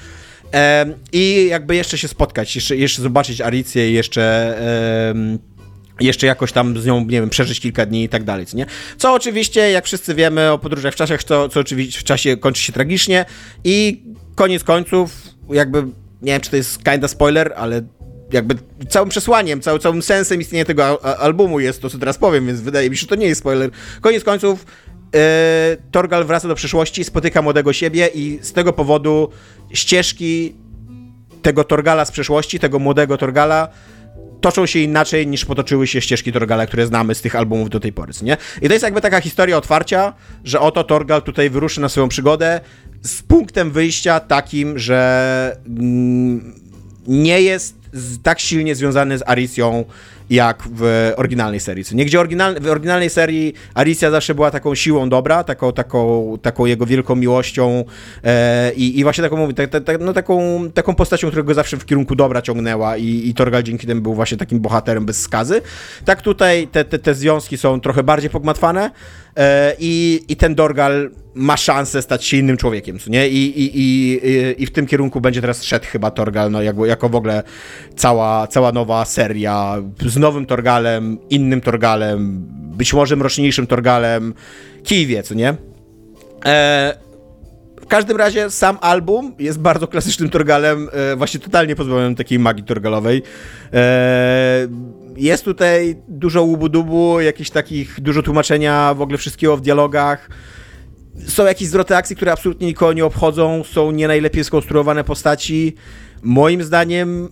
e, 0.54 0.86
i 1.12 1.48
jakby 1.50 1.76
jeszcze 1.76 1.98
się 1.98 2.08
spotkać, 2.08 2.56
jeszcze, 2.56 2.76
jeszcze 2.76 3.02
zobaczyć 3.02 3.42
Aricję 3.42 3.90
i 3.92 3.94
jeszcze 3.94 4.56
jeszcze 6.00 6.28
jakoś 6.28 6.52
tam 6.52 6.78
z 6.82 6.86
nią, 6.86 7.00
nie 7.00 7.06
wiem, 7.22 7.30
przeżyć 7.30 7.60
kilka 7.60 7.86
dni 7.86 8.04
i 8.04 8.10
tak 8.10 8.24
dalej, 8.24 8.46
co 8.46 8.58
nie? 8.58 8.66
Co 8.98 9.14
oczywiście, 9.14 9.72
jak 9.72 9.86
wszyscy 9.86 10.16
wiemy 10.16 10.52
o 10.52 10.58
podróżach 10.58 10.94
w 10.94 10.98
czasach, 10.98 11.24
to, 11.24 11.50
co 11.50 11.60
oczywiście 11.60 12.00
w 12.00 12.04
czasie 12.04 12.38
kończy 12.38 12.62
się 12.62 12.74
tragicznie 12.74 13.26
i 13.64 14.04
koniec 14.36 14.64
końców, 14.64 15.12
jakby, 15.50 15.84
nie 16.22 16.32
wiem, 16.32 16.42
czy 16.42 16.50
to 16.50 16.56
jest 16.56 16.84
kinda 16.84 17.08
spoiler, 17.08 17.54
ale 17.56 17.82
jakby 18.32 18.56
całym 18.90 19.10
przesłaniem, 19.10 19.62
cały, 19.62 19.80
całym 19.80 20.02
sensem 20.02 20.42
istnienia 20.42 20.66
tego 20.66 21.06
albumu 21.20 21.60
jest 21.60 21.82
to, 21.82 21.90
co 21.90 21.98
teraz 21.98 22.18
powiem, 22.18 22.48
więc 22.48 22.62
wydaje 22.62 22.90
mi 22.90 22.98
się, 22.98 23.02
że 23.02 23.08
to 23.08 23.16
nie 23.16 23.28
jest 23.28 23.40
spoiler. 23.40 23.70
Koniec 24.02 24.24
końców 24.24 24.66
yy, 25.14 25.20
Torgal 25.92 26.26
wraca 26.26 26.48
do 26.48 26.56
przyszłości, 26.56 27.04
spotyka 27.04 27.42
młodego 27.42 27.74
siebie 27.74 28.10
i 28.14 28.40
z 28.42 28.54
tego 28.54 28.74
powodu 28.74 29.30
ścieżki 29.76 30.56
tego 31.42 31.64
Torgala 31.64 32.06
z 32.06 32.12
przeszłości, 32.12 32.60
tego 32.60 32.80
młodego 32.80 33.18
Torgala 33.18 33.68
toczą 34.42 34.66
się 34.66 34.80
inaczej 34.80 35.28
niż 35.28 35.46
potoczyły 35.46 35.88
się 35.88 36.02
ścieżki 36.02 36.32
Torgala, 36.32 36.68
które 36.68 36.88
znamy 36.88 37.16
z 37.16 37.22
tych 37.22 37.36
albumów 37.36 37.70
do 37.70 37.80
tej 37.80 37.94
pory, 37.94 38.14
nie? 38.22 38.38
I 38.62 38.68
to 38.68 38.74
jest 38.74 38.84
jakby 38.84 39.02
taka 39.02 39.22
historia 39.22 39.58
otwarcia, 39.58 40.14
że 40.44 40.60
oto 40.60 40.84
Torgal 40.84 41.22
tutaj 41.22 41.50
wyruszy 41.50 41.82
na 41.82 41.90
swoją 41.90 42.10
przygodę 42.10 42.62
z 43.02 43.22
punktem 43.22 43.72
wyjścia 43.72 44.20
takim, 44.20 44.80
że 44.80 45.58
mm, 45.68 46.54
nie 47.08 47.42
jest 47.42 47.76
tak 48.24 48.40
silnie 48.40 48.76
związany 48.76 49.18
z 49.18 49.24
Aricją 49.26 49.86
jak 50.30 50.64
w 50.72 51.12
oryginalnej 51.16 51.60
serii. 51.60 51.84
Nie, 51.92 52.06
gdzie 52.06 52.20
oryginal, 52.20 52.56
w 52.62 52.68
oryginalnej 52.68 53.10
serii 53.10 53.54
Alicja 53.74 54.12
zawsze 54.12 54.36
była 54.36 54.52
taką 54.52 54.76
siłą 54.76 55.10
dobra, 55.10 55.44
taką, 55.44 55.74
taką, 55.74 56.34
taką 56.42 56.66
jego 56.66 56.86
wielką 56.86 57.16
miłością 57.16 57.84
e, 58.24 58.74
i, 58.74 59.00
i 59.00 59.04
właśnie 59.04 59.24
taką, 59.24 59.54
ta, 59.54 59.68
ta, 59.82 59.94
no, 60.00 60.14
taką, 60.14 60.62
taką 60.74 60.96
postacią, 60.96 61.28
która 61.28 61.44
go 61.44 61.54
zawsze 61.54 61.78
w 61.78 61.86
kierunku 61.86 62.16
dobra 62.16 62.42
ciągnęła 62.42 62.98
i, 62.98 63.30
i 63.30 63.34
Torgal 63.34 63.64
dzięki 63.64 63.88
temu 63.88 64.02
był 64.02 64.14
właśnie 64.14 64.38
takim 64.38 64.60
bohaterem 64.60 65.06
bez 65.06 65.22
skazy. 65.22 65.62
Tak 66.06 66.22
tutaj 66.22 66.68
te, 66.68 66.86
te, 66.86 67.00
te 67.00 67.16
związki 67.16 67.58
są 67.58 67.82
trochę 67.82 68.04
bardziej 68.04 68.30
pogmatwane 68.30 68.92
i, 69.80 70.22
i 70.28 70.36
ten 70.36 70.56
Dorgal 70.56 71.12
ma 71.34 71.58
szansę 71.58 72.02
stać 72.02 72.26
się 72.26 72.38
innym 72.38 72.58
człowiekiem, 72.58 73.00
co 73.00 73.10
nie? 73.10 73.28
I, 73.30 73.60
i, 73.62 73.72
i, 73.74 74.20
i 74.64 74.66
w 74.66 74.72
tym 74.72 74.88
kierunku 74.88 75.22
będzie 75.22 75.42
teraz 75.42 75.64
szedł 75.64 75.86
chyba 75.86 76.12
Torgal, 76.12 76.52
no 76.52 76.62
jako, 76.62 76.86
jako 76.86 77.10
w 77.10 77.16
ogóle 77.16 77.44
cała, 77.96 78.48
cała 78.48 78.72
nowa 78.72 79.06
seria 79.06 79.78
z 80.06 80.18
nowym 80.18 80.46
Torgalem, 80.46 81.18
innym 81.30 81.62
Torgalem, 81.62 82.46
być 82.78 82.94
może 82.94 83.16
mroczniejszym 83.16 83.68
Torgalem, 83.68 84.34
kij 84.84 85.06
wie, 85.06 85.24
co 85.24 85.34
nie? 85.34 85.56
E, 86.46 87.05
w 87.86 87.88
każdym 87.88 88.18
razie 88.18 88.50
sam 88.50 88.78
album 88.82 89.36
jest 89.40 89.60
bardzo 89.60 89.88
klasycznym 89.88 90.30
Torgalem, 90.30 90.90
e, 90.92 91.16
właśnie 91.16 91.40
totalnie 91.40 91.76
pozbawionym 91.76 92.16
takiej 92.16 92.40
magii 92.40 92.64
Torgalowej. 92.64 93.24
E, 93.74 94.68
jest 95.16 95.46
tutaj 95.46 95.96
dużo 96.08 96.44
łubu-dubu, 96.44 97.20
jakichś 97.20 97.50
takich, 97.50 98.02
dużo 98.02 98.24
tłumaczenia 98.24 98.94
w 98.94 99.02
ogóle 99.02 99.18
wszystkiego 99.18 99.58
w 99.58 99.62
dialogach. 99.62 100.30
Są 101.28 101.46
jakieś 101.46 101.68
zwroty 101.68 101.96
akcji, 101.96 102.16
które 102.16 102.32
absolutnie 102.32 102.68
nikogo 102.68 102.94
nie 102.94 103.06
obchodzą, 103.06 103.64
są 103.64 103.92
nie 103.92 104.08
najlepiej 104.08 104.44
skonstruowane 104.44 105.04
postaci. 105.04 105.76
Moim 106.24 106.64
zdaniem 106.64 107.30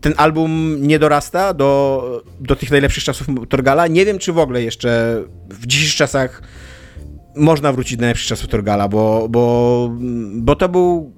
ten 0.00 0.14
album 0.16 0.76
nie 0.80 0.98
dorasta 0.98 1.54
do, 1.54 2.22
do 2.40 2.56
tych 2.56 2.70
najlepszych 2.70 3.04
czasów 3.04 3.26
Torgala. 3.48 3.86
Nie 3.86 4.04
wiem, 4.04 4.18
czy 4.18 4.32
w 4.32 4.38
ogóle 4.38 4.62
jeszcze 4.62 5.22
w 5.50 5.66
dzisiejszych 5.66 5.96
czasach 5.96 6.42
można 7.36 7.72
wrócić 7.72 7.96
do 7.96 8.00
najlepszych 8.00 8.28
czasów 8.28 8.48
Torgala, 8.48 8.88
bo, 8.88 9.26
bo, 9.30 9.90
bo 10.32 10.56
to 10.56 10.68
był 10.68 11.12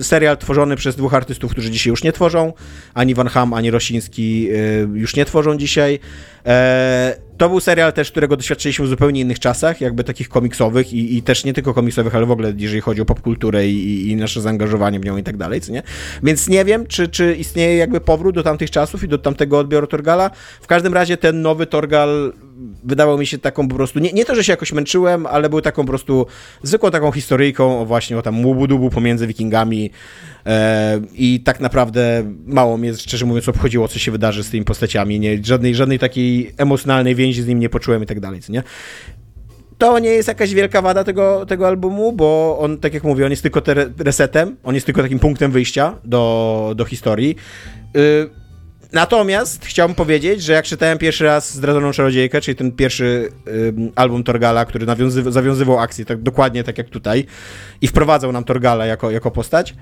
y, 0.00 0.04
serial 0.04 0.36
tworzony 0.38 0.76
przez 0.76 0.96
dwóch 0.96 1.14
artystów, 1.14 1.52
którzy 1.52 1.70
dzisiaj 1.70 1.90
już 1.90 2.04
nie 2.04 2.12
tworzą. 2.12 2.52
Ani 2.94 3.14
Van 3.14 3.28
Ham, 3.28 3.54
ani 3.54 3.70
Rosiński 3.70 4.48
y, 4.52 4.88
już 4.94 5.16
nie 5.16 5.24
tworzą 5.24 5.56
dzisiaj. 5.56 5.98
E, 6.46 7.16
to 7.36 7.48
był 7.48 7.60
serial 7.60 7.92
też, 7.92 8.10
którego 8.10 8.36
doświadczyliśmy 8.36 8.84
w 8.84 8.88
zupełnie 8.88 9.20
innych 9.20 9.38
czasach, 9.38 9.80
jakby 9.80 10.04
takich 10.04 10.28
komiksowych 10.28 10.92
i, 10.92 11.16
i 11.16 11.22
też 11.22 11.44
nie 11.44 11.52
tylko 11.52 11.74
komiksowych, 11.74 12.14
ale 12.14 12.26
w 12.26 12.30
ogóle 12.30 12.52
jeżeli 12.56 12.80
chodzi 12.80 13.00
o 13.00 13.04
popkulturę 13.04 13.68
i, 13.68 14.10
i, 14.10 14.16
nasze 14.16 14.40
zaangażowanie 14.40 15.00
w 15.00 15.04
nią 15.04 15.16
i 15.16 15.22
tak 15.22 15.36
dalej, 15.36 15.60
co 15.60 15.72
nie? 15.72 15.82
Więc 16.22 16.48
nie 16.48 16.64
wiem, 16.64 16.86
czy, 16.86 17.08
czy 17.08 17.34
istnieje 17.34 17.76
jakby 17.76 18.00
powrót 18.00 18.34
do 18.34 18.42
tamtych 18.42 18.70
czasów 18.70 19.04
i 19.04 19.08
do 19.08 19.18
tamtego 19.18 19.58
odbioru 19.58 19.86
Torgala. 19.86 20.30
W 20.60 20.66
każdym 20.66 20.94
razie 20.94 21.16
ten 21.16 21.42
nowy 21.42 21.66
Torgal 21.66 22.32
wydawał 22.84 23.18
mi 23.18 23.26
się 23.26 23.38
taką 23.38 23.68
po 23.68 23.74
prostu, 23.74 23.98
nie, 23.98 24.12
nie 24.12 24.24
to, 24.24 24.34
że 24.34 24.44
się 24.44 24.52
jakoś 24.52 24.72
męczyłem, 24.72 25.26
ale 25.26 25.48
był 25.48 25.60
taką 25.60 25.82
po 25.82 25.88
prostu 25.88 26.26
zwykłą 26.62 26.90
taką 26.90 27.12
historyjką 27.12 27.80
o 27.80 27.86
właśnie 27.86 28.18
o 28.18 28.22
tam 28.22 28.46
łubu-dubu 28.46 28.90
pomiędzy 28.90 29.26
wikingami 29.26 29.90
e, 30.46 31.00
i 31.14 31.40
tak 31.44 31.60
naprawdę 31.60 32.32
mało 32.46 32.76
mnie, 32.76 32.94
szczerze 32.94 33.26
mówiąc, 33.26 33.48
obchodziło, 33.48 33.88
co 33.88 33.98
się 33.98 34.12
wydarzy 34.12 34.44
z 34.44 34.50
tymi 34.50 34.64
postaciami, 34.64 35.20
nie, 35.20 35.44
żadnej, 35.44 35.74
żadnej 35.74 35.98
takiej 35.98 36.52
emocjonalnej 36.56 37.14
więzi 37.14 37.42
z 37.42 37.46
nim 37.46 37.60
nie 37.60 37.68
poczułem 37.68 38.02
i 38.02 38.06
tak 38.06 38.20
dalej, 38.20 38.40
co 38.40 38.52
nie? 38.52 38.62
To 39.78 39.98
nie 39.98 40.10
jest 40.10 40.28
jakaś 40.28 40.54
wielka 40.54 40.82
wada 40.82 41.04
tego, 41.04 41.46
tego 41.46 41.68
albumu, 41.68 42.12
bo 42.12 42.58
on, 42.60 42.78
tak 42.78 42.94
jak 42.94 43.04
mówię, 43.04 43.24
on 43.24 43.30
jest 43.30 43.42
tylko 43.42 43.62
resetem, 43.98 44.56
on 44.64 44.74
jest 44.74 44.86
tylko 44.86 45.02
takim 45.02 45.18
punktem 45.18 45.50
wyjścia 45.50 45.98
do, 46.04 46.72
do 46.76 46.84
historii. 46.84 47.36
Y 47.96 48.39
Natomiast 48.92 49.64
chciałbym 49.64 49.94
powiedzieć, 49.94 50.42
że 50.42 50.52
jak 50.52 50.64
czytałem 50.64 50.98
pierwszy 50.98 51.24
raz 51.24 51.54
Zdradzoną 51.54 51.92
Czarodziejkę, 51.92 52.40
czyli 52.40 52.56
ten 52.56 52.72
pierwszy 52.72 53.28
y, 53.48 53.72
album 53.96 54.24
Torgala, 54.24 54.64
który 54.64 54.86
nawiązywał, 54.86 55.32
zawiązywał 55.32 55.78
akcję 55.78 56.04
tak 56.04 56.22
dokładnie 56.22 56.64
tak 56.64 56.78
jak 56.78 56.88
tutaj 56.88 57.26
i 57.80 57.88
wprowadzał 57.88 58.32
nam 58.32 58.44
Torgala 58.44 58.86
jako, 58.86 59.10
jako 59.10 59.30
postać, 59.30 59.74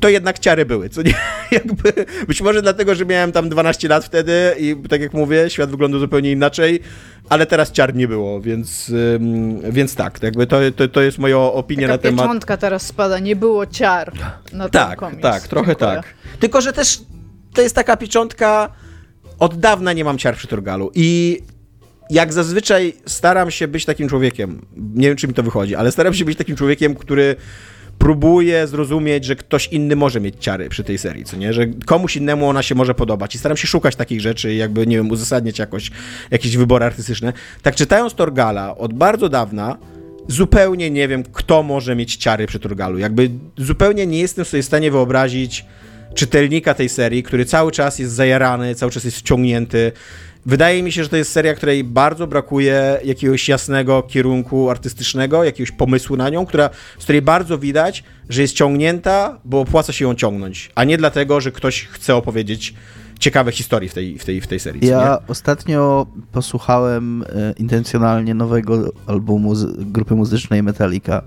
to 0.00 0.08
jednak 0.08 0.38
ciary 0.38 0.64
były, 0.66 0.88
co 0.88 1.02
nie? 1.02 1.14
Jakby, 1.50 1.92
być 2.28 2.42
może 2.42 2.62
dlatego, 2.62 2.94
że 2.94 3.06
miałem 3.06 3.32
tam 3.32 3.48
12 3.48 3.88
lat 3.88 4.04
wtedy 4.04 4.54
i 4.58 4.76
tak 4.88 5.00
jak 5.00 5.12
mówię, 5.12 5.50
świat 5.50 5.70
wyglądał 5.70 6.00
zupełnie 6.00 6.32
inaczej, 6.32 6.80
ale 7.28 7.46
teraz 7.46 7.72
ciar 7.72 7.94
nie 7.94 8.08
było, 8.08 8.40
więc, 8.40 8.88
ym, 8.88 9.60
więc 9.72 9.94
tak, 9.94 10.22
jakby 10.22 10.46
to, 10.46 10.56
to, 10.76 10.88
to 10.88 11.00
jest 11.02 11.18
moja 11.18 11.36
opinia 11.38 11.82
Taka 11.82 11.92
na 11.92 11.98
temat... 11.98 12.24
pieczątka 12.24 12.56
teraz 12.56 12.86
spada, 12.86 13.18
nie 13.18 13.36
było 13.36 13.66
ciar 13.66 14.12
na 14.52 14.68
Tak, 14.68 14.98
komiks. 14.98 15.22
tak, 15.22 15.48
trochę 15.48 15.66
Dziękuję. 15.66 15.90
tak. 15.96 16.14
Tylko, 16.40 16.60
że 16.60 16.72
też 16.72 17.00
to 17.56 17.62
jest 17.62 17.74
taka 17.74 17.96
pieczątka, 17.96 18.68
od 19.38 19.58
dawna 19.60 19.92
nie 19.92 20.04
mam 20.04 20.18
ciar 20.18 20.36
przy 20.36 20.46
Torgalu 20.46 20.90
i 20.94 21.40
jak 22.10 22.32
zazwyczaj 22.32 22.94
staram 23.06 23.50
się 23.50 23.68
być 23.68 23.84
takim 23.84 24.08
człowiekiem, 24.08 24.66
nie 24.76 25.08
wiem 25.08 25.16
czy 25.16 25.28
mi 25.28 25.34
to 25.34 25.42
wychodzi, 25.42 25.74
ale 25.74 25.92
staram 25.92 26.14
się 26.14 26.24
być 26.24 26.38
takim 26.38 26.56
człowiekiem, 26.56 26.94
który 26.94 27.36
próbuję 27.98 28.66
zrozumieć, 28.66 29.24
że 29.24 29.36
ktoś 29.36 29.68
inny 29.68 29.96
może 29.96 30.20
mieć 30.20 30.34
ciary 30.38 30.68
przy 30.68 30.84
tej 30.84 30.98
serii, 30.98 31.24
co 31.24 31.36
nie? 31.36 31.52
Że 31.52 31.66
komuś 31.66 32.16
innemu 32.16 32.48
ona 32.48 32.62
się 32.62 32.74
może 32.74 32.94
podobać 32.94 33.34
i 33.34 33.38
staram 33.38 33.56
się 33.56 33.66
szukać 33.66 33.96
takich 33.96 34.20
rzeczy 34.20 34.54
i 34.54 34.56
jakby, 34.56 34.86
nie 34.86 34.96
wiem, 34.96 35.10
uzasadniać 35.10 35.58
jakoś 35.58 35.90
jakieś 36.30 36.56
wybory 36.56 36.84
artystyczne. 36.84 37.32
Tak 37.62 37.74
czytając 37.74 38.14
Torgala 38.14 38.76
od 38.76 38.92
bardzo 38.92 39.28
dawna, 39.28 39.76
zupełnie 40.28 40.90
nie 40.90 41.08
wiem, 41.08 41.22
kto 41.32 41.62
może 41.62 41.96
mieć 41.96 42.16
ciary 42.16 42.46
przy 42.46 42.60
Torgalu. 42.60 42.98
Jakby 42.98 43.30
zupełnie 43.58 44.06
nie 44.06 44.18
jestem 44.18 44.44
sobie 44.44 44.62
w 44.62 44.66
stanie 44.66 44.90
wyobrazić 44.90 45.64
czytelnika 46.14 46.74
tej 46.74 46.88
serii, 46.88 47.22
który 47.22 47.44
cały 47.44 47.72
czas 47.72 47.98
jest 47.98 48.12
zajarany, 48.12 48.74
cały 48.74 48.92
czas 48.92 49.04
jest 49.04 49.16
wciągnięty. 49.16 49.92
Wydaje 50.46 50.82
mi 50.82 50.92
się, 50.92 51.02
że 51.02 51.08
to 51.08 51.16
jest 51.16 51.32
seria, 51.32 51.54
której 51.54 51.84
bardzo 51.84 52.26
brakuje 52.26 53.00
jakiegoś 53.04 53.48
jasnego 53.48 54.02
kierunku 54.02 54.70
artystycznego, 54.70 55.44
jakiegoś 55.44 55.70
pomysłu 55.70 56.16
na 56.16 56.28
nią, 56.28 56.46
która, 56.46 56.70
z 56.98 57.02
której 57.02 57.22
bardzo 57.22 57.58
widać, 57.58 58.04
że 58.28 58.42
jest 58.42 58.54
ciągnięta, 58.54 59.40
bo 59.44 59.60
opłaca 59.60 59.92
się 59.92 60.04
ją 60.04 60.14
ciągnąć, 60.14 60.70
a 60.74 60.84
nie 60.84 60.98
dlatego, 60.98 61.40
że 61.40 61.52
ktoś 61.52 61.86
chce 61.86 62.16
opowiedzieć 62.16 62.74
ciekawe 63.18 63.52
historie 63.52 63.88
w 63.88 63.94
tej, 63.94 64.18
w 64.18 64.24
tej, 64.24 64.40
w 64.40 64.46
tej 64.46 64.60
serii. 64.60 64.86
Ja 64.86 65.18
nie? 65.20 65.28
ostatnio 65.28 66.06
posłuchałem 66.32 67.22
e, 67.22 67.52
intencjonalnie 67.58 68.34
nowego 68.34 68.92
albumu 69.06 69.54
z 69.54 69.84
grupy 69.92 70.14
muzycznej 70.14 70.62
Metallica. 70.62 71.22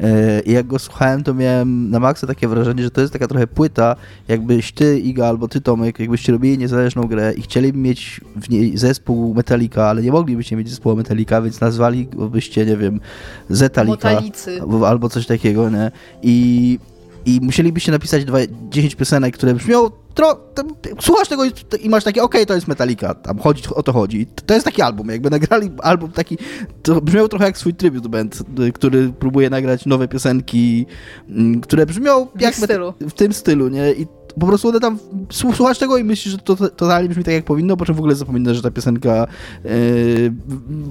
E, 0.00 0.40
I 0.40 0.52
jak 0.52 0.66
go 0.66 0.78
słuchałem, 0.78 1.22
to 1.22 1.34
miałem 1.34 1.90
na 1.90 2.00
maksa 2.00 2.26
takie 2.26 2.48
wrażenie, 2.48 2.82
że 2.82 2.90
to 2.90 3.00
jest 3.00 3.12
taka 3.12 3.26
trochę 3.26 3.46
płyta, 3.46 3.96
jakbyś 4.28 4.72
ty, 4.72 4.98
Iga, 4.98 5.26
albo 5.26 5.48
ty, 5.48 5.60
Tomek, 5.60 5.98
jakbyście 5.98 6.32
robili 6.32 6.58
niezależną 6.58 7.02
grę 7.02 7.32
i 7.36 7.42
chcieliby 7.42 7.78
mieć 7.78 8.20
w 8.36 8.50
niej 8.50 8.78
zespół 8.78 9.34
Metallica, 9.34 9.86
ale 9.86 10.02
nie 10.02 10.12
moglibyście 10.12 10.56
mieć 10.56 10.68
zespołu 10.68 10.96
Metallica, 10.96 11.42
więc 11.42 11.60
nazwalibyście, 11.60 12.66
nie 12.66 12.76
wiem, 12.76 13.00
Zetalika 13.48 14.10
Motalicy. 14.10 14.60
albo, 14.60 14.88
albo 14.88 15.08
coś 15.08 15.26
takiego, 15.26 15.70
nie? 15.70 15.90
I, 16.22 16.78
i 17.26 17.38
musielibyście 17.42 17.92
napisać 17.92 18.24
dwa, 18.24 18.38
10 18.70 18.94
piosenek, 18.94 19.34
które 19.34 19.54
brzmią 19.54 19.90
tro, 20.20 20.34
tam, 20.34 20.68
słuchasz 21.00 21.28
tego 21.28 21.44
i, 21.44 21.50
i 21.80 21.88
masz 21.88 22.04
takie, 22.04 22.22
okej, 22.22 22.46
to 22.46 22.54
jest 22.54 22.68
Metallica, 22.68 23.14
tam 23.14 23.38
chodzi, 23.38 23.62
o 23.74 23.82
to 23.82 23.92
chodzi. 23.92 24.26
To 24.46 24.54
jest 24.54 24.66
taki 24.66 24.82
album, 24.82 25.08
jakby 25.08 25.30
nagrali 25.30 25.70
album 25.82 26.12
taki, 26.12 26.38
to 26.82 27.00
brzmiał 27.00 27.28
trochę 27.28 27.44
jak 27.44 27.58
swój 27.58 27.74
tribute 27.74 28.08
band, 28.08 28.42
y, 28.68 28.72
który 28.72 29.12
próbuje 29.12 29.50
nagrać 29.50 29.86
nowe 29.86 30.08
piosenki, 30.08 30.86
mm, 31.28 31.60
które 31.60 31.86
brzmią 31.86 32.26
W 32.34 32.40
jak 32.40 32.58
ich 32.58 32.64
stylu. 32.64 32.94
w 33.00 33.12
tym 33.12 33.32
stylu, 33.32 33.68
nie? 33.68 33.92
I 33.92 34.06
po 34.40 34.46
prostu 34.46 34.68
one 34.68 34.80
tam, 34.80 34.98
słu- 35.28 35.54
słuchasz 35.54 35.78
tego 35.78 35.96
i 35.98 36.04
myślisz, 36.04 36.32
że 36.32 36.38
to 36.38 36.56
to- 36.56 36.68
totalnie 36.68 37.08
brzmi 37.08 37.24
tak 37.24 37.34
jak 37.34 37.44
powinno, 37.44 37.76
po 37.76 37.84
czym 37.84 37.94
w 37.94 37.98
ogóle 37.98 38.14
zapominasz, 38.14 38.56
że 38.56 38.62
ta 38.62 38.70
piosenka 38.70 39.26
yy, 39.64 39.70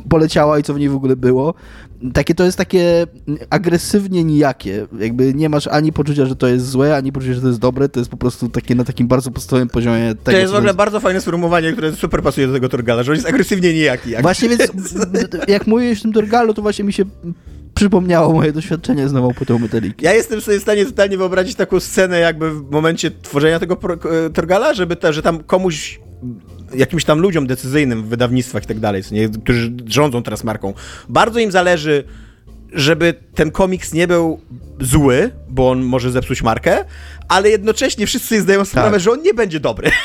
poleciała 0.09 0.59
i 0.59 0.63
co 0.63 0.73
w 0.73 0.79
niej 0.79 0.89
w 0.89 0.95
ogóle 0.95 1.15
było. 1.15 1.53
Takie 2.13 2.35
to 2.35 2.43
jest 2.43 2.57
takie 2.57 3.07
agresywnie 3.49 4.23
nijakie, 4.23 4.87
jakby 4.99 5.33
nie 5.33 5.49
masz 5.49 5.67
ani 5.67 5.93
poczucia, 5.93 6.25
że 6.25 6.35
to 6.35 6.47
jest 6.47 6.69
złe, 6.69 6.95
ani 6.95 7.11
poczucia, 7.11 7.33
że 7.33 7.41
to 7.41 7.47
jest 7.47 7.59
dobre, 7.59 7.89
to 7.89 7.99
jest 7.99 8.11
po 8.11 8.17
prostu 8.17 8.49
takie 8.49 8.75
na 8.75 8.83
takim 8.83 9.07
bardzo 9.07 9.31
podstawowym 9.31 9.69
poziomie 9.69 10.09
tego, 10.09 10.31
To 10.31 10.37
jest 10.37 10.53
w 10.53 10.55
ogóle 10.55 10.73
bardzo 10.73 10.99
fajne 10.99 11.21
sformułowanie, 11.21 11.71
które 11.73 11.93
super 11.93 12.21
pasuje 12.21 12.47
do 12.47 12.53
tego 12.53 12.69
Torgala, 12.69 13.03
że 13.03 13.11
on 13.11 13.15
jest 13.15 13.27
agresywnie 13.27 13.73
nijaki. 13.73 14.09
Jak... 14.09 14.21
Właśnie 14.21 14.49
więc, 14.49 14.71
jak 15.47 15.67
mówisz 15.67 15.99
o 15.99 16.01
tym 16.01 16.11
Dorgalu, 16.11 16.53
to 16.53 16.61
właśnie 16.61 16.85
mi 16.85 16.93
się 16.93 17.05
przypomniało 17.79 18.33
moje 18.33 18.51
doświadczenie 18.51 19.09
z 19.09 19.13
nową 19.13 19.33
płytą 19.33 19.59
Metallica. 19.59 19.95
Ja 20.01 20.13
jestem 20.13 20.41
sobie 20.41 20.59
w 20.59 20.61
stanie 20.61 20.85
totalnie 20.85 21.17
wyobrazić 21.17 21.55
taką 21.55 21.79
scenę 21.79 22.19
jakby 22.19 22.51
w 22.51 22.71
momencie 22.71 23.11
tworzenia 23.11 23.59
tego 23.59 23.77
e, 24.25 24.29
Torgala, 24.29 24.73
żeby 24.73 24.95
ta, 24.95 25.11
że 25.11 25.21
tam 25.21 25.43
komuś 25.43 25.99
jakimś 26.75 27.03
tam 27.03 27.19
ludziom 27.19 27.47
decyzyjnym 27.47 28.03
w 28.03 28.07
wydawnictwach 28.07 28.63
i 28.63 28.67
tak 28.67 28.79
dalej, 28.79 29.03
którzy 29.43 29.71
rządzą 29.85 30.23
teraz 30.23 30.43
marką, 30.43 30.73
bardzo 31.09 31.39
im 31.39 31.51
zależy, 31.51 32.03
żeby 32.73 33.13
ten 33.35 33.51
komiks 33.51 33.93
nie 33.93 34.07
był 34.07 34.39
zły, 34.81 35.31
bo 35.49 35.69
on 35.69 35.81
może 35.81 36.11
zepsuć 36.11 36.41
markę, 36.41 36.85
ale 37.27 37.49
jednocześnie 37.49 38.05
wszyscy 38.05 38.41
zdają 38.41 38.65
sprawę, 38.65 38.91
Tak. 38.91 38.99
że 38.99 39.11
on 39.11 39.21
nie 39.21 39.33
będzie 39.33 39.59
dobry. 39.59 39.91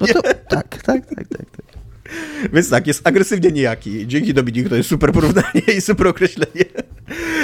No 0.00 0.06
to, 0.06 0.22
tak, 0.22 0.42
tak, 0.48 0.82
tak, 0.82 1.06
tak, 1.06 1.28
tak. 1.28 1.62
Więc 2.52 2.70
tak, 2.70 2.86
jest 2.86 3.06
agresywnie 3.06 3.52
nijaki. 3.52 4.06
Dzięki 4.06 4.34
Dominik, 4.34 4.68
to 4.68 4.76
jest 4.76 4.88
super 4.88 5.12
porównanie 5.12 5.62
i 5.76 5.80
super 5.80 6.06
określenie. 6.06 6.64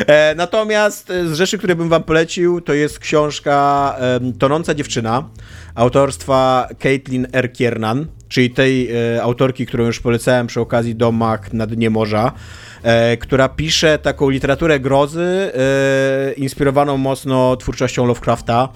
E, 0.06 0.34
natomiast 0.34 1.12
z 1.26 1.32
rzeczy, 1.32 1.58
które 1.58 1.76
bym 1.76 1.88
wam 1.88 2.02
polecił, 2.02 2.60
to 2.60 2.74
jest 2.74 2.98
książka 2.98 3.96
Tonąca 4.38 4.74
dziewczyna 4.74 5.28
autorstwa 5.74 6.68
Caitlin 6.78 7.26
R. 7.32 7.52
Kiernan, 7.52 8.06
czyli 8.28 8.50
tej 8.50 8.90
e, 8.92 9.22
autorki, 9.22 9.66
którą 9.66 9.86
już 9.86 10.00
polecałem 10.00 10.46
przy 10.46 10.60
okazji 10.60 10.94
Domach 10.94 11.52
na 11.52 11.66
dnie 11.66 11.90
morza, 11.90 12.32
e, 12.82 13.16
która 13.16 13.48
pisze 13.48 13.98
taką 13.98 14.30
literaturę 14.30 14.80
grozy, 14.80 15.52
inspirowaną 16.36 16.96
mocno 16.96 17.56
twórczością 17.56 18.06
Lovecrafta. 18.06 18.68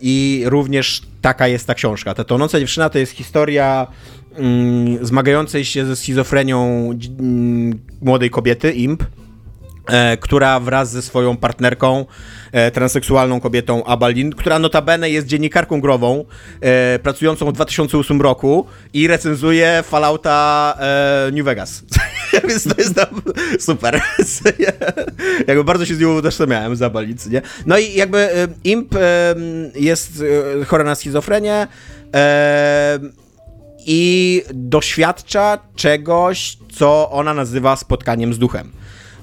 I 0.00 0.42
również 0.46 1.02
taka 1.22 1.48
jest 1.48 1.66
ta 1.66 1.74
książka. 1.74 2.14
Ta 2.14 2.24
tonąca 2.24 2.60
dziewczyna 2.60 2.90
to 2.90 2.98
jest 2.98 3.12
historia 3.12 3.86
mm, 4.36 5.06
zmagającej 5.06 5.64
się 5.64 5.86
ze 5.86 5.96
schizofrenią 5.96 6.90
mm, 7.20 7.78
młodej 8.00 8.30
kobiety, 8.30 8.72
imp, 8.72 9.04
która 10.20 10.60
wraz 10.60 10.90
ze 10.90 11.02
swoją 11.02 11.36
partnerką, 11.36 12.06
e, 12.52 12.70
transseksualną 12.70 13.40
kobietą 13.40 13.84
Abalin, 13.84 14.32
która 14.32 14.58
notabene 14.58 15.10
jest 15.10 15.26
dziennikarką 15.26 15.80
grową, 15.80 16.24
e, 16.60 16.98
pracującą 16.98 17.46
w 17.46 17.52
2008 17.52 18.20
roku 18.20 18.66
i 18.92 19.06
recenzuje 19.06 19.82
Fallouta 19.86 20.74
e, 20.80 21.30
New 21.32 21.44
Vegas. 21.44 21.82
Więc 22.48 22.64
to 22.64 22.74
jest 22.78 22.94
tam 22.94 23.22
super. 23.58 24.00
jakby 25.48 25.64
bardzo 25.64 25.86
się 25.86 25.94
z 25.94 26.00
nią 26.00 26.18
utożsamiałem 26.18 26.76
z 26.76 26.82
Abalin, 26.82 27.16
nie? 27.30 27.42
No 27.66 27.78
i 27.78 27.94
jakby 27.94 28.18
e, 28.18 28.48
Imp 28.64 28.94
e, 28.94 29.34
jest 29.74 30.24
e, 30.60 30.64
chora 30.64 30.84
na 30.84 30.94
schizofrenię, 30.94 31.66
e, 32.14 32.98
i 33.90 34.42
doświadcza 34.54 35.58
czegoś, 35.76 36.58
co 36.72 37.10
ona 37.10 37.34
nazywa 37.34 37.76
spotkaniem 37.76 38.34
z 38.34 38.38
duchem. 38.38 38.72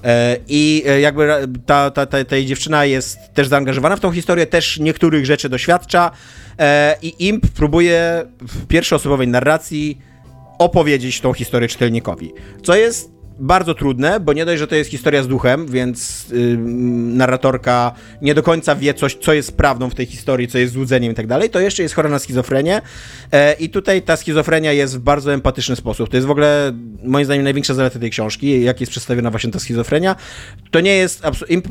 E, 0.06 0.36
I 0.48 0.82
e, 0.86 1.00
jakby 1.00 1.28
ta, 1.66 1.90
ta, 1.90 2.06
ta, 2.06 2.24
ta 2.24 2.42
dziewczyna 2.42 2.84
jest 2.84 3.18
też 3.34 3.48
zaangażowana 3.48 3.96
w 3.96 4.00
tą 4.00 4.12
historię, 4.12 4.46
też 4.46 4.78
niektórych 4.78 5.26
rzeczy 5.26 5.48
doświadcza 5.48 6.10
e, 6.58 6.96
i 7.02 7.28
Imp 7.28 7.46
próbuje 7.46 8.24
w 8.40 8.66
pierwszoosobowej 8.66 9.28
narracji 9.28 9.98
opowiedzieć 10.58 11.20
tą 11.20 11.32
historię 11.32 11.68
czytelnikowi. 11.68 12.32
Co 12.62 12.76
jest 12.76 13.15
bardzo 13.38 13.74
trudne, 13.74 14.20
bo 14.20 14.32
nie 14.32 14.44
dość, 14.44 14.58
że 14.58 14.66
to 14.66 14.74
jest 14.74 14.90
historia 14.90 15.22
z 15.22 15.28
duchem, 15.28 15.66
więc 15.66 16.26
ym, 16.32 17.16
narratorka 17.16 17.92
nie 18.22 18.34
do 18.34 18.42
końca 18.42 18.76
wie 18.76 18.94
coś, 18.94 19.14
co 19.14 19.32
jest 19.32 19.56
prawdą 19.56 19.90
w 19.90 19.94
tej 19.94 20.06
historii, 20.06 20.48
co 20.48 20.58
jest 20.58 20.72
złudzeniem 20.72 21.12
i 21.12 21.14
tak 21.14 21.26
dalej, 21.26 21.50
to 21.50 21.60
jeszcze 21.60 21.82
jest 21.82 21.94
chora 21.94 22.08
na 22.08 22.18
schizofrenię 22.18 22.82
e, 23.32 23.52
i 23.52 23.70
tutaj 23.70 24.02
ta 24.02 24.16
schizofrenia 24.16 24.72
jest 24.72 24.96
w 24.96 25.00
bardzo 25.00 25.32
empatyczny 25.32 25.76
sposób. 25.76 26.10
To 26.10 26.16
jest 26.16 26.26
w 26.26 26.30
ogóle 26.30 26.72
moim 27.04 27.24
zdaniem 27.24 27.44
największa 27.44 27.74
zaleta 27.74 27.98
tej 27.98 28.10
książki, 28.10 28.64
jak 28.64 28.80
jest 28.80 28.90
przedstawiona 28.90 29.30
właśnie 29.30 29.50
ta 29.50 29.58
schizofrenia. 29.58 30.16
To 30.70 30.80
nie 30.80 30.96
jest, 30.96 31.22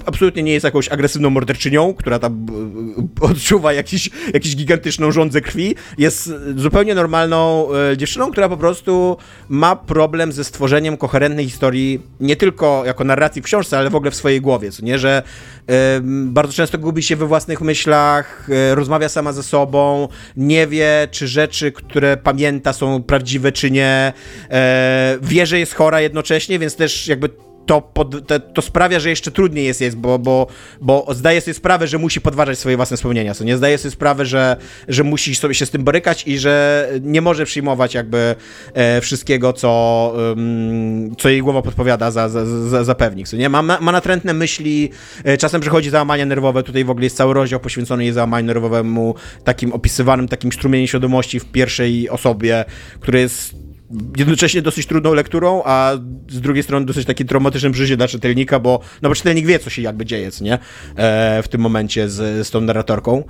absolutnie 0.06 0.44
nie 0.44 0.54
jest 0.54 0.64
jakąś 0.64 0.90
agresywną 0.90 1.30
morderczynią, 1.30 1.94
która 1.94 2.20
tam 2.20 2.46
e, 3.22 3.26
odczuwa 3.26 3.74
jakiś, 3.74 4.10
jakiś 4.34 4.56
gigantyczną 4.56 5.12
żądzę 5.12 5.42
krwi. 5.42 5.76
Jest 5.98 6.34
zupełnie 6.56 6.96
normalną 6.96 7.68
e, 7.74 7.98
dziewczyną, 7.98 8.32
która 8.32 8.50
po 8.50 8.58
prostu 8.58 9.18
ma 9.50 9.76
problem 9.76 10.32
ze 10.32 10.44
stworzeniem 10.44 10.98
koherentnej 10.98 11.46
historii, 11.56 12.02
nie 12.20 12.36
tylko 12.36 12.84
jako 12.86 13.04
narracji 13.04 13.42
w 13.42 13.46
książce, 13.46 13.78
ale 13.78 13.90
w 13.90 13.96
ogóle 13.96 14.12
w 14.12 14.16
swojej 14.16 14.42
głowie, 14.42 14.72
co 14.72 14.86
nie, 14.86 15.00
że 15.00 15.24
bardzo 16.26 16.54
często 16.54 16.78
gubi 16.78 17.04
się 17.04 17.16
we 17.16 17.26
własnych 17.26 17.62
myślach, 17.62 18.48
e, 18.50 18.76
rozmawia 18.76 19.10
sama 19.10 19.34
ze 19.34 19.44
sobą, 19.44 20.08
nie 20.38 20.68
wie, 20.68 21.08
czy 21.12 21.28
rzeczy, 21.28 21.72
które 21.72 22.18
pamięta 22.18 22.74
są 22.74 23.04
prawdziwe, 23.04 23.52
czy 23.52 23.72
nie, 23.72 24.14
e, 24.52 25.18
wie, 25.22 25.46
że 25.46 25.60
jest 25.60 25.74
chora 25.74 26.02
jednocześnie, 26.02 26.60
więc 26.60 26.76
też 26.76 27.08
jakby 27.08 27.30
to, 27.66 27.82
pod, 27.82 28.28
to, 28.54 28.62
sprawia, 28.62 29.00
że 29.00 29.10
jeszcze 29.10 29.32
trudniej 29.32 29.66
jest, 29.66 29.82
jest 29.82 29.98
bo, 29.98 30.20
bo, 30.20 30.48
bo 30.82 31.08
zdaje 31.14 31.42
sobie 31.42 31.54
sprawę, 31.54 31.88
że 31.88 31.98
musi 31.98 32.22
podważać 32.22 32.60
swoje 32.60 32.76
własne 32.76 32.98
wspomnienia, 32.98 33.34
co 33.34 33.44
nie 33.44 33.58
zdaje 33.58 33.78
sobie 33.78 33.92
sprawę, 33.92 34.26
że, 34.26 34.58
że 34.88 35.04
musi 35.04 35.36
sobie 35.36 35.54
się 35.54 35.66
z 35.66 35.70
tym 35.70 35.84
borykać 35.84 36.28
i 36.28 36.38
że 36.38 36.88
nie 37.02 37.22
może 37.22 37.46
przyjmować 37.46 37.94
jakby 37.94 38.36
e, 38.74 39.02
wszystkiego, 39.02 39.54
co, 39.54 40.14
ym, 40.32 41.16
co 41.18 41.30
jej 41.30 41.42
głowa 41.42 41.62
podpowiada 41.62 42.12
za, 42.12 42.30
za, 42.30 42.46
za, 42.46 42.84
za 42.84 42.96
pewnik, 42.96 43.28
co 43.28 43.38
nie? 43.38 43.50
Ma, 43.50 43.62
ma 43.62 43.92
natrętne 43.92 44.34
myśli, 44.34 44.90
e, 45.24 45.38
czasem 45.38 45.62
przychodzi 45.62 45.90
załamanie 45.90 46.26
nerwowe, 46.26 46.64
tutaj 46.64 46.86
w 46.86 46.90
ogóle 46.90 47.04
jest 47.04 47.18
cały 47.18 47.34
rozdział 47.34 47.60
poświęcony 47.60 48.04
jej 48.04 48.14
załamaniu 48.14 48.48
nerwowemu, 48.48 49.16
takim 49.44 49.74
opisywanym, 49.74 50.28
takim 50.28 50.52
strumieniem 50.52 50.88
świadomości 50.88 51.40
w 51.40 51.46
pierwszej 51.46 52.10
osobie, 52.10 52.66
który 53.00 53.20
jest 53.20 53.65
jednocześnie 54.18 54.62
dosyć 54.62 54.88
trudną 54.88 55.14
lekturą, 55.14 55.62
a 55.66 55.94
z 56.30 56.42
drugiej 56.42 56.64
strony 56.64 56.86
dosyć 56.86 57.06
takim 57.06 57.28
traumatycznym 57.28 57.74
życiu 57.74 57.98
dla 57.98 58.08
czytelnika, 58.08 58.60
bo, 58.60 58.80
no 59.02 59.10
bo 59.10 59.16
czytelnik 59.16 59.46
wie, 59.46 59.60
co 59.60 59.70
się 59.70 59.82
jakby 59.82 60.06
dzieje, 60.06 60.30
nie? 60.42 60.60
E, 60.96 61.44
w 61.44 61.48
tym 61.48 61.62
momencie 61.62 62.10
z, 62.10 62.48
z 62.48 62.52
tą 62.52 62.62
narratorką. 62.62 63.24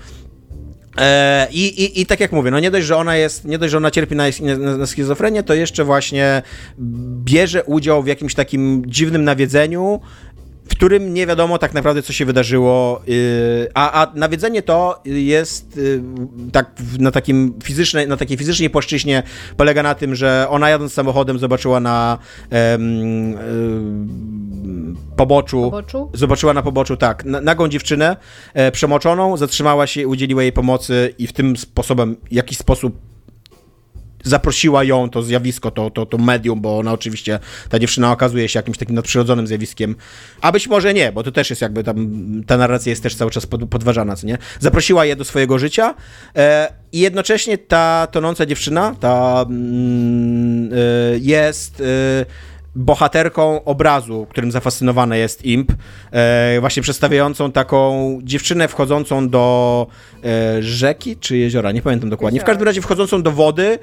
E, 0.98 1.48
i, 1.52 1.84
i, 1.84 2.02
I 2.02 2.06
tak 2.06 2.20
jak 2.20 2.32
mówię, 2.32 2.52
no 2.52 2.60
nie 2.60 2.72
dość, 2.72 2.86
że 2.86 2.98
ona 2.98 3.16
jest, 3.16 3.46
nie 3.46 3.58
dość, 3.58 3.72
że 3.72 3.78
ona 3.78 3.92
cierpi 3.92 4.16
na, 4.16 4.24
na, 4.58 4.78
na 4.78 4.86
schizofrenię, 4.86 5.44
to 5.44 5.54
jeszcze 5.54 5.84
właśnie 5.84 6.42
bierze 7.24 7.64
udział 7.64 8.04
w 8.04 8.08
jakimś 8.08 8.36
takim 8.36 8.84
dziwnym 8.88 9.24
nawiedzeniu, 9.24 10.02
w 10.66 10.70
którym 10.70 11.14
nie 11.14 11.28
wiadomo 11.28 11.58
tak 11.58 11.74
naprawdę, 11.74 12.02
co 12.02 12.14
się 12.14 12.26
wydarzyło, 12.26 13.02
y, 13.10 13.68
a, 13.74 14.02
a 14.04 14.12
nawiedzenie 14.16 14.62
to 14.62 15.02
jest 15.06 15.78
y, 15.78 16.02
tak 16.52 16.72
na 17.00 17.12
takim 17.12 17.54
fizycznej, 17.64 18.08
na 18.08 18.18
takiej 18.18 18.38
fizycznej 18.38 18.70
płaszczyźnie 18.70 19.24
polega 19.58 19.84
na 19.84 19.96
tym, 19.96 20.16
że 20.16 20.48
ona 20.50 20.70
jadąc 20.70 20.94
samochodem 20.94 21.40
zobaczyła 21.40 21.80
na 21.80 22.18
poboczu, 25.16 25.62
Poboczu? 25.62 26.10
zobaczyła 26.14 26.54
na 26.54 26.62
poboczu, 26.62 26.98
tak, 26.98 27.26
na- 27.26 27.42
nagą 27.42 27.68
dziewczynę 27.68 28.18
e, 28.54 28.72
przemoczoną, 28.72 29.38
zatrzymała 29.38 29.88
się, 29.88 30.08
udzieliła 30.08 30.44
jej 30.44 30.52
pomocy 30.52 31.14
i 31.18 31.28
w 31.28 31.34
tym 31.34 31.58
sposobem, 31.58 32.16
w 32.30 32.34
jakiś 32.34 32.58
sposób 32.58 32.98
zaprosiła 34.26 34.84
ją, 34.84 35.10
to 35.10 35.24
zjawisko, 35.24 35.72
to, 35.72 35.90
to, 35.90 36.06
to 36.06 36.18
medium, 36.18 36.62
bo 36.62 36.78
ona 36.78 36.94
oczywiście, 36.94 37.40
ta 37.70 37.80
dziewczyna 37.80 38.12
okazuje 38.12 38.50
się 38.50 38.60
jakimś 38.60 38.78
takim 38.78 38.96
nadprzyrodzonym 38.96 39.48
zjawiskiem, 39.48 39.96
a 40.42 40.52
być 40.52 40.68
może 40.68 40.94
nie, 40.94 41.12
bo 41.12 41.24
to 41.24 41.32
też 41.32 41.50
jest 41.50 41.62
jakby 41.62 41.84
tam, 41.84 42.08
ta 42.48 42.58
narracja 42.58 42.90
jest 42.90 43.04
też 43.04 43.16
cały 43.16 43.32
czas 43.32 43.46
pod, 43.46 43.70
podważana, 43.70 44.16
co 44.16 44.28
nie? 44.28 44.38
Zaprosiła 44.60 45.06
je 45.06 45.16
do 45.16 45.26
swojego 45.26 45.60
życia 45.60 45.96
e, 46.36 46.74
i 46.92 47.00
jednocześnie 47.00 47.58
ta 47.58 48.08
tonąca 48.12 48.46
dziewczyna, 48.46 48.96
ta 49.00 49.46
mm, 49.50 50.70
e, 50.74 50.78
jest... 51.20 51.82
E, 51.82 52.56
bohaterką 52.76 53.64
obrazu, 53.64 54.28
którym 54.30 54.52
zafascynowany 54.52 55.18
jest 55.18 55.46
Imp, 55.46 55.72
e, 56.12 56.58
właśnie 56.60 56.84
przedstawiającą 56.84 57.52
taką 57.52 58.20
dziewczynę 58.24 58.68
wchodzącą 58.68 59.30
do 59.30 59.88
e, 60.24 60.64
rzeki 60.64 61.18
czy 61.18 61.38
jeziora, 61.38 61.72
nie 61.72 61.82
pamiętam 61.82 62.10
dokładnie. 62.10 62.40
W 62.40 62.44
każdym 62.44 62.66
razie 62.66 62.82
wchodzącą 62.82 63.24
do 63.24 63.32
wody 63.32 63.80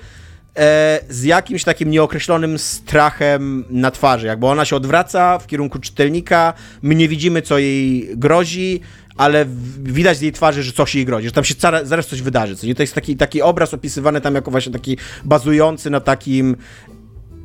z 1.09 1.23
jakimś 1.25 1.65
takim 1.65 1.91
nieokreślonym 1.91 2.59
strachem 2.59 3.65
na 3.71 3.91
twarzy, 3.91 4.27
jakby 4.27 4.47
ona 4.47 4.65
się 4.65 4.77
odwraca 4.77 5.39
w 5.39 5.47
kierunku 5.47 5.79
czytelnika, 5.79 6.53
my 6.83 6.95
nie 6.95 7.09
widzimy, 7.09 7.43
co 7.43 7.59
jej 7.59 8.09
grozi, 8.17 8.81
ale 9.17 9.47
widać 9.79 10.19
z 10.19 10.21
jej 10.21 10.33
twarzy, 10.33 10.63
że 10.63 10.73
coś 10.73 10.95
jej 10.95 11.05
grozi, 11.05 11.27
że 11.27 11.33
tam 11.33 11.45
się 11.45 11.55
zaraz, 11.59 11.89
zaraz 11.89 12.07
coś 12.07 12.23
wydarzy. 12.23 12.57
Co 12.57 12.67
nie? 12.67 12.75
To 12.75 12.83
jest 12.83 12.95
taki, 12.95 13.17
taki 13.17 13.43
obraz 13.43 13.75
opisywany 13.75 14.21
tam 14.21 14.35
jako 14.35 14.51
właśnie 14.51 14.73
taki 14.73 14.99
bazujący 15.25 15.91
na 15.91 16.01
takim 16.01 16.57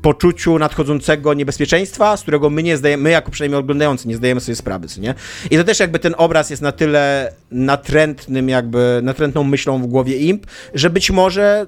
poczuciu 0.02 0.60
nadchodzącego 0.60 1.34
niebezpieczeństwa, 1.34 2.18
z 2.18 2.22
którego 2.22 2.50
my 2.50 2.64
nie 2.64 2.78
zdajemy, 2.78 3.04
my 3.04 3.10
jako 3.10 3.32
przynajmniej 3.32 3.60
oglądający 3.60 4.08
nie 4.08 4.16
zdajemy 4.16 4.42
sobie 4.42 4.56
sprawy, 4.56 4.88
co 4.88 5.02
nie? 5.02 5.16
I 5.52 5.58
to 5.58 5.64
też 5.64 5.80
jakby 5.80 6.00
ten 6.00 6.16
obraz 6.18 6.50
jest 6.50 6.62
na 6.62 6.72
tyle 6.72 7.34
natrętnym 7.52 8.50
jakby, 8.50 9.00
natrętną 9.04 9.44
myślą 9.44 9.82
w 9.82 9.88
głowie 9.88 10.18
Imp, 10.18 10.46
że 10.74 10.90
być 10.90 11.12
może 11.12 11.66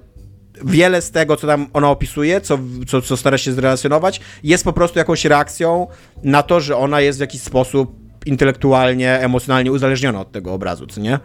wiele 0.65 1.01
z 1.01 1.11
tego, 1.11 1.35
co 1.35 1.47
tam 1.47 1.67
ona 1.73 1.89
opisuje, 1.89 2.41
co, 2.41 2.59
co, 2.87 3.01
co 3.01 3.17
stara 3.17 3.37
się 3.37 3.53
zrelacjonować, 3.53 4.21
jest 4.43 4.63
po 4.63 4.73
prostu 4.73 4.99
jakąś 4.99 5.25
reakcją 5.25 5.87
na 6.23 6.43
to, 6.43 6.59
że 6.59 6.77
ona 6.77 7.01
jest 7.01 7.19
w 7.19 7.21
jakiś 7.21 7.41
sposób 7.41 7.95
intelektualnie, 8.25 9.19
emocjonalnie 9.19 9.71
uzależniona 9.71 10.21
od 10.21 10.31
tego 10.31 10.53
obrazu, 10.53 10.87
co 10.87 11.01
nie? 11.01 11.19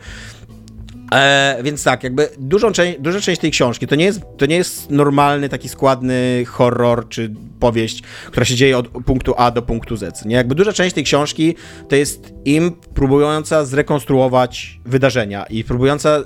E, 1.15 1.59
więc 1.63 1.85
tak, 1.85 2.05
jakby 2.05 2.29
dużą 2.39 2.73
część, 2.73 3.01
duża 3.01 3.21
część 3.21 3.41
tej 3.41 3.51
książki 3.51 3.87
to 3.87 3.95
nie, 3.95 4.05
jest, 4.05 4.21
to 4.37 4.47
nie 4.47 4.57
jest 4.57 4.91
normalny, 4.91 5.49
taki 5.49 5.69
składny 5.69 6.45
horror 6.47 7.09
czy 7.09 7.35
powieść, 7.61 8.03
która 8.27 8.47
się 8.47 8.55
dzieje 8.55 8.79
od 8.79 8.89
punktu 8.89 9.35
A 9.37 9.51
do 9.51 9.63
punktu 9.63 9.97
Z. 9.97 10.25
Nie? 10.25 10.37
Jakby 10.37 10.55
duża 10.55 10.73
część 10.73 10.95
tej 10.95 11.05
książki 11.05 11.55
to 11.89 11.97
jest 11.97 12.33
im 12.45 12.73
próbująca 12.95 13.65
zrekonstruować 13.65 14.81
wydarzenia 14.85 15.45
i 15.45 15.65
próbująca 15.65 16.19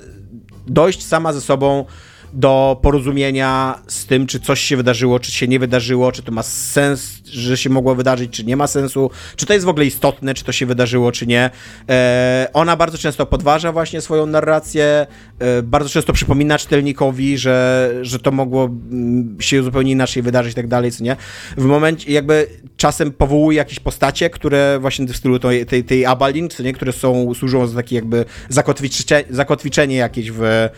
dojść 0.66 1.06
sama 1.06 1.32
ze 1.32 1.40
sobą 1.40 1.84
do 2.32 2.78
porozumienia 2.82 3.78
z 3.86 4.06
tym, 4.06 4.26
czy 4.26 4.40
coś 4.40 4.60
się 4.60 4.76
wydarzyło, 4.76 5.20
czy 5.20 5.32
się 5.32 5.48
nie 5.48 5.58
wydarzyło, 5.58 6.12
czy 6.12 6.22
to 6.22 6.32
ma 6.32 6.42
sens, 6.42 7.18
że 7.24 7.56
się 7.56 7.70
mogło 7.70 7.94
wydarzyć, 7.94 8.30
czy 8.30 8.44
nie 8.44 8.56
ma 8.56 8.66
sensu, 8.66 9.10
czy 9.36 9.46
to 9.46 9.52
jest 9.52 9.66
w 9.66 9.68
ogóle 9.68 9.86
istotne, 9.86 10.34
czy 10.34 10.44
to 10.44 10.52
się 10.52 10.66
wydarzyło, 10.66 11.12
czy 11.12 11.26
nie. 11.26 11.50
E, 11.88 12.48
ona 12.52 12.76
bardzo 12.76 12.98
często 12.98 13.26
podważa 13.26 13.72
właśnie 13.72 14.00
swoją 14.00 14.26
narrację, 14.26 15.06
e, 15.38 15.62
bardzo 15.62 15.90
często 15.90 16.12
przypomina 16.12 16.58
czytelnikowi, 16.58 17.38
że, 17.38 17.90
że 18.02 18.18
to 18.18 18.30
mogło 18.30 18.64
mm, 18.64 19.36
się 19.40 19.62
zupełnie 19.62 19.92
inaczej 19.92 20.22
wydarzyć 20.22 20.52
i 20.52 20.56
tak 20.56 20.68
dalej, 20.68 20.92
co 20.92 21.04
nie. 21.04 21.16
W 21.56 21.64
momencie, 21.64 22.12
jakby 22.12 22.46
czasem 22.76 23.12
powołuje 23.12 23.58
jakieś 23.58 23.80
postacie, 23.80 24.30
które 24.30 24.78
właśnie 24.80 25.06
w 25.06 25.16
stylu 25.16 25.38
tej, 25.38 25.66
tej, 25.66 25.84
tej 25.84 26.06
Abalin, 26.06 26.48
co 26.48 26.62
nie, 26.62 26.72
które 26.72 26.92
są, 26.92 27.34
służą 27.34 27.66
za 27.66 27.76
takie 27.76 27.96
jakby 27.96 28.24
zakotwicze, 28.48 29.24
zakotwiczenie 29.30 29.96
jakieś 29.96 30.30
w, 30.30 30.68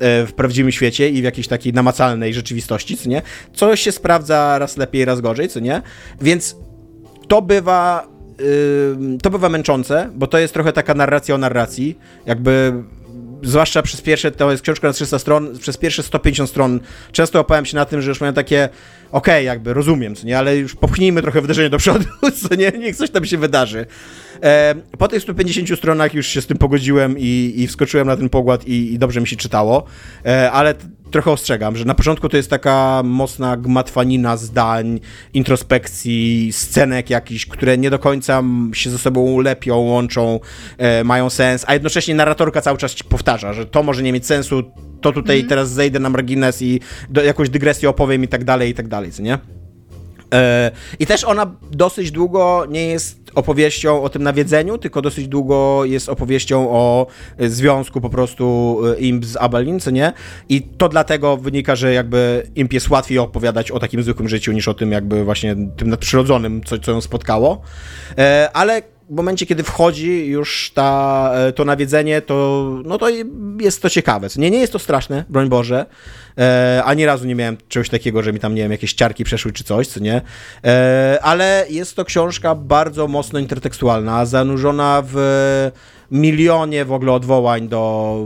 w 0.00 0.32
prawdziwym 0.36 0.72
świecie 0.72 1.08
i 1.08 1.20
w 1.20 1.24
jakiejś 1.24 1.48
takiej 1.48 1.72
namacalnej 1.72 2.34
rzeczywistości, 2.34 2.96
co 2.96 3.08
nie? 3.08 3.22
Co 3.52 3.76
się 3.76 3.92
sprawdza 3.92 4.58
raz 4.58 4.76
lepiej, 4.76 5.04
raz 5.04 5.20
gorzej, 5.20 5.48
co 5.48 5.60
nie? 5.60 5.82
Więc 6.20 6.56
to 7.28 7.42
bywa 7.42 8.10
to 9.22 9.30
bywa 9.30 9.48
męczące, 9.48 10.10
bo 10.14 10.26
to 10.26 10.38
jest 10.38 10.54
trochę 10.54 10.72
taka 10.72 10.94
narracja 10.94 11.34
o 11.34 11.38
narracji, 11.38 11.98
jakby 12.26 12.72
zwłaszcza 13.42 13.82
przez 13.82 14.00
pierwsze, 14.00 14.30
to 14.30 14.50
jest 14.50 14.62
książka 14.62 14.86
na 14.86 14.92
300 14.92 15.18
stron, 15.18 15.58
przez 15.58 15.76
pierwsze 15.76 16.02
150 16.02 16.50
stron 16.50 16.80
często 17.12 17.40
opałem 17.40 17.64
się 17.66 17.76
na 17.76 17.84
tym, 17.84 18.02
że 18.02 18.08
już 18.08 18.20
miałem 18.20 18.34
takie 18.34 18.68
okej, 19.12 19.46
jakby 19.46 19.74
rozumiem, 19.74 20.14
co 20.14 20.26
nie, 20.26 20.38
ale 20.38 20.56
już 20.56 20.74
popchnijmy 20.74 21.22
trochę 21.22 21.40
wydarzenie 21.40 21.70
do 21.70 21.78
przodu, 21.78 22.04
co 22.48 22.54
nie, 22.54 22.72
niech 22.78 22.96
coś 22.96 23.10
tam 23.10 23.24
się 23.24 23.38
wydarzy. 23.38 23.86
E, 24.42 24.74
po 24.98 25.08
tych 25.08 25.22
150 25.22 25.78
stronach 25.78 26.14
już 26.14 26.26
się 26.26 26.40
z 26.40 26.46
tym 26.46 26.58
pogodziłem 26.58 27.18
i, 27.18 27.54
i 27.56 27.66
wskoczyłem 27.66 28.06
na 28.06 28.16
ten 28.16 28.28
pogład 28.28 28.66
i, 28.66 28.92
i 28.92 28.98
dobrze 28.98 29.20
mi 29.20 29.26
się 29.26 29.36
czytało, 29.36 29.84
e, 30.26 30.52
ale 30.52 30.74
trochę 31.10 31.30
ostrzegam, 31.30 31.76
że 31.76 31.84
na 31.84 31.94
początku 31.94 32.28
to 32.28 32.36
jest 32.36 32.50
taka 32.50 33.02
mocna 33.04 33.56
gmatwanina 33.56 34.36
zdań, 34.36 35.00
introspekcji, 35.34 36.48
scenek 36.52 37.10
jakichś, 37.10 37.46
które 37.46 37.78
nie 37.78 37.90
do 37.90 37.98
końca 37.98 38.42
się 38.72 38.90
ze 38.90 38.98
sobą 38.98 39.40
lepią, 39.40 39.76
łączą, 39.76 40.40
e, 40.78 41.04
mają 41.04 41.30
sens, 41.30 41.64
a 41.66 41.74
jednocześnie 41.74 42.14
narratorka 42.14 42.60
cały 42.60 42.78
czas 42.78 42.94
ci 42.94 43.04
powtarza, 43.04 43.52
że 43.52 43.66
to 43.66 43.82
może 43.82 44.02
nie 44.02 44.12
mieć 44.12 44.26
sensu, 44.26 44.72
to 45.00 45.12
tutaj 45.12 45.44
teraz 45.44 45.70
zejdę 45.70 45.98
na 45.98 46.10
margines 46.10 46.62
i 46.62 46.80
do, 47.10 47.22
jakąś 47.22 47.50
dygresję 47.50 47.88
opowiem 47.88 48.24
i 48.24 48.28
tak 48.28 48.44
dalej, 48.44 48.70
i 48.70 48.74
tak 48.74 48.88
dalej, 48.88 49.12
co 49.12 49.22
nie? 49.22 49.38
E, 50.34 50.70
I 50.98 51.06
też 51.06 51.24
ona 51.24 51.54
dosyć 51.70 52.10
długo 52.10 52.66
nie 52.68 52.86
jest 52.86 53.20
opowieścią 53.34 54.02
o 54.02 54.08
tym 54.08 54.22
nawiedzeniu, 54.22 54.78
tylko 54.78 55.02
dosyć 55.02 55.28
długo 55.28 55.84
jest 55.84 56.08
opowieścią 56.08 56.70
o 56.70 57.06
e, 57.38 57.48
związku 57.48 58.00
po 58.00 58.10
prostu 58.10 58.76
e, 58.86 59.00
Imp 59.00 59.24
z 59.24 59.36
Abalin, 59.36 59.80
co 59.80 59.90
nie? 59.90 60.12
I 60.48 60.62
to 60.62 60.88
dlatego 60.88 61.36
wynika, 61.36 61.76
że 61.76 61.92
jakby 61.92 62.46
Imp 62.54 62.72
jest 62.72 62.90
łatwiej 62.90 63.18
opowiadać 63.18 63.70
o 63.70 63.78
takim 63.78 64.02
zwykłym 64.02 64.28
życiu 64.28 64.52
niż 64.52 64.68
o 64.68 64.74
tym 64.74 64.92
jakby 64.92 65.24
właśnie 65.24 65.56
tym 65.76 65.90
nadprzyrodzonym, 65.90 66.60
co, 66.64 66.78
co 66.78 66.92
ją 66.92 67.00
spotkało. 67.00 67.62
Ale 68.52 68.82
w 69.10 69.14
momencie, 69.14 69.46
kiedy 69.46 69.62
wchodzi 69.62 70.26
już 70.26 70.70
ta, 70.74 71.30
e, 71.34 71.52
to 71.52 71.64
nawiedzenie, 71.64 72.22
to, 72.22 72.66
no 72.84 72.98
to 72.98 73.08
jest 73.60 73.82
to 73.82 73.90
ciekawe. 73.90 74.28
Nie, 74.36 74.50
nie 74.50 74.58
jest 74.58 74.72
to 74.72 74.78
straszne, 74.78 75.24
broń 75.28 75.48
Boże. 75.48 75.86
E, 76.38 76.82
ani 76.84 77.06
razu 77.06 77.26
nie 77.26 77.34
miałem 77.34 77.56
czegoś 77.68 77.88
takiego, 77.88 78.22
że 78.22 78.32
mi 78.32 78.40
tam, 78.40 78.54
nie 78.54 78.62
wiem, 78.62 78.72
jakieś 78.72 78.94
ciarki 78.94 79.24
przeszły 79.24 79.52
czy 79.52 79.64
coś, 79.64 79.88
co 79.88 80.00
nie. 80.00 80.22
E, 80.64 81.18
ale 81.22 81.66
jest 81.70 81.96
to 81.96 82.04
książka 82.04 82.54
bardzo 82.54 83.08
mocno 83.08 83.38
intertekstualna, 83.38 84.26
zanurzona 84.26 85.02
w 85.06 85.70
milionie 86.10 86.84
w 86.84 86.92
ogóle 86.92 87.12
odwołań 87.12 87.68
do 87.68 88.16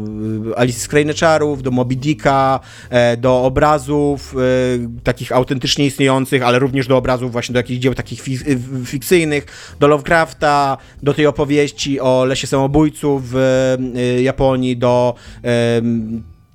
y, 0.52 0.56
Alicji 0.56 0.80
z 0.82 1.14
Czarów, 1.14 1.62
do 1.62 1.70
Moby 1.70 1.96
Dicka, 1.96 2.60
e, 2.90 3.16
do 3.16 3.42
obrazów 3.42 4.34
e, 4.36 5.00
takich 5.02 5.32
autentycznie 5.32 5.86
istniejących, 5.86 6.42
ale 6.42 6.58
również 6.58 6.86
do 6.86 6.96
obrazów 6.96 7.32
właśnie 7.32 7.52
do 7.52 7.58
jakichś 7.58 7.80
dzieł 7.80 7.94
takich 7.94 8.28
y, 8.28 8.58
fikcyjnych, 8.84 9.46
do 9.80 9.88
Lovecrafta, 9.88 10.76
do 11.02 11.14
tej 11.14 11.26
opowieści 11.26 12.00
o 12.00 12.24
lesie 12.24 12.46
samobójców 12.46 13.22
w 13.30 13.36
y, 13.96 14.22
Japonii, 14.22 14.76
do 14.76 15.14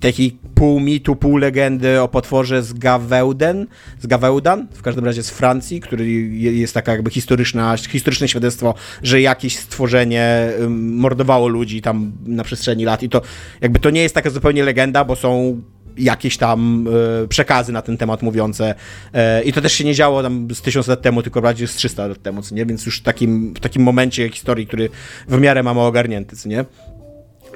em, 0.04 0.12
takiej 0.12 0.36
pół 0.54 0.80
mitu, 0.80 1.16
pół 1.16 1.36
legendy 1.36 2.00
o 2.00 2.08
potworze 2.08 2.62
z 2.62 2.72
Gawełden, 2.72 3.66
z 4.00 4.06
Gawełdan, 4.06 4.66
w 4.72 4.82
każdym 4.82 5.04
razie 5.04 5.22
z 5.22 5.30
Francji, 5.30 5.80
który 5.80 6.10
je- 6.10 6.52
jest 6.52 6.74
taka 6.74 6.92
jakby 6.92 7.10
historyczna, 7.10 7.76
historyczne 7.76 8.28
świadectwo, 8.28 8.74
że 9.02 9.20
jakieś 9.20 9.56
stworzenie 9.58 10.48
mordowało 10.68 11.48
ludzi 11.48 11.82
tam 11.82 12.12
na 12.26 12.44
przestrzeni 12.44 12.84
lat 12.84 13.02
i 13.02 13.08
to 13.08 13.22
jakby 13.60 13.78
to 13.78 13.90
nie 13.90 14.02
jest 14.02 14.14
taka 14.14 14.30
zupełnie 14.30 14.64
legenda, 14.64 15.04
bo 15.04 15.16
są 15.16 15.60
jakieś 15.98 16.36
tam 16.36 16.86
e, 17.24 17.28
przekazy 17.28 17.72
na 17.72 17.82
ten 17.82 17.96
temat 17.96 18.22
mówiące 18.22 18.74
e, 19.12 19.42
i 19.42 19.52
to 19.52 19.60
też 19.60 19.72
się 19.72 19.84
nie 19.84 19.94
działo 19.94 20.22
tam 20.22 20.48
z 20.54 20.62
tysiąc 20.62 20.86
lat 20.88 21.02
temu, 21.02 21.22
tylko 21.22 21.42
bardziej 21.42 21.68
z 21.68 21.74
300 21.74 22.06
lat 22.06 22.22
temu, 22.22 22.42
co 22.42 22.54
nie? 22.54 22.66
Więc 22.66 22.86
już 22.86 22.98
w 23.00 23.02
takim, 23.02 23.54
w 23.54 23.60
takim 23.60 23.82
momencie 23.82 24.28
historii, 24.28 24.66
który 24.66 24.88
w 25.28 25.40
miarę 25.40 25.62
mamy 25.62 25.80
ogarnięty, 25.80 26.36
co 26.36 26.48
nie? 26.48 26.64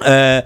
E, 0.05 0.43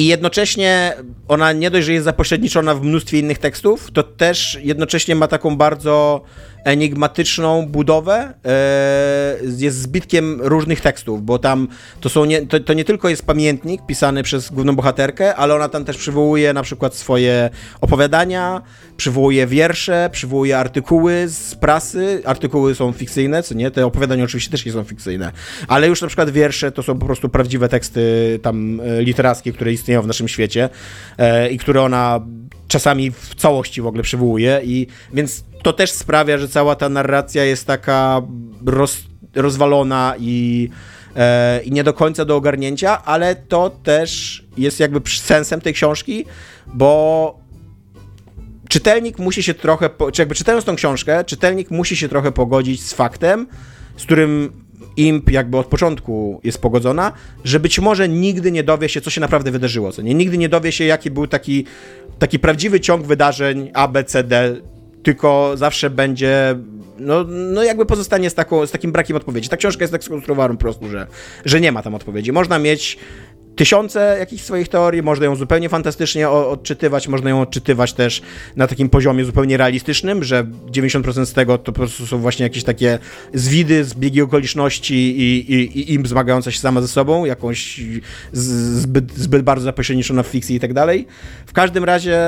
I 0.00 0.06
jednocześnie 0.06 0.94
ona 1.28 1.52
nie 1.52 1.70
dość, 1.70 1.86
że 1.86 1.92
jest 1.92 2.04
zapośredniczona 2.04 2.74
w 2.74 2.82
mnóstwie 2.82 3.18
innych 3.18 3.38
tekstów, 3.38 3.90
to 3.92 4.02
też 4.02 4.58
jednocześnie 4.62 5.14
ma 5.14 5.28
taką 5.28 5.56
bardzo 5.56 6.22
enigmatyczną 6.64 7.66
budowę, 7.66 8.34
e, 8.44 9.36
jest 9.58 9.78
zbitkiem 9.78 10.40
różnych 10.42 10.80
tekstów, 10.80 11.24
bo 11.24 11.38
tam 11.38 11.68
to, 12.00 12.08
są 12.08 12.24
nie, 12.24 12.46
to, 12.46 12.60
to, 12.60 12.72
nie 12.72 12.84
tylko 12.84 13.08
jest 13.08 13.26
pamiętnik 13.26 13.86
pisany 13.86 14.22
przez 14.22 14.50
główną 14.50 14.76
bohaterkę, 14.76 15.34
ale 15.34 15.54
ona 15.54 15.68
tam 15.68 15.84
też 15.84 15.96
przywołuje 15.96 16.52
na 16.52 16.62
przykład 16.62 16.94
swoje 16.94 17.50
opowiadania, 17.80 18.62
przywołuje 18.96 19.46
wiersze, 19.46 20.08
przywołuje 20.12 20.58
artykuły 20.58 21.28
z 21.28 21.54
prasy, 21.54 22.22
artykuły 22.24 22.74
są 22.74 22.92
fikcyjne, 22.92 23.42
co 23.42 23.54
nie, 23.54 23.70
te 23.70 23.86
opowiadania 23.86 24.24
oczywiście 24.24 24.50
też 24.50 24.66
nie 24.66 24.72
są 24.72 24.84
fikcyjne, 24.84 25.32
ale 25.68 25.88
już 25.88 26.02
na 26.02 26.06
przykład 26.08 26.30
wiersze 26.30 26.72
to 26.72 26.82
są 26.82 26.98
po 26.98 27.06
prostu 27.06 27.28
prawdziwe 27.28 27.68
teksty 27.68 28.00
tam 28.42 28.80
e, 28.80 29.02
literackie, 29.02 29.52
które 29.52 29.72
istnieją 29.72 29.89
w 29.98 30.06
naszym 30.06 30.28
świecie 30.28 30.68
e, 31.18 31.50
i 31.50 31.58
które 31.58 31.82
ona 31.82 32.20
czasami 32.68 33.10
w 33.10 33.34
całości 33.34 33.82
w 33.82 33.86
ogóle 33.86 34.02
przywołuje. 34.02 34.60
I 34.64 34.86
więc 35.12 35.44
to 35.62 35.72
też 35.72 35.92
sprawia, 35.92 36.38
że 36.38 36.48
cała 36.48 36.74
ta 36.74 36.88
narracja 36.88 37.44
jest 37.44 37.66
taka 37.66 38.22
roz, 38.66 39.02
rozwalona 39.34 40.14
i, 40.18 40.68
e, 41.16 41.62
i 41.62 41.72
nie 41.72 41.84
do 41.84 41.92
końca 41.92 42.24
do 42.24 42.36
ogarnięcia, 42.36 43.04
ale 43.04 43.36
to 43.36 43.70
też 43.70 44.42
jest 44.58 44.80
jakby 44.80 45.10
sensem 45.10 45.60
tej 45.60 45.74
książki, 45.74 46.24
bo 46.66 47.38
czytelnik 48.68 49.18
musi 49.18 49.42
się 49.42 49.54
trochę, 49.54 49.90
czy 50.12 50.22
jakby 50.22 50.34
czytając 50.34 50.64
tą 50.64 50.76
książkę, 50.76 51.24
czytelnik 51.24 51.70
musi 51.70 51.96
się 51.96 52.08
trochę 52.08 52.32
pogodzić 52.32 52.82
z 52.82 52.94
faktem, 52.94 53.46
z 53.96 54.04
którym 54.04 54.52
imp 54.96 55.30
jakby 55.30 55.56
od 55.58 55.66
początku 55.66 56.40
jest 56.44 56.58
pogodzona, 56.58 57.12
że 57.44 57.60
być 57.60 57.78
może 57.78 58.08
nigdy 58.08 58.52
nie 58.52 58.64
dowie 58.64 58.88
się, 58.88 59.00
co 59.00 59.10
się 59.10 59.20
naprawdę 59.20 59.50
wydarzyło. 59.50 59.92
Co 59.92 60.02
nie? 60.02 60.14
Nigdy 60.14 60.38
nie 60.38 60.48
dowie 60.48 60.72
się, 60.72 60.84
jaki 60.84 61.10
był 61.10 61.26
taki, 61.26 61.64
taki 62.18 62.38
prawdziwy 62.38 62.80
ciąg 62.80 63.06
wydarzeń 63.06 63.70
A, 63.74 63.88
B, 63.88 64.04
C, 64.04 64.24
D, 64.24 64.56
tylko 65.02 65.52
zawsze 65.54 65.90
będzie, 65.90 66.54
no, 66.98 67.24
no 67.28 67.62
jakby 67.62 67.86
pozostanie 67.86 68.30
z, 68.30 68.34
taką, 68.34 68.66
z 68.66 68.70
takim 68.70 68.92
brakiem 68.92 69.16
odpowiedzi. 69.16 69.48
Ta 69.48 69.56
książka 69.56 69.82
jest 69.82 69.92
tak 69.92 70.04
skonstruowana 70.04 70.54
po 70.54 70.60
prostu, 70.60 70.88
że, 70.88 71.06
że 71.44 71.60
nie 71.60 71.72
ma 71.72 71.82
tam 71.82 71.94
odpowiedzi. 71.94 72.32
Można 72.32 72.58
mieć 72.58 72.98
tysiące 73.60 74.16
jakichś 74.18 74.42
swoich 74.42 74.68
teorii, 74.68 75.02
można 75.02 75.24
ją 75.26 75.36
zupełnie 75.36 75.68
fantastycznie 75.68 76.30
odczytywać, 76.30 77.08
można 77.08 77.30
ją 77.30 77.40
odczytywać 77.40 77.92
też 77.92 78.22
na 78.56 78.66
takim 78.66 78.88
poziomie 78.88 79.24
zupełnie 79.24 79.56
realistycznym, 79.56 80.24
że 80.24 80.44
90% 80.44 81.26
z 81.26 81.32
tego 81.32 81.58
to 81.58 81.64
po 81.64 81.72
prostu 81.72 82.06
są 82.06 82.18
właśnie 82.18 82.42
jakieś 82.42 82.64
takie 82.64 82.98
zwidy, 83.34 83.84
zbiegi 83.84 84.22
okoliczności 84.22 84.94
i, 84.94 85.52
i, 85.54 85.78
i 85.78 85.94
im 85.94 86.06
zmagająca 86.06 86.50
się 86.50 86.58
sama 86.58 86.80
ze 86.80 86.88
sobą, 86.88 87.24
jakąś 87.24 87.80
zbyt, 88.32 89.12
zbyt 89.14 89.42
bardzo 89.42 89.64
zapośredniczona 89.64 90.22
w 90.22 90.26
fikcji 90.26 90.56
i 90.56 90.60
tak 90.60 90.72
dalej. 90.72 91.06
W 91.46 91.52
każdym 91.52 91.84
razie 91.84 92.18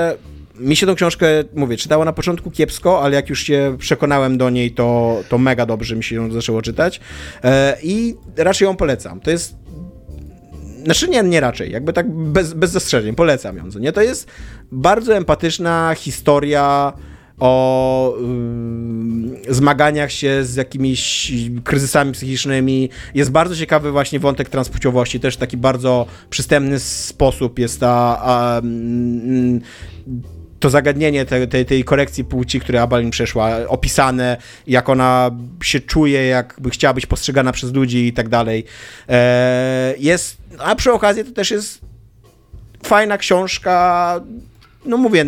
mi 0.59 0.77
się 0.77 0.87
tą 0.87 0.95
książkę, 0.95 1.27
mówię, 1.55 1.77
czytała 1.77 2.05
na 2.05 2.13
początku 2.13 2.51
kiepsko, 2.51 3.03
ale 3.03 3.15
jak 3.15 3.29
już 3.29 3.43
się 3.43 3.77
przekonałem 3.79 4.39
do 4.39 4.51
niej, 4.51 4.71
to, 4.71 5.21
to 5.29 5.39
mega 5.39 5.67
dobrze 5.67 5.97
mi 5.97 6.05
się 6.05 6.17
ją 6.17 6.33
zaczęło 6.33 6.63
czytać 6.63 7.01
e, 7.45 7.77
i 7.83 8.15
raczej 8.37 8.67
ją 8.67 8.77
polecam. 8.77 9.21
To 9.21 9.31
jest 9.31 9.55
znaczy 10.85 11.09
nie, 11.09 11.23
nie 11.23 11.41
raczej, 11.41 11.73
jakby 11.73 11.93
tak 11.93 12.11
bez, 12.11 12.53
bez 12.53 12.71
zastrzeżeń, 12.71 13.15
polecam 13.15 13.57
ją, 13.57 13.65
nie? 13.81 13.93
To 13.93 14.03
jest 14.03 14.29
bardzo 14.73 15.17
empatyczna 15.17 15.95
historia 15.95 16.93
o 17.39 18.15
y, 19.49 19.55
zmaganiach 19.55 20.13
się 20.13 20.45
z 20.45 20.55
jakimiś 20.55 21.33
kryzysami 21.65 22.13
psychicznymi. 22.13 22.91
Jest 23.15 23.31
bardzo 23.31 23.57
ciekawy 23.57 23.93
właśnie 23.93 24.21
wątek 24.21 24.49
transpłciowości, 24.49 25.21
też 25.21 25.37
taki 25.37 25.57
bardzo 25.57 26.07
przystępny 26.31 26.81
sposób 26.81 27.59
jest 27.59 27.81
ta 27.81 28.19
a, 28.23 28.59
mm, 28.59 29.61
to 30.63 30.71
zagadnienie 30.71 31.27
tej, 31.27 31.49
tej, 31.49 31.67
tej 31.67 31.85
korekcji 31.85 32.25
płci, 32.25 32.61
które 32.61 32.83
Abalin 32.83 33.11
przeszła, 33.11 33.51
opisane, 33.69 34.37
jak 34.67 34.89
ona 34.89 35.31
się 35.63 35.81
czuje, 35.81 36.27
jakby 36.27 36.71
chciała 36.71 36.95
być 36.95 37.07
postrzegana 37.07 37.53
przez 37.53 37.73
ludzi 37.73 38.07
i 38.07 38.13
tak 38.13 38.29
dalej. 38.29 38.65
E, 39.09 39.95
jest, 39.99 40.37
a 40.59 40.75
przy 40.75 40.93
okazji 40.93 41.25
to 41.25 41.31
też 41.31 41.51
jest 41.51 41.81
fajna 42.85 43.19
książka, 43.19 44.21
no 44.85 44.97
mówię, 44.97 45.27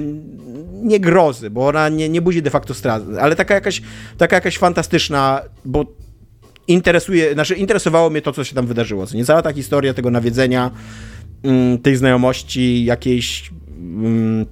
nie 0.72 1.00
grozy, 1.00 1.50
bo 1.50 1.66
ona 1.66 1.88
nie, 1.88 2.08
nie 2.08 2.22
budzi 2.22 2.42
de 2.42 2.50
facto 2.50 2.74
straty, 2.74 3.20
ale 3.20 3.36
taka 3.36 3.54
jakaś, 3.54 3.82
taka 4.18 4.36
jakaś 4.36 4.58
fantastyczna, 4.58 5.42
bo 5.64 5.84
interesuje, 6.68 7.32
znaczy 7.32 7.54
interesowało 7.54 8.10
mnie 8.10 8.22
to, 8.22 8.32
co 8.32 8.44
się 8.44 8.54
tam 8.54 8.66
wydarzyło. 8.66 9.06
Co 9.06 9.16
nie 9.16 9.24
cała 9.24 9.42
ta 9.42 9.52
historia 9.52 9.94
tego 9.94 10.10
nawiedzenia, 10.10 10.70
mm, 11.42 11.78
tej 11.78 11.96
znajomości, 11.96 12.84
jakiejś 12.84 13.50
mm, 13.78 14.46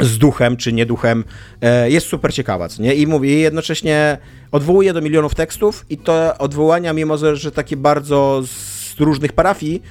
z 0.00 0.18
duchem 0.18 0.56
czy 0.56 0.72
nieduchem 0.72 1.24
e, 1.60 1.90
jest 1.90 2.06
super 2.06 2.34
ciekawa, 2.34 2.68
co 2.68 2.82
nie? 2.82 2.94
I 2.94 3.06
mówię, 3.06 3.38
jednocześnie 3.38 4.18
odwołuje 4.52 4.92
do 4.92 5.00
milionów 5.00 5.34
tekstów 5.34 5.86
i 5.90 5.98
to 5.98 6.38
odwołania, 6.38 6.92
mimo 6.92 7.18
że 7.34 7.50
takie 7.50 7.76
bardzo 7.76 8.42
z 8.44 9.00
różnych 9.00 9.32
parafii, 9.32 9.82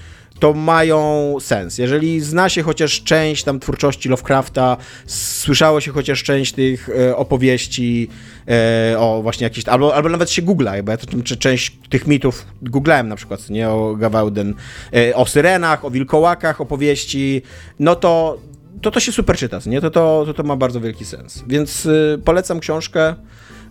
to 0.41 0.53
mają 0.53 1.36
sens. 1.40 1.78
Jeżeli 1.78 2.19
zna 2.22 2.49
się 2.49 2.61
chociaż 2.64 3.03
część 3.03 3.44
tam 3.44 3.60
twórczości 3.60 4.10
Lovecrafta, 4.10 4.78
słyszało 5.06 5.82
się 5.82 5.91
chociaż 5.91 6.23
część 6.23 6.53
tych 6.53 6.90
e, 6.90 7.15
opowieści 7.15 8.10
e, 8.48 8.99
o 8.99 9.22
właśnie 9.22 9.44
jakiś, 9.44 9.68
albo, 9.68 9.95
albo 9.95 10.10
nawet 10.10 10.30
się 10.30 10.41
googla, 10.41 10.84
bo 10.84 10.91
ja 10.91 10.98
to, 10.98 11.07
czy 11.23 11.38
część 11.38 11.78
tych 11.90 12.07
mitów 12.07 12.45
googlałem 12.61 13.07
na 13.07 13.15
przykład, 13.15 13.49
nie, 13.49 13.69
o 13.69 13.95
Gawałden, 13.95 14.53
e, 14.94 15.15
o 15.15 15.26
syrenach, 15.26 15.86
o 15.86 15.91
wilkołakach 15.91 16.61
opowieści, 16.61 17.41
no 17.80 17.95
to 17.95 18.38
to 18.81 18.91
to 18.91 18.99
się 18.99 19.11
super 19.11 19.38
czyta, 19.38 19.60
nie? 19.65 19.81
To 19.81 19.91
to, 19.91 20.23
to, 20.26 20.34
to 20.34 20.43
ma 20.43 20.56
bardzo 20.56 20.81
wielki 20.81 21.06
sens. 21.06 21.43
Więc 21.48 21.85
y, 21.85 22.19
polecam 22.26 22.60
książkę 22.60 23.15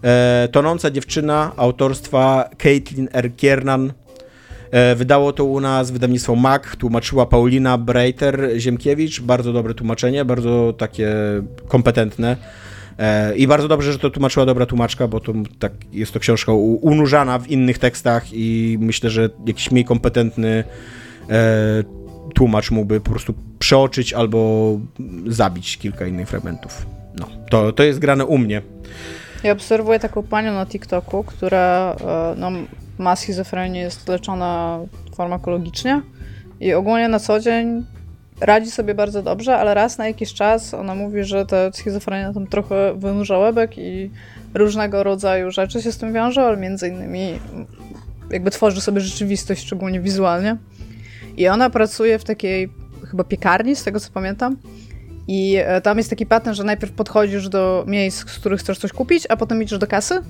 e, 0.05 0.48
Tonąca 0.52 0.90
dziewczyna 0.90 1.52
autorstwa 1.56 2.51
Caitlin 2.59 3.09
R. 3.12 3.36
Kiernan. 3.36 3.93
E, 4.70 4.94
wydało 4.94 5.32
to 5.32 5.44
u 5.44 5.60
nas 5.60 5.90
wydawnictwo 5.90 6.36
MAC, 6.36 6.62
tłumaczyła 6.78 7.27
Paulina 7.27 7.78
Breiter-Ziemkiewicz. 7.78 9.20
Bardzo 9.20 9.52
dobre 9.52 9.74
tłumaczenie, 9.74 10.24
bardzo 10.24 10.74
takie 10.78 11.12
kompetentne. 11.68 12.36
E, 12.98 13.36
I 13.36 13.47
bardzo 13.47 13.68
dobrze, 13.68 13.93
że 13.93 13.98
to 13.98 14.10
tłumaczyła 14.10 14.47
dobra 14.47 14.66
tłumaczka, 14.66 15.09
bo 15.09 15.20
to 15.20 15.32
tak 15.59 15.72
jest 15.93 16.12
to 16.12 16.20
książka 16.20 16.52
unurzana 16.81 17.39
w 17.39 17.48
innych 17.48 17.78
tekstach 17.78 18.24
i 18.32 18.78
myślę, 18.81 19.10
że 19.10 19.31
jakiś 19.47 19.70
mniej 19.70 19.85
kompetentny 19.85 20.64
e, 21.31 21.82
tłumacz 22.35 22.70
mógłby 22.70 23.01
po 23.01 23.11
prostu 23.11 23.35
przeoczyć 23.59 24.12
albo 24.12 24.78
zabić 25.27 25.78
kilka 25.78 26.07
innych 26.07 26.28
fragmentów. 26.28 26.86
No, 27.19 27.27
to, 27.51 27.73
to 27.73 27.82
jest 27.82 27.98
grane 27.98 28.24
u 28.24 28.39
mnie. 28.39 28.62
Ja 29.44 29.52
obserwuję 29.52 29.98
taką 29.98 30.23
panią 30.23 30.52
na 30.52 30.66
TikToku, 30.66 31.24
która 31.24 31.97
e, 32.01 32.35
no, 32.36 32.51
ma 32.98 33.16
schizofrenię, 33.16 33.81
jest 33.81 34.09
leczona 34.09 34.81
farmakologicznie 35.16 36.02
i 36.61 36.73
ogólnie 36.73 37.09
na 37.09 37.19
co 37.19 37.40
dzień 37.40 37.85
radzi 38.40 38.70
sobie 38.70 38.94
bardzo 38.94 39.23
dobrze, 39.23 39.57
ale 39.57 39.74
raz 39.74 39.98
na 39.98 40.07
jakiś 40.07 40.35
czas 40.35 40.74
ona 40.74 40.94
mówi, 40.94 41.24
że 41.24 41.47
ta 41.47 41.73
schizofrenia 41.73 42.32
tam 42.32 42.47
trochę 42.47 42.94
wynurza 42.94 43.39
łebek 43.39 43.78
i 43.78 44.11
różnego 44.55 45.02
rodzaju 45.02 45.51
rzeczy 45.51 45.82
się 45.82 45.93
z 45.93 45.98
tym 45.98 46.12
wiążą, 46.12 46.43
ale 46.43 46.57
między 46.57 46.89
innymi 46.89 47.39
jakby 48.31 48.51
tworzy 48.51 48.81
sobie 48.81 49.01
rzeczywistość, 49.01 49.62
szczególnie 49.66 50.01
wizualnie. 50.01 50.57
I 51.36 51.48
ona 51.48 51.70
pracuje 51.70 52.19
w 52.19 52.24
takiej 52.24 52.69
chyba 53.11 53.24
piekarni, 53.24 53.77
z 53.77 53.85
tego 53.85 54.01
co 54.01 54.11
pamiętam. 54.12 54.57
I 55.28 55.57
e, 55.65 55.81
tam 55.81 55.98
jest 55.98 56.11
taki 56.11 56.27
patent, 56.27 56.57
że 56.57 56.65
najpierw 56.65 56.93
podchodzisz 56.93 57.48
do 57.48 57.85
miejsc, 57.86 58.19
z 58.19 58.39
których 58.39 58.61
chcesz 58.61 58.78
coś 58.78 58.93
kupić, 58.93 59.27
a 59.28 59.36
potem 59.36 59.62
idziesz 59.62 59.78
do 59.78 59.86
kasy. 59.86 60.20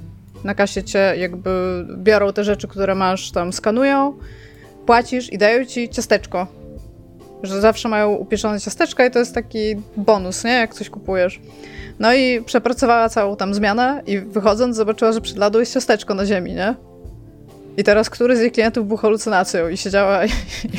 Na 0.44 0.54
kasie 0.54 0.82
cię 0.82 1.14
jakby 1.18 1.50
biorą 1.96 2.32
te 2.32 2.44
rzeczy, 2.44 2.68
które 2.68 2.94
masz, 2.94 3.30
tam 3.30 3.52
skanują, 3.52 4.18
płacisz 4.86 5.32
i 5.32 5.38
dają 5.38 5.64
ci 5.64 5.88
ciasteczko. 5.88 6.46
Że 7.42 7.60
zawsze 7.60 7.88
mają 7.88 8.10
upieczone 8.10 8.60
ciasteczka 8.60 9.06
i 9.06 9.10
to 9.10 9.18
jest 9.18 9.34
taki 9.34 9.76
bonus, 9.96 10.44
nie? 10.44 10.50
Jak 10.52 10.74
coś 10.74 10.90
kupujesz. 10.90 11.40
No 11.98 12.14
i 12.14 12.42
przepracowała 12.42 13.08
całą 13.08 13.36
tam 13.36 13.54
zmianę 13.54 14.02
i 14.06 14.18
wychodząc 14.18 14.76
zobaczyła, 14.76 15.12
że 15.12 15.20
przed 15.20 15.36
ladą 15.36 15.58
jest 15.58 15.74
ciasteczko 15.74 16.14
na 16.14 16.26
ziemi, 16.26 16.52
nie? 16.52 16.74
I 17.80 17.84
teraz 17.84 18.10
któryś 18.10 18.38
z 18.38 18.40
jej 18.40 18.52
klientów 18.52 18.88
był 18.88 18.96
halucynacją 18.96 19.68
i 19.68 19.76
siedziała 19.76 20.24
i, 20.24 20.30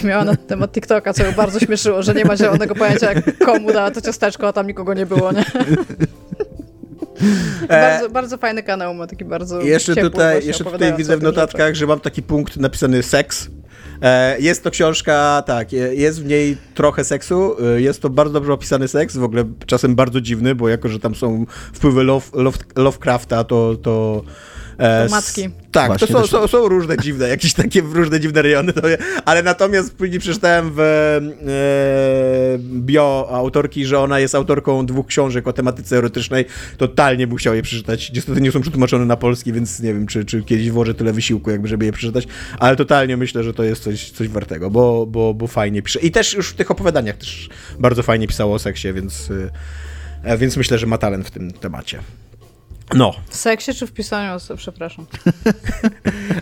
i 0.03 0.05
miała 0.05 0.25
na 0.25 0.35
temat 0.35 0.71
TikToka, 0.71 1.13
co 1.13 1.23
ją 1.23 1.31
bardzo 1.31 1.59
śmieszyło, 1.59 2.03
że 2.03 2.13
nie 2.13 2.25
ma 2.25 2.37
zielonego 2.37 2.75
pojęcia, 2.75 3.13
jak 3.13 3.37
komu 3.37 3.73
dała 3.73 3.91
to 3.91 4.01
ciasteczko, 4.01 4.47
a 4.47 4.53
tam 4.53 4.67
nikogo 4.67 4.93
nie 4.93 5.05
było, 5.05 5.31
nie? 5.31 5.45
bardzo, 7.67 8.09
bardzo 8.09 8.37
fajny 8.37 8.63
kanał, 8.63 8.93
ma 8.93 9.07
taki 9.07 9.25
bardzo 9.25 9.61
Jeszcze 9.61 9.95
tutaj, 9.95 10.45
jeszcze 10.45 10.63
tutaj 10.63 10.93
widzę 10.97 11.17
w 11.17 11.23
notatkach, 11.23 11.61
rzeczach. 11.61 11.75
że 11.75 11.87
mam 11.87 11.99
taki 11.99 12.23
punkt 12.23 12.57
napisany 12.57 13.03
seks. 13.03 13.49
E, 14.01 14.39
jest 14.39 14.63
to 14.63 14.71
książka, 14.71 15.43
tak, 15.45 15.73
jest 15.73 16.23
w 16.23 16.25
niej 16.25 16.57
trochę 16.73 17.03
seksu, 17.03 17.55
e, 17.75 17.81
jest 17.81 18.01
to 18.01 18.09
bardzo 18.09 18.33
dobrze 18.33 18.53
opisany 18.53 18.87
seks, 18.87 19.17
w 19.17 19.23
ogóle 19.23 19.43
czasem 19.65 19.95
bardzo 19.95 20.21
dziwny, 20.21 20.55
bo 20.55 20.69
jako, 20.69 20.89
że 20.89 20.99
tam 20.99 21.15
są 21.15 21.45
wpływy 21.73 22.03
Love, 22.03 22.25
Love, 22.33 22.57
Lovecrafta, 22.75 23.43
to, 23.43 23.75
to 23.75 24.23
E, 24.81 25.07
Matki. 25.09 25.49
Tak, 25.71 25.87
Właśnie, 25.87 26.07
to 26.07 26.13
są, 26.13 26.27
są, 26.27 26.47
są 26.47 26.67
różne 26.67 26.97
dziwne, 26.97 27.29
jakieś 27.29 27.53
takie 27.53 27.81
różne 27.81 28.19
dziwne 28.19 28.41
rejony, 28.41 28.73
to, 28.73 28.81
ale 29.25 29.43
natomiast 29.43 29.95
później 29.95 30.19
przeczytałem 30.19 30.71
w 30.75 30.79
e, 30.79 32.57
bio 32.59 33.27
autorki, 33.31 33.85
że 33.85 33.99
ona 33.99 34.19
jest 34.19 34.35
autorką 34.35 34.85
dwóch 34.85 35.07
książek 35.07 35.47
o 35.47 35.53
tematyce 35.53 35.97
erotycznej. 35.97 36.45
Totalnie 36.77 37.27
bym 37.27 37.37
chciał 37.37 37.55
je 37.55 37.61
przeczytać. 37.61 38.11
Niestety 38.13 38.41
nie 38.41 38.51
są 38.51 38.61
przetłumaczone 38.61 39.05
na 39.05 39.17
polski, 39.17 39.53
więc 39.53 39.79
nie 39.79 39.93
wiem, 39.93 40.07
czy, 40.07 40.25
czy 40.25 40.43
kiedyś 40.43 40.71
włożę 40.71 40.93
tyle 40.93 41.13
wysiłku, 41.13 41.51
jakby, 41.51 41.67
żeby 41.67 41.85
je 41.85 41.91
przeczytać, 41.91 42.27
ale 42.59 42.75
totalnie 42.75 43.17
myślę, 43.17 43.43
że 43.43 43.53
to 43.53 43.63
jest 43.63 43.83
coś, 43.83 44.11
coś 44.11 44.27
wartego, 44.27 44.69
bo, 44.69 45.05
bo, 45.05 45.33
bo 45.33 45.47
fajnie 45.47 45.81
pisze. 45.81 45.99
I 45.99 46.11
też 46.11 46.33
już 46.33 46.49
w 46.49 46.55
tych 46.55 46.71
opowiadaniach 46.71 47.17
też 47.17 47.49
bardzo 47.79 48.03
fajnie 48.03 48.27
pisało 48.27 48.55
o 48.55 48.59
seksie, 48.59 48.93
więc, 48.93 49.29
e, 50.23 50.37
więc 50.37 50.57
myślę, 50.57 50.77
że 50.77 50.87
ma 50.87 50.97
talent 50.97 51.27
w 51.27 51.31
tym 51.31 51.51
temacie. 51.51 51.99
No, 52.95 53.13
W 53.29 53.35
seksie 53.35 53.73
czy 53.73 53.87
w 53.87 53.91
pisaniu? 53.91 54.37
Przepraszam. 54.57 55.05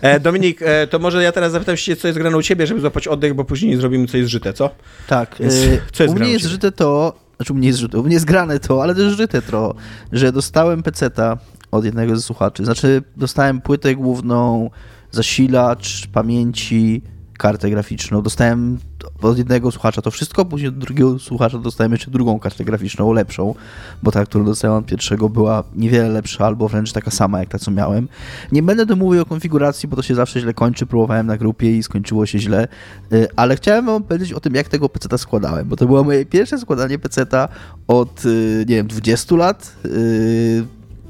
E, 0.02 0.20
Dominik, 0.20 0.62
e, 0.62 0.86
to 0.86 0.98
może 0.98 1.22
ja 1.22 1.32
teraz 1.32 1.52
zapytam 1.52 1.76
się, 1.76 1.96
co 1.96 2.08
jest 2.08 2.18
grane 2.18 2.36
u 2.36 2.42
ciebie, 2.42 2.66
żeby 2.66 2.80
złapać 2.80 3.08
oddech, 3.08 3.34
bo 3.34 3.44
później 3.44 3.76
zrobimy 3.76 4.06
co 4.06 4.16
jest 4.16 4.30
żyte, 4.30 4.52
co? 4.52 4.70
Tak. 5.06 5.36
Więc 5.40 5.54
y, 5.54 5.80
co 5.92 6.02
jest 6.02 6.16
u 6.16 6.18
mnie 6.18 6.32
jest 6.32 6.46
żyte 6.46 6.72
to, 6.72 7.18
znaczy 7.36 7.52
u 7.52 7.56
mnie 7.56 7.68
jest 7.68 7.78
żyte, 7.78 7.98
u 7.98 8.02
mnie 8.02 8.14
jest 8.14 8.24
grane 8.24 8.60
to, 8.60 8.82
ale 8.82 8.94
też 8.94 9.16
żyte 9.16 9.42
to, 9.42 9.74
że 10.12 10.32
dostałem 10.32 10.82
peceta 10.82 11.38
od 11.70 11.84
jednego 11.84 12.16
ze 12.16 12.22
słuchaczy. 12.22 12.64
Znaczy 12.64 13.02
dostałem 13.16 13.60
płytę 13.60 13.94
główną, 13.94 14.70
zasilacz 15.10 16.06
pamięci, 16.12 17.02
kartę 17.38 17.70
graficzną. 17.70 18.22
Dostałem 18.22 18.78
od 19.22 19.38
jednego 19.38 19.70
słuchacza 19.70 20.02
to 20.02 20.10
wszystko, 20.10 20.44
później 20.44 20.68
od 20.68 20.78
drugiego 20.78 21.18
słuchacza 21.18 21.58
dostałem 21.58 21.92
jeszcze 21.92 22.10
drugą 22.10 22.38
kartę 22.38 22.64
graficzną, 22.64 23.12
lepszą, 23.12 23.54
bo 24.02 24.10
ta, 24.10 24.24
którą 24.24 24.44
dostałem 24.44 24.76
od 24.76 24.86
pierwszego 24.86 25.28
była 25.28 25.64
niewiele 25.76 26.08
lepsza, 26.08 26.46
albo 26.46 26.68
wręcz 26.68 26.92
taka 26.92 27.10
sama 27.10 27.40
jak 27.40 27.48
ta, 27.48 27.58
co 27.58 27.70
miałem. 27.70 28.08
Nie 28.52 28.62
będę 28.62 28.86
tu 28.86 28.96
mówił 28.96 29.22
o 29.22 29.24
konfiguracji, 29.24 29.88
bo 29.88 29.96
to 29.96 30.02
się 30.02 30.14
zawsze 30.14 30.40
źle 30.40 30.54
kończy. 30.54 30.86
Próbowałem 30.86 31.26
na 31.26 31.36
grupie 31.36 31.76
i 31.76 31.82
skończyło 31.82 32.26
się 32.26 32.38
źle, 32.38 32.68
Y, 33.12 33.28
ale 33.36 33.56
chciałem 33.56 33.86
wam 33.86 34.02
powiedzieć 34.02 34.32
o 34.32 34.40
tym, 34.40 34.54
jak 34.54 34.68
tego 34.68 34.88
peceta 34.88 35.18
składałem, 35.18 35.68
bo 35.68 35.76
to 35.76 35.86
było 35.86 36.04
moje 36.04 36.26
pierwsze 36.26 36.58
składanie 36.58 36.98
peceta 36.98 37.48
od, 37.88 38.24
y, 38.24 38.64
nie 38.68 38.76
wiem, 38.76 38.86
20 38.86 39.36
lat. 39.36 39.76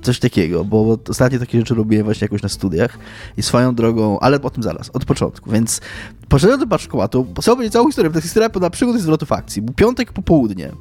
Coś 0.03 0.19
takiego, 0.19 0.65
bo 0.65 0.99
ostatnio 1.09 1.39
takie 1.39 1.59
rzeczy 1.59 1.75
robiłem 1.75 2.05
właśnie 2.05 2.25
jakoś 2.25 2.43
na 2.43 2.49
studiach 2.49 2.99
i 3.37 3.43
swoją 3.43 3.75
drogą, 3.75 4.21
ale 4.21 4.43
o 4.43 4.51
tym 4.51 4.63
zaraz, 4.63 4.91
od 4.91 5.05
początku, 5.05 5.51
więc 5.51 5.81
poszedłem 6.29 6.61
do 6.61 6.67
paczkomatu, 6.67 7.27
chciałbym 7.41 7.57
powiedzieć 7.57 7.73
całą 7.73 7.87
historię, 7.87 8.11
bo 8.11 8.13
to 8.13 8.19
jest 8.19 8.27
historia 8.27 8.51
pełna 8.51 8.71
przygód 8.71 8.97
i 8.97 9.01
zwrotów 9.01 9.33
akcji. 9.33 9.63
Był 9.63 9.75
piątek 9.75 10.13
popołudnie, 10.13 10.73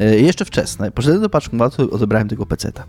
y, 0.00 0.20
jeszcze 0.20 0.44
wczesne, 0.44 0.90
poszedłem 0.90 1.22
do 1.22 1.28
paczkomatu, 1.28 1.94
odebrałem 1.94 2.28
tego 2.28 2.46
peceta. 2.46 2.84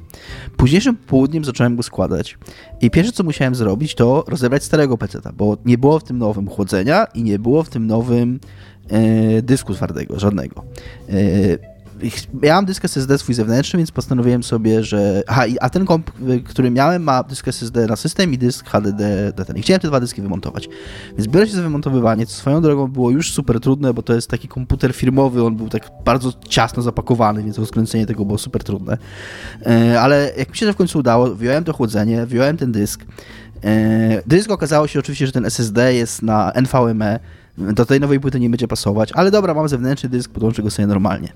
Późniejszym 0.58 0.96
południem 0.96 1.46
zacząłem 1.46 1.76
go 1.76 1.84
składać 1.84 2.38
i 2.82 2.92
pierwsze 2.92 3.12
co 3.12 3.24
musiałem 3.24 3.56
zrobić 3.56 3.96
to 3.96 4.24
rozebrać 4.28 4.64
starego 4.64 4.98
peceta, 4.98 5.32
bo 5.38 5.58
nie 5.66 5.78
było 5.78 6.00
w 6.00 6.04
tym 6.04 6.18
nowym 6.18 6.50
chłodzenia 6.50 7.06
i 7.06 7.24
nie 7.24 7.40
było 7.40 7.64
w 7.64 7.70
tym 7.70 7.88
nowym 7.88 8.40
e, 8.90 9.42
dysku 9.42 9.74
twardego, 9.74 10.20
żadnego. 10.20 10.64
Mam 12.34 12.66
dysk 12.66 12.86
SSD 12.86 13.18
swój 13.18 13.36
zewnętrzny, 13.36 13.78
więc 13.78 13.92
postanowiłem 13.92 14.44
sobie, 14.44 14.84
że. 14.84 15.24
Aha, 15.28 15.44
a 15.62 15.70
ten 15.70 15.86
komp, 15.86 16.12
y, 16.30 16.42
który 16.42 16.72
miałem, 16.72 17.04
ma 17.04 17.24
dysk 17.24 17.48
SSD 17.48 17.88
na 17.88 17.96
system 17.96 18.34
i 18.34 18.38
dysk 18.38 18.70
HDD 18.70 19.02
na 19.38 19.46
ten. 19.46 19.58
I 19.58 19.62
chciałem 19.62 19.82
te 19.82 19.88
dwa 19.88 20.00
dyski 20.00 20.22
wymontować. 20.22 20.70
Więc 21.18 21.28
biorę 21.28 21.48
się 21.48 21.54
za 21.54 21.62
wymontowywanie, 21.62 22.26
co 22.26 22.34
swoją 22.34 22.62
drogą 22.62 22.88
było 22.88 23.12
już 23.12 23.34
super 23.34 23.60
trudne, 23.60 23.94
bo 23.94 24.04
to 24.04 24.14
jest 24.14 24.30
taki 24.30 24.48
komputer 24.48 24.94
firmowy, 24.94 25.44
on 25.44 25.56
był 25.56 25.70
tak 25.70 25.90
bardzo 26.06 26.34
ciasno 26.50 26.84
zapakowany, 26.84 27.44
więc 27.44 27.58
rozkręcenie 27.58 28.06
tego 28.06 28.26
było 28.26 28.38
super 28.38 28.64
trudne. 28.64 28.98
E, 29.66 30.02
ale 30.02 30.32
jak 30.38 30.50
mi 30.50 30.58
się 30.58 30.66
to 30.66 30.74
w 30.74 30.76
końcu 30.76 31.00
udało, 31.00 31.36
wyjąłem 31.36 31.64
to 31.64 31.74
chłodzenie, 31.74 32.26
wyjąłem 32.26 32.58
ten 32.58 32.72
dysk. 32.72 33.06
E, 33.64 34.22
dysk 34.26 34.52
okazało 34.52 34.88
się 34.88 35.00
oczywiście, 35.00 35.26
że 35.26 35.32
ten 35.32 35.46
SSD 35.46 35.94
jest 35.94 36.22
na 36.22 36.52
NVMe, 36.52 37.20
do 37.58 37.86
tej 37.86 38.00
nowej 38.00 38.20
płyty 38.20 38.40
nie 38.40 38.50
będzie 38.50 38.68
pasować, 38.68 39.12
ale 39.14 39.32
dobra, 39.32 39.54
mam 39.54 39.70
zewnętrzny 39.70 40.10
dysk, 40.10 40.32
podłączę 40.32 40.64
go 40.64 40.72
sobie 40.72 40.88
normalnie. 40.88 41.34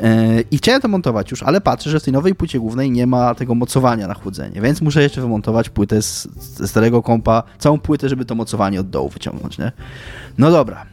E, 0.00 0.40
I 0.40 0.56
chciałem 0.56 0.80
to 0.80 0.88
montować 0.88 1.30
już, 1.30 1.42
ale 1.42 1.60
patrzę, 1.60 1.90
że 1.90 2.00
w 2.00 2.02
tej 2.02 2.12
nowej 2.12 2.34
płycie 2.34 2.58
głównej 2.58 2.90
nie 2.90 3.06
ma 3.06 3.34
tego 3.34 3.54
mocowania 3.54 4.08
na 4.08 4.14
chłodzenie, 4.14 4.60
więc 4.60 4.80
muszę 4.80 5.02
jeszcze 5.02 5.20
wymontować 5.20 5.68
płytę 5.68 6.02
z, 6.02 6.28
ze 6.38 6.68
starego 6.68 7.02
kompa, 7.02 7.42
całą 7.58 7.78
płytę, 7.78 8.08
żeby 8.08 8.24
to 8.24 8.34
mocowanie 8.34 8.80
od 8.80 8.90
dołu 8.90 9.08
wyciągnąć, 9.08 9.58
nie? 9.58 9.72
No 10.38 10.50
dobra, 10.50 10.86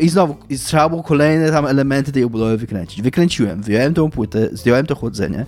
i 0.00 0.08
znowu 0.08 0.36
i 0.48 0.58
trzeba 0.58 0.88
było 0.88 1.02
kolejne 1.02 1.50
tam 1.50 1.66
elementy 1.66 2.12
tej 2.12 2.24
obudowy 2.24 2.56
wykręcić. 2.56 3.02
Wykręciłem, 3.02 3.62
wyjąłem 3.62 3.94
tą 3.94 4.10
płytę, 4.10 4.48
zdjąłem 4.52 4.86
to 4.86 4.94
chłodzenie, 4.94 5.46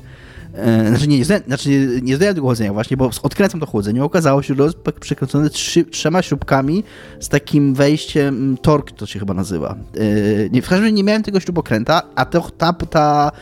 E, 0.55 0.89
Znaczy 0.89 1.09
nie, 1.09 1.19
nie, 1.19 1.25
znaczy 1.25 1.69
nie, 1.69 2.01
nie 2.03 2.19
tego 2.19 2.41
chłodzenia 2.41 2.73
właśnie, 2.73 2.97
bo 2.97 3.11
odkręcam 3.23 3.61
to 3.61 3.67
chłodzenie. 3.67 4.05
Okazało 4.05 4.43
się, 4.43 4.55
że 4.55 4.63
jest 4.63 4.77
przekręcone 5.01 5.51
trzy, 5.51 5.85
trzema 5.85 6.23
śrubkami 6.23 6.85
z 7.21 7.29
takim 7.29 7.75
wejściem 7.75 8.29
mm, 8.29 8.57
tork, 8.57 8.93
to 8.93 9.07
się 9.07 9.19
chyba 9.19 9.35
nazywa. 9.35 9.77
E, 9.97 10.51
Nie, 10.51 10.63
w 10.63 10.69
każdym 10.69 10.85
razie 10.85 10.93
nie 10.93 11.05
miałem 11.05 11.23
tego 11.23 11.41
śrubokręta, 11.41 12.03
a 12.15 12.25
to, 12.25 12.51
ta, 12.59 12.73
ta, 12.73 13.33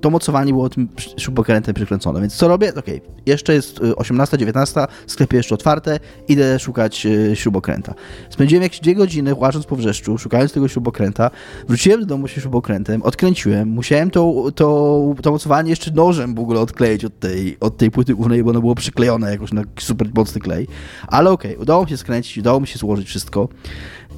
to 0.00 0.10
mocowanie 0.10 0.52
było 0.52 0.68
tym 0.68 0.88
śrubokrętem 1.16 1.74
przykręcone. 1.74 2.20
Więc 2.20 2.34
co 2.34 2.48
robię? 2.48 2.74
Okej, 2.74 3.00
jeszcze 3.26 3.54
jest 3.54 3.80
y, 3.80 3.96
18, 3.96 4.38
19, 4.38 4.86
sklepy 5.06 5.36
jeszcze 5.36 5.54
otwarte, 5.54 6.00
idę 6.28 6.58
szukać 6.58 7.06
y, 7.06 7.36
śrubokręta. 7.36 7.94
Spędziłem 8.30 8.62
jakieś 8.62 8.80
dwie 8.80 8.94
godziny 8.94 9.34
łażąc 9.34 9.66
po 9.66 9.76
wrzeszczu, 9.76 10.18
szukając 10.18 10.52
tego 10.52 10.68
śrubokręta. 10.68 11.30
Wróciłem 11.68 12.00
do 12.00 12.06
domu 12.06 12.28
się 12.28 12.40
śrubokrętem, 12.40 13.02
odkręciłem, 13.02 13.68
musiałem 13.68 14.10
to, 14.10 14.52
to, 14.54 15.14
to 15.22 15.30
mocowanie 15.30 15.70
jeszcze 15.70 15.90
nożem 15.90 16.34
w 16.34 16.40
ogóle 16.40 16.60
odkleić 16.60 17.04
od 17.04 17.18
tej, 17.18 17.56
od 17.60 17.76
tej 17.76 17.90
płyty 17.90 18.14
głównej, 18.14 18.44
bo 18.44 18.50
ono 18.50 18.60
było 18.60 18.74
przyklejone 18.74 19.30
jakoś 19.30 19.52
na 19.52 19.62
super 19.78 20.08
mocny 20.14 20.40
klej. 20.40 20.68
Ale 21.06 21.30
okej, 21.30 21.56
udało 21.56 21.84
mi 21.84 21.90
się 21.90 21.96
skręcić, 21.96 22.38
udało 22.38 22.60
mi 22.60 22.66
się 22.66 22.78
złożyć 22.78 23.08
wszystko. 23.08 23.48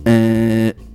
Yy, 0.06 0.91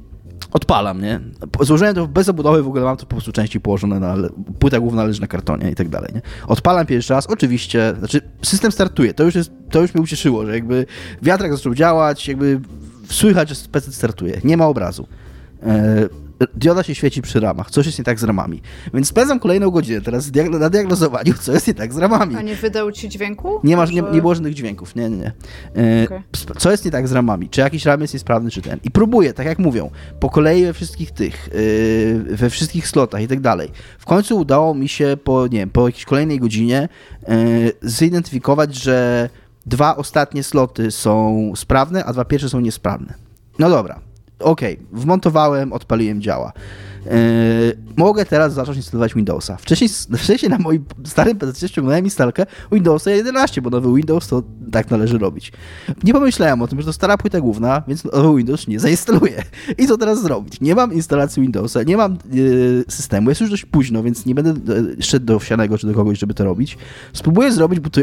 odpalam, 0.51 1.01
nie? 1.01 1.19
Złożyłem 1.61 1.95
to 1.95 2.07
bez 2.07 2.29
obudowy, 2.29 2.63
w 2.63 2.67
ogóle 2.67 2.83
mam 2.83 2.97
to 2.97 3.05
po 3.05 3.15
prostu 3.15 3.31
części 3.31 3.59
położone 3.59 3.99
na, 3.99 4.15
płyta 4.59 4.79
główna 4.79 5.03
leży 5.03 5.21
na 5.21 5.27
kartonie 5.27 5.71
i 5.71 5.75
tak 5.75 5.89
dalej, 5.89 6.11
nie? 6.15 6.21
Odpalam 6.47 6.85
pierwszy 6.85 7.13
raz, 7.13 7.27
oczywiście, 7.27 7.93
znaczy 7.99 8.21
system 8.41 8.71
startuje, 8.71 9.13
to 9.13 9.23
już 9.23 9.35
jest, 9.35 9.51
to 9.71 9.81
już 9.81 9.93
mnie 9.93 10.03
ucieszyło, 10.03 10.45
że 10.45 10.53
jakby 10.53 10.85
wiatrak 11.21 11.55
zaczął 11.55 11.75
działać, 11.75 12.27
jakby 12.27 12.59
słychać, 13.09 13.49
że 13.49 13.55
PC 13.71 13.91
startuje, 13.91 14.41
nie 14.43 14.57
ma 14.57 14.67
obrazu. 14.67 15.07
E, 16.43 16.47
Dioda 16.55 16.83
się 16.83 16.95
świeci 16.95 17.21
przy 17.21 17.39
ramach, 17.39 17.71
coś 17.71 17.85
jest 17.85 17.97
nie 17.99 18.03
tak 18.05 18.19
z 18.19 18.23
ramami. 18.23 18.61
Więc 18.93 19.07
spędzam 19.07 19.39
kolejną 19.39 19.69
godzinę 19.69 20.01
teraz 20.01 20.31
na 20.59 20.69
diagnozowaniu, 20.69 21.33
co 21.41 21.51
jest 21.53 21.67
nie 21.67 21.73
tak 21.73 21.93
z 21.93 21.97
ramami. 21.97 22.35
A 22.35 22.41
nie 22.41 22.55
wydał 22.55 22.91
ci 22.91 23.09
dźwięku? 23.09 23.59
Nie, 23.63 23.77
masz, 23.77 23.91
nie, 23.91 24.01
nie 24.13 24.21
było 24.21 24.35
żadnych 24.35 24.53
dźwięków, 24.53 24.95
nie, 24.95 25.09
nie, 25.09 25.17
nie. 25.17 25.31
E, 25.75 26.07
sp- 26.41 26.53
Co 26.57 26.71
jest 26.71 26.85
nie 26.85 26.91
tak 26.91 27.07
z 27.07 27.11
ramami? 27.11 27.49
Czy 27.49 27.61
jakiś 27.61 27.85
ram 27.85 28.01
jest 28.01 28.13
niesprawny, 28.13 28.51
czy 28.51 28.61
ten? 28.61 28.79
I 28.83 28.91
próbuję, 28.91 29.33
tak 29.33 29.45
jak 29.45 29.59
mówią, 29.59 29.89
po 30.19 30.29
kolei 30.29 30.65
we 30.65 30.73
wszystkich 30.73 31.11
tych, 31.11 31.49
yy, 31.53 32.35
we 32.35 32.49
wszystkich 32.49 32.87
slotach 32.87 33.21
i 33.21 33.27
tak 33.27 33.39
dalej. 33.39 33.71
W 33.99 34.05
końcu 34.05 34.37
udało 34.37 34.75
mi 34.75 34.89
się 34.89 35.17
po, 35.23 35.47
nie 35.47 35.59
wiem, 35.59 35.69
po 35.69 35.87
jakiejś 35.87 36.05
kolejnej 36.05 36.39
godzinie 36.39 36.89
yy, 37.27 37.35
zidentyfikować, 37.81 38.75
że 38.75 39.29
dwa 39.65 39.95
ostatnie 39.95 40.43
sloty 40.43 40.91
są 40.91 41.51
sprawne, 41.55 42.05
a 42.05 42.13
dwa 42.13 42.25
pierwsze 42.25 42.49
są 42.49 42.59
niesprawne. 42.59 43.13
No 43.59 43.69
dobra, 43.69 43.99
okej, 44.39 44.79
wmontowałem, 44.91 45.73
odpaliłem, 45.73 46.21
działa. 46.21 46.51
Yy, 47.11 47.77
mogę 47.97 48.25
teraz 48.25 48.53
zacząć 48.53 48.77
instalować 48.77 49.13
Windowsa. 49.13 49.57
Wcześniej, 49.57 49.89
wcześniej 50.17 50.49
na 50.49 50.57
moim 50.57 50.85
starym 51.05 51.37
PC 51.37 51.67
ściągnąłem 51.67 52.05
instalkę 52.05 52.45
Windowsa 52.71 53.11
11, 53.11 53.61
bo 53.61 53.69
nowy 53.69 53.95
Windows 53.95 54.27
to 54.27 54.43
tak 54.71 54.91
należy 54.91 55.17
robić. 55.17 55.51
Nie 56.03 56.13
pomyślałem 56.13 56.61
o 56.61 56.67
tym, 56.67 56.79
że 56.81 56.85
to 56.85 56.93
stara 56.93 57.17
płyta 57.17 57.41
główna, 57.41 57.83
więc 57.87 58.03
nowy 58.03 58.37
Windows 58.37 58.67
nie 58.67 58.79
zainstaluję. 58.79 59.43
I 59.77 59.87
co 59.87 59.97
teraz 59.97 60.21
zrobić? 60.21 60.61
Nie 60.61 60.75
mam 60.75 60.93
instalacji 60.93 61.41
Windowsa, 61.41 61.83
nie 61.83 61.97
mam 61.97 62.17
yy, 62.31 62.85
systemu, 62.89 63.29
jest 63.29 63.41
już 63.41 63.49
dość 63.49 63.65
późno, 63.65 64.03
więc 64.03 64.25
nie 64.25 64.35
będę 64.35 64.73
yy, 64.73 65.03
szedł 65.03 65.25
do 65.25 65.39
wsianego 65.39 65.77
czy 65.77 65.87
do 65.87 65.93
kogoś, 65.93 66.19
żeby 66.19 66.33
to 66.33 66.43
robić. 66.43 66.77
Spróbuję 67.13 67.51
zrobić 67.51 67.79
butu, 67.79 68.01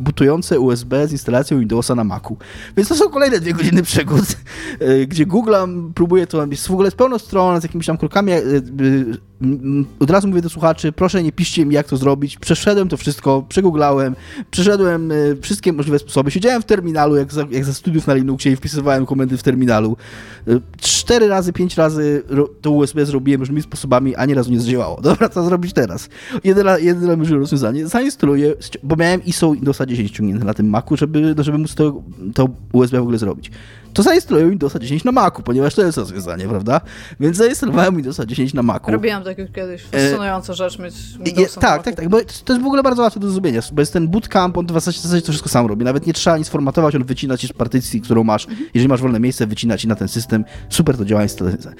butujące 0.00 0.60
USB 0.60 1.08
z 1.08 1.12
instalacją 1.12 1.58
Windowsa 1.58 1.94
na 1.94 2.04
Macu. 2.04 2.36
Więc 2.76 2.88
to 2.88 2.94
są 2.94 3.08
kolejne 3.08 3.40
dwie 3.40 3.52
godziny 3.52 3.82
przygód, 3.82 4.24
gdzie 5.08 5.26
googlam, 5.26 5.92
próbuję 5.94 6.26
to, 6.26 6.46
jest 6.46 6.68
w 6.68 6.70
ogóle 6.70 6.86
jest 6.86 6.96
pełno 6.96 7.18
stron 7.18 7.60
z 7.60 7.62
jakimiś 7.62 7.86
tam 7.86 7.98
krokami. 8.08 8.32
Yy, 8.32 9.18
mm, 9.42 9.86
od 10.00 10.10
razu 10.10 10.28
mówię 10.28 10.42
do 10.42 10.48
słuchaczy, 10.48 10.92
proszę 10.92 11.22
nie 11.22 11.32
piszcie 11.32 11.66
mi, 11.66 11.74
jak 11.74 11.86
to 11.86 11.96
zrobić. 11.96 12.38
Przeszedłem 12.38 12.88
to 12.88 12.96
wszystko, 12.96 13.44
przegooglałem, 13.48 14.16
przeszedłem 14.50 15.10
yy, 15.10 15.38
wszystkie 15.42 15.72
możliwe 15.72 15.98
sposoby. 15.98 16.30
Siedziałem 16.30 16.62
w 16.62 16.64
terminalu, 16.64 17.16
jak 17.16 17.28
jak 17.50 17.64
za 17.64 17.74
studiów 17.74 18.06
na 18.06 18.14
Linuxie 18.14 18.52
i 18.52 18.56
wpisywałem 18.56 19.06
komendy 19.06 19.36
w 19.36 19.42
terminalu. 19.42 19.96
Cztery 20.80 21.28
razy, 21.28 21.52
pięć 21.52 21.76
razy 21.76 22.22
to 22.60 22.70
USB 22.70 23.06
zrobiłem 23.06 23.40
różnymi 23.40 23.62
sposobami, 23.62 24.16
a 24.16 24.26
nie 24.26 24.34
razu 24.34 24.50
nie 24.50 24.60
zdziałało. 24.60 25.00
Dobra, 25.08 25.28
co 25.28 25.44
zrobić 25.44 25.72
teraz? 25.72 26.08
Jedyne, 26.44 26.80
jedyne 26.80 27.16
możliwe 27.16 27.40
rozwiązanie, 27.40 27.86
zainstaluję, 27.86 28.54
bo 28.82 28.96
miałem 28.96 29.24
ISO 29.24 29.52
Windowsa 29.52 29.86
10 29.86 30.10
ściągnięte 30.10 30.44
na 30.44 30.54
tym 30.54 30.68
Macu, 30.68 30.96
żeby, 30.96 31.34
no, 31.36 31.42
żeby 31.42 31.58
móc 31.58 31.74
to, 31.74 32.02
to 32.34 32.48
USB 32.72 32.98
w 32.98 33.02
ogóle 33.02 33.18
zrobić. 33.18 33.50
To 33.92 34.02
zainstaluję 34.02 34.50
Windowsa 34.50 34.78
10 34.78 35.04
na 35.04 35.12
Macu, 35.12 35.42
ponieważ 35.42 35.74
to 35.74 35.82
jest 35.82 35.98
rozwiązanie, 35.98 36.48
prawda? 36.48 36.80
Więc 37.20 37.36
zainstalowałem 37.36 37.96
Windowsa 37.96 38.26
10 38.26 38.54
na 38.54 38.62
Macu. 38.62 38.90
Robiłam 38.90 39.24
tak 39.24 39.38
już 39.38 39.50
kiedyś. 39.50 39.82
Fascynująca 39.82 40.54
rzecz 40.54 40.78
mieć 40.78 40.94
Windowsa 41.20 41.60
tak, 41.60 41.82
tak, 41.82 41.94
tak, 41.94 42.08
bo 42.08 42.18
to 42.44 42.52
jest 42.52 42.64
w 42.64 42.66
ogóle 42.66 42.82
bardzo 42.82 43.02
łatwe 43.02 43.20
do 43.20 43.30
zrobienia, 43.30 43.60
bo 43.72 43.82
jest 43.82 43.92
ten 43.92 44.08
bootcamp, 44.08 44.58
on 44.58 44.66
w 44.66 44.72
zasadzie, 44.72 44.98
w 44.98 45.02
zasadzie 45.02 45.22
to 45.22 45.32
wszystko 45.32 45.48
sam 45.48 45.66
robi, 45.66 45.84
nawet 45.84 46.06
nie 46.06 46.12
trzeba 46.12 46.38
nic 46.38 46.48
formatować, 46.48 46.94
on 46.94 47.04
wycina 47.04 47.36
ci 47.36 47.48
z 47.48 47.52
partycji, 47.52 48.00
którą 48.00 48.24
masz, 48.24 48.46
jeżeli 48.74 48.88
masz 48.88 49.00
wolne 49.00 49.20
miejsce, 49.20 49.46
wycina 49.46 49.78
ci 49.78 49.88
na 49.88 49.94
ten 49.94 50.08
system, 50.08 50.44
super 50.68 50.96
to 50.96 51.04
działa 51.04 51.22
instalacja. 51.22 51.70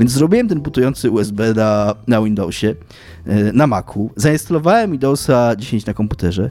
Więc 0.00 0.12
zrobiłem 0.12 0.48
ten 0.48 0.60
bootujący 0.60 1.10
USB 1.10 1.54
na, 1.54 1.94
na 2.06 2.22
Windowsie, 2.22 2.74
e, 3.26 3.52
na 3.52 3.66
Macu, 3.66 4.10
zainstalowałem 4.16 4.90
Windowsa 4.90 5.56
10 5.56 5.86
na 5.86 5.94
komputerze, 5.94 6.50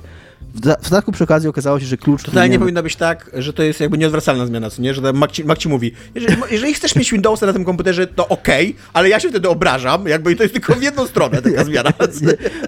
w 0.57 0.59
da- 0.59 0.75
w 0.81 0.89
dodatku 0.89 1.11
przy 1.11 1.23
okazji 1.23 1.49
okazało 1.49 1.79
się, 1.79 1.85
że 1.85 1.97
klucz... 1.97 2.23
Totalnie 2.23 2.49
nie 2.49 2.59
powinno 2.59 2.83
być 2.83 2.95
tak, 2.95 3.31
że 3.33 3.53
to 3.53 3.63
jest 3.63 3.79
jakby 3.79 3.97
nieodwracalna 3.97 4.45
zmiana, 4.45 4.69
co 4.69 4.81
nie? 4.81 4.93
Że 4.93 5.13
Mac 5.13 5.31
ci, 5.31 5.43
Mac 5.45 5.57
ci 5.57 5.69
mówi, 5.69 5.91
jeżeli, 6.15 6.35
jeżeli 6.51 6.73
chcesz 6.73 6.95
mieć 6.95 7.11
Windowsa 7.11 7.45
na 7.45 7.53
tym 7.53 7.65
komputerze, 7.65 8.07
to 8.07 8.27
okej, 8.27 8.75
ale 8.93 9.09
ja 9.09 9.19
się 9.19 9.29
wtedy 9.29 9.49
obrażam, 9.49 10.07
jakby 10.07 10.35
to 10.35 10.43
jest 10.43 10.53
tylko 10.53 10.75
w 10.75 10.81
jedną 10.81 11.07
stronę 11.07 11.41
taka 11.41 11.63
zmiana. 11.69 11.93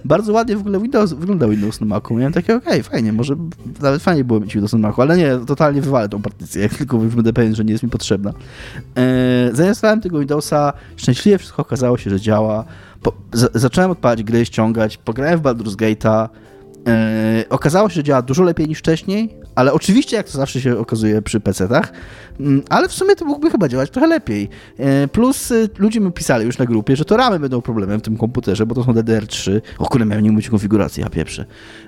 Bardzo 0.05 0.33
ładnie 0.33 0.57
w 0.57 0.59
ogóle 0.59 0.79
Windows, 0.79 1.13
wygląda 1.13 1.47
Windows 1.47 1.81
na 1.81 1.87
Macu. 1.87 2.13
Miałem 2.13 2.33
takie, 2.33 2.55
okej, 2.55 2.83
fajnie, 2.83 3.13
może 3.13 3.35
nawet 3.81 4.01
fajnie 4.01 4.23
było 4.23 4.39
mieć 4.39 4.53
Windows 4.53 4.73
na 4.73 4.79
Macu, 4.79 5.01
ale 5.01 5.17
nie, 5.17 5.39
totalnie 5.47 5.81
wywalę 5.81 6.09
tą 6.09 6.21
partycję, 6.21 6.61
jak 6.61 6.73
tylko 6.73 6.97
już 6.97 7.15
będę 7.15 7.33
pewien, 7.33 7.55
że 7.55 7.65
nie 7.65 7.71
jest 7.71 7.83
mi 7.83 7.89
potrzebna. 7.89 8.33
E, 8.95 9.49
zainstalowałem 9.53 10.01
tego 10.01 10.19
Windowsa, 10.19 10.73
szczęśliwie 10.97 11.37
wszystko 11.37 11.61
okazało 11.61 11.97
się, 11.97 12.09
że 12.09 12.19
działa. 12.21 12.65
Po, 13.01 13.13
za, 13.33 13.47
zacząłem 13.53 13.91
odpalać 13.91 14.23
gry, 14.23 14.45
ściągać, 14.45 14.97
pograłem 14.97 15.39
w 15.39 15.41
Baldur's 15.41 15.75
Gate'a, 15.75 16.29
E, 16.87 17.45
okazało 17.49 17.89
się, 17.89 17.95
że 17.95 18.03
działa 18.03 18.21
dużo 18.21 18.43
lepiej 18.43 18.67
niż 18.67 18.79
wcześniej, 18.79 19.39
ale 19.55 19.73
oczywiście, 19.73 20.17
jak 20.17 20.29
to 20.29 20.37
zawsze 20.37 20.61
się 20.61 20.77
okazuje 20.77 21.21
przy 21.21 21.39
PC-tach, 21.39 21.91
mm, 22.39 22.61
ale 22.69 22.89
w 22.89 22.93
sumie 22.93 23.15
to 23.15 23.25
mógłby 23.25 23.49
chyba 23.49 23.67
działać 23.67 23.89
trochę 23.89 24.07
lepiej. 24.07 24.49
E, 24.77 25.07
plus 25.07 25.51
y, 25.51 25.69
ludzie 25.77 25.99
mi 25.99 26.11
pisali 26.11 26.45
już 26.45 26.57
na 26.57 26.65
grupie, 26.65 26.95
że 26.95 27.05
to 27.05 27.17
ramy 27.17 27.39
będą 27.39 27.61
problemem 27.61 27.99
w 27.99 28.03
tym 28.03 28.17
komputerze, 28.17 28.65
bo 28.65 28.75
to 28.75 28.83
są 28.83 28.93
DDR3. 28.93 29.61
O 29.77 29.85
kurde, 29.85 30.05
miałem 30.05 30.23
nie 30.23 30.31
mówić 30.31 30.49
konfiguracji, 30.49 31.03
ja 31.03 31.09
pieprzę. 31.09 31.45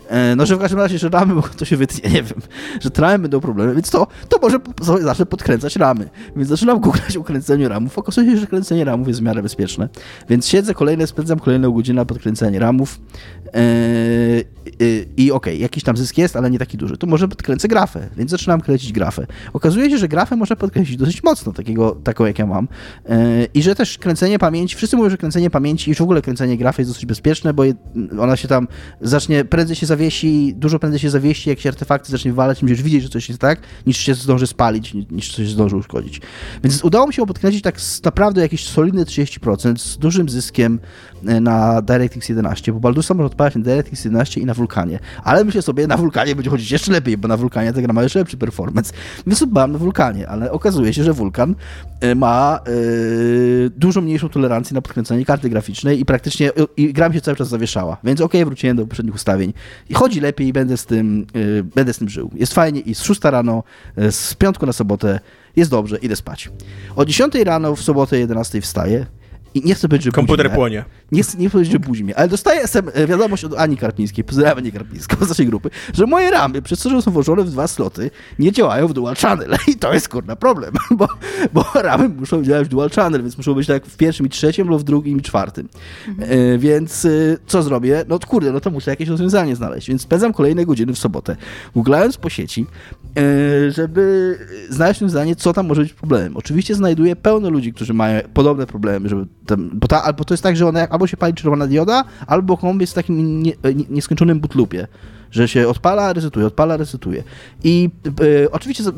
E, 0.07 0.35
no, 0.35 0.45
że 0.45 0.55
w 0.55 0.59
każdym 0.59 0.79
razie, 0.79 0.97
że 0.97 1.09
ramy, 1.09 1.35
bo 1.35 1.41
to 1.41 1.65
się 1.65 1.77
wytnie, 1.77 2.09
nie 2.13 2.23
wiem, 2.23 2.41
że 2.81 2.89
ramy 2.97 3.19
będą 3.19 3.39
problemem, 3.39 3.75
więc 3.75 3.89
to, 3.89 4.07
to 4.29 4.39
może 4.41 4.59
po- 4.59 5.25
podkręcać 5.25 5.75
ramy. 5.75 6.09
Więc 6.35 6.49
zaczynam 6.49 6.79
googlać 6.79 7.17
o 7.17 7.23
kręceniu 7.23 7.69
ramów. 7.69 7.97
Okazuje 7.97 8.31
się, 8.31 8.37
że 8.37 8.47
kręcenie 8.47 8.85
ramów 8.85 9.07
jest 9.07 9.19
w 9.19 9.23
miarę 9.23 9.43
bezpieczne. 9.43 9.89
Więc 10.29 10.47
siedzę 10.47 10.73
kolejne, 10.73 11.07
spędzam 11.07 11.39
kolejną 11.39 11.71
godzinę 11.71 12.01
na 12.01 12.05
podkręcenie 12.05 12.59
ramów. 12.59 12.99
Y, 14.81 15.05
I 15.17 15.31
okej, 15.31 15.59
jakiś 15.59 15.83
tam 15.83 15.97
zysk 15.97 16.17
jest, 16.17 16.35
ale 16.35 16.51
nie 16.51 16.59
taki 16.59 16.77
duży. 16.77 16.97
To 16.97 17.07
może 17.07 17.27
podkręcę 17.27 17.67
grafę, 17.67 18.09
więc 18.17 18.31
zaczynam 18.31 18.61
kręcić 18.61 18.93
grafę. 18.93 19.27
Okazuje 19.53 19.89
się, 19.89 19.97
że 19.97 20.07
grafę 20.07 20.35
można 20.35 20.55
podkręcić 20.55 20.97
dosyć 20.97 21.23
mocno, 21.23 21.53
takiego, 21.53 21.91
taką 22.03 22.25
jak 22.25 22.39
ja 22.39 22.45
mam. 22.45 22.67
E, 23.09 23.45
I 23.53 23.63
że 23.63 23.75
też 23.75 23.97
kręcenie 23.97 24.39
pamięci, 24.39 24.75
wszyscy 24.75 24.97
mówią, 24.97 25.09
że 25.09 25.17
kręcenie 25.17 25.49
pamięci 25.49 25.91
i 25.91 25.95
w 25.95 26.01
ogóle 26.01 26.21
kręcenie 26.21 26.57
grafy 26.57 26.81
jest 26.81 26.91
dosyć 26.91 27.05
bezpieczne, 27.05 27.53
bo 27.53 27.63
ona 28.19 28.35
się 28.35 28.47
tam 28.47 28.67
zacznie, 29.01 29.45
prędzej 29.45 29.75
się 29.75 29.85
zawiesi, 29.85 30.53
dużo 30.57 30.79
prędzej 30.79 30.99
się 30.99 31.09
zawiesi, 31.09 31.49
jak 31.49 31.59
się 31.59 31.69
artefakty 31.69 32.11
zacznie 32.11 32.31
wywalać, 32.31 32.59
będziesz 32.59 32.81
widzieć, 32.81 33.03
że 33.03 33.09
coś 33.09 33.29
jest 33.29 33.41
tak, 33.41 33.59
niż 33.87 33.97
się 33.97 34.13
zdąży 34.13 34.47
spalić, 34.47 34.93
ni- 34.93 35.07
niż 35.11 35.35
coś 35.35 35.49
zdąży 35.49 35.75
uszkodzić. 35.75 36.21
Więc 36.63 36.83
udało 36.83 37.07
mi 37.07 37.13
się 37.13 37.25
podkręcić 37.25 37.61
tak 37.61 37.75
naprawdę 38.05 38.41
jakieś 38.41 38.67
solidne 38.67 39.05
30% 39.05 39.77
z 39.77 39.97
dużym 39.97 40.29
zyskiem 40.29 40.79
e, 41.27 41.39
na 41.41 41.81
DirectX 41.81 42.29
11, 42.29 42.73
bo 42.73 42.79
Baldusa 42.79 43.13
może 43.13 43.27
odpalać 43.27 43.55
na 43.55 43.61
DirectX 43.61 44.05
11 44.05 44.41
i 44.41 44.45
na 44.45 44.53
Vulkanie. 44.71 44.99
Ale 45.23 45.43
myślę 45.43 45.61
sobie, 45.61 45.87
na 45.87 45.97
Vulkanie 45.97 46.35
będzie 46.35 46.49
chodzić 46.49 46.71
jeszcze 46.71 46.91
lepiej, 46.91 47.17
bo 47.17 47.27
na 47.27 47.37
Vulkanie 47.37 47.73
ta 47.73 47.81
gra 47.81 47.93
ma 47.93 48.03
jeszcze 48.03 48.19
lepszy 48.19 48.37
performance. 48.37 48.93
Więc 49.27 49.45
na 49.51 49.67
Vulkanie, 49.67 50.27
ale 50.27 50.51
okazuje 50.51 50.93
się, 50.93 51.03
że 51.03 51.13
Vulkan 51.13 51.55
e, 51.99 52.15
ma 52.15 52.59
e, 52.65 52.71
dużo 53.69 54.01
mniejszą 54.01 54.29
tolerancję 54.29 54.73
na 54.73 54.81
podkręcanie 54.81 55.25
karty 55.25 55.49
graficznej 55.49 55.99
i 55.99 56.05
praktycznie 56.05 56.51
i, 56.77 56.83
i 56.83 56.93
gra 56.93 57.09
mi 57.09 57.15
się 57.15 57.21
cały 57.21 57.37
czas 57.37 57.47
zawieszała. 57.47 57.97
Więc 58.03 58.21
okej, 58.21 58.45
wróciłem 58.45 58.77
do 58.77 58.83
poprzednich 58.83 59.15
ustawień. 59.15 59.53
I 59.89 59.93
chodzi 59.93 60.21
lepiej 60.21 60.47
i 60.47 60.53
będę 60.53 60.77
z 60.77 60.85
tym, 60.85 61.25
e, 61.59 61.63
będę 61.63 61.93
z 61.93 61.97
tym 61.97 62.09
żył. 62.09 62.31
Jest 62.35 62.53
fajnie 62.53 62.79
i 62.79 62.95
z 62.95 63.01
6 63.01 63.21
rano, 63.23 63.63
e, 63.95 64.11
z 64.11 64.33
piątku 64.35 64.65
na 64.65 64.73
sobotę 64.73 65.19
jest 65.55 65.71
dobrze, 65.71 65.97
idę 65.97 66.15
spać. 66.15 66.49
O 66.95 67.05
10 67.05 67.43
rano 67.43 67.75
w 67.75 67.81
sobotę 67.81 68.19
11 68.19 68.61
wstaję 68.61 69.05
i 69.53 69.61
nie 69.65 69.75
chcę 69.75 69.87
powiedzieć, 69.87 70.03
że 70.05 70.11
budzi 70.11 70.15
Komputer 70.15 70.45
mnie. 70.45 70.55
płonie. 70.55 70.85
Nie 71.11 71.23
chcę 71.23 71.37
nie 71.37 71.49
powiedzieć, 71.49 71.71
że 71.71 71.79
budzi 71.79 72.03
mnie, 72.03 72.17
ale 72.17 72.27
dostaję 72.27 72.61
SM, 72.63 72.89
e, 72.93 73.07
wiadomość 73.07 73.45
od 73.45 73.53
Ani 73.57 73.77
Karpińskiej, 73.77 74.23
pozdrawiam 74.23 74.57
Anię 74.57 74.71
Karpińską 74.71 75.25
z 75.25 75.29
naszej 75.29 75.45
grupy, 75.45 75.69
że 75.93 76.05
moje 76.05 76.31
ramy, 76.31 76.61
przez 76.61 76.79
to, 76.79 76.89
że 76.89 77.01
są 77.01 77.11
włożone 77.11 77.43
w 77.43 77.49
dwa 77.49 77.67
sloty, 77.67 78.11
nie 78.39 78.51
działają 78.51 78.87
w 78.87 78.93
dual 78.93 79.15
channel 79.15 79.55
i 79.67 79.75
to 79.75 79.93
jest 79.93 80.09
kurna 80.09 80.35
problem, 80.35 80.73
bo, 80.97 81.07
bo 81.53 81.65
ramy 81.75 82.09
muszą 82.09 82.43
działać 82.43 82.67
w 82.67 82.69
dual 82.69 82.89
channel, 82.89 83.21
więc 83.21 83.37
muszą 83.37 83.53
być 83.53 83.67
tak 83.67 83.85
w 83.85 83.97
pierwszym 83.97 84.25
i 84.25 84.29
trzecim 84.29 84.67
lub 84.67 84.81
w 84.81 84.83
drugim 84.83 85.19
i 85.19 85.21
czwartym. 85.21 85.69
E, 86.19 86.57
więc 86.57 87.05
e, 87.05 87.09
co 87.47 87.63
zrobię? 87.63 88.05
No 88.07 88.19
kurde, 88.27 88.51
no 88.51 88.59
to 88.59 88.71
muszę 88.71 88.91
jakieś 88.91 89.09
rozwiązanie 89.09 89.55
znaleźć, 89.55 89.87
więc 89.87 90.01
spędzam 90.01 90.33
kolejne 90.33 90.65
godziny 90.65 90.93
w 90.93 90.97
sobotę, 90.97 91.35
googlając 91.75 92.17
po 92.17 92.29
sieci, 92.29 92.65
e, 93.17 93.71
żeby 93.71 94.37
znaleźć 94.69 95.01
rozwiązanie, 95.01 95.35
co 95.35 95.53
tam 95.53 95.67
może 95.67 95.81
być 95.81 95.93
problemem. 95.93 96.37
Oczywiście 96.37 96.75
znajduję 96.75 97.15
pełno 97.15 97.49
ludzi, 97.49 97.73
którzy 97.73 97.93
mają 97.93 98.21
podobne 98.33 98.65
problemy, 98.67 99.09
żeby 99.09 99.25
tam, 99.45 99.69
bo, 99.73 99.87
ta, 99.87 100.03
albo 100.03 100.25
to 100.25 100.33
jest 100.33 100.43
tak, 100.43 100.57
że 100.57 100.67
ona 100.67 100.79
jak- 100.79 101.00
albo 101.01 101.07
się 101.07 101.17
pali 101.17 101.33
czerwona 101.33 101.67
dioda, 101.67 102.03
albo 102.27 102.57
komp 102.57 102.81
jest 102.81 102.93
w 102.93 102.95
takim 102.95 103.43
nie, 103.43 103.53
nie, 103.75 103.85
nieskończonym 103.89 104.39
bootloopie, 104.39 104.87
że 105.31 105.47
się 105.47 105.67
odpala, 105.67 106.13
resetuje, 106.13 106.45
odpala, 106.45 106.77
resetuje. 106.77 107.23
I 107.63 107.89
e, 108.43 108.51
oczywiście 108.51 108.83
e, 108.83 108.89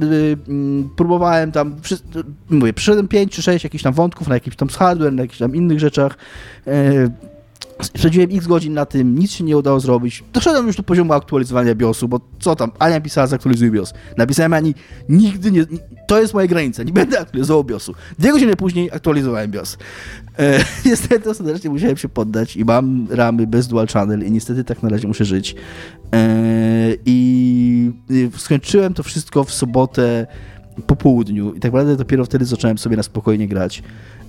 mm, 0.48 0.90
próbowałem 0.96 1.52
tam, 1.52 1.76
przy, 1.82 1.98
mówię, 2.50 2.74
przyszedłem 2.74 3.08
5 3.08 3.32
czy 3.32 3.42
6 3.42 3.64
jakichś 3.64 3.84
tam 3.84 3.94
wątków 3.94 4.28
na 4.28 4.34
jakimś 4.36 4.56
tam 4.56 4.70
z 4.70 4.76
hardware, 4.76 5.14
na 5.14 5.22
jakichś 5.22 5.40
tam 5.40 5.56
innych 5.56 5.80
rzeczach. 5.80 6.18
E, 6.68 7.10
Spędziłem 7.84 8.30
x 8.34 8.48
godzin 8.48 8.74
na 8.74 8.86
tym, 8.86 9.20
nic 9.20 9.32
się 9.32 9.44
nie 9.44 9.58
udało 9.58 9.80
zrobić. 9.80 10.24
Doszedłem 10.34 10.68
już 10.68 10.76
do 10.76 10.84
poziomu 10.84 11.14
aktualizowania 11.14 11.76
BIOSu, 11.76 12.08
bo 12.08 12.20
co 12.40 12.56
tam, 12.56 12.72
Ania 12.80 13.02
pisała, 13.02 13.28
zaktualizuj 13.28 13.72
BIOS. 13.72 13.94
Napisałem 14.18 14.54
Ani, 14.54 14.76
nigdy 15.10 15.52
nie, 15.52 15.60
ni- 15.60 15.80
to 16.08 16.22
jest 16.22 16.34
moja 16.34 16.48
granica, 16.48 16.84
nie 16.84 16.94
będę 16.94 17.20
aktualizował 17.20 17.64
BIOSu. 17.64 17.94
Dwie 18.20 18.32
godziny 18.32 18.56
później 18.56 18.92
aktualizowałem 18.92 19.52
BIOS. 19.52 19.78
E, 20.40 20.60
niestety 20.90 21.30
ostatecznie 21.30 21.70
musiałem 21.70 21.98
się 21.98 22.10
poddać 22.10 22.56
i 22.56 22.66
mam 22.66 23.08
ramy 23.10 23.48
bez 23.48 23.68
dual 23.68 23.88
channel 23.88 24.26
i 24.28 24.32
niestety 24.32 24.64
tak 24.64 24.84
na 24.84 24.90
razie 24.90 25.08
muszę 25.08 25.26
żyć. 25.26 25.56
E, 26.14 26.28
i 27.06 27.92
skończyłem 28.38 28.94
to 28.94 29.04
wszystko 29.04 29.44
w 29.44 29.54
sobotę 29.54 30.28
po 30.88 30.96
południu 30.96 31.54
i 31.54 31.60
tak 31.60 31.72
naprawdę 31.72 31.96
dopiero 31.96 32.26
wtedy 32.26 32.46
zacząłem 32.46 32.78
sobie 32.78 32.98
na 32.98 33.04
spokojnie 33.04 33.48
grać. 33.48 33.84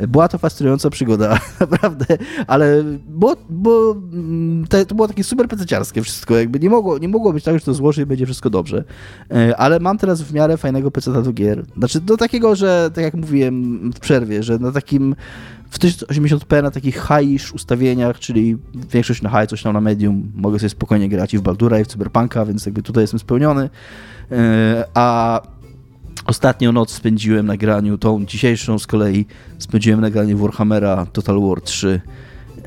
Była 0.08 0.28
to 0.28 0.38
fascynująca 0.38 0.90
przygoda, 0.90 1.38
naprawdę, 1.60 2.06
ale 2.46 2.84
było, 3.08 3.36
bo 3.50 3.92
mm, 3.92 4.66
te, 4.66 4.86
to 4.86 4.94
było 4.94 5.08
takie 5.08 5.24
super 5.24 5.48
pececiarskie 5.48 6.02
wszystko, 6.02 6.36
jakby 6.36 6.60
nie 6.60 6.70
mogło, 6.70 6.98
nie 6.98 7.08
mogło 7.08 7.32
być 7.32 7.44
tak, 7.44 7.58
że 7.58 7.64
to 7.64 7.74
złoży 7.74 8.02
i 8.02 8.06
będzie 8.06 8.26
wszystko 8.26 8.50
dobrze, 8.50 8.84
E, 9.30 9.56
ale 9.56 9.80
mam 9.80 9.98
teraz 9.98 10.22
w 10.22 10.34
miarę 10.34 10.56
fajnego 10.56 10.90
peceta 10.90 11.22
do 11.22 11.32
gier, 11.32 11.64
znaczy 11.78 12.00
do 12.00 12.16
takiego, 12.16 12.56
że 12.56 12.90
tak 12.94 13.04
jak 13.04 13.14
mówiłem 13.14 13.90
w 13.92 14.00
przerwie, 14.00 14.42
że 14.42 14.58
na 14.58 14.72
takim 14.72 15.16
w 15.70 15.78
1080p 15.78 16.62
na 16.62 16.70
takich 16.70 16.94
high 16.94 17.54
ustawieniach, 17.54 18.18
czyli 18.18 18.56
większość 18.92 19.22
na 19.22 19.30
high, 19.30 19.50
coś 19.50 19.62
tam 19.62 19.72
na 19.72 19.80
medium, 19.80 20.32
mogę 20.34 20.58
sobie 20.58 20.70
spokojnie 20.70 21.08
grać 21.08 21.34
i 21.34 21.38
w 21.38 21.42
Baldura 21.42 21.80
i 21.80 21.84
w 21.84 21.86
Cyberpunka, 21.86 22.44
więc 22.46 22.66
jakby 22.66 22.82
tutaj 22.82 23.02
jestem 23.02 23.20
spełniony, 23.20 23.70
E, 24.32 24.84
a 24.94 25.40
Ostatnią 26.26 26.72
noc 26.72 26.90
spędziłem 26.90 27.46
na 27.46 27.56
graniu, 27.56 27.98
tą 27.98 28.26
dzisiejszą 28.26 28.78
z 28.78 28.86
kolei 28.86 29.26
spędziłem 29.58 30.00
na 30.00 30.10
graniu 30.10 30.38
Warhammera 30.38 31.06
Total 31.06 31.40
War 31.40 31.60
3, 31.60 32.00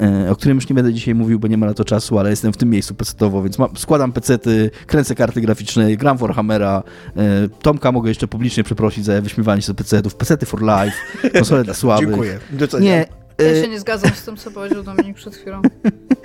e, 0.02 0.32
o 0.32 0.36
którym 0.36 0.58
już 0.58 0.70
nie 0.70 0.76
będę 0.76 0.94
dzisiaj 0.94 1.16
mówił, 1.16 1.40
bo 1.40 1.48
nie 1.48 1.58
ma 1.58 1.66
na 1.66 1.74
to 1.74 1.86
czasu, 1.86 2.20
ale 2.20 2.30
jestem 2.30 2.54
w 2.54 2.58
tym 2.58 2.70
miejscu 2.70 2.96
pecetowo, 2.96 3.44
więc 3.44 3.58
składam 3.78 4.12
pecety, 4.12 4.72
kręcę 4.88 5.16
karty 5.16 5.42
graficzne, 5.42 5.98
gram 5.98 6.18
Warhammera. 6.18 6.84
E, 7.18 7.50
Tomka 7.62 7.92
mogę 7.92 8.10
jeszcze 8.10 8.28
publicznie 8.28 8.64
przeprosić 8.64 9.06
za 9.06 9.22
wyśmiewanie 9.22 9.62
się 9.62 9.68
do 9.68 9.74
pecetów. 9.76 10.16
Pecety 10.16 10.46
for 10.46 10.62
life, 10.62 11.30
konsole 11.34 11.64
dla 11.64 11.74
słabych. 11.74 12.08
Dziękuję. 12.08 12.40
Doceniam. 12.52 12.84
Nie, 12.84 13.06
Ja 13.40 13.46
e, 13.46 13.62
się 13.64 13.68
nie 13.68 13.80
zgadzam 13.80 14.12
z 14.12 14.24
tym, 14.24 14.38
co 14.38 14.52
powiedział 14.52 14.84
Dominik 14.84 15.16
przed 15.16 15.36
chwilą. 15.36 15.62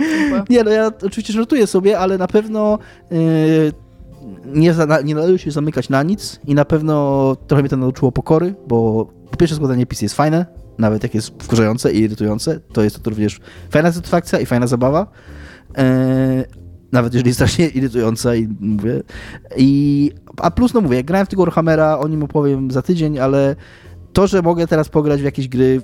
Dziękuję. 0.00 0.44
Nie, 0.50 0.64
no 0.64 0.70
ja 0.70 0.90
oczywiście 1.02 1.32
żartuję 1.32 1.66
sobie, 1.66 1.98
ale 1.98 2.18
na 2.18 2.26
pewno 2.26 2.78
yy, 3.10 3.72
nie, 4.44 4.74
za, 4.74 5.00
nie 5.04 5.14
należy 5.14 5.38
się 5.38 5.50
zamykać 5.50 5.88
na 5.88 6.02
nic 6.02 6.40
i 6.46 6.54
na 6.54 6.64
pewno 6.64 7.36
trochę 7.46 7.62
mnie 7.62 7.70
to 7.70 7.76
nauczyło 7.76 8.12
pokory, 8.12 8.54
bo 8.68 9.08
po 9.30 9.36
pierwsze 9.36 9.56
składanie 9.56 9.86
pisy 9.86 10.04
jest 10.04 10.14
fajne, 10.14 10.46
nawet 10.78 11.02
jak 11.02 11.14
jest 11.14 11.42
wkurzające 11.42 11.92
i 11.92 11.98
irytujące, 11.98 12.60
to 12.60 12.82
jest 12.82 13.02
to 13.02 13.10
również 13.10 13.40
fajna 13.70 13.92
satysfakcja 13.92 14.40
i 14.40 14.46
fajna 14.46 14.66
zabawa. 14.66 15.06
Yy, 15.76 15.84
nawet 16.92 17.14
jeżeli 17.14 17.28
jest 17.28 17.38
strasznie 17.38 17.68
irytująca 17.68 18.34
i 18.34 18.48
mówię. 18.60 19.02
I, 19.56 20.10
a 20.36 20.50
plus, 20.50 20.74
no 20.74 20.80
mówię, 20.80 20.96
jak 20.96 21.06
grałem 21.06 21.26
w 21.26 21.28
tego 21.28 21.44
Warhammera, 21.44 21.98
o 21.98 22.08
nim 22.08 22.22
opowiem 22.22 22.70
za 22.70 22.82
tydzień, 22.82 23.18
ale 23.18 23.56
to, 24.12 24.26
że 24.26 24.42
mogę 24.42 24.66
teraz 24.66 24.88
pograć 24.88 25.20
w 25.20 25.24
jakieś 25.24 25.48
gry, 25.48 25.82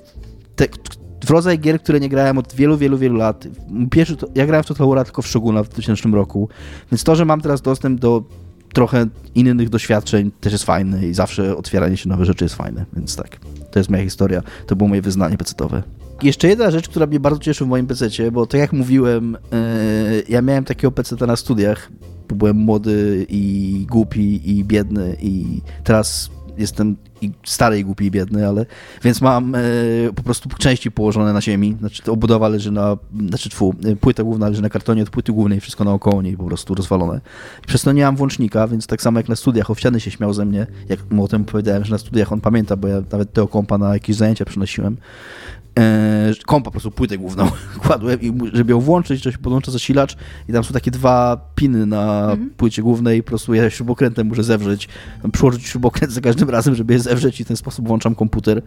te, 0.55 0.65
w 1.25 1.29
rodzaj 1.29 1.59
gier, 1.59 1.81
które 1.81 1.99
nie 1.99 2.09
grałem 2.09 2.37
od 2.37 2.53
wielu, 2.53 2.77
wielu, 2.77 2.97
wielu 2.97 3.15
lat. 3.15 3.47
Pierwszy, 3.91 4.17
to, 4.17 4.27
ja 4.35 4.45
grałem 4.45 4.63
w 4.63 4.67
Total 4.67 4.87
War 4.87 5.05
tylko 5.05 5.21
w 5.21 5.27
Shoguna 5.27 5.63
w 5.63 5.69
2000 5.69 6.09
roku, 6.09 6.49
więc 6.91 7.03
to, 7.03 7.15
że 7.15 7.25
mam 7.25 7.41
teraz 7.41 7.61
dostęp 7.61 7.99
do 7.99 8.23
trochę 8.73 9.05
innych 9.35 9.69
doświadczeń 9.69 10.31
też 10.41 10.53
jest 10.53 10.63
fajny 10.63 11.07
i 11.07 11.13
zawsze 11.13 11.57
otwieranie 11.57 11.97
się 11.97 12.09
nowe 12.09 12.25
rzeczy 12.25 12.45
jest 12.45 12.55
fajne, 12.55 12.85
więc 12.93 13.15
tak. 13.15 13.39
To 13.71 13.79
jest 13.79 13.89
moja 13.89 14.03
historia, 14.03 14.41
to 14.67 14.75
było 14.75 14.87
moje 14.87 15.01
wyznanie 15.01 15.37
pecetowe. 15.37 15.83
Jeszcze 16.23 16.47
jedna 16.47 16.71
rzecz, 16.71 16.89
która 16.89 17.05
mnie 17.05 17.19
bardzo 17.19 17.39
cieszy 17.39 17.65
w 17.65 17.67
moim 17.67 17.87
pececie, 17.87 18.31
bo 18.31 18.45
tak 18.45 18.61
jak 18.61 18.73
mówiłem, 18.73 19.37
yy, 19.51 20.23
ja 20.29 20.41
miałem 20.41 20.65
takiego 20.65 20.91
peceta 20.91 21.25
na 21.25 21.35
studiach, 21.35 21.91
bo 22.29 22.35
byłem 22.35 22.57
młody 22.57 23.25
i 23.29 23.85
głupi 23.89 24.57
i 24.57 24.63
biedny 24.63 25.17
i 25.21 25.61
teraz 25.83 26.29
jestem 26.59 26.95
i 27.21 27.31
stary 27.43 27.79
i 27.79 27.83
głupi 27.83 28.05
i 28.05 28.11
biedny, 28.11 28.47
ale 28.47 28.65
więc 29.03 29.21
mam 29.21 29.55
e, 29.55 29.59
po 30.15 30.23
prostu 30.23 30.49
części 30.49 30.91
położone 30.91 31.33
na 31.33 31.41
ziemi, 31.41 31.75
znaczy 31.79 32.11
obudowa 32.11 32.47
leży 32.47 32.71
na, 32.71 32.97
znaczy 33.29 33.49
tfu, 33.49 33.75
płyta 34.01 34.23
główna 34.23 34.49
leży 34.49 34.61
na 34.61 34.69
kartonie 34.69 35.03
od 35.03 35.09
płyty 35.09 35.31
głównej, 35.31 35.59
wszystko 35.59 35.83
naokoło 35.83 36.21
niej 36.21 36.37
po 36.37 36.43
prostu 36.43 36.75
rozwalone. 36.75 37.21
Przez 37.67 37.81
to 37.81 37.91
nie 37.91 38.03
mam 38.03 38.15
włącznika, 38.15 38.67
więc 38.67 38.87
tak 38.87 39.01
samo 39.01 39.19
jak 39.19 39.29
na 39.29 39.35
studiach 39.35 39.69
Owsiany 39.69 39.99
się 39.99 40.11
śmiał 40.11 40.33
ze 40.33 40.45
mnie, 40.45 40.67
jak 40.89 41.11
mu 41.11 41.23
o 41.23 41.27
tym 41.27 41.45
powiedziałem, 41.45 41.85
że 41.85 41.91
na 41.91 41.97
studiach 41.97 42.31
on 42.31 42.41
pamięta, 42.41 42.75
bo 42.75 42.87
ja 42.87 43.01
nawet 43.11 43.33
tego 43.33 43.47
kompa 43.47 43.77
na 43.77 43.93
jakieś 43.93 44.15
zajęcia 44.15 44.45
przynosiłem, 44.45 44.97
e, 45.79 46.33
kompa 46.45 46.65
po 46.65 46.71
prostu 46.71 46.91
płytę 46.91 47.17
główną 47.17 47.51
kładłem 47.83 48.21
i 48.21 48.33
żeby 48.53 48.71
ją 48.71 48.79
włączyć, 48.79 49.23
to 49.23 49.31
się 49.31 49.37
podłącza 49.37 49.71
zasilacz 49.71 50.15
i 50.49 50.53
tam 50.53 50.63
są 50.63 50.73
takie 50.73 50.91
dwa 50.91 51.37
piny 51.55 51.85
na 51.85 52.21
mhm. 52.31 52.49
płycie 52.49 52.81
głównej 52.81 53.23
po 53.23 53.29
prostu 53.29 53.53
ja 53.53 53.69
śrubokrętem 53.69 54.27
muszę 54.27 54.43
zewrzeć, 54.43 54.87
przyłożyć 55.33 55.65
śrubokręt 55.65 56.13
za 56.13 56.21
każdym 56.21 56.49
razem, 56.49 56.75
żeby 56.75 56.93
je 56.93 56.99
zewrzeć 56.99 57.41
i 57.41 57.43
w 57.43 57.47
ten 57.47 57.57
sposób 57.57 57.87
włączam 57.87 58.15
komputer, 58.15 58.61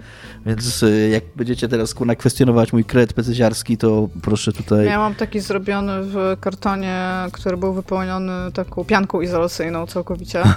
więc 0.46 0.82
e, 0.82 1.08
jak 1.08 1.24
będziecie 1.36 1.68
teraz 1.68 1.94
kurna 1.94 2.14
kwestionować 2.14 2.72
mój 2.72 2.84
kred 2.84 3.12
pececiarski, 3.12 3.76
to 3.76 4.08
proszę 4.22 4.52
tutaj... 4.52 4.86
Ja 4.86 4.98
mam 4.98 5.14
taki 5.14 5.40
zrobiony 5.40 5.92
w 6.02 6.36
kartonie, 6.40 7.02
który 7.32 7.56
był 7.56 7.72
wypełniony 7.72 8.52
taką 8.52 8.84
pianką 8.84 9.20
izolacyjną 9.20 9.86
całkowicie. 9.86 10.42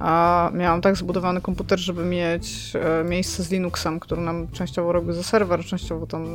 A 0.00 0.50
miałam 0.54 0.80
tak 0.80 0.96
zbudowany 0.96 1.40
komputer, 1.40 1.78
żeby 1.78 2.04
mieć 2.04 2.72
e, 2.74 3.04
miejsce 3.04 3.42
z 3.42 3.50
Linuxem, 3.50 4.00
który 4.00 4.20
nam 4.20 4.48
częściowo 4.52 4.92
robił 4.92 5.12
za 5.12 5.22
serwer, 5.22 5.64
częściowo 5.64 6.06
tam 6.06 6.26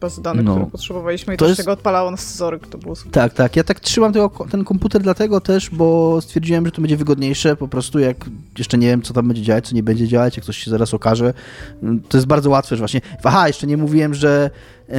bazy 0.00 0.22
danych, 0.22 0.44
no. 0.44 0.52
które 0.52 0.70
potrzebowaliśmy 0.70 1.34
i 1.34 1.36
to 1.36 1.44
też 1.44 1.50
jest... 1.50 1.58
tego 1.58 1.72
odpalało 1.72 2.10
na 2.10 2.16
scyzoryk, 2.16 2.66
to 2.66 2.78
było 2.78 2.96
super. 2.96 3.12
Tak, 3.12 3.34
tak. 3.34 3.56
Ja 3.56 3.64
tak 3.64 3.80
trzymam 3.80 4.12
tego, 4.12 4.30
ten 4.50 4.64
komputer 4.64 5.02
dlatego 5.02 5.40
też, 5.40 5.70
bo 5.70 6.20
stwierdziłem, 6.20 6.66
że 6.66 6.72
to 6.72 6.80
będzie 6.80 6.96
wygodniejsze, 6.96 7.56
po 7.56 7.68
prostu 7.68 7.98
jak 7.98 8.16
jeszcze 8.58 8.78
nie 8.78 8.86
wiem, 8.86 9.02
co 9.02 9.14
tam 9.14 9.28
będzie 9.28 9.42
działać, 9.42 9.68
co 9.68 9.74
nie 9.74 9.82
będzie 9.82 10.08
działać, 10.08 10.36
jak 10.36 10.46
coś 10.46 10.58
się 10.58 10.70
zaraz 10.70 10.94
okaże. 10.94 11.34
To 12.08 12.18
jest 12.18 12.26
bardzo 12.26 12.50
łatwe, 12.50 12.76
że 12.76 12.80
właśnie... 12.80 13.00
Aha, 13.24 13.46
jeszcze 13.46 13.66
nie 13.66 13.76
mówiłem, 13.76 14.14
że 14.14 14.50
yy, 14.88 14.94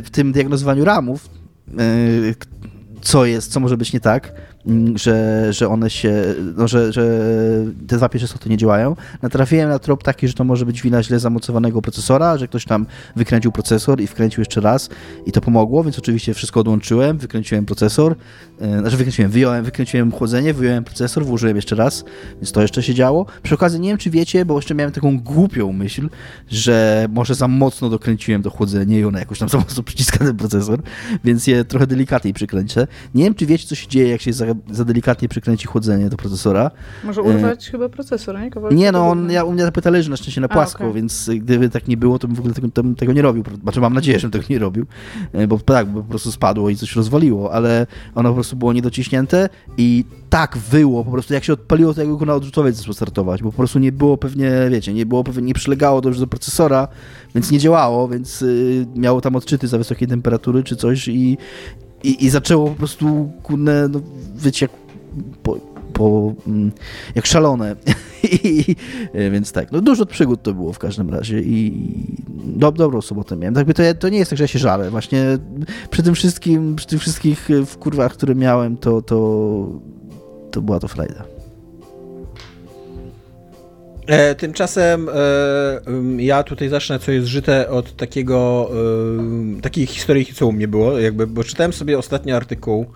w 0.00 0.08
tym 0.12 0.32
diagnozowaniu 0.32 0.84
ramów 0.84 1.28
yy, 1.68 2.34
co 3.00 3.26
jest, 3.26 3.52
co 3.52 3.60
może 3.60 3.76
być 3.76 3.92
nie 3.92 4.00
tak, 4.00 4.32
że, 4.94 5.46
że 5.52 5.68
one 5.68 5.90
się, 5.90 6.34
no, 6.56 6.68
że, 6.68 6.92
że 6.92 7.20
te 7.86 7.96
dwa 7.96 8.08
pierwsze 8.08 8.28
sloty 8.28 8.48
nie 8.48 8.56
działają. 8.56 8.96
Natrafiłem 9.22 9.68
na 9.68 9.78
trop 9.78 10.02
taki, 10.02 10.28
że 10.28 10.34
to 10.34 10.44
może 10.44 10.66
być 10.66 10.82
wina 10.82 11.02
źle 11.02 11.18
zamocowanego 11.18 11.82
procesora, 11.82 12.38
że 12.38 12.48
ktoś 12.48 12.64
tam 12.64 12.86
wykręcił 13.16 13.52
procesor 13.52 14.00
i 14.00 14.06
wkręcił 14.06 14.40
jeszcze 14.40 14.60
raz 14.60 14.88
i 15.26 15.32
to 15.32 15.40
pomogło, 15.40 15.84
więc 15.84 15.98
oczywiście 15.98 16.34
wszystko 16.34 16.60
odłączyłem, 16.60 17.18
wykręciłem 17.18 17.66
procesor, 17.66 18.16
yy, 18.60 18.78
znaczy 18.80 18.96
wykręciłem, 18.96 19.30
wyjąłem, 19.30 19.64
wykręciłem 19.64 20.12
chłodzenie, 20.12 20.54
wyjąłem 20.54 20.84
procesor, 20.84 21.24
włożyłem 21.24 21.56
jeszcze 21.56 21.76
raz, 21.76 22.04
więc 22.34 22.52
to 22.52 22.62
jeszcze 22.62 22.82
się 22.82 22.94
działo. 22.94 23.26
Przy 23.42 23.54
okazji 23.54 23.80
nie 23.80 23.88
wiem, 23.88 23.98
czy 23.98 24.10
wiecie, 24.10 24.44
bo 24.44 24.56
jeszcze 24.56 24.74
miałem 24.74 24.92
taką 24.92 25.20
głupią 25.20 25.72
myśl, 25.72 26.08
że 26.50 27.06
może 27.10 27.34
za 27.34 27.48
mocno 27.48 27.88
dokręciłem 27.88 28.42
to 28.42 28.50
chłodzenie 28.50 28.98
i 29.00 29.04
ono 29.04 29.18
jakoś 29.18 29.38
tam 29.38 29.48
za 29.48 29.58
mocno 29.58 29.82
przyciska 29.82 30.18
ten 30.18 30.36
procesor, 30.36 30.82
więc 31.24 31.46
je 31.46 31.64
trochę 31.64 31.86
delikatniej 31.86 32.34
przykręcę. 32.34 32.86
Nie 33.14 33.24
wiem, 33.24 33.34
czy 33.34 33.46
wiecie, 33.46 33.66
co 33.66 33.74
się 33.74 33.88
dzieje, 33.88 34.10
jak 34.10 34.20
się 34.20 34.32
za 34.32 34.46
delikatnie 34.84 35.28
przykręci 35.28 35.66
chłodzenie 35.66 36.08
do 36.08 36.16
procesora. 36.16 36.70
Może 37.04 37.22
urwać 37.22 37.68
e... 37.68 37.70
chyba 37.70 37.88
procesor, 37.88 38.40
nie? 38.40 38.50
Kawałek 38.50 38.76
nie, 38.76 38.92
no 38.92 39.10
on, 39.10 39.30
ja, 39.30 39.44
u 39.44 39.52
mnie 39.52 39.64
ta 39.64 39.72
płyta 39.72 39.90
leży 39.90 40.10
na 40.10 40.16
szczęście 40.16 40.40
na 40.40 40.48
płasko, 40.48 40.84
A, 40.84 40.86
okay. 40.86 40.94
więc 40.94 41.30
gdyby 41.36 41.68
tak 41.68 41.88
nie 41.88 41.96
było, 41.96 42.18
to 42.18 42.28
bym 42.28 42.36
w 42.36 42.40
ogóle 42.40 42.54
tego, 42.54 42.68
tego 42.96 43.12
nie 43.12 43.22
robił. 43.22 43.44
Znaczy 43.62 43.80
mam 43.80 43.94
nadzieję, 43.94 44.18
że 44.18 44.30
tego 44.30 44.44
nie 44.50 44.58
robił, 44.58 44.86
e, 45.32 45.46
bo 45.46 45.58
tak, 45.58 45.86
bo 45.86 46.02
po 46.02 46.08
prostu 46.08 46.32
spadło 46.32 46.70
i 46.70 46.76
coś 46.76 46.96
rozwaliło, 46.96 47.52
ale 47.52 47.86
ono 48.14 48.28
po 48.28 48.34
prostu 48.34 48.56
było 48.56 48.72
niedociśnięte 48.72 49.48
i 49.76 50.04
tak 50.30 50.58
wyło, 50.58 51.04
po 51.04 51.10
prostu 51.10 51.34
jak 51.34 51.44
się 51.44 51.52
odpaliło, 51.52 51.94
to 51.94 52.00
jakby 52.00 52.16
go 52.16 52.26
na 52.26 52.34
odrzutowiec 52.34 52.76
zaczął 52.76 52.94
startować, 52.94 53.42
bo 53.42 53.50
po 53.50 53.56
prostu 53.56 53.78
nie 53.78 53.92
było 53.92 54.16
pewnie, 54.16 54.52
wiecie, 54.70 54.94
nie 54.94 55.06
było 55.06 55.24
pewnie, 55.24 55.42
nie 55.42 55.54
przylegało 55.54 56.00
dobrze 56.00 56.20
do 56.20 56.26
procesora, 56.26 56.88
więc 57.34 57.50
nie 57.50 57.58
działało, 57.58 58.08
więc 58.08 58.42
y, 58.42 58.86
miało 58.96 59.20
tam 59.20 59.36
odczyty 59.36 59.68
za 59.68 59.78
wysokiej 59.78 60.08
temperatury 60.08 60.62
czy 60.62 60.76
coś 60.76 61.08
i, 61.08 61.38
i, 62.04 62.24
i 62.24 62.30
zaczęło 62.30 62.68
po 62.68 62.74
prostu, 62.74 63.30
kurde, 63.42 63.88
no, 63.88 64.00
wiecie, 64.36 64.64
jak, 64.66 64.72
po, 65.42 65.58
po, 65.92 66.34
mm, 66.46 66.72
jak 67.14 67.26
szalone. 67.26 67.76
I, 68.44 68.76
więc 69.14 69.52
tak, 69.52 69.72
no 69.72 69.80
dużo 69.80 70.06
przygód 70.06 70.42
to 70.42 70.54
było 70.54 70.72
w 70.72 70.78
każdym 70.78 71.10
razie 71.10 71.40
i 71.40 71.72
do, 72.44 72.72
dobrą 72.72 73.00
sobotę 73.00 73.36
miałem. 73.36 73.54
Tak, 73.54 73.66
to, 73.74 73.82
to 73.98 74.08
nie 74.08 74.18
jest 74.18 74.30
tak, 74.30 74.36
że 74.36 74.44
ja 74.44 74.48
się 74.48 74.58
żalę. 74.58 74.90
Właśnie 74.90 75.38
przy 75.90 76.02
tym 76.02 76.14
wszystkim, 76.14 76.76
przy 76.76 76.86
tych 76.86 77.00
wszystkich 77.00 77.48
wkurwach, 77.66 78.12
które 78.12 78.34
miałem, 78.34 78.76
to, 78.76 79.02
to, 79.02 79.80
to 80.50 80.62
była 80.62 80.80
to 80.80 80.88
frajda. 80.88 81.37
E, 84.08 84.34
tymczasem 84.34 85.08
e, 85.08 85.12
ja 86.18 86.42
tutaj 86.42 86.68
zacznę, 86.68 86.98
co 86.98 87.12
jest 87.12 87.26
żyte 87.26 87.70
od 87.70 87.96
takiego, 87.96 88.70
e, 89.58 89.60
takiej 89.60 89.86
historii, 89.86 90.24
co 90.34 90.46
u 90.46 90.52
mnie 90.52 90.68
było, 90.68 90.98
jakby, 90.98 91.26
bo 91.26 91.44
czytałem 91.44 91.72
sobie 91.72 91.98
ostatni 91.98 92.32
artykuł 92.32 92.86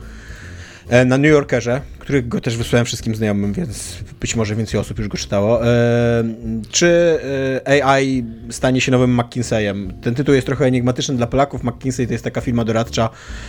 e, 0.89 1.05
na 1.05 1.19
New 1.19 1.31
Yorkerze, 1.31 1.81
który 1.99 2.23
go 2.23 2.41
też 2.41 2.57
wysłałem 2.57 2.87
wszystkim 2.87 3.15
znajomym, 3.15 3.53
więc 3.53 3.99
być 4.21 4.37
może 4.37 4.57
więcej 4.57 4.81
osób 4.81 4.99
już 4.99 5.09
go 5.09 5.19
czytało. 5.19 5.67
E, 5.67 6.25
czy 6.71 7.19
e, 7.67 7.85
AI 7.85 8.25
stanie 8.51 8.81
się 8.81 8.93
nowym 8.93 9.21
McKinseyem? 9.21 9.93
Ten 10.03 10.15
tytuł 10.15 10.35
jest 10.35 10.47
trochę 10.47 10.65
enigmatyczny 10.65 11.17
dla 11.17 11.27
Polaków. 11.27 11.65
McKinsey 11.65 12.07
to 12.07 12.13
jest 12.13 12.25
taka 12.25 12.41
firma 12.41 12.65
doradcza, 12.65 13.09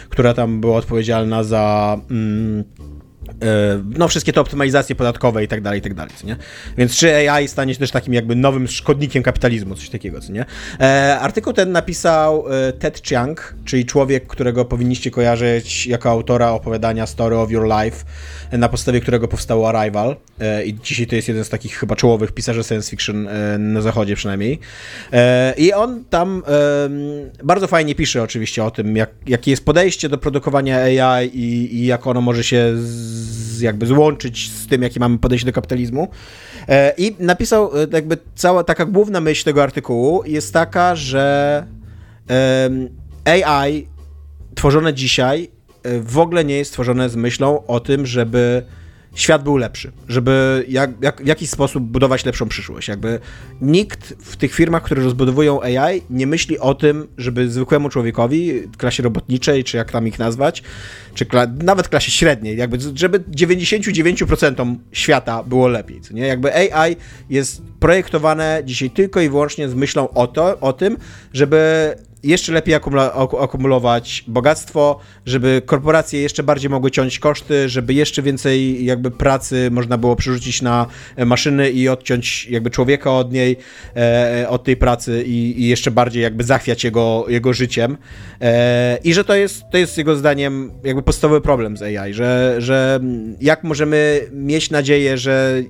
która 0.10 0.34
tam 0.34 0.62
była 0.62 0.78
odpowiedzialna 0.78 1.44
za... 1.44 1.98
Mm, 2.12 2.64
no 3.98 4.08
wszystkie 4.08 4.34
te 4.34 4.42
optymalizacje 4.42 4.96
podatkowe 4.96 5.44
i 5.44 5.48
tak 5.48 5.62
dalej, 5.62 5.80
i 5.80 5.82
tak 5.82 5.94
dalej, 5.94 6.12
co 6.16 6.28
nie? 6.28 6.36
Więc 6.78 6.96
czy 6.96 7.30
AI 7.30 7.48
stanie 7.48 7.74
się 7.74 7.80
też 7.80 7.92
takim 7.92 8.14
jakby 8.14 8.36
nowym 8.36 8.68
szkodnikiem 8.68 9.24
kapitalizmu, 9.24 9.76
coś 9.76 9.90
takiego, 9.90 10.22
co 10.22 10.34
nie? 10.34 10.46
E, 10.80 11.20
artykuł 11.20 11.54
ten 11.54 11.72
napisał 11.72 12.46
e, 12.54 12.74
Ted 12.74 13.02
Chiang, 13.02 13.56
czyli 13.66 13.86
człowiek, 13.86 14.28
którego 14.28 14.66
powinniście 14.66 15.12
kojarzyć 15.12 15.88
jako 15.88 16.10
autora 16.10 16.52
opowiadania 16.52 17.06
Story 17.06 17.38
of 17.38 17.52
Your 17.52 17.68
Life, 17.68 18.06
e, 18.52 18.58
na 18.58 18.70
podstawie 18.70 19.02
którego 19.02 19.28
powstało 19.28 19.70
Arrival 19.70 20.16
e, 20.40 20.66
i 20.66 20.74
dzisiaj 20.74 21.08
to 21.08 21.16
jest 21.16 21.28
jeden 21.28 21.46
z 21.46 21.50
takich 21.50 21.76
chyba 21.76 21.96
czołowych 21.96 22.32
pisarzy 22.32 22.64
science 22.64 22.90
fiction 22.90 23.28
e, 23.28 23.58
na 23.58 23.82
zachodzie 23.82 24.16
przynajmniej. 24.16 24.60
I 25.58 25.74
on 25.74 26.04
tam 26.10 26.44
bardzo 27.44 27.68
fajnie 27.68 27.96
pisze 27.96 28.24
oczywiście 28.24 28.64
o 28.64 28.72
tym, 28.72 28.96
jak, 28.96 29.10
jakie 29.28 29.52
jest 29.52 29.66
podejście 29.66 30.10
do 30.10 30.18
produkowania 30.18 30.78
AI 30.78 31.28
i, 31.28 31.76
i 31.76 31.86
jak 31.86 32.08
ono 32.08 32.22
może 32.22 32.44
się 32.44 32.74
z, 32.76 33.23
jakby 33.62 33.86
złączyć 33.86 34.52
z 34.52 34.68
tym, 34.68 34.82
jakie 34.82 35.00
mamy 35.00 35.18
podejście 35.18 35.46
do 35.46 35.54
kapitalizmu. 35.54 36.08
E, 36.68 36.94
I 36.98 37.16
napisał, 37.20 37.78
e, 37.78 37.88
jakby 37.92 38.18
cała 38.36 38.64
taka 38.64 38.86
główna 38.86 39.22
myśl 39.22 39.44
tego 39.44 39.64
artykułu 39.64 40.24
jest 40.26 40.54
taka, 40.54 40.96
że 40.96 41.66
AI 43.26 43.88
tworzone 44.56 44.94
dzisiaj 44.94 45.50
e, 45.84 46.00
w 46.00 46.18
ogóle 46.18 46.46
nie 46.46 46.58
jest 46.58 46.74
tworzone 46.74 47.10
z 47.10 47.16
myślą 47.16 47.66
o 47.68 47.80
tym, 47.80 48.06
żeby 48.06 48.64
świat 49.14 49.44
był 49.44 49.58
lepszy, 49.58 49.92
żeby 50.08 50.66
jak, 50.68 50.92
jak, 51.02 51.24
w 51.24 51.28
jakiś 51.28 51.50
sposób 51.50 51.84
budować 51.84 52.26
lepszą 52.26 52.48
przyszłość. 52.48 52.88
Jakby 52.88 53.20
nikt 53.62 54.14
w 54.20 54.38
tych 54.38 54.54
firmach, 54.54 54.84
które 54.84 55.04
rozbudowują 55.04 55.62
AI, 55.62 56.02
nie 56.10 56.28
myśli 56.28 56.60
o 56.60 56.76
tym, 56.76 57.08
żeby 57.18 57.50
zwykłemu 57.50 57.90
człowiekowi, 57.90 58.62
klasie 58.78 59.04
robotniczej, 59.04 59.64
czy 59.64 59.78
jak 59.78 59.92
tam 59.92 60.08
ich 60.08 60.20
nazwać, 60.20 60.64
czy 61.14 61.26
kla 61.26 61.48
nawet 61.64 61.90
klasie 61.90 62.12
średniej, 62.12 62.58
jakby 62.58 62.78
żeby 62.96 63.20
99% 63.20 64.76
świata 64.92 65.44
było 65.44 65.68
lepiej. 65.68 66.02
Co 66.02 66.14
nie? 66.14 66.28
Jakby 66.28 66.56
AI 66.56 66.96
jest 67.30 67.62
projektowane 67.80 68.62
dzisiaj 68.66 68.90
tylko 68.90 69.22
i 69.22 69.30
wyłącznie 69.30 69.70
z 69.70 69.76
myślą 69.76 70.10
o, 70.10 70.28
to, 70.28 70.60
o 70.60 70.74
tym, 70.74 70.98
żeby 71.34 71.94
jeszcze 72.24 72.52
lepiej 72.52 72.76
akumulować 73.40 74.24
bogactwo, 74.28 75.00
żeby 75.26 75.62
korporacje 75.66 76.22
jeszcze 76.22 76.44
bardziej 76.44 76.70
mogły 76.70 76.92
ciąć 76.92 77.20
koszty, 77.20 77.70
żeby 77.70 77.94
jeszcze 77.94 78.22
więcej 78.22 78.86
jakby 78.86 79.12
pracy 79.12 79.70
można 79.72 79.98
było 79.98 80.16
przerzucić 80.16 80.62
na 80.62 80.86
maszyny 81.26 81.72
i 81.72 81.90
odciąć 81.90 82.46
jakby 82.46 82.70
człowieka 82.70 83.12
od 83.12 83.32
niej, 83.32 83.58
e, 83.96 84.46
od 84.50 84.64
tej 84.64 84.78
pracy 84.78 85.24
i, 85.28 85.62
i, 85.62 85.68
jeszcze 85.68 85.92
bardziej 85.92 86.24
jakby 86.24 86.44
zachwiać 86.44 86.84
jego, 86.84 87.26
jego 87.28 87.54
życiem. 87.54 87.98
E, 88.42 88.98
I 89.04 89.14
że 89.14 89.24
to 89.24 89.36
jest, 89.36 89.64
to 89.72 89.78
jest 89.78 89.98
jego 89.98 90.16
zdaniem 90.16 90.72
jakby 90.84 91.04
podstawowy 91.04 91.42
problem 91.42 91.78
z 91.78 91.82
AI, 91.82 92.14
że, 92.14 92.56
że 92.58 93.00
jak 93.42 93.64
możemy 93.64 94.22
mieć 94.32 94.70
nadzieję, 94.70 95.18
że 95.18 95.64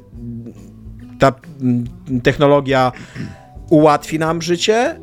ta 1.20 1.34
technologia 2.24 2.92
ułatwi 3.70 4.20
nam 4.20 4.42
życie, 4.42 4.96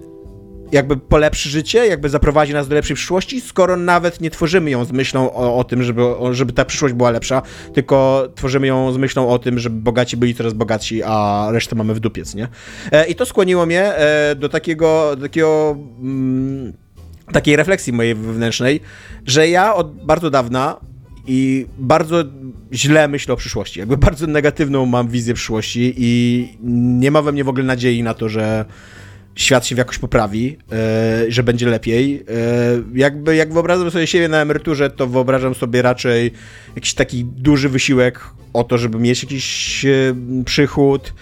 jakby 0.72 0.96
polepszy 0.96 1.48
życie, 1.48 1.86
jakby 1.86 2.08
zaprowadzi 2.08 2.52
nas 2.52 2.68
do 2.68 2.74
lepszej 2.74 2.96
przyszłości, 2.96 3.40
skoro 3.40 3.76
nawet 3.76 4.20
nie 4.20 4.30
tworzymy 4.30 4.70
ją 4.70 4.84
z 4.84 4.92
myślą 4.92 5.32
o, 5.32 5.56
o 5.56 5.64
tym, 5.64 5.82
żeby, 5.82 6.02
żeby 6.30 6.52
ta 6.52 6.64
przyszłość 6.64 6.94
była 6.94 7.10
lepsza, 7.10 7.42
tylko 7.74 8.28
tworzymy 8.34 8.66
ją 8.66 8.92
z 8.92 8.96
myślą 8.96 9.28
o 9.28 9.38
tym, 9.38 9.58
żeby 9.58 9.80
bogaci 9.80 10.16
byli 10.16 10.34
coraz 10.34 10.52
bogatsi, 10.52 11.02
a 11.02 11.48
resztę 11.52 11.76
mamy 11.76 11.94
w 11.94 12.00
dupiec, 12.00 12.34
nie? 12.34 12.48
E, 12.92 13.06
I 13.06 13.14
to 13.14 13.26
skłoniło 13.26 13.66
mnie 13.66 13.94
e, 13.94 14.34
do 14.34 14.48
takiego, 14.48 15.16
do 15.16 15.22
takiego 15.22 15.76
mm, 16.00 16.72
takiej 17.32 17.56
refleksji 17.56 17.92
mojej 17.92 18.14
wewnętrznej, 18.14 18.80
że 19.26 19.48
ja 19.48 19.74
od 19.74 20.04
bardzo 20.04 20.30
dawna 20.30 20.76
i 21.26 21.66
bardzo 21.78 22.24
źle 22.72 23.08
myślę 23.08 23.34
o 23.34 23.36
przyszłości. 23.36 23.80
Jakby 23.80 23.96
bardzo 23.96 24.26
negatywną 24.26 24.86
mam 24.86 25.08
wizję 25.08 25.34
przyszłości 25.34 25.94
i 25.96 26.48
nie 26.62 27.10
ma 27.10 27.22
we 27.22 27.32
mnie 27.32 27.44
w 27.44 27.48
ogóle 27.48 27.64
nadziei 27.64 28.02
na 28.02 28.14
to, 28.14 28.28
że 28.28 28.64
świat 29.34 29.66
się 29.66 29.76
jakoś 29.76 29.98
poprawi, 29.98 30.56
e, 30.72 31.24
że 31.28 31.42
będzie 31.42 31.66
lepiej. 31.66 32.14
E, 32.14 32.24
jakby 32.94 33.36
jak 33.36 33.52
wyobrażam 33.52 33.90
sobie 33.90 34.06
siebie 34.06 34.28
na 34.28 34.40
emeryturze, 34.40 34.90
to 34.90 35.06
wyobrażam 35.06 35.54
sobie 35.54 35.82
raczej 35.82 36.32
jakiś 36.76 36.94
taki 36.94 37.24
duży 37.24 37.68
wysiłek 37.68 38.20
o 38.52 38.64
to, 38.64 38.78
żeby 38.78 38.98
mieć 38.98 39.22
jakiś 39.22 39.84
e, 39.84 40.14
przychód, 40.44 41.14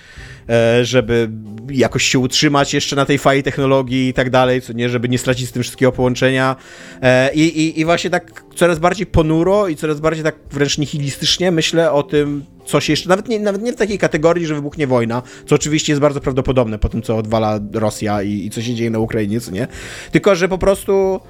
żeby 0.83 1.31
jakoś 1.71 2.05
się 2.05 2.19
utrzymać 2.19 2.75
jeszcze 2.75 2.97
na 2.97 3.05
tej 3.05 3.19
fali 3.19 3.43
technologii 3.43 4.09
i 4.09 4.15
tak 4.15 4.31
dalej, 4.31 4.63
co 4.63 4.73
nie, 4.73 4.89
żeby 4.89 5.09
nie 5.09 5.19
stracić 5.19 5.49
z 5.49 5.53
tym 5.53 5.63
wszystkiego 5.63 5.93
połączenia. 5.93 6.57
E, 7.03 7.35
I, 7.35 7.41
i, 7.41 7.81
I 7.81 7.85
właśnie 7.85 8.11
tak 8.11 8.45
coraz 8.55 8.79
bardziej 8.79 9.07
ponuro 9.07 9.69
i 9.69 9.77
coraz 9.77 10.01
bardziej 10.01 10.25
tak 10.25 10.37
wręcz 10.51 10.79
nihilistycznie 10.79 11.51
myślę 11.51 11.93
o 11.93 12.03
tym, 12.03 12.45
co 12.67 12.81
się 12.81 12.93
jeszcze, 12.93 13.09
nawet 13.09 13.29
nie, 13.29 13.41
nawet 13.41 13.63
nie 13.63 13.73
w 13.73 13.77
takiej 13.77 13.99
kategorii, 13.99 14.47
że 14.47 14.55
wybuchnie 14.55 14.87
wojna, 14.87 15.23
co 15.47 15.55
oczywiście 15.55 15.93
jest 15.93 16.01
bardzo 16.01 16.21
prawdopodobne 16.21 16.79
po 16.79 16.89
tym, 16.89 17.03
co 17.03 17.17
odwala 17.17 17.61
Rosja 17.73 18.23
i, 18.23 18.47
i 18.47 18.51
co 18.51 18.63
się 18.63 18.75
dzieje 18.75 18.91
na 18.91 18.99
Ukrainie, 18.99 19.41
co 19.41 19.51
nie, 19.51 19.67
tylko, 20.13 20.35
że 20.35 20.49
po 20.49 20.59
prostu 20.59 21.21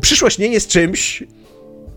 przyszłość 0.00 0.38
nie 0.38 0.48
jest 0.48 0.68
czymś, 0.68 1.22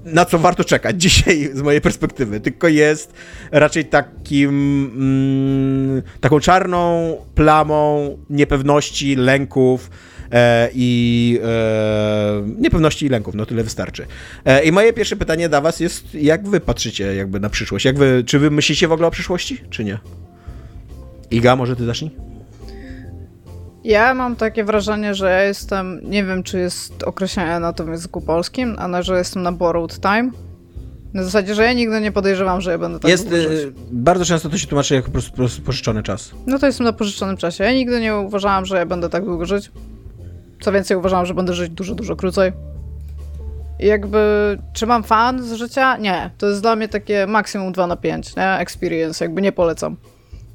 na 0.06 0.26
co 0.26 0.40
warto 0.40 0.64
czekać 0.64 1.02
dzisiaj 1.04 1.50
z 1.54 1.62
mojej 1.62 1.82
perspektywy, 1.82 2.40
tylko 2.40 2.68
jest 2.68 3.14
raczej 3.52 3.86
takim 3.86 4.50
mm, 4.96 6.02
taką 6.22 6.40
czarną 6.40 7.18
plamą 7.36 8.18
niepewności, 8.30 9.16
lęków 9.16 9.90
e, 10.32 10.70
i 10.74 11.40
e, 11.44 12.44
niepewności 12.58 13.06
i 13.06 13.10
lęków, 13.10 13.36
no 13.36 13.46
tyle 13.46 13.64
wystarczy. 13.64 14.06
E, 14.46 14.64
I 14.64 14.72
moje 14.72 14.94
pierwsze 14.94 15.16
pytanie 15.16 15.50
dla 15.50 15.62
was 15.62 15.80
jest, 15.80 16.16
jak 16.16 16.48
wy 16.48 16.60
patrzycie 16.60 17.16
jakby 17.16 17.40
na 17.40 17.50
przyszłość? 17.50 17.86
Jak 17.86 17.98
wy, 17.98 18.24
czy 18.26 18.40
wy 18.40 18.52
myślicie 18.52 18.88
w 18.88 18.92
ogóle 18.92 19.08
o 19.08 19.12
przyszłości, 19.12 19.62
czy 19.70 19.84
nie? 19.84 19.98
Iga, 21.32 21.56
może 21.56 21.76
ty 21.76 21.86
zacznij? 21.86 22.31
Ja 23.84 24.14
mam 24.14 24.36
takie 24.36 24.64
wrażenie, 24.64 25.16
że 25.16 25.30
ja 25.30 25.44
jestem, 25.44 26.02
nie 26.04 26.24
wiem 26.24 26.44
czy 26.44 26.60
jest 26.60 27.04
określenie 27.04 27.60
na 27.60 27.74
to 27.74 27.86
w 27.86 27.88
języku 27.88 28.22
polskim, 28.22 28.76
ale 28.80 29.04
że 29.04 29.18
jestem 29.18 29.44
na 29.44 29.52
borrowed 29.52 30.00
time. 30.00 30.32
Na 31.14 31.24
zasadzie, 31.24 31.56
że 31.56 31.64
ja 31.64 31.74
nigdy 31.74 32.02
nie 32.02 32.12
podejrzewam, 32.12 32.62
że 32.62 32.72
ja 32.72 32.78
będę 32.78 33.00
tak 33.00 33.12
Jest, 33.12 33.32
y, 33.32 33.74
bardzo 33.92 34.26
często 34.26 34.50
to 34.50 34.58
się 34.58 34.68
tłumaczy 34.68 34.96
jako 34.96 35.06
po 35.06 35.12
prostu, 35.12 35.32
po 35.32 35.38
prostu 35.38 35.62
pożyczony 35.62 36.04
czas. 36.04 36.32
No 36.48 36.60
to 36.60 36.66
jestem 36.66 36.86
na 36.86 36.94
pożyczonym 36.94 37.38
czasie. 37.38 37.64
Ja 37.64 37.74
nigdy 37.74 38.00
nie 38.00 38.16
uważałam, 38.16 38.66
że 38.66 38.78
ja 38.78 38.86
będę 38.86 39.10
tak 39.10 39.26
długo 39.26 39.46
żyć. 39.46 39.72
Co 40.62 40.72
więcej, 40.72 40.98
uważałam, 40.98 41.26
że 41.26 41.34
będę 41.34 41.54
żyć 41.54 41.70
dużo, 41.70 41.96
dużo 41.96 42.16
krócej. 42.16 42.52
I 43.80 43.86
jakby, 43.86 44.58
czy 44.74 44.86
mam 44.86 45.04
fan 45.04 45.44
z 45.44 45.54
życia? 45.54 45.98
Nie. 45.98 46.30
To 46.38 46.48
jest 46.48 46.62
dla 46.62 46.76
mnie 46.76 46.88
takie 46.88 47.28
maksimum 47.28 47.72
2 47.72 47.88
na 47.88 47.96
5, 47.96 48.36
nie? 48.36 48.58
Experience, 48.58 49.26
jakby 49.26 49.42
nie 49.42 49.52
polecam. 49.52 49.98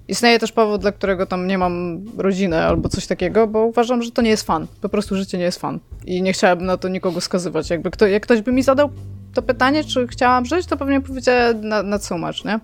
Istnieje 0.08 0.38
też 0.38 0.52
powód, 0.52 0.80
dla 0.80 0.92
którego 0.92 1.26
tam 1.26 1.46
nie 1.46 1.58
mam 1.58 2.04
rodziny 2.18 2.64
albo 2.64 2.88
coś 2.88 3.06
takiego, 3.06 3.46
bo 3.46 3.64
uważam, 3.64 4.02
że 4.02 4.10
to 4.10 4.22
nie 4.22 4.30
jest 4.30 4.46
fan. 4.46 4.66
Po 4.80 4.88
prostu 4.88 5.16
życie 5.16 5.38
nie 5.38 5.44
jest 5.44 5.60
fan. 5.60 5.80
I 6.04 6.22
nie 6.22 6.32
chciałabym 6.32 6.66
na 6.66 6.76
to 6.76 6.88
nikogo 6.88 7.20
skazywać. 7.20 7.70
Jakby 7.70 7.90
kto, 7.90 8.06
jak 8.06 8.22
ktoś 8.22 8.42
by 8.42 8.52
mi 8.52 8.62
zadał 8.62 8.90
to 9.34 9.42
pytanie, 9.42 9.84
czy 9.84 10.06
chciałam 10.06 10.46
żyć, 10.46 10.66
to 10.66 10.76
pewnie 10.76 11.00
powiedziała 11.00 11.52
na, 11.52 11.82
na 11.82 11.98
nie? 12.44 12.60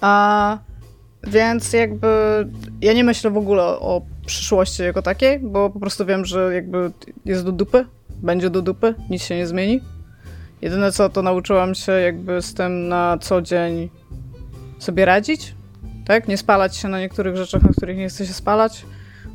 A, 0.00 0.58
więc 1.26 1.72
jakby 1.72 2.06
ja 2.80 2.92
nie 2.92 3.04
myślę 3.04 3.30
w 3.30 3.36
ogóle 3.36 3.62
o 3.62 4.02
przyszłości 4.26 4.82
jako 4.82 5.02
takiej, 5.02 5.38
bo 5.38 5.70
po 5.70 5.80
prostu 5.80 6.06
wiem, 6.06 6.24
że 6.24 6.54
jakby 6.54 6.92
jest 7.24 7.44
do 7.44 7.52
dupy, 7.52 7.86
będzie 8.10 8.50
do 8.50 8.62
dupy, 8.62 8.94
nic 9.10 9.22
się 9.22 9.36
nie 9.36 9.46
zmieni. 9.46 9.80
Jedyne 10.62 10.92
co, 10.92 11.08
to 11.08 11.22
nauczyłam 11.22 11.74
się 11.74 11.92
jakby 11.92 12.42
z 12.42 12.54
tym 12.54 12.88
na 12.88 13.18
co 13.20 13.42
dzień 13.42 13.90
sobie 14.78 15.04
radzić, 15.04 15.54
tak? 16.04 16.28
Nie 16.28 16.36
spalać 16.36 16.76
się 16.76 16.88
na 16.88 17.00
niektórych 17.00 17.36
rzeczach, 17.36 17.62
na 17.62 17.68
których 17.68 17.96
nie 17.96 18.08
chce 18.08 18.26
się 18.26 18.32
spalać, 18.32 18.86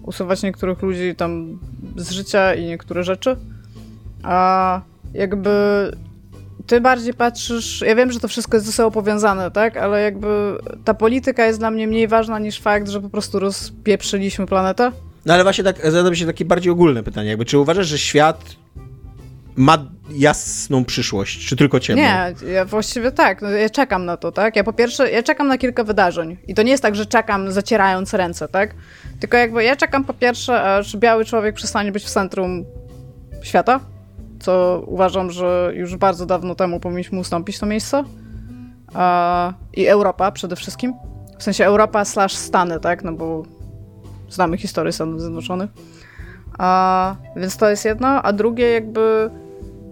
usuwać 0.04 0.44
niektórych 0.44 0.82
ludzi 0.82 1.16
tam 1.18 1.60
z 1.96 2.12
życia 2.12 2.54
i 2.54 2.66
niektóre 2.66 3.04
rzeczy. 3.04 3.36
A 4.24 4.82
jakby 5.14 5.52
ty 6.68 6.82
bardziej 6.82 7.14
patrzysz, 7.14 7.82
ja 7.88 7.96
wiem, 7.96 8.12
że 8.12 8.20
to 8.20 8.28
wszystko 8.28 8.58
jest 8.58 8.66
ze 8.66 8.72
sobą 8.72 8.92
powiązane, 8.92 9.52
tak? 9.52 9.78
Ale 9.78 10.02
jakby 10.02 10.58
ta 10.84 10.94
polityka 10.94 11.46
jest 11.46 11.60
dla 11.60 11.72
mnie 11.72 11.88
mniej 11.88 12.08
ważna 12.08 12.40
niż 12.40 12.60
fakt, 12.60 12.90
że 12.90 13.02
po 13.02 13.10
prostu 13.10 13.40
rozpieprzyliśmy 13.40 14.46
planetę. 14.46 14.92
No 15.26 15.34
ale 15.34 15.44
właśnie 15.44 15.64
tak, 15.64 15.92
zadam 15.92 16.16
się 16.16 16.26
takie 16.26 16.46
bardziej 16.46 16.72
ogólne 16.72 17.04
pytanie, 17.04 17.30
jakby 17.30 17.46
czy 17.46 17.58
uważasz, 17.58 17.88
że 17.88 17.98
świat 17.98 18.56
ma 19.58 19.78
jasną 20.12 20.86
przyszłość, 20.86 21.48
czy 21.48 21.56
tylko 21.56 21.80
ciemną? 21.80 22.04
Nie, 22.04 22.34
ja 22.54 22.66
właściwie 22.66 23.12
tak, 23.12 23.42
no, 23.42 23.50
ja 23.50 23.70
czekam 23.70 24.06
na 24.06 24.18
to, 24.18 24.32
tak? 24.32 24.56
Ja 24.56 24.64
po 24.64 24.74
pierwsze, 24.74 25.12
ja 25.12 25.24
czekam 25.24 25.48
na 25.48 25.58
kilka 25.58 25.84
wydarzeń 25.84 26.38
i 26.48 26.54
to 26.54 26.64
nie 26.64 26.72
jest 26.72 26.84
tak, 26.84 26.96
że 26.96 27.06
czekam 27.06 27.52
zacierając 27.52 28.14
ręce, 28.14 28.48
tak? 28.48 28.76
Tylko 29.20 29.38
jakby 29.38 29.64
ja 29.64 29.76
czekam 29.76 30.04
po 30.04 30.14
pierwsze, 30.14 30.76
aż 30.76 30.98
biały 30.98 31.26
człowiek 31.26 31.56
przestanie 31.56 31.92
być 31.92 32.04
w 32.04 32.10
centrum 32.10 32.66
świata, 33.42 33.80
co 34.40 34.84
uważam, 34.88 35.32
że 35.32 35.72
już 35.76 35.96
bardzo 35.96 36.26
dawno 36.26 36.56
temu 36.56 36.80
powinniśmy 36.80 37.20
ustąpić 37.20 37.60
to 37.60 37.66
miejsce. 37.66 38.04
I 39.74 39.88
Europa 39.88 40.32
przede 40.32 40.56
wszystkim. 40.56 40.94
W 41.40 41.44
sensie 41.44 41.66
Europa 41.66 42.06
slash 42.06 42.34
Stany, 42.34 42.80
tak? 42.80 43.04
No 43.04 43.12
bo 43.14 43.44
znamy 44.30 44.58
historię 44.58 44.92
Stanów 44.92 45.22
Zjednoczonych. 45.22 45.70
A, 46.58 47.16
więc 47.36 47.58
to 47.58 47.70
jest 47.70 47.86
jedno, 47.86 48.08
a 48.08 48.34
drugie 48.34 48.72
jakby 48.72 49.30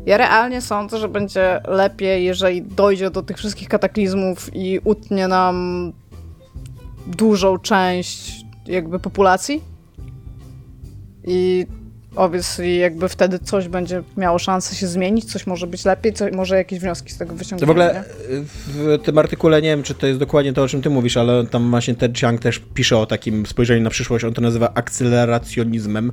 ja 0.06 0.18
realnie 0.18 0.62
sądzę, 0.62 0.98
że 0.98 1.08
będzie 1.08 1.62
lepiej, 1.68 2.26
jeżeli 2.26 2.62
dojdzie 2.62 3.10
do 3.10 3.24
tych 3.24 3.38
wszystkich 3.38 3.70
kataklizmów 3.70 4.50
i 4.54 4.80
utnie 4.84 5.28
nam 5.28 5.94
dużą 7.08 7.60
część 7.60 8.46
jakby 8.68 9.00
populacji. 9.00 9.62
I 11.28 11.66
obviously 12.16 12.76
jakby 12.76 13.10
wtedy 13.10 13.40
coś 13.40 13.68
będzie 13.68 14.04
miało 14.18 14.40
szansę 14.40 14.76
się 14.76 14.88
zmienić, 14.88 15.32
coś 15.32 15.48
może 15.48 15.68
być 15.68 15.86
lepiej, 15.86 16.14
coś, 16.14 16.34
może 16.34 16.56
jakieś 16.56 16.80
wnioski 16.80 17.12
z 17.14 17.18
tego 17.18 17.36
wyciągniemy. 17.36 17.68
W 17.68 17.70
ogóle 17.70 18.04
w 18.30 18.98
tym 19.04 19.18
artykule, 19.18 19.62
nie 19.62 19.70
wiem 19.70 19.84
czy 19.84 19.96
to 19.96 20.08
jest 20.08 20.20
dokładnie 20.20 20.54
to, 20.54 20.64
o 20.64 20.68
czym 20.68 20.82
ty 20.82 20.90
mówisz, 20.90 21.18
ale 21.18 21.46
tam 21.48 21.70
właśnie 21.70 21.96
Ted 21.96 22.18
Chiang 22.18 22.42
też 22.42 22.62
pisze 22.74 22.98
o 22.98 23.06
takim 23.06 23.46
spojrzeniu 23.46 23.84
na 23.84 23.90
przyszłość, 23.90 24.26
on 24.26 24.34
to 24.34 24.42
nazywa 24.42 24.74
akceleracjonizmem 24.74 26.12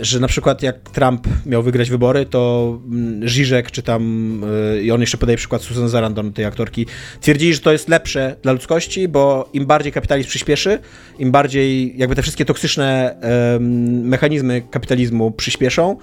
że 0.00 0.20
na 0.20 0.28
przykład 0.28 0.62
jak 0.62 0.90
Trump 0.90 1.28
miał 1.46 1.62
wygrać 1.62 1.90
wybory, 1.90 2.26
to 2.26 2.78
Żyżek 3.22 3.66
mm, 3.66 3.72
czy 3.72 3.82
tam, 3.82 4.44
e, 4.76 4.82
i 4.82 4.90
on 4.90 5.00
jeszcze 5.00 5.18
podaje 5.18 5.36
przykład 5.36 5.62
Susan 5.62 5.90
Sarandon, 5.90 6.32
tej 6.32 6.44
aktorki, 6.44 6.86
twierdzili, 7.20 7.54
że 7.54 7.60
to 7.60 7.72
jest 7.72 7.88
lepsze 7.88 8.36
dla 8.42 8.52
ludzkości, 8.52 9.08
bo 9.08 9.48
im 9.52 9.66
bardziej 9.66 9.92
kapitalizm 9.92 10.28
przyspieszy, 10.28 10.78
im 11.18 11.30
bardziej 11.30 11.98
jakby 11.98 12.16
te 12.16 12.22
wszystkie 12.22 12.44
toksyczne 12.44 13.16
e, 13.22 13.58
mechanizmy 14.02 14.62
kapitalizmu 14.70 15.30
przyspieszą, 15.30 15.96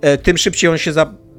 e, 0.00 0.18
tym 0.18 0.38
szybciej 0.38 0.70
on 0.70 0.78
się 0.78 0.92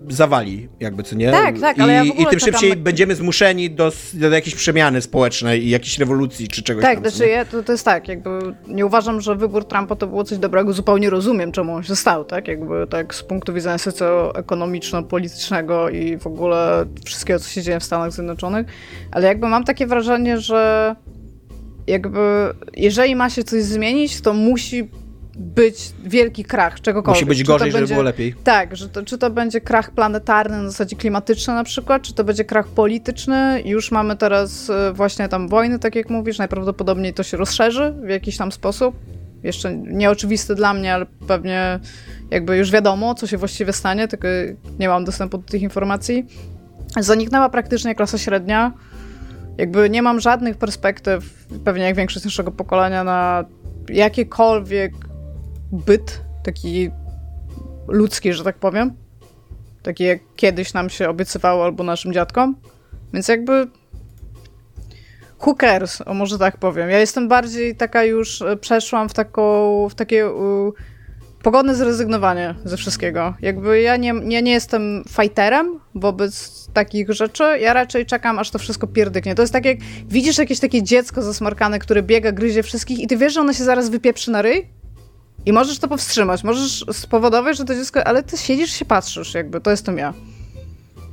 zawali, 0.10 0.70
jakby, 0.80 1.04
co 1.04 1.16
nie? 1.16 1.32
Tak, 1.32 1.60
tak, 1.60 1.80
ale 1.80 1.94
I, 1.94 1.96
ja 1.96 2.04
I 2.04 2.26
tym 2.26 2.40
szybciej 2.40 2.76
będziemy 2.76 3.16
zmuszeni 3.16 3.72
do, 3.72 3.92
do 4.14 4.30
jakiejś 4.30 4.56
przemiany 4.56 5.02
społecznej 5.02 5.66
i 5.66 5.70
jakiejś 5.70 6.00
rewolucji 6.00 6.48
czy 6.48 6.64
czegoś 6.64 6.84
Tak, 6.84 7.02
tam, 7.02 7.10
znaczy 7.10 7.30
ja, 7.30 7.46
to, 7.46 7.64
to 7.64 7.72
jest 7.72 7.86
tak, 7.86 8.08
jakby 8.08 8.30
nie 8.68 8.86
uważam, 8.86 9.22
że 9.22 9.36
wybór 9.36 9.66
Trumpa 9.66 9.96
to 9.96 10.08
było 10.08 10.24
coś 10.24 10.38
dobrego, 10.38 10.74
zupełnie 10.74 11.10
rozumiem, 11.10 11.52
czemu 11.52 11.74
on 11.74 11.84
się 11.84 11.96
stał, 11.96 12.26
tak? 12.26 12.48
Jakby 12.48 12.88
tak 12.90 13.16
z 13.16 13.24
punktu 13.24 13.54
widzenia 13.54 13.78
socjoekonomiczno-politycznego 13.78 15.90
i 15.90 16.18
w 16.18 16.28
ogóle 16.28 16.86
wszystkiego, 17.06 17.40
co 17.40 17.50
się 17.50 17.62
dzieje 17.62 17.80
w 17.80 17.84
Stanach 17.84 18.12
Zjednoczonych, 18.12 18.68
ale 19.12 19.28
jakby 19.28 19.48
mam 19.48 19.64
takie 19.64 19.88
wrażenie, 19.88 20.40
że 20.40 20.96
jakby 21.88 22.20
jeżeli 22.76 23.16
ma 23.16 23.30
się 23.30 23.44
coś 23.44 23.64
zmienić, 23.64 24.22
to 24.22 24.34
musi 24.34 24.90
być 25.38 25.94
wielki 26.06 26.44
krach 26.44 26.82
czegokolwiek. 26.82 27.22
Musi 27.22 27.26
być 27.26 27.44
gorzej, 27.44 27.72
żeby 27.72 27.88
było 27.88 28.02
lepiej. 28.02 28.36
Tak, 28.44 28.76
że 28.76 28.90
to, 28.90 29.04
czy 29.04 29.18
to 29.18 29.30
będzie 29.30 29.62
krach 29.62 29.92
planetarny 29.92 30.58
na 30.58 30.70
zasadzie 30.70 30.96
klimatyczny 30.96 31.54
na 31.54 31.64
przykład, 31.64 32.02
czy 32.02 32.14
to 32.14 32.24
będzie 32.24 32.46
krach 32.46 32.68
polityczny. 32.68 33.62
Już 33.66 33.92
mamy 33.92 34.16
teraz 34.16 34.70
e, 34.70 34.94
właśnie 34.94 35.28
tam 35.30 35.48
wojny, 35.48 35.80
tak 35.80 35.96
jak 35.96 36.10
mówisz, 36.10 36.38
najprawdopodobniej 36.38 37.14
to 37.14 37.24
się 37.24 37.38
rozszerzy 37.38 37.94
w 38.04 38.10
jakiś 38.10 38.38
tam 38.38 38.52
sposób. 38.52 38.96
Jeszcze 39.44 39.76
nieoczywisty 39.76 40.56
dla 40.56 40.74
mnie, 40.74 40.94
ale 40.94 41.06
pewnie 41.28 41.80
jakby 42.32 42.58
już 42.58 42.72
wiadomo, 42.72 43.16
co 43.16 43.28
się 43.28 43.38
właściwie 43.38 43.74
stanie, 43.74 44.08
tylko 44.08 44.28
nie 44.80 44.88
mam 44.88 45.06
dostępu 45.06 45.38
do 45.38 45.44
tych 45.44 45.62
informacji. 45.62 46.26
Zaniknęła 47.00 47.50
praktycznie 47.50 47.96
klasa 47.96 48.18
średnia. 48.18 48.72
Jakby 49.58 49.90
nie 49.90 50.02
mam 50.02 50.20
żadnych 50.20 50.58
perspektyw, 50.58 51.48
pewnie 51.66 51.84
jak 51.84 51.96
większość 51.96 52.26
naszego 52.26 52.52
pokolenia, 52.52 53.04
na 53.04 53.46
jakiekolwiek 53.90 54.94
byt, 55.72 56.22
taki 56.44 56.92
ludzki, 57.88 58.34
że 58.34 58.44
tak 58.44 58.58
powiem. 58.58 58.94
Taki 59.84 60.04
jak 60.04 60.20
kiedyś 60.36 60.74
nam 60.74 60.90
się 60.90 61.10
obiecywało 61.10 61.64
albo 61.64 61.84
naszym 61.84 62.14
dziadkom. 62.14 62.56
Więc 63.14 63.28
jakby 63.28 63.68
who 65.46 65.56
cares, 65.56 66.02
o 66.06 66.14
może 66.14 66.38
tak 66.38 66.58
powiem. 66.58 66.90
Ja 66.90 67.00
jestem 67.00 67.28
bardziej 67.28 67.76
taka 67.76 68.04
już, 68.04 68.42
e, 68.42 68.58
przeszłam 68.58 69.10
w, 69.10 69.14
taką, 69.14 69.90
w 69.90 69.96
takie 69.96 70.30
uh, 70.30 70.74
pogodne 71.44 71.76
zrezygnowanie 71.76 72.56
ze 72.66 72.78
wszystkiego. 72.78 73.34
Jakby 73.42 73.82
ja 73.82 73.98
nie, 73.98 74.14
ja 74.28 74.42
nie 74.42 74.52
jestem 74.52 75.04
fighterem 75.10 75.80
wobec 75.96 76.68
takich 76.74 77.12
rzeczy, 77.12 77.44
ja 77.60 77.74
raczej 77.74 78.06
czekam, 78.06 78.40
aż 78.40 78.52
to 78.52 78.60
wszystko 78.60 78.88
pierdyknie. 78.88 79.36
To 79.36 79.42
jest 79.44 79.54
tak 79.54 79.66
jak 79.66 79.78
widzisz 80.08 80.38
jakieś 80.38 80.60
takie 80.60 80.84
dziecko 80.84 81.22
zasmarkane, 81.22 81.80
które 81.80 82.04
biega, 82.04 82.32
gryzie 82.32 82.64
wszystkich 82.64 83.00
i 83.00 83.08
ty 83.08 83.18
wiesz, 83.18 83.34
że 83.34 83.42
ono 83.42 83.54
się 83.54 83.64
zaraz 83.64 83.90
wypieprzy 83.90 84.32
na 84.32 84.42
ryj? 84.42 84.77
I 85.48 85.54
możesz 85.54 85.80
to 85.80 85.88
powstrzymać, 85.88 86.44
możesz 86.44 86.86
spowodować, 86.92 87.58
że 87.58 87.66
to 87.66 87.76
dziecko, 87.76 88.08
ale 88.08 88.24
ty 88.24 88.38
siedzisz 88.38 88.72
się 88.72 88.86
patrzysz, 88.86 89.34
jakby, 89.34 89.62
to 89.62 89.72
jestem 89.72 89.98
ja. 89.98 90.14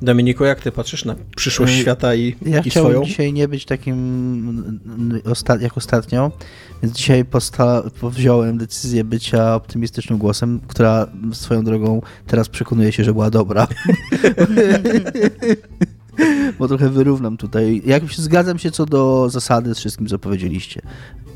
Dominiku, 0.02 0.44
jak 0.44 0.60
ty 0.60 0.72
patrzysz 0.72 1.04
na 1.04 1.16
przyszłość 1.36 1.74
świata 1.74 2.14
i, 2.14 2.36
ja 2.46 2.60
i 2.60 2.70
chciałem 2.70 2.90
swoją? 2.90 3.04
dzisiaj 3.04 3.32
nie 3.32 3.48
być 3.48 3.64
takim 3.64 4.80
osta 5.24 5.56
jak 5.60 5.76
ostatnio, 5.76 6.32
więc 6.82 6.96
dzisiaj 6.96 7.24
wziąłem 8.02 8.58
decyzję 8.58 9.04
bycia 9.04 9.54
optymistycznym 9.54 10.18
głosem, 10.18 10.60
która 10.68 11.06
swoją 11.32 11.64
drogą 11.64 12.02
teraz 12.26 12.48
przekonuje 12.48 12.92
się, 12.92 13.04
że 13.04 13.12
była 13.12 13.30
dobra. 13.30 13.66
Bo 16.58 16.68
trochę 16.68 16.90
wyrównam 16.90 17.36
tutaj. 17.36 17.82
Jak 17.86 18.04
zgadzam 18.04 18.58
się 18.58 18.70
co 18.70 18.86
do 18.86 19.30
zasady 19.30 19.74
z 19.74 19.78
wszystkim, 19.78 20.06
co 20.06 20.18
powiedzieliście. 20.18 20.82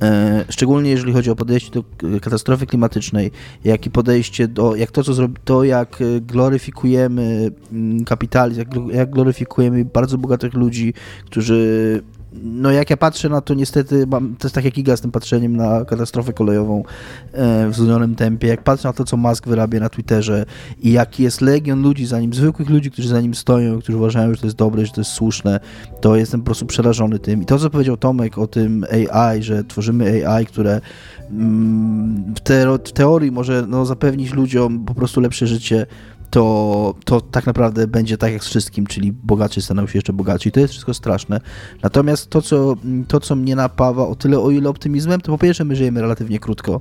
E, 0.02 0.44
szczególnie 0.48 0.90
jeżeli 0.90 1.12
chodzi 1.12 1.30
o 1.30 1.36
podejście 1.36 1.70
do 1.70 1.84
katastrofy 2.20 2.66
klimatycznej, 2.66 3.30
jak 3.64 3.86
i 3.86 3.90
podejście 3.90 4.48
do, 4.48 4.76
jak 4.76 4.90
to, 4.90 5.04
co 5.04 5.14
zrobi, 5.14 5.34
to 5.44 5.64
jak 5.64 5.98
gloryfikujemy 6.20 7.50
mm, 7.72 8.04
kapitalizm, 8.04 8.58
jak, 8.58 8.68
jak 8.92 9.10
gloryfikujemy 9.10 9.84
bardzo 9.84 10.18
bogatych 10.18 10.54
ludzi, 10.54 10.94
którzy 11.26 12.02
no 12.32 12.70
jak 12.70 12.90
ja 12.90 12.96
patrzę 12.96 13.28
na 13.28 13.40
to, 13.40 13.54
niestety, 13.54 14.06
mam, 14.06 14.36
to 14.36 14.46
jest 14.46 14.54
tak 14.54 14.64
jak 14.64 14.78
Iga 14.78 14.96
z 14.96 15.00
tym 15.00 15.10
patrzeniem 15.10 15.56
na 15.56 15.84
katastrofę 15.84 16.32
kolejową 16.32 16.82
e, 17.32 17.68
w 17.68 17.74
zwolnionym 17.74 18.14
tempie, 18.14 18.48
jak 18.48 18.62
patrzę 18.62 18.88
na 18.88 18.92
to, 18.92 19.04
co 19.04 19.16
Musk 19.16 19.48
wyrabia 19.48 19.80
na 19.80 19.88
Twitterze 19.88 20.46
i 20.82 20.92
jaki 20.92 21.22
jest 21.22 21.40
legion 21.40 21.82
ludzi 21.82 22.06
za 22.06 22.20
nim, 22.20 22.34
zwykłych 22.34 22.70
ludzi, 22.70 22.90
którzy 22.90 23.08
za 23.08 23.20
nim 23.20 23.34
stoją, 23.34 23.80
którzy 23.80 23.98
uważają, 23.98 24.34
że 24.34 24.40
to 24.40 24.46
jest 24.46 24.56
dobre, 24.56 24.86
że 24.86 24.92
to 24.92 25.00
jest 25.00 25.10
słuszne, 25.10 25.60
to 26.00 26.16
jestem 26.16 26.40
po 26.40 26.44
prostu 26.44 26.66
przerażony 26.66 27.18
tym. 27.18 27.42
I 27.42 27.46
to, 27.46 27.58
co 27.58 27.70
powiedział 27.70 27.96
Tomek 27.96 28.38
o 28.38 28.46
tym 28.46 28.84
AI, 29.12 29.42
że 29.42 29.64
tworzymy 29.64 30.26
AI, 30.26 30.46
które 30.46 30.80
mm, 31.30 32.34
w, 32.36 32.40
teori 32.40 32.82
w 32.84 32.92
teorii 32.92 33.32
może 33.32 33.64
no, 33.68 33.86
zapewnić 33.86 34.32
ludziom 34.32 34.84
po 34.84 34.94
prostu 34.94 35.20
lepsze 35.20 35.46
życie, 35.46 35.86
to, 36.30 36.94
to 37.04 37.20
tak 37.20 37.46
naprawdę 37.46 37.86
będzie 37.86 38.18
tak 38.18 38.32
jak 38.32 38.44
z 38.44 38.48
wszystkim, 38.48 38.86
czyli 38.86 39.12
bogaci 39.12 39.62
staną 39.62 39.86
się 39.86 39.98
jeszcze 39.98 40.12
bogaci. 40.12 40.52
To 40.52 40.60
jest 40.60 40.72
wszystko 40.72 40.94
straszne. 40.94 41.40
Natomiast 41.82 42.30
to, 42.30 42.42
co, 42.42 42.76
to, 43.08 43.20
co 43.20 43.36
mnie 43.36 43.56
napawa 43.56 44.06
o 44.06 44.14
tyle, 44.14 44.38
o 44.38 44.50
ile 44.50 44.68
optymizmem, 44.68 45.20
to 45.20 45.32
po 45.32 45.38
pierwsze 45.38 45.64
my 45.64 45.76
żyjemy 45.76 46.00
relatywnie 46.00 46.38
krótko. 46.38 46.80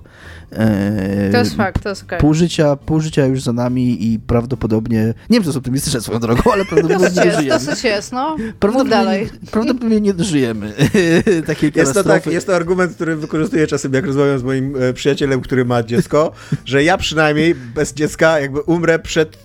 Eee, 0.52 1.32
to 1.32 1.38
jest 1.38 1.56
fakt, 1.56 1.84
to 1.84 1.90
jest 1.90 2.04
okay. 2.04 2.20
pół, 2.20 2.34
życia, 2.34 2.76
pół 2.76 3.00
życia 3.00 3.26
już 3.26 3.42
za 3.42 3.54
nami 3.54 4.14
i 4.14 4.20
prawdopodobnie, 4.20 5.00
nie 5.00 5.14
wiem, 5.30 5.42
czy 5.42 5.44
to 5.44 5.50
jest 5.50 5.58
optymistyczne 5.58 6.02
swoją 6.02 6.20
drogą, 6.20 6.52
ale 6.54 6.66
prawdopodobnie 6.66 7.10
nie 7.10 7.32
dożyjemy. 7.32 7.50
Dosyć 7.50 7.84
jest, 7.84 8.12
no. 8.12 8.36
Prawdopodobnie, 8.60 8.90
dalej. 8.90 9.30
prawdopodobnie 9.52 10.02
nie 10.02 10.14
dożyjemy 10.14 10.74
takiej 11.48 11.72
jest 11.76 11.94
to, 11.94 12.04
tak, 12.04 12.26
jest 12.26 12.48
to 12.48 12.56
argument, 12.56 12.96
który 12.96 13.16
wykorzystuję 13.16 13.68
czasem, 13.68 13.94
jak 13.94 14.06
rozmawiam 14.06 14.40
z 14.40 14.44
moim 14.44 14.76
e, 14.82 14.94
przyjacielem, 14.94 15.42
który 15.42 15.66
ma 15.66 15.84
dziecko, 15.84 16.32
że 16.66 16.84
ja 16.84 16.98
przynajmniej 16.98 17.56
bez 17.56 17.94
dziecka 17.94 18.40
jakby 18.40 18.62
umrę 18.62 19.00
przed 19.00 19.37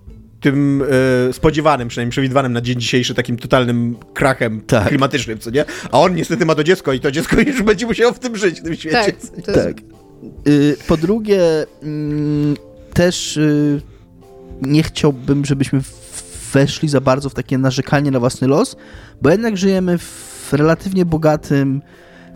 tym 0.43 0.85
e, 1.28 1.32
spodziewanym, 1.32 1.89
przynajmniej 1.89 2.10
przewidywanym 2.10 2.52
na 2.52 2.60
dzień 2.60 2.81
dzisiejszy 2.81 3.14
takim 3.14 3.36
totalnym 3.36 3.97
krachem 4.14 4.60
tak. 4.66 4.89
klimatycznym, 4.89 5.39
co 5.39 5.51
nie? 5.51 5.64
A 5.93 6.01
on 6.01 6.14
niestety 6.14 6.47
ma 6.47 6.55
to 6.55 6.64
dziecko 6.64 6.93
i 6.93 7.01
to 7.01 7.10
dziecko 7.10 7.40
już 7.47 7.62
będzie 7.62 7.86
musiało 7.86 8.12
w 8.12 8.19
tym 8.19 8.36
żyć, 8.36 8.60
w 8.60 8.64
tym 8.64 8.77
świecie. 8.77 9.12
Tak. 9.47 9.55
tak. 9.55 9.77
Y, 10.48 10.77
po 10.89 10.97
drugie, 10.97 11.40
mm, 11.82 12.56
też 12.94 13.36
y, 13.36 13.81
nie 14.62 14.82
chciałbym, 14.82 15.44
żebyśmy 15.44 15.81
weszli 16.52 16.89
za 16.89 17.01
bardzo 17.01 17.31
w 17.31 17.35
takie 17.35 17.59
narzekanie 17.59 18.10
na 18.10 18.20
własny 18.20 18.48
los, 18.48 18.77
bo 19.23 19.31
jednak 19.31 19.56
żyjemy 19.56 19.98
w 19.98 20.48
relatywnie 20.52 21.05
bogatym, 21.05 21.82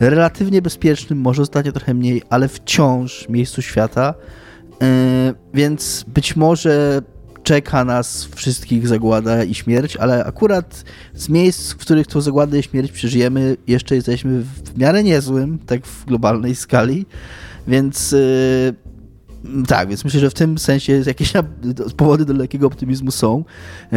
relatywnie 0.00 0.62
bezpiecznym, 0.62 1.18
może 1.18 1.42
ostatnio 1.42 1.72
trochę 1.72 1.94
mniej, 1.94 2.22
ale 2.30 2.48
wciąż 2.48 3.28
miejscu 3.28 3.62
świata. 3.62 4.14
Y, 4.82 5.34
więc 5.54 6.04
być 6.08 6.36
może 6.36 7.02
czeka 7.46 7.84
nas 7.84 8.28
wszystkich 8.34 8.88
zagłada 8.88 9.44
i 9.44 9.54
śmierć, 9.54 9.96
ale 9.96 10.24
akurat 10.24 10.84
z 11.14 11.28
miejsc, 11.28 11.72
w 11.72 11.76
których 11.76 12.06
tą 12.06 12.20
zagładę 12.20 12.58
i 12.58 12.62
śmierć 12.62 12.92
przeżyjemy, 12.92 13.56
jeszcze 13.66 13.94
jesteśmy 13.94 14.42
w 14.42 14.78
miarę 14.78 15.02
niezłym, 15.02 15.58
tak 15.58 15.86
w 15.86 16.04
globalnej 16.04 16.54
skali, 16.54 17.06
więc 17.68 18.12
yy, 18.12 18.74
tak, 19.68 19.88
więc 19.88 20.04
myślę, 20.04 20.20
że 20.20 20.30
w 20.30 20.34
tym 20.34 20.58
sensie 20.58 21.02
jakieś 21.06 21.32
powody 21.96 22.24
do 22.24 22.34
lekkiego 22.34 22.66
optymizmu 22.66 23.10
są. 23.10 23.44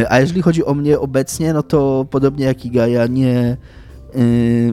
A 0.08 0.20
jeżeli 0.20 0.42
chodzi 0.42 0.64
o 0.64 0.74
mnie 0.74 0.98
obecnie, 0.98 1.52
no 1.52 1.62
to 1.62 2.06
podobnie 2.10 2.44
jak 2.44 2.64
Iga, 2.64 2.86
ja 2.86 3.06
nie, 3.06 3.56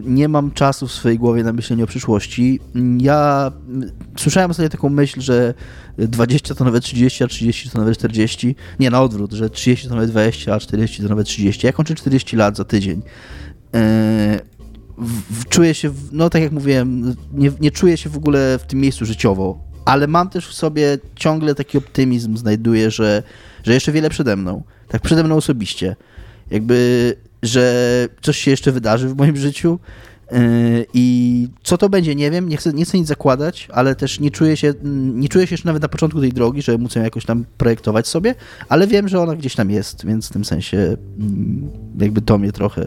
nie 0.04 0.28
mam 0.28 0.52
czasu 0.52 0.88
w 0.88 0.92
swojej 0.92 1.18
głowie 1.18 1.44
na 1.44 1.54
myślenie 1.54 1.84
o 1.84 1.88
przyszłości. 1.88 2.60
Ja 2.98 3.52
słyszałem 4.18 4.52
ostatnio 4.52 4.70
taką 4.70 4.90
myśl, 4.90 5.22
że 5.22 5.54
20 5.98 6.56
to 6.56 6.66
nawet 6.66 6.84
30, 6.84 7.24
a 7.24 7.28
30 7.28 7.70
to 7.70 7.80
nawet 7.80 7.98
40. 7.98 8.56
Nie, 8.80 8.90
na 8.90 9.02
odwrót, 9.02 9.34
że 9.34 9.50
30 9.50 9.88
to 9.88 9.96
nawet 9.96 10.10
20, 10.10 10.54
a 10.54 10.60
40 10.60 11.04
to 11.04 11.10
nawet 11.10 11.28
30. 11.28 11.68
Ja 11.68 11.74
kończę 11.74 11.96
40 11.96 12.36
lat 12.36 12.58
za 12.58 12.66
tydzień. 12.66 13.02
W, 15.30 15.46
czuję 15.50 15.74
się, 15.74 15.92
no 16.12 16.30
tak 16.30 16.42
jak 16.42 16.52
mówiłem, 16.52 17.16
nie, 17.34 17.52
nie 17.60 17.72
czuję 17.72 17.98
się 17.98 18.10
w 18.10 18.18
ogóle 18.18 18.60
w 18.60 18.64
tym 18.68 18.80
miejscu 18.80 19.06
życiowo, 19.06 19.60
ale 19.86 20.08
mam 20.08 20.30
też 20.30 20.48
w 20.48 20.54
sobie 20.54 20.98
ciągle 21.16 21.56
taki 21.56 21.78
optymizm, 21.78 22.38
znajduję, 22.38 22.92
że, 22.92 23.24
że 23.64 23.74
jeszcze 23.74 23.92
wiele 23.92 24.10
przede 24.10 24.36
mną. 24.36 24.64
Tak 24.88 25.02
przede 25.02 25.24
mną 25.24 25.36
osobiście. 25.36 25.96
Jakby, 26.52 27.16
że 27.44 28.08
coś 28.22 28.38
się 28.38 28.52
jeszcze 28.52 28.72
wydarzy 28.72 29.10
w 29.10 29.18
moim 29.18 29.38
życiu, 29.38 29.80
Yy, 30.32 30.86
I 30.94 31.48
co 31.64 31.78
to 31.78 31.90
będzie, 31.90 32.16
nie 32.16 32.32
wiem, 32.32 32.50
nie 32.50 32.58
chcę, 32.58 32.74
nie 32.74 32.86
chcę 32.86 32.98
nic 32.98 33.08
zakładać, 33.08 33.68
ale 33.72 33.96
też 33.96 34.20
nie 34.20 34.32
czuję 34.32 34.58
się, 34.58 34.74
nie 35.14 35.30
czuję 35.30 35.48
się 35.48 35.54
jeszcze 35.54 35.68
nawet 35.68 35.82
na 35.82 35.88
początku 35.88 36.22
tej 36.22 36.34
drogi, 36.34 36.62
że 36.62 36.78
muszę 36.78 37.00
jakoś 37.00 37.26
tam 37.26 37.46
projektować 37.58 38.08
sobie, 38.08 38.36
ale 38.70 38.88
wiem, 38.88 39.08
że 39.08 39.20
ona 39.20 39.36
gdzieś 39.36 39.56
tam 39.56 39.72
jest, 39.72 40.06
więc 40.06 40.30
w 40.30 40.32
tym 40.32 40.46
sensie 40.46 40.78
mm, 41.20 41.70
jakby 42.00 42.22
to 42.22 42.38
mnie 42.38 42.52
trochę 42.52 42.82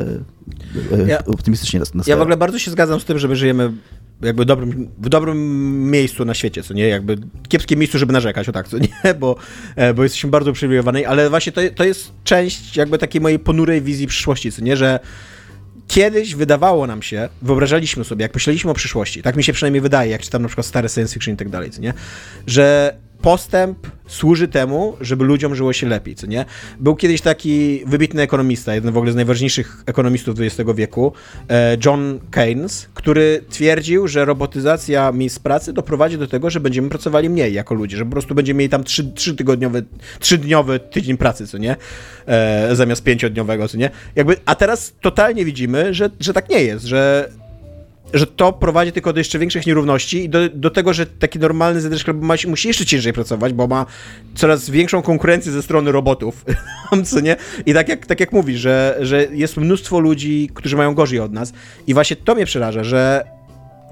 e, 0.93 1.07
ja, 1.07 1.25
optymistycznie 1.25 1.81
nastawia. 1.81 2.03
Ja 2.07 2.17
w 2.17 2.21
ogóle 2.21 2.37
bardzo 2.37 2.59
się 2.59 2.71
zgadzam 2.71 3.01
z 3.01 3.05
tym, 3.05 3.19
że 3.19 3.29
my 3.29 3.37
żyjemy 3.37 3.73
jakby 4.23 4.45
dobrym, 4.45 4.89
w 4.99 5.09
dobrym 5.09 5.91
miejscu 5.91 6.25
na 6.25 6.35
świecie, 6.35 6.63
co 6.63 6.75
nie? 6.75 6.89
Jakby 6.89 7.17
kiepskie 7.49 7.77
miejscu, 7.77 7.99
żeby 7.99 8.13
narzekać, 8.13 8.49
o 8.49 8.53
tak, 8.53 8.69
co 8.69 8.79
nie? 9.05 9.15
Bo, 9.15 9.37
e, 9.77 9.95
bo 9.95 10.03
jesteśmy 10.03 10.31
bardzo 10.31 10.51
uprzywilejowani, 10.51 11.05
ale 11.05 11.31
właśnie 11.31 11.53
to, 11.53 11.61
to 11.75 11.85
jest 11.85 12.13
część 12.25 12.77
jakby 12.77 12.99
takiej 12.99 13.21
mojej 13.21 13.39
ponurej 13.39 13.83
wizji 13.83 14.07
przyszłości, 14.07 14.53
co 14.53 14.63
nie? 14.63 14.77
Że 14.77 15.01
kiedyś 15.89 16.35
wydawało 16.35 16.87
nam 16.87 17.03
się, 17.03 17.29
wyobrażaliśmy 17.43 18.05
sobie, 18.05 18.23
jak 18.23 18.35
myśleliśmy 18.35 18.71
o 18.71 18.75
przyszłości, 18.75 19.23
tak 19.23 19.37
mi 19.37 19.45
się 19.45 19.53
przynajmniej 19.53 19.81
wydaje, 19.81 20.11
jak 20.11 20.23
czytam 20.23 20.43
na 20.43 20.49
przykład 20.49 20.67
stare 20.67 20.89
science 20.89 21.15
fiction 21.15 21.35
i 21.35 21.37
tak 21.37 21.49
dalej, 21.49 21.71
nie? 21.81 21.95
że 22.47 22.97
postęp 23.23 23.79
służy 24.07 24.49
temu, 24.49 24.97
żeby 25.01 25.25
ludziom 25.25 25.55
żyło 25.55 25.73
się 25.73 25.87
lepiej, 25.89 26.15
co 26.15 26.27
nie? 26.27 26.45
Był 26.81 26.97
kiedyś 26.97 27.21
taki 27.21 27.83
wybitny 27.87 28.23
ekonomista, 28.23 28.75
jeden 28.75 28.93
w 28.93 28.97
ogóle 28.97 29.13
z 29.13 29.17
najważniejszych 29.17 29.83
ekonomistów 29.87 30.41
XX 30.41 30.71
wieku, 30.75 31.13
e, 31.51 31.77
John 31.85 32.21
Keynes, 32.31 32.89
który 32.95 33.45
twierdził, 33.49 34.09
że 34.09 34.25
robotyzacja 34.25 35.13
miejsc 35.13 35.39
pracy 35.39 35.73
doprowadzi 35.73 36.19
do 36.19 36.27
tego, 36.27 36.51
że 36.51 36.61
będziemy 36.61 36.89
pracowali 36.89 37.31
mniej 37.31 37.55
jako 37.55 37.75
ludzie, 37.75 37.97
że 37.97 38.05
po 38.05 38.11
prostu 38.11 38.35
będziemy 38.35 38.59
mieli 38.59 38.71
tam 38.71 38.85
trzy, 38.85 39.13
trzy 39.13 39.37
tygodniowy, 39.37 39.85
trzydniowy 40.19 40.81
tydzień 40.81 41.17
pracy, 41.17 41.47
co 41.47 41.59
nie? 41.59 41.77
E, 42.27 42.77
zamiast 42.77 43.05
pięciodniowego, 43.05 43.69
co 43.69 43.79
nie? 43.79 43.91
Jakby, 44.17 44.37
a 44.45 44.55
teraz 44.55 44.95
totalnie 45.01 45.45
widzimy, 45.45 45.95
że, 45.95 46.11
że 46.21 46.33
tak 46.33 46.49
nie 46.49 46.63
jest, 46.63 46.85
że 46.85 47.31
że 48.15 48.27
to 48.27 48.53
prowadzi 48.53 48.93
tylko 48.93 49.13
do 49.13 49.21
jeszcze 49.21 49.39
większych 49.39 49.67
nierówności 49.67 50.25
i 50.25 50.29
do, 50.29 50.49
do 50.49 50.71
tego, 50.71 50.93
że 50.93 51.07
taki 51.07 51.39
normalny 51.39 51.81
ZD 51.81 51.95
musi 52.47 52.69
jeszcze 52.69 52.87
ciężej 52.87 53.13
pracować, 53.13 53.53
bo 53.53 53.67
ma 53.67 53.87
coraz 54.35 54.71
większą 54.71 55.03
konkurencję 55.03 55.53
ze 55.53 55.63
strony 55.63 55.93
robotów, 55.93 56.45
co 57.05 57.21
nie? 57.21 57.37
I 57.67 57.75
tak 57.75 57.89
jak, 57.89 58.07
tak 58.07 58.21
jak 58.21 58.33
mówisz, 58.33 58.61
że, 58.61 58.99
że 59.01 59.27
jest 59.33 59.57
mnóstwo 59.57 60.01
ludzi, 60.01 60.51
którzy 60.55 60.77
mają 60.77 60.95
gorzej 60.95 61.21
od 61.21 61.33
nas 61.33 61.53
i 61.87 61.95
właśnie 61.95 62.17
to 62.17 62.35
mnie 62.35 62.47
przeraża, 62.47 62.85
że 62.85 63.25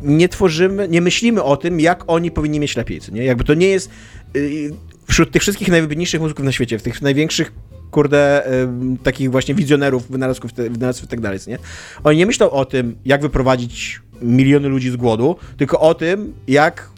nie 0.03 0.28
tworzymy, 0.28 0.89
nie 0.89 1.01
myślimy 1.01 1.43
o 1.43 1.57
tym, 1.57 1.81
jak 1.81 2.05
oni 2.07 2.31
powinni 2.31 2.61
mieć 2.61 2.77
lepiej, 2.77 3.01
co 3.01 3.12
nie? 3.12 3.24
Jakby 3.24 3.45
to 3.45 3.55
nie 3.55 3.69
jest 3.69 3.90
yy, 4.35 4.70
wśród 5.09 5.31
tych 5.31 5.43
wszystkich 5.43 5.69
najwybitniejszych 5.69 6.20
muzyków 6.20 6.45
na 6.45 6.53
świecie, 6.53 6.78
w 6.78 6.82
tych 6.82 7.03
największych 7.03 7.53
kurde, 7.90 8.47
y, 8.47 8.69
takich 9.03 9.31
właśnie 9.31 9.55
wizjonerów, 9.55 10.11
wynalazków, 10.11 10.53
wynalazków 10.55 11.05
i 11.05 11.11
tak 11.11 11.20
dalej, 11.20 11.39
nie? 11.47 11.59
Oni 12.05 12.19
nie 12.19 12.27
myślą 12.27 12.51
o 12.51 12.65
tym, 12.65 12.97
jak 13.05 13.23
wyprowadzić 13.23 14.01
miliony 14.23 14.69
ludzi 14.69 14.90
z 14.90 14.97
głodu, 14.97 15.36
tylko 15.57 15.81
o 15.81 15.95
tym, 15.95 16.35
jak 16.49 16.90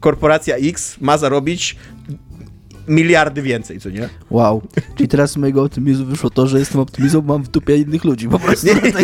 korporacja 0.00 0.56
X 0.56 0.96
ma 1.00 1.18
zarobić 1.18 1.76
miliardy 2.88 3.42
więcej, 3.42 3.80
co 3.80 3.90
nie? 3.90 4.08
Wow. 4.30 4.62
Czyli 4.96 5.08
teraz 5.08 5.30
z 5.30 5.36
mojego 5.36 5.62
optymizmu 5.62 6.06
wyszło 6.06 6.30
to, 6.30 6.46
że 6.46 6.58
jestem 6.58 6.80
optymizmem, 6.80 7.24
mam 7.24 7.42
w 7.42 7.48
dupie 7.48 7.76
innych 7.76 8.04
ludzi. 8.04 8.28
Po 8.28 8.38
prostu. 8.38 8.66
Nie, 8.66 8.74
nie, 8.74 8.82
nie, 8.82 8.92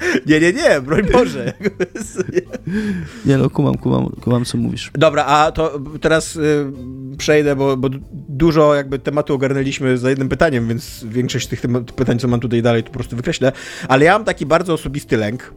nie, 0.26 0.40
nie, 0.40 0.52
nie 0.52 0.80
broń 0.80 1.02
Boże. 1.12 1.52
Nie 3.26 3.38
no, 3.38 3.50
kumam, 3.50 3.78
kumam, 3.78 4.06
kumam, 4.20 4.44
co 4.44 4.58
mówisz. 4.58 4.90
Dobra, 4.94 5.24
a 5.24 5.52
to 5.52 5.80
teraz 6.00 6.36
y, 6.36 6.72
przejdę, 7.18 7.56
bo, 7.56 7.76
bo 7.76 7.88
dużo 8.12 8.74
jakby 8.74 8.98
tematu 8.98 9.34
ogarnęliśmy 9.34 9.98
za 9.98 10.10
jednym 10.10 10.28
pytaniem, 10.28 10.68
więc 10.68 11.04
większość 11.04 11.46
tych 11.46 11.62
pytań, 11.96 12.18
co 12.18 12.28
mam 12.28 12.40
tutaj 12.40 12.62
dalej, 12.62 12.82
to 12.82 12.88
po 12.88 12.94
prostu 12.94 13.16
wykreślę. 13.16 13.52
Ale 13.88 14.04
ja 14.04 14.12
mam 14.12 14.24
taki 14.24 14.46
bardzo 14.46 14.72
osobisty 14.72 15.16
lęk. 15.16 15.54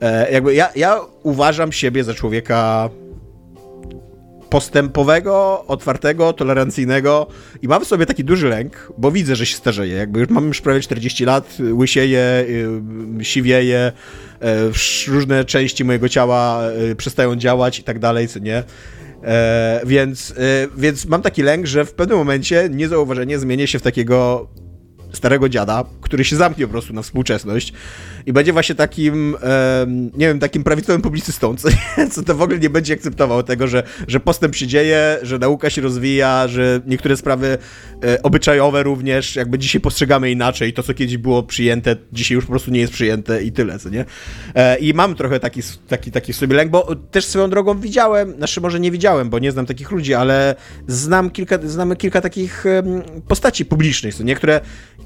E, 0.00 0.32
jakby 0.32 0.54
ja, 0.54 0.68
ja 0.76 1.00
uważam 1.22 1.72
siebie 1.72 2.04
za 2.04 2.14
człowieka 2.14 2.90
postępowego, 4.52 5.64
otwartego, 5.66 6.32
tolerancyjnego 6.32 7.26
i 7.62 7.68
mam 7.68 7.84
w 7.84 7.88
sobie 7.88 8.06
taki 8.06 8.24
duży 8.24 8.48
lęk, 8.48 8.92
bo 8.98 9.10
widzę, 9.10 9.36
że 9.36 9.46
się 9.46 9.56
starzeje. 9.56 9.94
Jakby 9.94 10.20
już 10.20 10.28
mam 10.28 10.46
już 10.46 10.60
prawie 10.60 10.80
40 10.80 11.24
lat, 11.24 11.58
łysieję, 11.72 12.44
y, 13.20 13.24
siwieję, 13.24 13.92
y, 15.08 15.12
różne 15.12 15.44
części 15.44 15.84
mojego 15.84 16.08
ciała 16.08 16.62
y, 16.90 16.96
przestają 16.96 17.36
działać 17.36 17.78
i 17.78 17.82
tak 17.82 17.98
dalej, 17.98 18.28
co 18.28 18.38
nie. 18.38 18.62
E, 19.24 19.80
więc, 19.86 20.34
więc 20.76 21.06
mam 21.06 21.22
taki 21.22 21.42
lęk, 21.42 21.66
że 21.66 21.84
w 21.84 21.94
pewnym 21.94 22.18
momencie 22.18 22.68
niezauważenie 22.70 23.38
zmienię 23.38 23.66
się 23.66 23.78
w 23.78 23.82
takiego 23.82 24.48
starego 25.12 25.48
dziada, 25.48 25.84
który 26.00 26.24
się 26.24 26.36
zamknie 26.36 26.66
po 26.66 26.72
prostu 26.72 26.92
na 26.92 27.02
współczesność 27.02 27.72
i 28.26 28.32
będzie 28.32 28.52
właśnie 28.52 28.74
takim, 28.74 29.36
e, 29.42 29.86
nie 29.88 30.26
wiem, 30.26 30.38
takim 30.38 30.64
prawicowym 30.64 31.02
publicystą, 31.02 31.56
co, 31.56 31.68
co 32.12 32.22
to 32.22 32.34
w 32.34 32.42
ogóle 32.42 32.58
nie 32.58 32.70
będzie 32.70 32.94
akceptował 32.94 33.42
tego, 33.42 33.68
że, 33.68 33.82
że 34.08 34.20
postęp 34.20 34.56
się 34.56 34.66
dzieje, 34.66 35.18
że 35.22 35.38
nauka 35.38 35.70
się 35.70 35.82
rozwija, 35.82 36.48
że 36.48 36.80
niektóre 36.86 37.16
sprawy 37.16 37.58
e, 38.04 38.22
obyczajowe 38.22 38.82
również, 38.82 39.36
jakby 39.36 39.58
dzisiaj 39.58 39.80
postrzegamy 39.80 40.30
inaczej, 40.30 40.72
to 40.72 40.82
co 40.82 40.94
kiedyś 40.94 41.16
było 41.16 41.42
przyjęte, 41.42 41.96
dzisiaj 42.12 42.34
już 42.34 42.44
po 42.44 42.50
prostu 42.50 42.70
nie 42.70 42.80
jest 42.80 42.92
przyjęte 42.92 43.42
i 43.42 43.52
tyle, 43.52 43.78
co 43.78 43.88
nie? 43.88 44.04
E, 44.54 44.78
I 44.78 44.94
mam 44.94 45.14
trochę 45.14 45.40
taki, 45.40 45.60
taki, 45.88 46.10
taki 46.10 46.32
sobie 46.32 46.56
lęk, 46.56 46.70
bo 46.70 46.96
też 46.96 47.24
swoją 47.24 47.50
drogą 47.50 47.80
widziałem, 47.80 48.36
znaczy 48.36 48.60
może 48.60 48.80
nie 48.80 48.90
widziałem, 48.90 49.30
bo 49.30 49.38
nie 49.38 49.52
znam 49.52 49.66
takich 49.66 49.90
ludzi, 49.90 50.14
ale 50.14 50.54
znam 50.86 51.30
kilka, 51.30 51.58
znamy 51.64 51.96
kilka 51.96 52.20
takich 52.20 52.64
postaci 53.28 53.64
publicznych, 53.64 54.14
co 54.14 54.22
niektóre 54.22 54.60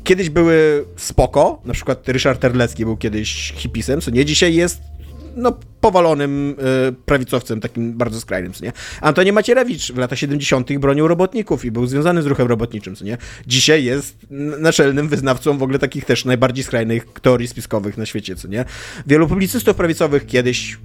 kiedyś 0.07 0.31
były 0.31 0.85
spoko, 0.97 1.63
na 1.65 1.75
przykład 1.75 2.09
Ryszard 2.09 2.41
Terlecki 2.41 2.85
był 2.85 2.97
kiedyś 2.97 3.53
hipisem, 3.57 4.01
co 4.01 4.11
nie, 4.11 4.25
dzisiaj 4.25 4.55
jest 4.55 4.81
no, 5.37 5.59
powalonym 5.81 6.57
y, 6.89 6.93
prawicowcem, 6.93 7.61
takim 7.61 7.93
bardzo 7.93 8.21
skrajnym, 8.21 8.53
co 8.53 8.65
nie? 8.65 8.73
Antoni 9.01 9.33
Macierewicz 9.33 9.93
w 9.93 9.97
latach 9.97 10.19
70. 10.19 10.79
bronił 10.79 11.09
robotników 11.09 11.65
i 11.65 11.71
był 11.71 11.87
związany 11.87 12.23
z 12.23 12.27
ruchem 12.27 12.49
robotniczym, 12.49 12.97
co 12.97 13.05
nie? 13.05 13.19
Dzisiaj 13.47 13.85
jest 13.85 14.17
naczelnym 14.59 15.09
wyznawcą 15.09 15.59
w 15.59 15.63
ogóle 15.63 15.79
takich 15.79 16.05
też 16.05 16.25
najbardziej 16.25 16.65
skrajnych 16.65 17.07
teorii 17.23 17.49
spiskowych 17.49 17.99
na 17.99 18.07
świecie, 18.07 18.37
co 18.37 18.49
nie? 18.49 18.65
Wielu 19.07 19.29
publicystów 19.29 19.77
prawicowych 19.77 20.27
kiedyś 20.27 20.79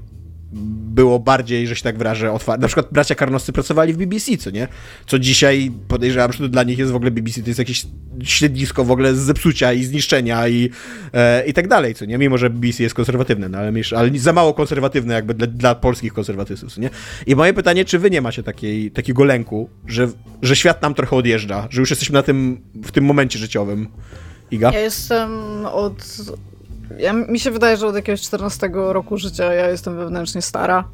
było 0.91 1.19
bardziej, 1.19 1.67
że 1.67 1.75
się 1.75 1.83
tak 1.83 1.97
wyrażę, 1.97 2.31
otwarte. 2.31 2.61
Na 2.61 2.67
przykład 2.67 2.87
bracia 2.91 3.15
Karnoscy 3.15 3.53
pracowali 3.53 3.93
w 3.93 3.97
BBC, 3.97 4.37
co 4.37 4.49
nie? 4.49 4.67
Co 5.07 5.19
dzisiaj 5.19 5.71
podejrzewam, 5.87 6.33
że 6.33 6.39
to 6.39 6.49
dla 6.49 6.63
nich 6.63 6.79
jest 6.79 6.91
w 6.91 6.95
ogóle 6.95 7.11
BBC, 7.11 7.41
to 7.41 7.47
jest 7.47 7.59
jakieś 7.59 7.85
ślednisko 8.23 8.83
w 8.83 8.91
ogóle 8.91 9.15
zepsucia 9.15 9.73
i 9.73 9.83
zniszczenia 9.83 10.47
i, 10.47 10.69
e, 11.13 11.45
i 11.45 11.53
tak 11.53 11.67
dalej, 11.67 11.95
co 11.95 12.05
nie? 12.05 12.17
Mimo, 12.17 12.37
że 12.37 12.49
BBC 12.49 12.83
jest 12.83 12.95
konserwatywne, 12.95 13.49
no, 13.49 13.57
ale, 13.57 13.71
ale 13.95 14.19
za 14.19 14.33
mało 14.33 14.53
konserwatywne 14.53 15.13
jakby 15.13 15.33
dla, 15.33 15.47
dla 15.47 15.75
polskich 15.75 16.13
konserwatystów, 16.13 16.77
nie? 16.77 16.89
I 17.27 17.35
moje 17.35 17.53
pytanie, 17.53 17.85
czy 17.85 17.99
wy 17.99 18.09
nie 18.09 18.21
macie 18.21 18.43
takiej, 18.43 18.91
takiego 18.91 19.23
lęku, 19.23 19.69
że, 19.87 20.07
że 20.41 20.55
świat 20.55 20.81
nam 20.81 20.93
trochę 20.93 21.15
odjeżdża, 21.15 21.67
że 21.69 21.81
już 21.81 21.89
jesteśmy 21.89 22.13
na 22.13 22.23
tym, 22.23 22.61
w 22.83 22.91
tym 22.91 23.05
momencie 23.05 23.39
życiowym? 23.39 23.87
Iga? 24.51 24.71
Ja 24.71 24.79
jestem 24.79 25.31
od 25.65 26.21
ja, 26.97 27.13
mi 27.13 27.39
się 27.39 27.51
wydaje, 27.51 27.77
że 27.77 27.87
od 27.87 27.95
jakiegoś 27.95 28.21
14 28.21 28.69
roku 28.73 29.17
życia 29.17 29.53
ja 29.53 29.69
jestem 29.69 29.97
wewnętrznie 29.97 30.41
stara. 30.41 30.87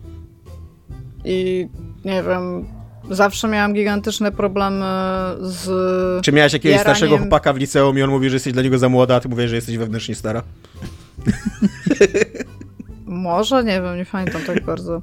I 1.26 1.68
nie 2.06 2.24
wiem, 2.24 2.66
zawsze 3.10 3.48
miałam 3.48 3.74
gigantyczne 3.74 4.32
problemy 4.32 4.86
z. 5.40 5.66
Czy 6.26 6.32
miałeś 6.32 6.54
jakiegoś 6.54 6.78
jaraniem... 6.78 6.96
starszego 6.96 7.18
chłopaka 7.18 7.54
w 7.54 7.58
liceum 7.58 7.98
i 7.98 8.02
on 8.02 8.10
mówi, 8.10 8.30
że 8.30 8.36
jesteś 8.36 8.54
dla 8.54 8.64
niego 8.64 8.78
za 8.78 8.90
młoda, 8.90 9.16
a 9.16 9.20
ty 9.20 9.30
mówisz, 9.30 9.50
że 9.50 9.56
jesteś 9.56 9.78
wewnętrznie 9.78 10.16
stara? 10.16 10.44
Może, 13.06 13.64
nie 13.64 13.82
wiem, 13.82 13.98
nie 13.98 14.06
pamiętam 14.06 14.42
tak 14.42 14.66
bardzo. 14.66 15.02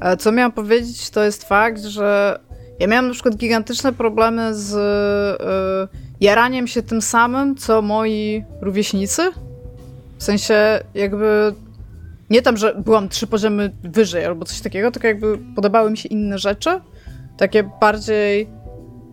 Ale 0.00 0.16
co 0.16 0.32
miałam 0.32 0.52
powiedzieć, 0.52 1.10
to 1.10 1.24
jest 1.24 1.48
fakt, 1.48 1.82
że 1.82 2.38
ja 2.78 2.86
miałam 2.86 3.06
na 3.06 3.12
przykład 3.12 3.36
gigantyczne 3.36 3.92
problemy 3.92 4.54
z 4.54 4.72
yy, 5.90 5.98
jaraniem 6.20 6.66
się 6.66 6.82
tym 6.82 7.02
samym, 7.02 7.56
co 7.56 7.82
moi 7.82 8.44
rówieśnicy. 8.60 9.22
W 10.18 10.22
sensie 10.22 10.80
jakby 10.94 11.54
nie 12.30 12.42
tam, 12.42 12.56
że 12.56 12.74
byłam 12.74 13.08
trzy 13.08 13.26
poziomy 13.26 13.72
wyżej 13.82 14.24
albo 14.24 14.44
coś 14.44 14.60
takiego, 14.60 14.90
tylko 14.90 15.08
jakby 15.08 15.38
podobały 15.56 15.90
mi 15.90 15.96
się 15.96 16.08
inne 16.08 16.38
rzeczy. 16.38 16.80
Takie 17.36 17.70
bardziej, 17.80 18.48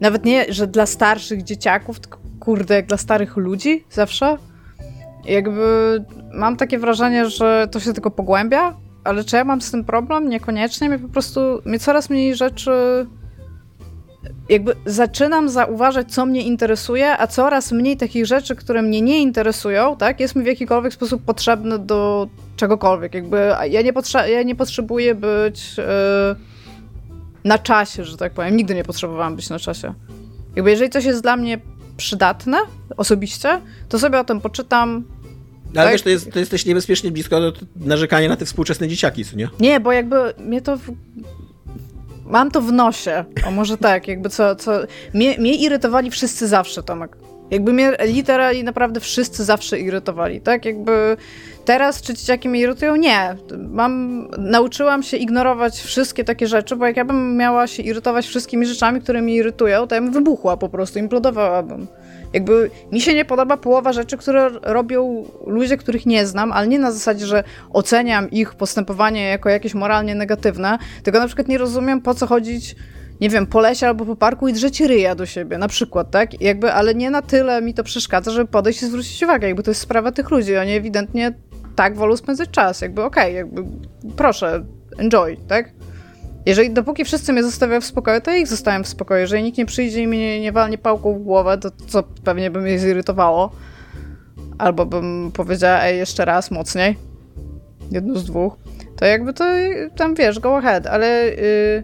nawet 0.01 0.25
nie, 0.25 0.45
że 0.49 0.67
dla 0.67 0.85
starszych 0.85 1.43
dzieciaków, 1.43 1.99
tylko 1.99 2.19
kurde, 2.39 2.75
jak 2.75 2.85
dla 2.85 2.97
starych 2.97 3.37
ludzi 3.37 3.85
zawsze. 3.89 4.37
Jakby 5.25 6.03
mam 6.33 6.57
takie 6.57 6.79
wrażenie, 6.79 7.29
że 7.29 7.67
to 7.71 7.79
się 7.79 7.93
tylko 7.93 8.11
pogłębia, 8.11 8.77
ale 9.03 9.23
czy 9.23 9.35
ja 9.35 9.43
mam 9.43 9.61
z 9.61 9.71
tym 9.71 9.85
problem? 9.85 10.29
Niekoniecznie. 10.29 10.89
Mnie 10.89 10.99
po 10.99 11.09
prostu, 11.09 11.39
mnie 11.65 11.79
coraz 11.79 12.09
mniej 12.09 12.35
rzeczy 12.35 12.71
jakby 14.49 14.75
zaczynam 14.85 15.49
zauważać, 15.49 16.13
co 16.13 16.25
mnie 16.25 16.43
interesuje, 16.43 17.17
a 17.17 17.27
coraz 17.27 17.71
mniej 17.71 17.97
takich 17.97 18.25
rzeczy, 18.25 18.55
które 18.55 18.81
mnie 18.81 19.01
nie 19.01 19.19
interesują, 19.21 19.97
tak, 19.97 20.19
jest 20.19 20.35
mi 20.35 20.43
w 20.43 20.45
jakikolwiek 20.45 20.93
sposób 20.93 21.23
potrzebny 21.25 21.79
do 21.79 22.27
czegokolwiek. 22.55 23.13
Jakby 23.13 23.51
ja 23.69 23.81
nie, 23.81 23.93
potrze 23.93 24.31
ja 24.31 24.43
nie 24.43 24.55
potrzebuję 24.55 25.15
być 25.15 25.77
yy, 25.77 25.83
na 27.43 27.57
czasie, 27.57 28.03
że 28.03 28.17
tak 28.17 28.33
powiem. 28.33 28.57
Nigdy 28.57 28.75
nie 28.75 28.83
potrzebowałam 28.83 29.35
być 29.35 29.49
na 29.49 29.59
czasie. 29.59 29.93
Jakby 30.55 30.71
jeżeli 30.71 30.89
coś 30.89 31.05
jest 31.05 31.21
dla 31.21 31.37
mnie 31.37 31.59
przydatne 31.97 32.57
osobiście, 32.97 33.61
to 33.89 33.99
sobie 33.99 34.19
o 34.19 34.23
tym 34.23 34.41
poczytam, 34.41 35.03
ale 35.75 35.83
tak? 35.83 35.91
wiesz, 35.91 36.01
to 36.01 36.09
jest, 36.09 36.31
to 36.31 36.39
jest 36.39 36.51
też 36.51 36.65
niebezpiecznie 36.65 37.11
blisko 37.11 37.39
do 37.39 37.53
narzekania 37.75 38.29
na 38.29 38.37
te 38.37 38.45
współczesne 38.45 38.87
dzieciaki, 38.87 39.25
co 39.25 39.35
nie? 39.37 39.49
Nie, 39.59 39.79
bo 39.79 39.91
jakby 39.91 40.33
mnie 40.37 40.61
to 40.61 40.77
Mam 42.31 42.51
to 42.51 42.61
w 42.61 42.71
nosie. 42.71 43.23
O 43.47 43.51
może 43.51 43.77
tak, 43.77 44.07
jakby 44.07 44.29
co. 44.29 44.55
co... 44.55 44.71
Mnie, 45.13 45.37
mnie 45.37 45.55
irytowali 45.55 46.11
wszyscy 46.11 46.47
zawsze, 46.47 46.83
Tomek. 46.83 47.17
Jakby 47.51 47.73
mnie 47.73 47.91
literalnie 48.05 48.63
naprawdę 48.63 48.99
wszyscy 48.99 49.43
zawsze 49.43 49.79
irytowali, 49.79 50.41
tak? 50.41 50.65
Jakby 50.65 51.17
teraz 51.65 52.01
czy 52.01 52.13
dzieciaki 52.13 52.49
mnie 52.49 52.59
irytują? 52.59 52.95
Nie. 52.95 53.35
Mam, 53.69 54.27
nauczyłam 54.37 55.03
się 55.03 55.17
ignorować 55.17 55.79
wszystkie 55.79 56.23
takie 56.23 56.47
rzeczy, 56.47 56.75
bo 56.75 56.85
jak 56.85 56.97
ja 56.97 57.05
bym 57.05 57.37
miała 57.37 57.67
się 57.67 57.83
irytować 57.83 58.27
wszystkimi 58.27 58.65
rzeczami, 58.65 59.01
które 59.01 59.21
mnie 59.21 59.35
irytują, 59.35 59.87
to 59.87 59.95
ja 59.95 60.01
bym 60.01 60.11
wybuchła 60.11 60.57
po 60.57 60.69
prostu, 60.69 60.99
implodowałabym. 60.99 61.87
Jakby 62.33 62.69
mi 62.91 63.01
się 63.01 63.13
nie 63.13 63.25
podoba 63.25 63.57
połowa 63.57 63.93
rzeczy, 63.93 64.17
które 64.17 64.49
robią 64.61 65.25
ludzie, 65.47 65.77
których 65.77 66.05
nie 66.05 66.25
znam, 66.25 66.51
ale 66.51 66.67
nie 66.67 66.79
na 66.79 66.91
zasadzie, 66.91 67.25
że 67.25 67.43
oceniam 67.73 68.31
ich 68.31 68.55
postępowanie 68.55 69.23
jako 69.23 69.49
jakieś 69.49 69.73
moralnie 69.73 70.15
negatywne, 70.15 70.77
tylko 71.03 71.19
na 71.19 71.27
przykład 71.27 71.47
nie 71.47 71.57
rozumiem, 71.57 72.01
po 72.01 72.13
co 72.13 72.27
chodzić 72.27 72.75
nie 73.21 73.29
wiem, 73.29 73.47
po 73.47 73.59
lesie 73.59 73.87
albo 73.87 74.05
po 74.05 74.15
parku 74.15 74.47
i 74.47 74.53
drzeć 74.53 74.81
ryja 74.81 75.15
do 75.15 75.25
siebie, 75.25 75.57
na 75.57 75.67
przykład, 75.67 76.11
tak? 76.11 76.41
Jakby, 76.41 76.73
ale 76.73 76.95
nie 76.95 77.09
na 77.09 77.21
tyle 77.21 77.61
mi 77.61 77.73
to 77.73 77.83
przeszkadza, 77.83 78.31
żeby 78.31 78.47
podejść 78.47 78.83
i 78.83 78.85
zwrócić 78.85 79.23
uwagę, 79.23 79.47
jakby 79.47 79.63
to 79.63 79.71
jest 79.71 79.81
sprawa 79.81 80.11
tych 80.11 80.31
ludzi, 80.31 80.57
oni 80.57 80.71
ewidentnie 80.71 81.33
tak 81.75 81.95
wolą 81.95 82.17
spędzać 82.17 82.49
czas, 82.49 82.81
jakby 82.81 83.03
okej, 83.03 83.23
okay, 83.23 83.33
jakby 83.33 83.63
proszę, 84.15 84.63
enjoy, 84.97 85.37
tak? 85.47 85.69
Jeżeli 86.45 86.73
dopóki 86.73 87.05
wszyscy 87.05 87.33
mnie 87.33 87.43
zostawiają 87.43 87.81
w 87.81 87.85
spokoju, 87.85 88.21
to 88.21 88.31
ja 88.31 88.37
ich 88.37 88.47
zostawiam 88.47 88.83
w 88.83 88.87
spokoju. 88.87 89.21
Jeżeli 89.21 89.43
nikt 89.43 89.57
nie 89.57 89.65
przyjdzie 89.65 90.01
i 90.01 90.07
mnie 90.07 90.19
nie, 90.19 90.41
nie 90.41 90.51
walnie 90.51 90.77
pałką 90.77 91.13
w 91.13 91.23
głowę, 91.23 91.57
to 91.57 91.71
co 91.87 92.03
pewnie 92.03 92.51
by 92.51 92.61
mnie 92.61 92.79
zirytowało. 92.79 93.51
Albo 94.57 94.85
bym 94.85 95.31
powiedziała, 95.33 95.83
ej, 95.83 95.97
jeszcze 95.97 96.25
raz, 96.25 96.51
mocniej. 96.51 96.97
Jedno 97.91 98.19
z 98.19 98.25
dwóch. 98.25 98.57
To 98.95 99.05
jakby 99.05 99.33
to 99.33 99.43
tam, 99.95 100.15
wiesz, 100.15 100.39
go 100.39 100.57
ahead. 100.57 100.87
Ale 100.87 101.29
yy, 101.29 101.83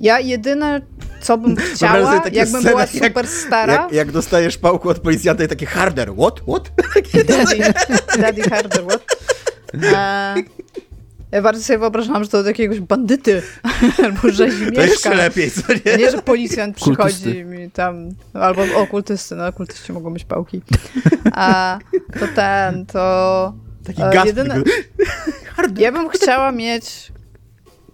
ja 0.00 0.20
jedyne, 0.20 0.80
co 1.20 1.38
bym 1.38 1.56
chciała, 1.74 2.22
jakbym 2.32 2.62
była 2.62 2.86
super 2.86 3.26
stara... 3.26 3.72
Jak, 3.72 3.92
jak, 3.92 4.12
dostajesz 4.12 4.58
pałku 4.58 4.88
od 4.88 4.98
policjanta 4.98 5.44
i 5.44 5.48
takie 5.48 5.66
harder, 5.66 6.12
what, 6.12 6.40
what? 6.40 6.70
Daddy, 7.28 7.72
daddy 8.18 8.42
harder, 8.42 8.82
what? 8.82 9.02
A, 9.94 10.34
ja 11.36 11.42
bardzo 11.42 11.62
sobie 11.62 11.78
wyobrażam, 11.78 12.24
że 12.24 12.30
to 12.30 12.38
od 12.38 12.46
jakiegoś 12.46 12.80
bandyty 12.80 13.42
albo 14.04 14.30
rzeźmieszka. 14.30 14.76
To 14.76 14.82
jeszcze 14.82 15.14
lepiej, 15.14 15.50
co 15.50 15.62
nie? 15.72 15.96
Nie, 15.96 16.10
że 16.10 16.22
policjant 16.22 16.76
przychodzi 16.76 17.44
mi 17.44 17.70
tam, 17.70 18.08
albo 18.34 18.62
okultysty, 18.76 19.34
no 19.34 19.46
okultyści 19.46 19.92
mogą 19.92 20.12
być 20.12 20.24
pałki. 20.24 20.62
A 21.32 21.78
to 22.20 22.26
ten, 22.34 22.86
to... 22.86 23.52
Taki 23.86 24.02
e, 24.02 24.10
gaz. 24.10 24.26
Jedyne... 24.26 24.62
Ja 25.76 25.92
bym 25.92 26.08
chciała 26.08 26.52
mieć 26.52 27.12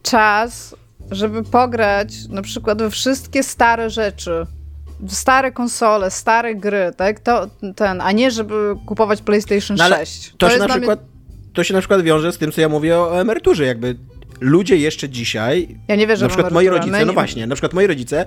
czas, 0.03 0.75
żeby 1.11 1.43
pograć 1.45 2.29
na 2.29 2.43
przykład 2.43 2.79
we 2.79 2.91
wszystkie 2.91 3.43
stare 3.43 3.91
rzeczy, 3.91 4.47
stare 5.09 5.53
konsole, 5.53 6.11
stare 6.11 6.55
gry, 6.55 6.93
tak? 6.97 7.21
To 7.21 7.47
ten, 7.77 8.01
a 8.01 8.13
nie 8.13 8.31
żeby 8.31 8.55
kupować 8.87 9.23
PlayStation 9.23 9.77
No 9.77 9.85
ale 9.85 9.97
6. 9.97 10.35
To, 10.39 10.47
się 10.47 10.53
jest 10.53 10.61
na 10.61 10.67
dla 10.67 10.77
mnie- 10.77 10.81
przykład, 10.81 11.12
to 11.53 11.65
się 11.65 11.75
na 11.75 11.81
przykład 11.81 12.03
wiąże 12.03 12.33
z 12.33 12.39
tym, 12.39 12.53
co 12.53 12.61
ja 12.61 12.69
mówię 12.69 12.99
o 12.99 13.21
emeryturze. 13.21 13.65
Jakby 13.65 13.97
ludzie 14.41 14.77
jeszcze 14.77 15.09
dzisiaj, 15.09 15.69
Ja 15.89 15.97
nie 15.97 16.07
wierzę 16.07 16.25
na 16.25 16.29
przykład 16.29 16.53
moi 16.53 16.69
rodzice, 16.69 16.99
no 16.99 17.05
nie- 17.05 17.13
właśnie, 17.13 17.47
na 17.47 17.55
przykład 17.55 17.73
moi 17.75 17.87
rodzice 17.87 18.27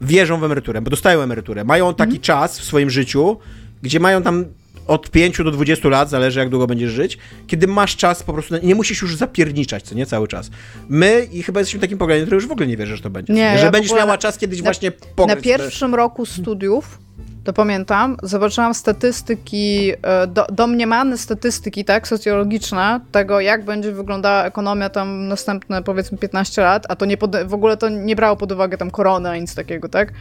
wierzą 0.00 0.40
w 0.40 0.44
emeryturę, 0.44 0.80
bo 0.82 0.90
dostają 0.90 1.20
emeryturę. 1.22 1.64
Mają 1.64 1.94
taki 1.94 2.08
Mhm. 2.10 2.22
czas 2.22 2.58
w 2.60 2.64
swoim 2.64 2.90
życiu, 2.90 3.38
gdzie 3.82 4.00
mają 4.00 4.22
tam 4.22 4.44
od 4.86 5.10
5 5.10 5.44
do 5.44 5.50
20 5.50 5.88
lat, 5.88 6.10
zależy 6.10 6.40
jak 6.40 6.48
długo 6.48 6.66
będziesz 6.66 6.90
żyć, 6.92 7.18
kiedy 7.46 7.66
masz 7.66 7.96
czas 7.96 8.22
po 8.22 8.32
prostu, 8.32 8.54
na- 8.54 8.60
nie 8.60 8.74
musisz 8.74 9.02
już 9.02 9.16
zapierniczać, 9.16 9.82
co 9.84 9.94
nie, 9.94 10.06
cały 10.06 10.28
czas. 10.28 10.50
My 10.88 11.28
i 11.32 11.42
chyba 11.42 11.60
jesteśmy 11.60 11.80
takim 11.80 11.98
pokoleniem, 11.98 12.26
które 12.26 12.34
już 12.36 12.46
w 12.46 12.50
ogóle 12.52 12.66
nie 12.66 12.76
wierzy, 12.76 12.96
że 12.96 13.02
to 13.02 13.10
będzie. 13.10 13.32
Nie, 13.32 13.58
że 13.58 13.64
ja 13.64 13.70
będziesz 13.70 13.92
miała 13.92 14.06
na- 14.06 14.18
czas 14.18 14.38
kiedyś 14.38 14.58
na- 14.58 14.64
właśnie 14.64 14.90
Na 14.90 15.06
pograć. 15.16 15.38
w- 15.38 15.42
pierwszym 15.42 15.94
roku 15.94 16.26
studiów, 16.26 16.98
to 17.44 17.52
pamiętam, 17.52 18.16
zobaczyłam 18.22 18.74
statystyki, 18.74 19.92
e, 20.02 20.26
do, 20.26 20.46
domniemane 20.52 21.18
statystyki, 21.18 21.84
tak, 21.84 22.08
socjologiczne, 22.08 23.00
tego 23.12 23.40
jak 23.40 23.64
będzie 23.64 23.92
wyglądała 23.92 24.44
ekonomia 24.44 24.90
tam 24.90 25.28
następne 25.28 25.82
powiedzmy 25.82 26.18
15 26.18 26.62
lat, 26.62 26.86
a 26.88 26.96
to 26.96 27.04
nie 27.04 27.16
pod, 27.16 27.36
w 27.44 27.54
ogóle 27.54 27.76
to 27.76 27.88
nie 27.88 28.16
brało 28.16 28.36
pod 28.36 28.52
uwagę 28.52 28.78
tam 28.78 28.90
korony 28.90 29.30
ani 29.30 29.40
nic 29.40 29.54
takiego, 29.54 29.88
tak, 29.88 30.12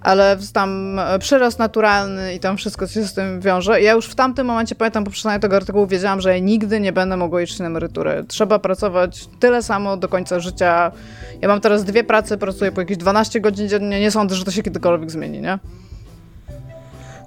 ale 0.00 0.36
tam 0.52 0.98
e, 0.98 1.18
przyrost 1.18 1.58
naturalny 1.58 2.34
i 2.34 2.40
tam 2.40 2.56
wszystko, 2.56 2.86
co 2.86 2.92
się 2.92 3.04
z 3.04 3.14
tym 3.14 3.40
wiąże. 3.40 3.82
Ja 3.82 3.92
już 3.92 4.06
w 4.06 4.14
tamtym 4.14 4.46
momencie, 4.46 4.74
pamiętam 4.74 5.04
po 5.04 5.10
przeczytaniu 5.10 5.40
tego 5.40 5.56
artykułu, 5.56 5.86
wiedziałam, 5.86 6.20
że 6.20 6.32
ja 6.32 6.38
nigdy 6.38 6.80
nie 6.80 6.92
będę 6.92 7.16
mogła 7.16 7.42
iść 7.42 7.58
na 7.58 7.66
emeryturę. 7.66 8.24
Trzeba 8.28 8.58
pracować 8.58 9.28
tyle 9.40 9.62
samo 9.62 9.96
do 9.96 10.08
końca 10.08 10.40
życia. 10.40 10.92
Ja 11.40 11.48
mam 11.48 11.60
teraz 11.60 11.84
dwie 11.84 12.04
prace, 12.04 12.38
pracuję 12.38 12.72
po 12.72 12.80
jakieś 12.80 12.96
12 12.96 13.40
godzin 13.40 13.68
dziennie, 13.68 14.00
nie 14.00 14.10
sądzę, 14.10 14.34
że 14.34 14.44
to 14.44 14.50
się 14.50 14.62
kiedykolwiek 14.62 15.10
zmieni, 15.10 15.40
nie? 15.40 15.58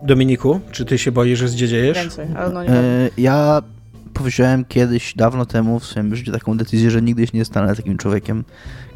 Dominiku, 0.04 0.60
czy 0.72 0.86
ty 0.86 0.98
się 0.98 1.12
boisz, 1.12 1.40
że 1.40 1.48
zdziedziejesz? 1.48 1.98
Więcej, 1.98 2.28
ale 2.38 2.54
no 2.54 2.64
nie. 2.64 2.70
E, 2.70 3.10
ja 3.18 3.62
powiedziałem 4.14 4.66
kiedyś, 4.66 5.14
dawno 5.16 5.46
temu 5.46 5.80
w 5.80 5.86
swoim 5.86 6.16
życiu 6.16 6.32
taką 6.32 6.58
decyzję, 6.58 6.92
że 6.92 7.02
nigdy 7.02 7.28
się 7.28 7.38
nie 7.38 7.46
stanę 7.46 7.76
takim 7.76 7.98
człowiekiem, 7.98 8.44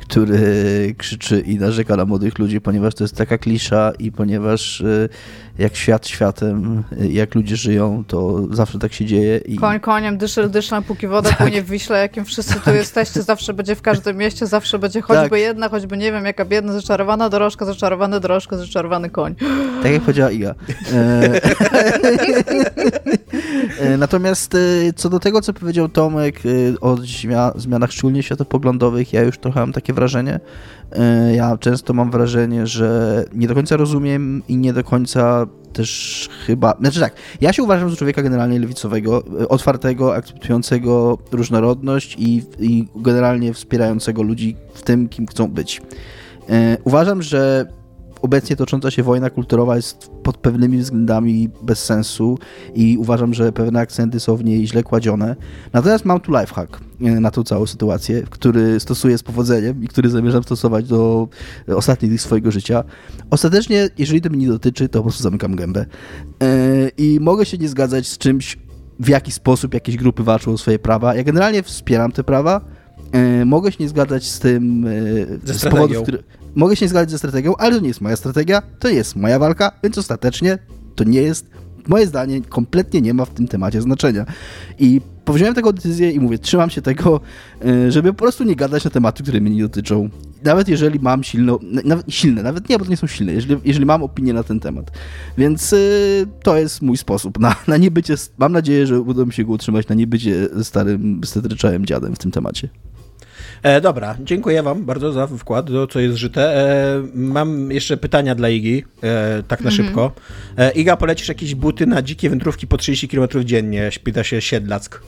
który 0.03 0.95
krzyczy 0.97 1.39
i 1.39 1.55
narzeka 1.55 1.95
na 1.95 2.05
młodych 2.05 2.39
ludzi, 2.39 2.61
ponieważ 2.61 2.95
to 2.95 3.03
jest 3.03 3.15
taka 3.15 3.37
klisza 3.37 3.91
i 3.99 4.11
ponieważ 4.11 4.81
e, 4.81 5.09
jak 5.57 5.75
świat 5.75 6.07
światem, 6.07 6.83
e, 7.01 7.07
jak 7.07 7.35
ludzie 7.35 7.55
żyją, 7.55 8.03
to 8.07 8.47
zawsze 8.51 8.79
tak 8.79 8.93
się 8.93 9.05
dzieje. 9.05 9.37
I... 9.37 9.55
Koń 9.55 9.79
koniem, 9.79 10.17
dyszel 10.17 10.49
dyszlem, 10.49 10.83
póki 10.83 11.07
woda 11.07 11.33
płynie 11.33 11.61
w 11.61 11.69
Wiśle, 11.69 11.99
jakim 11.99 12.25
wszyscy 12.25 12.59
tu 12.59 12.71
jesteście, 12.83 13.21
zawsze 13.21 13.53
będzie 13.53 13.75
w 13.75 13.81
każdym 13.81 14.17
mieście, 14.17 14.47
zawsze 14.47 14.79
będzie 14.79 15.01
choćby 15.01 15.29
Tak. 15.29 15.39
jedna, 15.39 15.69
choćby 15.69 15.97
nie 15.97 16.11
wiem, 16.11 16.25
jaka 16.25 16.45
biedna, 16.45 16.73
zaczarowana 16.73 17.29
dorożka, 17.29 17.65
zaczarowany 17.65 18.19
dorożka, 18.19 18.57
zaczarowany 18.57 19.09
koń. 19.09 19.35
Tak 19.83 19.91
jak 19.91 20.01
powiedziała 20.01 20.31
Iga. 20.31 20.55
E, 20.93 21.39
Natomiast 23.97 24.55
e, 24.55 24.59
co 24.95 25.09
do 25.09 25.19
tego, 25.19 25.41
co 25.41 25.53
powiedział 25.53 25.89
Tomek 25.89 26.39
e, 26.45 26.79
o 26.79 26.95
zmia- 26.95 27.51
zmianach 27.59 27.91
szczególnie 27.91 28.23
światopoglądowych, 28.23 29.13
ja 29.13 29.21
już 29.21 29.37
trochę 29.37 29.59
mam 29.59 29.73
takie 29.73 29.93
wrażenie. 29.93 30.39
E, 30.91 31.35
Ja 31.35 31.57
często 31.57 31.93
mam 31.93 32.11
wrażenie, 32.11 32.67
że 32.67 33.25
nie 33.33 33.47
do 33.47 33.55
końca 33.55 33.77
rozumiem 33.77 34.41
i 34.47 34.57
nie 34.57 34.73
do 34.73 34.83
końca 34.83 35.45
też 35.73 36.29
chyba... 36.47 36.75
Znaczy 36.79 36.99
tak, 36.99 37.13
ja 37.41 37.53
się 37.53 37.63
uważam 37.63 37.89
za 37.89 37.95
człowieka 37.95 38.21
generalnie 38.23 38.59
lewicowego, 38.59 39.23
e, 39.41 39.47
otwartego, 39.49 40.15
akceptującego 40.15 41.17
różnorodność 41.31 42.15
i, 42.19 42.43
i 42.59 42.87
generalnie 42.95 43.53
wspierającego 43.53 44.23
ludzi 44.23 44.55
w 44.73 44.81
tym, 44.81 45.09
kim 45.09 45.27
chcą 45.27 45.47
być. 45.47 45.81
E, 46.49 46.77
Uważam, 46.83 47.21
że 47.21 47.65
obecnie 48.23 48.55
tocząca 48.55 48.91
się 48.91 49.03
wojna 49.03 49.29
kulturowa 49.29 49.75
jest 49.75 50.11
pod 50.23 50.37
pewnymi 50.37 50.77
względami 50.77 51.49
bez 51.61 51.85
sensu 51.85 52.37
i 52.75 52.97
uważam, 52.97 53.33
że 53.33 53.51
pewne 53.51 53.79
akcenty 53.79 54.19
są 54.19 54.35
w 54.35 54.43
niej 54.43 54.67
źle 54.67 54.83
kładzione. 54.83 55.35
Natomiast 55.73 56.05
mam 56.05 56.19
tu 56.19 56.31
lifehack 56.31 56.79
e, 57.01 57.19
na 57.19 57.31
tą 57.31 57.43
całą 57.43 57.65
sytuację, 57.65 58.23
który 58.29 58.79
stosuję 58.79 59.17
z 59.17 59.23
powodzeniem 59.23 59.83
i 59.83 59.87
który 59.87 60.09
zamierzam 60.09 60.43
stosować 60.43 60.87
do 60.87 61.27
ostatnich 61.67 62.11
dni 62.11 62.17
swojego 62.17 62.51
życia. 62.51 62.83
Ostatecznie, 63.29 63.89
jeżeli 63.97 64.21
to 64.21 64.29
mnie 64.29 64.45
nie 64.45 64.51
dotyczy, 64.51 64.89
to 64.89 64.99
po 64.99 65.03
prostu 65.03 65.23
zamykam 65.23 65.55
gębę. 65.55 65.85
E, 66.43 66.89
I 66.97 67.19
mogę 67.21 67.45
się 67.45 67.57
nie 67.57 67.69
zgadzać 67.69 68.07
z 68.07 68.17
czymś, 68.17 68.57
w 68.99 69.09
jaki 69.09 69.31
sposób 69.31 69.73
jakieś 69.73 69.97
grupy 69.97 70.23
walczą 70.23 70.51
o 70.51 70.57
swoje 70.57 70.79
prawa. 70.79 71.15
Ja 71.15 71.23
generalnie 71.23 71.63
wspieram 71.63 72.11
te 72.11 72.23
prawa. 72.23 72.61
E, 73.11 73.45
Mogę 73.45 73.71
się 73.71 73.77
nie 73.79 73.89
zgadzać 73.89 74.29
z 74.29 74.39
tym 74.39 74.87
e, 74.87 75.47
Ze 75.47 75.53
z 75.53 75.63
powodów, 75.63 76.03
które, 76.03 76.17
Mogę 76.55 76.75
się 76.75 76.85
nie 76.85 76.89
zgadzać 76.89 77.11
ze 77.11 77.17
strategią, 77.17 77.55
ale 77.55 77.75
to 77.75 77.81
nie 77.81 77.87
jest 77.87 78.01
moja 78.01 78.15
strategia, 78.15 78.61
to 78.79 78.89
nie 78.89 78.95
jest 78.95 79.15
moja 79.15 79.39
walka, 79.39 79.71
więc 79.83 79.97
ostatecznie 79.97 80.57
to 80.95 81.03
nie 81.03 81.21
jest, 81.21 81.49
moje 81.87 82.07
zdanie 82.07 82.41
kompletnie 82.41 83.01
nie 83.01 83.13
ma 83.13 83.25
w 83.25 83.29
tym 83.29 83.47
temacie 83.47 83.81
znaczenia. 83.81 84.25
I 84.79 85.01
powziąłem 85.25 85.55
taką 85.55 85.71
decyzję 85.71 86.11
i 86.11 86.19
mówię, 86.19 86.37
trzymam 86.37 86.69
się 86.69 86.81
tego, 86.81 87.21
y, 87.65 87.91
żeby 87.91 88.13
po 88.13 88.19
prostu 88.19 88.43
nie 88.43 88.55
gadać 88.55 88.83
na 88.83 88.91
tematy, 88.91 89.23
które 89.23 89.41
mnie 89.41 89.55
nie 89.55 89.61
dotyczą. 89.61 90.09
Nawet 90.43 90.67
jeżeli 90.67 90.99
mam 90.99 91.23
silną, 91.23 91.59
nawet 91.85 92.13
silne, 92.13 92.43
nawet 92.43 92.69
nie, 92.69 92.77
bo 92.77 92.85
to 92.85 92.91
nie 92.91 92.97
są 92.97 93.07
silne, 93.07 93.33
jeżeli, 93.33 93.57
jeżeli 93.65 93.85
mam 93.85 94.03
opinię 94.03 94.33
na 94.33 94.43
ten 94.43 94.59
temat. 94.59 94.91
Więc 95.37 95.73
y, 95.73 96.27
to 96.43 96.57
jest 96.57 96.81
mój 96.81 96.97
sposób 96.97 97.39
na, 97.39 97.55
na 97.67 97.77
niebycie, 97.77 98.15
mam 98.37 98.51
nadzieję, 98.51 98.87
że 98.87 99.01
uda 99.01 99.25
mi 99.25 99.33
się 99.33 99.43
go 99.43 99.53
utrzymać 99.53 99.87
na 99.87 99.95
niebycie 99.95 100.49
starym, 100.63 101.21
stetryczałym 101.25 101.85
dziadem 101.85 102.15
w 102.15 102.19
tym 102.19 102.31
temacie. 102.31 102.69
E, 103.63 103.81
dobra, 103.81 104.15
dziękuję 104.19 104.63
wam 104.63 104.85
bardzo 104.85 105.11
za 105.11 105.27
wkład, 105.27 105.71
do 105.71 105.87
co 105.87 105.99
jest 105.99 106.17
żyte. 106.17 106.57
E, 106.57 107.01
mam 107.13 107.71
jeszcze 107.71 107.97
pytania 107.97 108.35
dla 108.35 108.49
Igi, 108.49 108.83
e, 109.03 109.43
tak 109.43 109.61
na 109.61 109.71
szybko. 109.71 110.11
E, 110.57 110.71
Iga, 110.71 110.97
polecisz 110.97 111.27
jakieś 111.27 111.55
buty 111.55 111.85
na 111.87 112.01
dzikie 112.01 112.29
wędrówki 112.29 112.67
po 112.67 112.77
30 112.77 113.07
km 113.07 113.27
dziennie? 113.43 113.89
Pyta 114.03 114.23
się 114.23 114.41
Siedlack. 114.41 115.01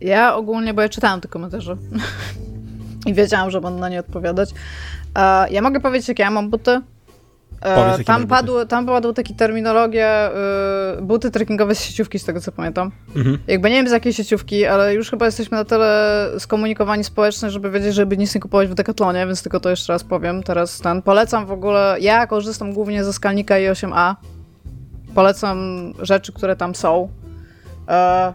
Ja 0.00 0.36
ogólnie, 0.36 0.74
bo 0.74 0.82
ja 0.82 0.88
czytałam 0.88 1.20
te 1.20 1.28
komentarze 1.28 1.76
i 3.06 3.14
wiedziałam, 3.14 3.50
że 3.50 3.60
będę 3.60 3.80
na 3.80 3.88
nie 3.88 4.00
odpowiadać. 4.00 4.50
E, 5.14 5.50
ja 5.50 5.62
mogę 5.62 5.80
powiedzieć, 5.80 6.08
jakie 6.08 6.22
ja 6.22 6.30
mam 6.30 6.50
buty. 6.50 6.80
E, 7.60 7.74
Powiedz, 7.74 8.06
tam, 8.06 8.26
padły, 8.26 8.66
tam 8.66 8.86
padły 8.86 9.14
takie 9.14 9.34
terminologie, 9.34 10.30
y, 10.98 11.02
buty 11.02 11.30
trekkingowe 11.30 11.74
z 11.74 11.82
sieciówki, 11.82 12.18
z 12.18 12.24
tego 12.24 12.40
co 12.40 12.52
pamiętam. 12.52 12.90
Mhm. 13.16 13.38
Jakby 13.46 13.70
nie 13.70 13.76
wiem 13.76 13.88
z 13.88 13.92
jakiej 13.92 14.12
sieciówki, 14.12 14.66
ale 14.66 14.94
już 14.94 15.10
chyba 15.10 15.26
jesteśmy 15.26 15.56
na 15.56 15.64
tyle 15.64 16.26
skomunikowani 16.38 17.04
społecznie, 17.04 17.50
żeby 17.50 17.70
wiedzieć, 17.70 17.94
żeby 17.94 18.16
nic 18.16 18.34
nie 18.34 18.40
kupować 18.40 18.68
w 18.68 18.74
Decathlonie, 18.74 19.26
więc 19.26 19.42
tylko 19.42 19.60
to 19.60 19.70
jeszcze 19.70 19.92
raz 19.92 20.04
powiem. 20.04 20.42
Teraz 20.42 20.80
ten 20.80 21.02
polecam 21.02 21.46
w 21.46 21.52
ogóle, 21.52 21.96
ja 22.00 22.26
korzystam 22.26 22.72
głównie 22.72 23.04
ze 23.04 23.12
skalnika 23.12 23.58
i 23.58 23.66
8a. 23.66 24.14
Polecam 25.14 25.58
rzeczy, 26.02 26.32
które 26.32 26.56
tam 26.56 26.74
są. 26.74 27.08
E, 27.88 28.32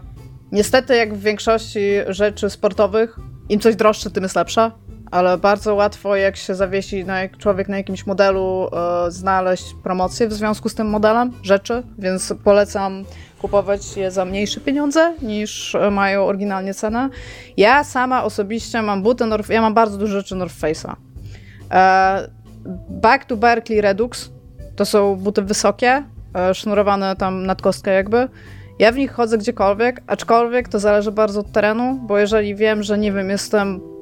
niestety, 0.52 0.96
jak 0.96 1.14
w 1.14 1.20
większości 1.20 1.80
rzeczy 2.08 2.50
sportowych, 2.50 3.16
im 3.48 3.60
coś 3.60 3.76
droższe, 3.76 4.10
tym 4.10 4.22
jest 4.22 4.36
lepsze, 4.36 4.70
ale 5.14 5.38
bardzo 5.38 5.74
łatwo, 5.74 6.16
jak 6.16 6.36
się 6.36 6.54
zawiesi 6.54 7.04
na, 7.04 7.28
człowiek 7.38 7.68
na 7.68 7.76
jakimś 7.76 8.06
modelu, 8.06 8.68
e, 9.06 9.10
znaleźć 9.10 9.74
promocję 9.82 10.28
w 10.28 10.32
związku 10.32 10.68
z 10.68 10.74
tym 10.74 10.86
modelem 10.86 11.32
rzeczy, 11.42 11.82
więc 11.98 12.34
polecam 12.44 13.04
kupować 13.38 13.96
je 13.96 14.10
za 14.10 14.24
mniejsze 14.24 14.60
pieniądze 14.60 15.14
niż 15.22 15.74
e, 15.74 15.90
mają 15.90 16.24
oryginalnie 16.24 16.74
cenę. 16.74 17.08
Ja 17.56 17.84
sama 17.84 18.24
osobiście 18.24 18.82
mam 18.82 19.02
buty 19.02 19.26
North, 19.26 19.50
ja 19.50 19.60
mam 19.60 19.74
bardzo 19.74 19.98
dużo 19.98 20.12
rzeczy 20.12 20.36
North 20.36 20.54
Face'a. 20.60 20.94
E, 21.70 22.28
Back 22.88 23.24
to 23.24 23.36
Berkeley 23.36 23.80
Redux 23.80 24.30
to 24.76 24.84
są 24.84 25.16
buty 25.16 25.42
wysokie, 25.42 26.04
e, 26.36 26.54
sznurowane 26.54 27.16
tam 27.16 27.46
nad 27.46 27.62
kostkę 27.62 27.92
jakby. 27.92 28.28
Ja 28.78 28.92
w 28.92 28.96
nich 28.96 29.12
chodzę 29.12 29.38
gdziekolwiek, 29.38 30.02
aczkolwiek 30.06 30.68
to 30.68 30.78
zależy 30.78 31.12
bardzo 31.12 31.40
od 31.40 31.52
terenu, 31.52 32.00
bo 32.06 32.18
jeżeli 32.18 32.54
wiem, 32.54 32.82
że 32.82 32.98
nie 32.98 33.12
wiem, 33.12 33.30
jestem 33.30 33.93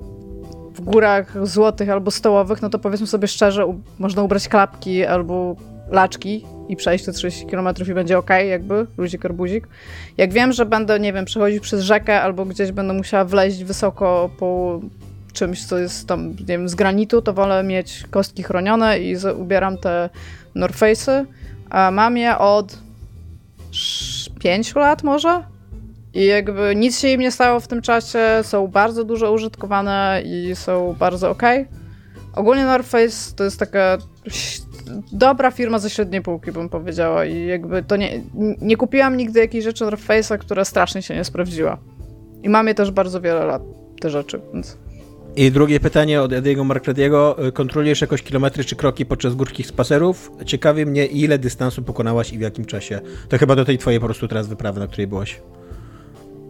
w 0.75 0.81
górach 0.81 1.47
złotych 1.47 1.91
albo 1.91 2.11
stołowych, 2.11 2.63
no 2.63 2.71
to 2.71 2.79
powiedzmy 2.79 3.07
sobie 3.07 3.29
szczerze, 3.29 3.75
można 3.99 4.23
ubrać 4.23 4.49
klapki 4.49 5.05
albo 5.05 5.57
laczki 5.91 6.45
i 6.69 6.77
przejść 6.77 7.05
te 7.05 7.13
30 7.13 7.47
km 7.47 7.69
i 7.91 7.95
będzie 7.95 8.19
ok, 8.19 8.31
jakby, 8.49 8.87
luzik 8.99 9.25
arbuzik. 9.25 9.69
Jak 10.17 10.33
wiem, 10.33 10.53
że 10.53 10.67
będę, 10.67 11.01
nie 11.01 11.13
wiem, 11.13 11.25
przechodzić 11.25 11.61
przez 11.61 11.83
rzekę 11.83 12.23
albo 12.23 12.45
gdzieś 12.45 12.73
będę 12.73 12.95
musiała 12.95 13.25
wleźć 13.25 13.65
wysoko 13.65 14.31
po 14.39 14.81
czymś, 15.33 15.67
co 15.67 15.79
jest 15.79 16.09
tam, 16.09 16.31
nie 16.31 16.47
wiem, 16.47 16.69
z 16.69 16.75
granitu, 16.75 17.23
to 17.23 17.33
wolę 17.33 17.63
mieć 17.63 18.05
kostki 18.11 18.43
chronione 18.43 18.99
i 19.01 19.17
ubieram 19.39 19.79
te 19.79 20.11
North 20.55 20.79
Face'y. 20.79 21.25
A 21.71 21.91
mam 21.91 22.17
je 22.17 22.39
od 22.39 22.79
5 24.41 24.75
lat 24.75 25.03
może? 25.03 25.52
I 26.15 26.27
jakby 26.27 26.77
nic 26.77 27.01
się 27.01 27.09
im 27.09 27.21
nie 27.21 27.31
stało 27.31 27.61
w 27.61 27.69
tym 27.69 27.83
czasie, 27.83 28.19
są 28.43 28.69
bardzo 28.69 29.05
dużo 29.05 29.33
użytkowane 29.33 30.23
i 30.25 30.57
są 30.57 30.97
bardzo 30.99 31.31
ok. 31.31 31.43
Ogólnie 32.35 32.65
North 32.65 32.89
Face 32.89 33.37
to 33.37 33.45
jest 33.45 33.59
taka 33.59 33.99
dobra 35.13 35.51
firma 35.51 35.79
ze 35.79 35.91
średniej 35.91 36.23
półki, 36.23 36.53
bym 36.53 36.69
powiedziała. 36.69 37.25
I 37.25 37.47
jakby 37.47 37.83
to 37.83 37.97
nie, 37.97 38.23
nie 38.61 38.77
kupiłam 38.77 39.17
nigdy 39.17 39.41
jakiejś 39.41 39.65
rzeczy 39.65 39.85
North 39.85 40.07
Face'a, 40.07 40.39
która 40.39 40.65
strasznie 40.65 41.03
się 41.03 41.15
nie 41.15 41.25
sprawdziła. 41.25 41.79
I 42.43 42.49
mam 42.49 42.69
je 42.69 42.75
też 42.75 42.91
bardzo 42.91 43.21
wiele 43.21 43.45
lat, 43.45 43.63
te 44.01 44.11
rzeczy, 44.11 44.41
więc 44.53 44.77
I 45.37 45.51
drugie 45.51 45.81
pytanie 45.81 46.23
od 46.23 46.33
Ediego 46.33 46.65
Markrediego. 46.65 47.37
Kontrolujesz 47.55 48.01
jakoś 48.01 48.23
kilometry 48.23 48.65
czy 48.65 48.77
kroki 48.77 49.07
podczas 49.07 49.35
górskich 49.35 49.67
spacerów? 49.67 50.33
Ciekawi 50.47 50.87
mnie, 50.87 51.07
ile 51.07 51.39
dystansu 51.39 51.83
pokonałaś 51.83 52.33
i 52.33 52.39
w 52.39 52.41
jakim 52.41 52.65
czasie. 52.65 53.01
To 53.29 53.39
chyba 53.39 53.57
do 53.57 53.65
tej 53.65 53.79
twojej 53.79 54.01
po 54.01 54.07
prostu 54.07 54.29
teraz 54.29 54.49
wyprawy, 54.49 54.81
na 54.81 54.87
której 54.87 55.07
byłaś. 55.07 55.41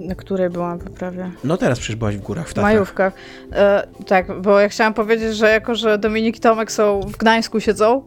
Na 0.09 0.15
której 0.15 0.51
byłam 0.51 0.79
wyprawie? 0.79 1.31
No 1.45 1.57
teraz 1.57 1.79
przecież 1.79 1.97
byłaś 1.97 2.17
w 2.17 2.21
górach, 2.21 2.49
w 2.49 2.55
Tatrach. 2.55 2.73
majówkach. 2.73 3.13
E, 3.53 3.87
tak, 4.07 4.41
bo 4.41 4.61
ja 4.61 4.69
chciałam 4.69 4.95
powiedzieć, 4.95 5.37
że 5.37 5.51
jako, 5.51 5.75
że 5.75 5.99
Dominik 5.99 6.37
i 6.37 6.41
Tomek 6.41 6.73
są 6.73 7.01
w 7.01 7.17
Gdańsku 7.17 7.61
siedzą, 7.61 8.03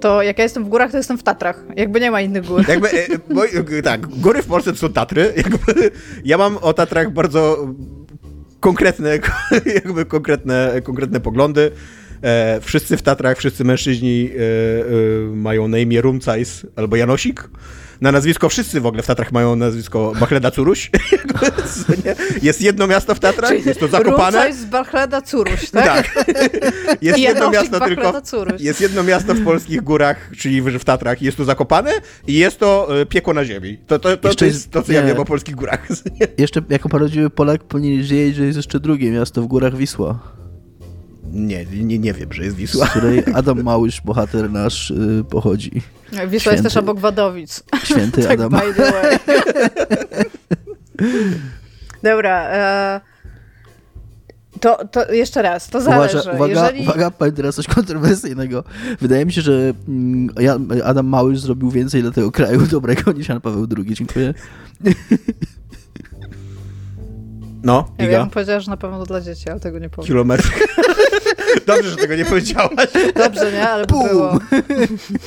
to 0.00 0.22
jak 0.22 0.38
ja 0.38 0.44
jestem 0.44 0.64
w 0.64 0.68
górach, 0.68 0.90
to 0.90 0.96
jestem 0.96 1.18
w 1.18 1.22
Tatrach. 1.22 1.64
Jakby 1.76 2.00
nie 2.00 2.10
ma 2.10 2.20
innych 2.20 2.46
gór. 2.46 2.64
Jakby, 2.68 2.88
e, 2.88 3.06
bo, 3.30 3.44
e, 3.46 3.82
tak, 3.82 4.06
góry 4.06 4.42
w 4.42 4.46
Polsce 4.46 4.72
to 4.72 4.78
są 4.78 4.92
Tatry. 4.92 5.32
Jakby, 5.36 5.90
ja 6.24 6.38
mam 6.38 6.56
o 6.56 6.72
Tatrach 6.72 7.12
bardzo 7.12 7.68
konkretne, 8.60 9.18
jakby 9.74 10.04
konkretne, 10.04 10.80
konkretne 10.84 11.20
poglądy. 11.20 11.70
E, 12.22 12.60
wszyscy 12.60 12.96
w 12.96 13.02
Tatrach, 13.02 13.38
wszyscy 13.38 13.64
mężczyźni 13.64 14.30
e, 14.30 14.40
e, 14.40 15.36
mają 15.36 15.68
na 15.68 15.78
imię 15.78 16.00
Rumcajs 16.00 16.66
albo 16.76 16.96
Janosik. 16.96 17.50
Na 18.00 18.12
nazwisko 18.12 18.48
wszyscy 18.48 18.80
w 18.80 18.86
ogóle 18.86 19.02
w 19.02 19.06
Tatrach 19.06 19.32
mają 19.32 19.56
nazwisko 19.56 20.12
Bachleda 20.20 20.50
Curuś. 20.50 20.90
Jest 22.42 22.62
jedno 22.62 22.86
miasto 22.86 23.14
w 23.14 23.20
Tatrach, 23.20 23.66
jest 23.66 23.80
to 23.80 23.88
Zakopane. 23.88 24.22
Rumcaj 24.22 24.52
z 24.52 24.64
Bachleda 24.64 25.22
Curuś, 25.22 25.70
tak? 25.70 26.14
Tak. 26.14 26.26
Jest 27.02 27.18
jedno 27.18 27.50
miasto 27.50 27.80
tylko. 27.80 28.22
Jest 28.58 28.80
jedno 28.80 29.02
miasto 29.02 29.34
w 29.34 29.44
polskich 29.44 29.82
górach, 29.82 30.30
czyli 30.38 30.62
w 30.62 30.76
w 30.78 30.84
Tatrach. 30.84 31.22
Jest 31.22 31.36
to 31.36 31.44
Zakopane 31.44 31.92
i 32.26 32.34
jest 32.34 32.58
to 32.58 33.00
e, 33.00 33.06
piekło 33.06 33.34
na 33.34 33.44
ziemi. 33.44 33.78
To, 33.86 33.98
to, 33.98 34.16
to, 34.16 34.34
to 34.34 34.44
jest 34.44 34.70
to, 34.70 34.82
co 34.82 34.92
ja 34.92 35.00
nie. 35.00 35.08
wiem 35.08 35.20
o 35.20 35.24
polskich 35.24 35.54
górach. 35.54 35.88
Jeszcze 36.38 36.62
jako 36.68 36.88
prawdziwy 36.88 37.30
Polak 37.30 37.64
powinieneś 37.64 38.08
wiedzieć, 38.08 38.36
że 38.36 38.44
jest 38.44 38.56
jeszcze 38.56 38.80
drugie 38.80 39.10
miasto 39.10 39.42
w 39.42 39.46
górach 39.46 39.76
Wisła, 39.76 40.18
Nie, 41.32 41.66
nie, 41.66 41.98
nie 41.98 42.12
wiem, 42.12 42.32
że 42.32 42.44
jest 42.44 42.56
z 42.56 42.58
Wisła. 42.58 42.86
której 42.86 43.22
Adam 43.34 43.62
Małysz, 43.62 44.00
bohater 44.00 44.50
nasz, 44.50 44.90
y, 44.90 45.24
pochodzi. 45.30 45.70
Wisła 46.10 46.22
jest 46.30 46.42
Święty. 46.42 46.62
też 46.62 46.76
obok 46.76 47.00
Wadowic. 47.00 47.62
Święty 47.84 48.22
tak, 48.28 48.40
Adam. 48.40 48.50
by 48.50 48.74
the 48.74 48.92
way. 48.92 49.18
Dobra, 52.02 52.48
e, 52.50 53.00
to, 54.60 54.88
to 54.88 55.12
jeszcze 55.12 55.42
raz, 55.42 55.68
to 55.68 55.80
zależy. 55.80 56.14
Uważa, 56.18 56.32
uwaga, 56.32 56.52
Jeżeli... 56.52 56.82
uwaga, 56.82 57.10
powiem 57.10 57.34
teraz 57.34 57.54
coś 57.54 57.66
kontrowersyjnego. 57.66 58.64
Wydaje 59.00 59.26
mi 59.26 59.32
się, 59.32 59.40
że 59.40 59.72
mm, 59.88 60.28
Adam 60.84 61.06
Małysz 61.06 61.40
zrobił 61.40 61.70
więcej 61.70 62.02
dla 62.02 62.10
tego 62.10 62.32
kraju 62.32 62.66
dobrego 62.66 63.12
niż 63.12 63.28
Jan 63.28 63.40
Paweł 63.40 63.66
II. 63.76 63.94
Dziękuję. 63.94 64.34
No, 67.66 67.88
Ja 67.98 68.06
Iga. 68.06 68.20
bym 68.20 68.30
powiedziała, 68.30 68.60
że 68.60 68.70
na 68.70 68.76
pewno 68.76 69.06
dla 69.06 69.20
dzieci, 69.20 69.50
ale 69.50 69.60
tego 69.60 69.78
nie 69.78 69.90
powiem. 69.90 70.06
Kilometr. 70.06 70.50
Dobrze, 71.66 71.90
że 71.90 71.96
tego 71.96 72.16
nie 72.16 72.24
powiedziałaś. 72.24 72.88
Dobrze, 73.14 73.52
nie? 73.52 73.68
Ale 73.68 73.86
Bum. 73.86 74.08
było. 74.08 74.38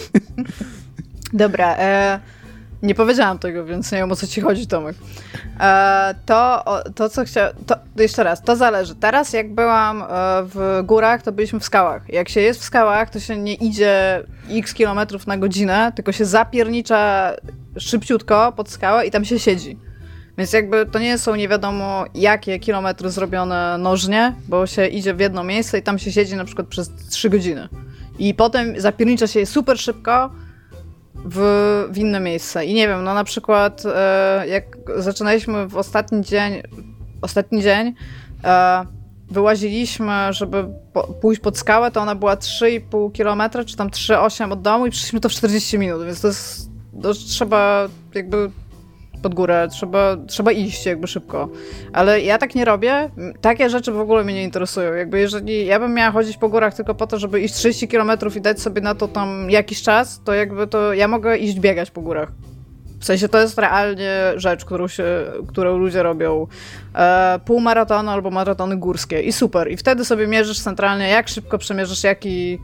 Dobra, 1.34 1.76
e, 1.78 2.20
nie 2.84 2.95
powiedziałam 2.95 3.40
tego, 3.40 3.66
więc 3.66 3.91
nie 3.91 3.98
wiem 3.98 4.11
o 4.11 4.16
co 4.16 4.28
ci 4.28 4.41
chodzi, 4.41 4.68
Tomek. 4.68 4.95
E, 5.60 6.16
to, 6.26 6.66
o, 6.66 6.84
to, 6.95 7.10
co 7.10 7.26
chciałam. 7.26 7.53
Jeszcze 7.95 8.24
raz, 8.24 8.41
to 8.41 8.56
zależy. 8.56 8.95
Teraz, 8.95 9.34
jak 9.34 9.53
byłam 9.53 10.02
e, 10.02 10.06
w 10.44 10.82
górach, 10.84 11.22
to 11.22 11.32
byliśmy 11.32 11.60
w 11.60 11.64
skałach. 11.66 12.10
Jak 12.10 12.30
się 12.30 12.41
jest 12.41 12.61
w 12.61 12.64
skałach, 12.64 13.10
to 13.10 13.20
się 13.20 13.38
nie 13.38 13.53
idzie 13.53 14.24
x 14.49 14.74
kilometrów 14.74 15.28
na 15.28 15.38
godzinę, 15.38 15.91
tylko 15.95 16.11
się 16.11 16.26
zapiernicza 16.26 17.34
szybciutko 17.78 18.53
pod 18.56 18.70
skałę 18.70 19.07
i 19.07 19.11
tam 19.11 19.26
się 19.26 19.40
siedzi. 19.40 19.89
Więc 20.40 20.53
jakby 20.53 20.86
to 20.86 20.99
nie 20.99 21.18
są 21.18 21.36
nie 21.36 21.48
wiadomo 21.48 22.06
jakie 22.16 22.60
kilometry 22.60 23.10
zrobione 23.10 23.78
nożnie, 23.78 24.36
bo 24.48 24.68
się 24.68 24.88
idzie 24.88 25.14
w 25.14 25.20
jedno 25.20 25.44
miejsce 25.44 25.80
i 25.80 25.84
tam 25.84 25.99
się 25.99 26.11
siedzi 26.11 26.36
na 26.36 26.45
przykład 26.45 26.68
przez 26.68 26.91
3 27.10 27.30
godziny. 27.30 27.70
I 28.20 28.34
potem 28.34 28.82
zapiernicza 28.82 29.28
się 29.28 29.45
super 29.45 29.80
szybko 29.80 30.30
w, 31.16 31.88
w 31.91 31.98
inne 31.98 32.20
miejsce. 32.20 32.66
I 32.66 32.74
nie 32.74 32.88
wiem, 32.88 33.03
no 33.03 33.14
na 33.14 33.24
przykład 33.24 33.84
e, 33.86 34.48
jak 34.48 34.78
zaczynaliśmy 34.98 35.68
w 35.68 35.78
ostatni 35.78 36.24
dzień, 36.24 36.61
ostatni 37.22 37.61
dzień 37.61 37.94
e, 38.44 38.86
wyłaziliśmy, 39.32 40.14
żeby 40.30 40.66
pójść 41.22 41.41
pod 41.41 41.57
skałę, 41.57 41.91
to 41.91 42.02
ona 42.02 42.16
była 42.16 42.36
3,5 42.36 43.18
km, 43.18 43.66
czy 43.66 43.78
tam 43.78 43.90
3,8 43.90 44.53
od 44.53 44.61
domu 44.61 44.86
i 44.86 44.91
przyszliśmy 44.91 45.20
to 45.20 45.30
w 45.30 45.32
40 45.32 45.80
minut, 45.80 46.06
więc 46.06 46.22
to 46.22 46.28
jest, 46.28 46.70
to 47.02 47.14
trzeba 47.14 47.88
jakby 48.14 48.52
pod 49.19 49.35
górę, 49.35 49.67
trzeba, 49.71 50.17
trzeba 50.27 50.51
iść 50.51 50.85
jakby 50.85 51.07
szybko. 51.07 51.49
Ale 51.93 52.21
ja 52.21 52.37
tak 52.37 52.55
nie 52.55 52.65
robię. 52.65 53.09
Takie 53.41 53.69
rzeczy 53.69 53.91
w 53.91 53.99
ogóle 53.99 54.23
mnie 54.23 54.33
nie 54.33 54.43
interesują. 54.43 54.93
Jakby 54.93 55.19
jeżeli 55.19 55.65
ja 55.65 55.79
bym 55.79 55.93
miała 55.93 56.11
chodzić 56.11 56.37
po 56.37 56.49
górach 56.49 56.73
tylko 56.73 56.95
po 56.95 57.07
to, 57.07 57.19
żeby 57.19 57.41
iść 57.41 57.53
30 57.53 57.87
km 57.87 58.11
i 58.35 58.41
dać 58.41 58.61
sobie 58.61 58.81
na 58.81 58.95
to 58.95 59.07
tam 59.07 59.49
jakiś 59.49 59.81
czas, 59.81 60.21
to 60.23 60.33
jakby 60.33 60.67
to 60.67 60.93
ja 60.93 61.07
mogę 61.07 61.37
iść 61.37 61.59
biegać 61.59 61.91
po 61.91 62.01
górach. 62.01 62.31
W 62.99 63.05
sensie 63.05 63.29
to 63.29 63.39
jest 63.39 63.57
realnie 63.57 64.13
rzecz, 64.35 64.65
którą, 64.65 64.87
się, 64.87 65.05
którą 65.47 65.77
ludzie 65.77 66.03
robią. 66.03 66.47
E, 66.95 67.39
półmaratony 67.45 68.11
albo 68.11 68.31
maratony 68.31 68.77
górskie 68.77 69.21
i 69.21 69.31
super. 69.33 69.71
I 69.71 69.77
wtedy 69.77 70.05
sobie 70.05 70.27
mierzysz 70.27 70.59
centralnie, 70.59 71.09
jak 71.09 71.27
szybko 71.27 71.57
przemierzysz 71.57 72.03
jaki, 72.03 72.59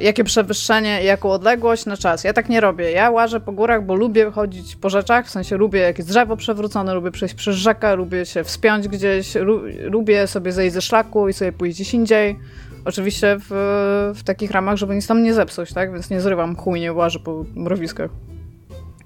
jakie 0.00 0.24
przewyższenie, 0.24 1.04
jaką 1.04 1.30
odległość 1.30 1.86
na 1.86 1.96
czas. 1.96 2.24
Ja 2.24 2.32
tak 2.32 2.48
nie 2.48 2.60
robię. 2.60 2.90
Ja 2.90 3.10
łażę 3.10 3.40
po 3.40 3.52
górach, 3.52 3.84
bo 3.84 3.94
lubię 3.94 4.30
chodzić 4.30 4.76
po 4.76 4.90
rzeczach, 4.90 5.26
w 5.26 5.30
sensie 5.30 5.56
lubię 5.56 5.80
jak 5.80 5.98
jest 5.98 6.10
drzewo 6.10 6.36
przewrócone, 6.36 6.94
lubię 6.94 7.10
przejść 7.10 7.34
przez 7.34 7.56
rzekę, 7.56 7.96
lubię 7.96 8.26
się 8.26 8.44
wspiąć 8.44 8.88
gdzieś, 8.88 9.34
lu, 9.34 9.62
lubię 9.80 10.26
sobie 10.26 10.52
zejść 10.52 10.74
ze 10.74 10.82
szlaku 10.82 11.28
i 11.28 11.32
sobie 11.32 11.52
pójść 11.52 11.76
gdzieś 11.76 11.94
indziej. 11.94 12.38
Oczywiście 12.84 13.36
w, 13.38 14.12
w 14.16 14.22
takich 14.24 14.50
ramach, 14.50 14.76
żeby 14.76 14.94
nic 14.94 15.06
tam 15.06 15.22
nie 15.22 15.34
zepsuć, 15.34 15.72
tak? 15.72 15.92
Więc 15.92 16.10
nie 16.10 16.20
zrywam 16.20 16.56
chuj, 16.56 16.80
nie 16.80 16.92
łażę 16.92 17.18
po 17.18 17.44
mrowiskach. 17.54 18.10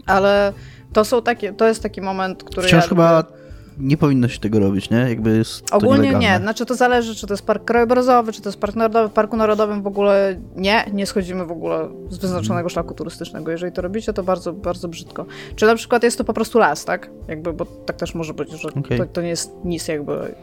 Ale 0.06 0.52
to 0.92 1.04
są 1.04 1.22
takie, 1.22 1.52
to 1.52 1.68
jest 1.68 1.82
taki 1.82 2.00
moment, 2.00 2.44
który 2.44 2.66
Wciąż 2.66 2.82
ja 2.82 2.88
chyba 2.88 3.16
lubię. 3.16 3.39
Nie 3.80 3.96
powinno 3.96 4.28
się 4.28 4.38
tego 4.38 4.58
robić, 4.58 4.90
nie? 4.90 4.98
Jakby 4.98 5.36
jest 5.36 5.74
Ogólnie 5.74 6.02
nielegalne. 6.02 6.28
nie, 6.28 6.38
znaczy 6.38 6.66
to 6.66 6.74
zależy, 6.74 7.14
czy 7.14 7.26
to 7.26 7.32
jest 7.32 7.46
park 7.46 7.64
krajobrazowy, 7.64 8.32
czy 8.32 8.42
to 8.42 8.48
jest 8.48 8.60
park 8.60 8.76
narodowy. 8.76 9.08
W 9.08 9.12
parku 9.12 9.36
narodowym 9.36 9.82
w 9.82 9.86
ogóle 9.86 10.40
nie, 10.56 10.84
nie 10.92 11.06
schodzimy 11.06 11.46
w 11.46 11.50
ogóle 11.50 11.88
z 12.08 12.18
wyznaczonego 12.18 12.68
szlaku 12.68 12.94
turystycznego. 12.94 13.50
Jeżeli 13.50 13.72
to 13.72 13.82
robicie, 13.82 14.12
to 14.12 14.22
bardzo, 14.22 14.52
bardzo 14.52 14.88
brzydko. 14.88 15.26
Czy 15.56 15.66
na 15.66 15.74
przykład 15.74 16.02
jest 16.02 16.18
to 16.18 16.24
po 16.24 16.32
prostu 16.32 16.58
las, 16.58 16.84
tak? 16.84 17.10
Jakby, 17.28 17.52
bo 17.52 17.66
tak 17.66 17.96
też 17.96 18.14
może 18.14 18.34
być, 18.34 18.50
że 18.50 18.68
Okej. 18.68 18.98
to, 18.98 19.06
to 19.06 19.22
nie 19.22 19.28
jest 19.28 19.52
nic 19.64 19.88
jakby, 19.88 20.34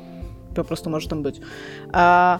po 0.53 0.63
prostu 0.63 0.89
może 0.89 1.07
tam 1.07 1.23
być. 1.23 1.39
A, 1.93 2.39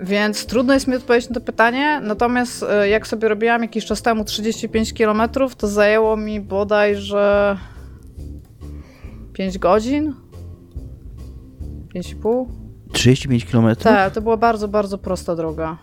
więc 0.00 0.46
trudno 0.46 0.74
jest 0.74 0.88
mi 0.88 0.96
odpowiedzieć 0.96 1.28
na 1.28 1.34
to 1.34 1.40
pytanie, 1.40 2.00
natomiast 2.02 2.62
e, 2.62 2.88
jak 2.88 3.06
sobie 3.06 3.28
robiłam 3.28 3.62
jakiś 3.62 3.84
czas 3.84 4.02
temu 4.02 4.24
35 4.24 4.92
km, 4.92 5.22
to 5.58 5.68
zajęło 5.68 6.16
mi 6.16 6.40
bodajże 6.40 7.56
5 9.40 9.58
godzin? 9.58 10.14
5,5? 11.94 12.46
35 12.92 13.44
km? 13.44 13.76
Tak, 13.76 14.14
to 14.14 14.22
była 14.22 14.36
bardzo, 14.36 14.68
bardzo 14.68 14.98
prosta 14.98 15.36
droga. 15.36 15.78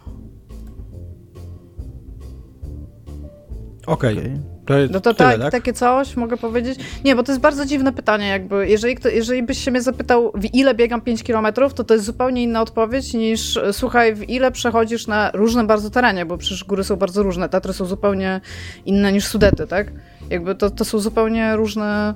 Okej. 3.88 4.40
To 4.66 4.78
jest 4.78 4.94
No 4.94 5.00
to 5.00 5.14
tyle, 5.14 5.30
tak, 5.30 5.42
tak? 5.42 5.52
takie 5.52 5.74
coś 5.74 6.16
mogę 6.16 6.38
powiedzieć. 6.38 6.80
Nie, 7.06 7.16
bo 7.16 7.24
to 7.24 7.32
jest 7.32 7.42
bardzo 7.42 7.66
dziwne 7.66 7.94
pytanie, 7.94 8.28
jakby. 8.28 8.70
Jeżeli, 8.70 8.96
kto, 8.96 9.10
jeżeli 9.10 9.44
byś 9.44 9.58
się 9.58 9.72
mnie 9.72 9.82
zapytał, 9.82 10.32
w 10.36 10.56
ile 10.56 10.76
biegam 10.76 11.02
5 11.02 11.24
km, 11.24 11.48
to 11.76 11.84
to 11.84 11.94
jest 11.94 12.06
zupełnie 12.06 12.44
inna 12.44 12.62
odpowiedź 12.62 13.14
niż 13.14 13.58
e, 13.58 13.74
słuchaj, 13.74 14.16
w 14.16 14.30
ile 14.30 14.52
przechodzisz 14.52 15.08
na 15.08 15.32
różnym 15.34 15.68
bardzo 15.68 15.90
terenie, 15.90 16.26
bo 16.26 16.38
przecież 16.38 16.64
góry 16.64 16.84
są 16.84 16.96
bardzo 16.96 17.24
różne. 17.24 17.50
Tatry 17.50 17.74
są 17.74 17.86
zupełnie 17.86 18.42
inne 18.86 19.14
niż 19.14 19.26
Sudety, 19.26 19.68
tak? 19.68 19.92
Jakby 20.30 20.56
to, 20.56 20.70
to 20.70 20.86
są 20.86 21.00
zupełnie 21.00 21.56
różne 21.56 22.16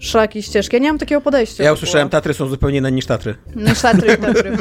szlaki, 0.00 0.42
ścieżki. 0.42 0.76
Ja 0.76 0.82
nie 0.82 0.88
mam 0.88 0.98
takiego 0.98 1.20
podejścia. 1.20 1.64
Ja 1.64 1.72
usłyszałem, 1.72 2.06
ogóle. 2.06 2.20
Tatry 2.20 2.34
są 2.34 2.48
zupełnie 2.48 2.78
inne 2.78 2.92
niż 2.92 3.06
Tatry. 3.06 3.34
Niż 3.56 3.80
Tatry 3.82 4.14
i 4.14 4.16
Tatry. 4.16 4.56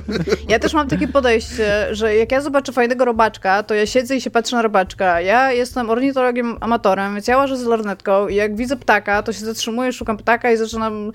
Ja 0.49 0.60
też 0.60 0.74
mam 0.74 0.88
takie 0.88 1.07
podejście, 1.07 1.88
że 1.91 2.16
jak 2.16 2.32
ja 2.32 2.41
zobaczę 2.41 2.72
fajnego 2.72 3.06
robaczka, 3.06 3.64
to 3.64 3.74
ja 3.74 3.86
siedzę 3.86 4.16
i 4.16 4.22
się 4.22 4.30
patrzę 4.30 4.56
na 4.56 4.61
robaczka. 4.61 5.22
Ja 5.22 5.52
jestem 5.52 5.90
ornitologiem 5.90 6.57
amatorem, 6.60 7.14
więc 7.14 7.28
ja 7.28 7.38
łażę 7.38 7.57
z 7.57 7.64
lornetką 7.64 8.28
i 8.28 8.36
jak 8.36 8.56
widzę 8.56 8.76
ptaka, 8.78 9.24
to 9.24 9.34
się 9.34 9.40
zatrzymuję, 9.45 9.94
szukam 9.94 10.18
ptaka 10.18 10.52
i 10.52 10.57
zaczynam 10.57 11.11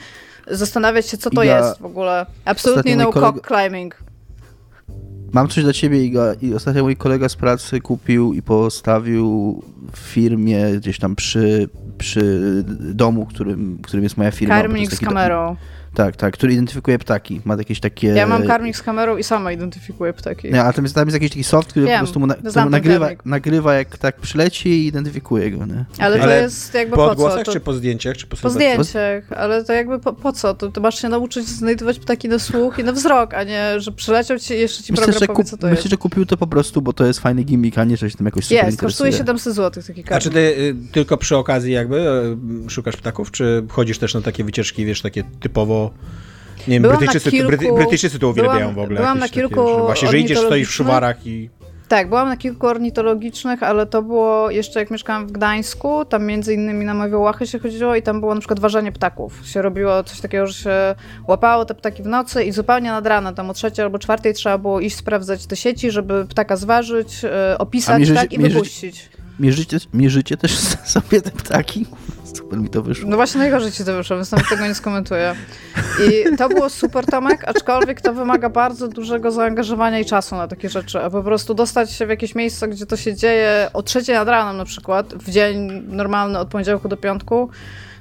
zastanawiać 0.50 1.06
się, 1.06 1.16
co 1.16 1.30
to 1.30 1.42
Ja- 1.42 1.58
jest 1.58 1.80
w 1.80 1.84
ogóle. 1.84 2.26
Absolutnie 2.44 2.96
no 2.96 3.04
mój 3.04 3.12
cock 3.12 3.22
kolega- 3.22 3.46
climbing. 3.48 3.96
Mam 5.32 5.48
coś 5.48 5.64
dla 5.64 5.72
ciebie, 5.72 6.04
Iga. 6.04 6.34
I 6.42 6.54
ostatnio 6.54 6.82
mój 6.82 6.96
kolega 6.96 7.28
z 7.28 7.36
pracy 7.36 7.80
kupił 7.80 8.32
i 8.32 8.42
postawił 8.42 9.62
w 9.92 9.98
firmie 9.98 10.64
gdzieś 10.76 10.98
tam 10.98 11.16
przy, 11.16 11.68
przy 12.04 12.64
domu, 12.80 13.26
którym, 13.26 13.78
którym 13.82 14.04
jest 14.04 14.16
moja 14.16 14.30
firma. 14.30 14.54
Karmnik 14.54 14.92
z 14.92 15.00
kamerą. 15.00 15.56
Tak, 15.94 16.16
tak, 16.16 16.34
który 16.34 16.52
identyfikuje 16.52 16.98
ptaki. 16.98 17.40
Ma 17.44 17.54
jakieś 17.54 17.80
takie... 17.80 18.08
Ja 18.08 18.26
mam 18.26 18.46
karmik 18.46 18.76
z 18.76 18.82
kamerą 18.82 19.16
i 19.16 19.22
sama 19.22 19.52
identyfikuję 19.52 20.12
ptaki. 20.12 20.50
Nie, 20.52 20.62
a 20.62 20.72
tam 20.72 20.84
jest, 20.84 20.94
tam 20.94 21.06
jest 21.08 21.14
jakiś 21.14 21.30
taki 21.30 21.44
soft, 21.44 21.68
który 21.68 21.86
Wiem, 21.86 21.94
po 21.94 21.98
prostu 22.04 22.20
mu 22.20 22.26
na, 22.26 22.34
ten 22.34 22.70
nagrywa, 22.70 23.06
karmik. 23.06 23.24
nagrywa, 23.26 23.74
jak 23.74 23.98
tak 23.98 24.16
przyleci 24.20 24.68
i 24.68 24.86
identyfikuje 24.86 25.50
go, 25.50 25.66
nie? 25.66 25.84
Ale 25.98 26.16
to 26.16 26.22
Ale 26.22 26.40
jest 26.42 26.74
jakby 26.74 26.96
Po 26.96 27.08
po 27.08 27.14
co? 27.14 27.44
To, 27.44 27.52
czy 27.52 27.60
po 27.60 27.72
zdjęciach, 27.72 28.16
czy 28.16 28.26
po, 28.26 28.36
po 28.36 28.50
zdjęciach, 28.50 29.32
ale 29.32 29.64
to 29.64 29.72
jakby 29.72 29.98
po, 29.98 30.12
po 30.12 30.32
co? 30.32 30.54
To, 30.54 30.68
to 30.68 30.80
masz 30.80 31.02
się 31.02 31.08
nauczyć 31.08 31.48
znajdować 31.48 31.98
ptaki 31.98 32.28
na 32.28 32.38
słuch 32.38 32.78
i 32.78 32.84
na 32.84 32.92
wzrok, 32.92 33.34
a 33.34 33.44
nie, 33.44 33.80
że 33.80 33.92
przyleciał 33.92 34.38
ci 34.38 34.54
jeszcze 34.54 34.82
ci 34.82 34.92
Myślę, 34.92 35.04
program 35.04 35.20
że, 35.20 35.26
powie, 35.26 35.44
co 35.44 35.56
to 35.56 35.66
myślę, 35.66 35.76
jest. 35.80 35.90
że 35.90 35.96
kupił 35.96 36.26
to 36.26 36.36
po 36.36 36.46
prostu, 36.46 36.82
bo 36.82 36.92
to 36.92 37.06
jest 37.06 37.20
fajny 37.20 37.42
gimmick, 37.42 37.78
a 37.78 37.84
nie 37.84 37.96
coś 37.98 38.16
tam 38.16 38.24
jakoś 38.24 38.44
super 38.44 38.64
Jest, 38.66 38.80
kosztuje 38.80 39.10
interesuje. 39.10 39.26
700 39.38 39.54
zł 39.54 39.82
taki 39.86 40.00
A 40.00 40.04
karmik. 40.04 40.22
czy 40.22 40.30
ty 40.30 40.38
y, 40.38 40.74
tylko 40.92 41.16
przy 41.16 41.36
okazji 41.36 41.72
jakby 41.72 41.96
y, 42.66 42.70
szukasz 42.70 42.96
ptaków, 42.96 43.30
czy 43.30 43.64
chodzisz 43.68 43.98
też 43.98 44.14
na 44.14 44.20
takie 44.22 44.44
wycieczki, 44.44 44.84
wiesz, 44.84 45.02
takie 45.02 45.24
typowo... 45.40 45.83
Nie 46.68 46.74
wiem, 46.74 46.82
Byłam 46.82 46.96
Brytyjczycy, 46.98 47.30
kilku- 47.30 47.46
Bryty, 47.46 47.72
Brytyjczycy 47.72 48.18
to 48.18 48.28
uwielbiają 48.28 48.58
byłam- 48.58 48.74
w 48.74 48.78
ogóle. 48.78 48.96
byłam 49.00 49.18
na 49.18 49.26
takie, 49.26 49.40
kilku 49.40 49.68
że 49.68 49.82
Właśnie, 49.82 50.08
że 50.08 50.18
idziesz, 50.18 50.38
stoisz 50.38 50.68
w 50.68 50.72
szuwarach 50.72 51.26
i... 51.26 51.50
Tak, 51.88 52.08
byłam 52.08 52.28
na 52.28 52.36
kilku 52.36 52.66
ornitologicznych, 52.66 53.62
ale 53.62 53.86
to 53.86 54.02
było 54.02 54.50
jeszcze 54.50 54.80
jak 54.80 54.90
mieszkałam 54.90 55.26
w 55.26 55.32
Gdańsku, 55.32 56.04
tam 56.04 56.24
między 56.26 56.54
innymi 56.54 56.84
na 56.84 56.94
Mawiołachy 56.94 57.46
się 57.46 57.58
chodziło 57.58 57.94
i 57.96 58.02
tam 58.02 58.20
było 58.20 58.34
na 58.34 58.40
przykład 58.40 58.60
ważenie 58.60 58.92
ptaków. 58.92 59.46
Się 59.46 59.62
robiło 59.62 60.04
coś 60.04 60.20
takiego, 60.20 60.46
że 60.46 60.52
się 60.54 60.70
łapało 61.28 61.64
te 61.64 61.74
ptaki 61.74 62.02
w 62.02 62.06
nocy 62.06 62.44
i 62.44 62.52
zupełnie 62.52 62.90
nad 62.90 63.06
ranem, 63.06 63.34
tam 63.34 63.50
o 63.50 63.54
trzeciej 63.54 63.84
albo 63.84 63.98
czwartej 63.98 64.34
trzeba 64.34 64.58
było 64.58 64.80
iść 64.80 64.96
sprawdzać 64.96 65.46
te 65.46 65.56
sieci, 65.56 65.90
żeby 65.90 66.26
ptaka 66.26 66.56
zważyć, 66.56 67.24
e, 67.24 67.58
opisać 67.58 67.98
mierzycie- 68.00 68.20
tak, 68.20 68.32
i 68.32 68.38
mierzycie- 68.38 68.54
wypuścić. 68.54 69.08
Mierzycie, 69.40 69.78
mierzycie 69.94 70.36
też 70.36 70.52
sobie 70.94 71.22
te 71.22 71.30
ptaki? 71.30 71.86
Super 72.54 72.62
mi 72.62 72.70
to 72.70 72.82
wyszło. 72.82 73.10
No 73.10 73.16
właśnie 73.16 73.38
najgorzej 73.38 73.72
ci 73.72 73.84
to 73.84 73.94
wyszło, 73.96 74.16
więc 74.16 74.32
nawet 74.32 74.48
tego 74.48 74.66
nie 74.66 74.74
skomentuję. 74.74 75.34
I 76.08 76.36
to 76.36 76.48
było 76.48 76.70
super, 76.70 77.06
Tomek, 77.06 77.44
aczkolwiek 77.48 78.00
to 78.00 78.14
wymaga 78.14 78.48
bardzo 78.48 78.88
dużego 78.88 79.30
zaangażowania 79.30 79.98
i 79.98 80.04
czasu 80.04 80.36
na 80.36 80.48
takie 80.48 80.68
rzeczy, 80.68 81.00
a 81.00 81.10
po 81.10 81.22
prostu 81.22 81.54
dostać 81.54 81.92
się 81.92 82.06
w 82.06 82.08
jakieś 82.08 82.34
miejsce, 82.34 82.68
gdzie 82.68 82.86
to 82.86 82.96
się 82.96 83.14
dzieje 83.14 83.70
o 83.72 83.82
trzeciej 83.82 84.14
nad 84.14 84.28
ranem 84.28 84.56
na 84.56 84.64
przykład, 84.64 85.14
w 85.14 85.30
dzień 85.30 85.82
normalny 85.88 86.38
od 86.38 86.48
poniedziałku 86.48 86.88
do 86.88 86.96
piątku, 86.96 87.48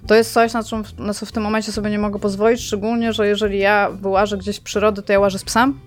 to 0.07 0.15
jest 0.15 0.33
coś, 0.33 0.53
na, 0.53 0.63
czym, 0.63 0.83
na 0.97 1.13
co 1.13 1.25
w 1.25 1.31
tym 1.31 1.43
momencie 1.43 1.71
sobie 1.71 1.89
nie 1.89 1.99
mogę 1.99 2.19
pozwolić, 2.19 2.61
szczególnie, 2.61 3.13
że 3.13 3.27
jeżeli 3.27 3.59
ja 3.59 3.89
wyłażę 3.89 4.37
gdzieś 4.37 4.59
przyrody, 4.59 5.01
to 5.01 5.13
ja 5.13 5.19
łażę 5.19 5.39
z 5.39 5.43
psem. 5.43 5.79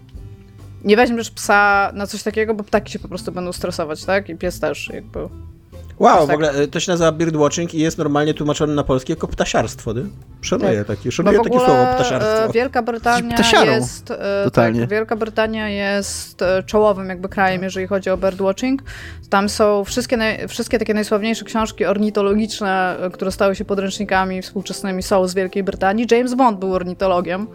Nie 0.84 0.96
weźmiesz 0.96 1.30
psa 1.30 1.90
na 1.94 2.06
coś 2.06 2.22
takiego, 2.22 2.54
bo 2.54 2.64
ptaki 2.64 2.92
się 2.92 2.98
po 2.98 3.08
prostu 3.08 3.32
będą 3.32 3.52
stresować, 3.52 4.04
tak? 4.04 4.28
I 4.28 4.36
pies 4.36 4.60
też 4.60 4.90
jakby. 4.94 5.28
Wow, 5.98 6.24
w 6.24 6.26
tak. 6.26 6.34
ogóle 6.34 6.60
y, 6.60 6.68
to 6.68 6.80
się 6.80 6.92
nazywa 6.92 7.12
birdwatching 7.12 7.74
i 7.74 7.78
jest 7.78 7.98
normalnie 7.98 8.34
tłumaczone 8.34 8.74
na 8.74 8.84
polskie 8.84 9.12
jako 9.12 9.28
ptasiarstwo, 9.28 9.92
nie? 9.92 10.02
Szanuję 10.40 10.84
takie, 10.84 11.04
Bo 11.04 11.10
szanuję 11.10 11.38
w 11.38 11.42
takie 11.42 11.58
słowo 11.58 11.86
ptasiarstwo. 11.94 12.52
Wielka 12.52 12.82
Brytania 12.82 13.36
jest. 13.64 14.12
Totalnie. 14.44 14.80
Tak, 14.80 14.90
Wielka 14.90 15.16
Brytania 15.16 15.68
jest 15.68 16.44
czołowym 16.66 17.08
jakby 17.08 17.28
krajem, 17.28 17.62
jeżeli 17.62 17.86
chodzi 17.86 18.10
o 18.10 18.16
birdwatching. 18.16 18.82
Tam 19.30 19.48
są 19.48 19.84
wszystkie, 19.84 20.16
naj, 20.16 20.48
wszystkie 20.48 20.78
takie 20.78 20.94
najsławniejsze 20.94 21.44
książki 21.44 21.84
ornitologiczne, 21.84 22.96
które 23.12 23.32
stały 23.32 23.56
się 23.56 23.64
podręcznikami 23.64 24.42
współczesnymi, 24.42 25.02
są 25.02 25.28
z 25.28 25.34
Wielkiej 25.34 25.62
Brytanii. 25.62 26.06
James 26.10 26.34
Bond 26.34 26.58
był 26.58 26.74
ornitologiem. 26.74 27.46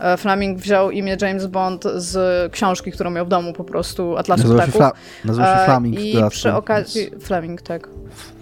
E, 0.00 0.16
Fleming 0.16 0.58
wziął 0.58 0.90
imię 0.90 1.16
James 1.22 1.46
Bond 1.46 1.84
z 1.96 2.52
książki, 2.52 2.92
którą 2.92 3.10
miał 3.10 3.26
w 3.26 3.28
domu 3.28 3.52
po 3.52 3.64
prostu, 3.64 4.16
Atlasu 4.16 4.42
Nazywa 4.42 4.66
się, 4.66 4.72
Ptaków. 4.72 4.78
fla, 4.78 4.92
nazywa 5.24 5.46
się 5.56 5.62
E, 5.62 5.64
Flaming. 5.64 6.00
I 6.00 6.14
przy 6.30 6.52
okazji. 6.52 7.10
więc- 7.10 7.24
Fleming, 7.24 7.62
tak. 7.62 7.88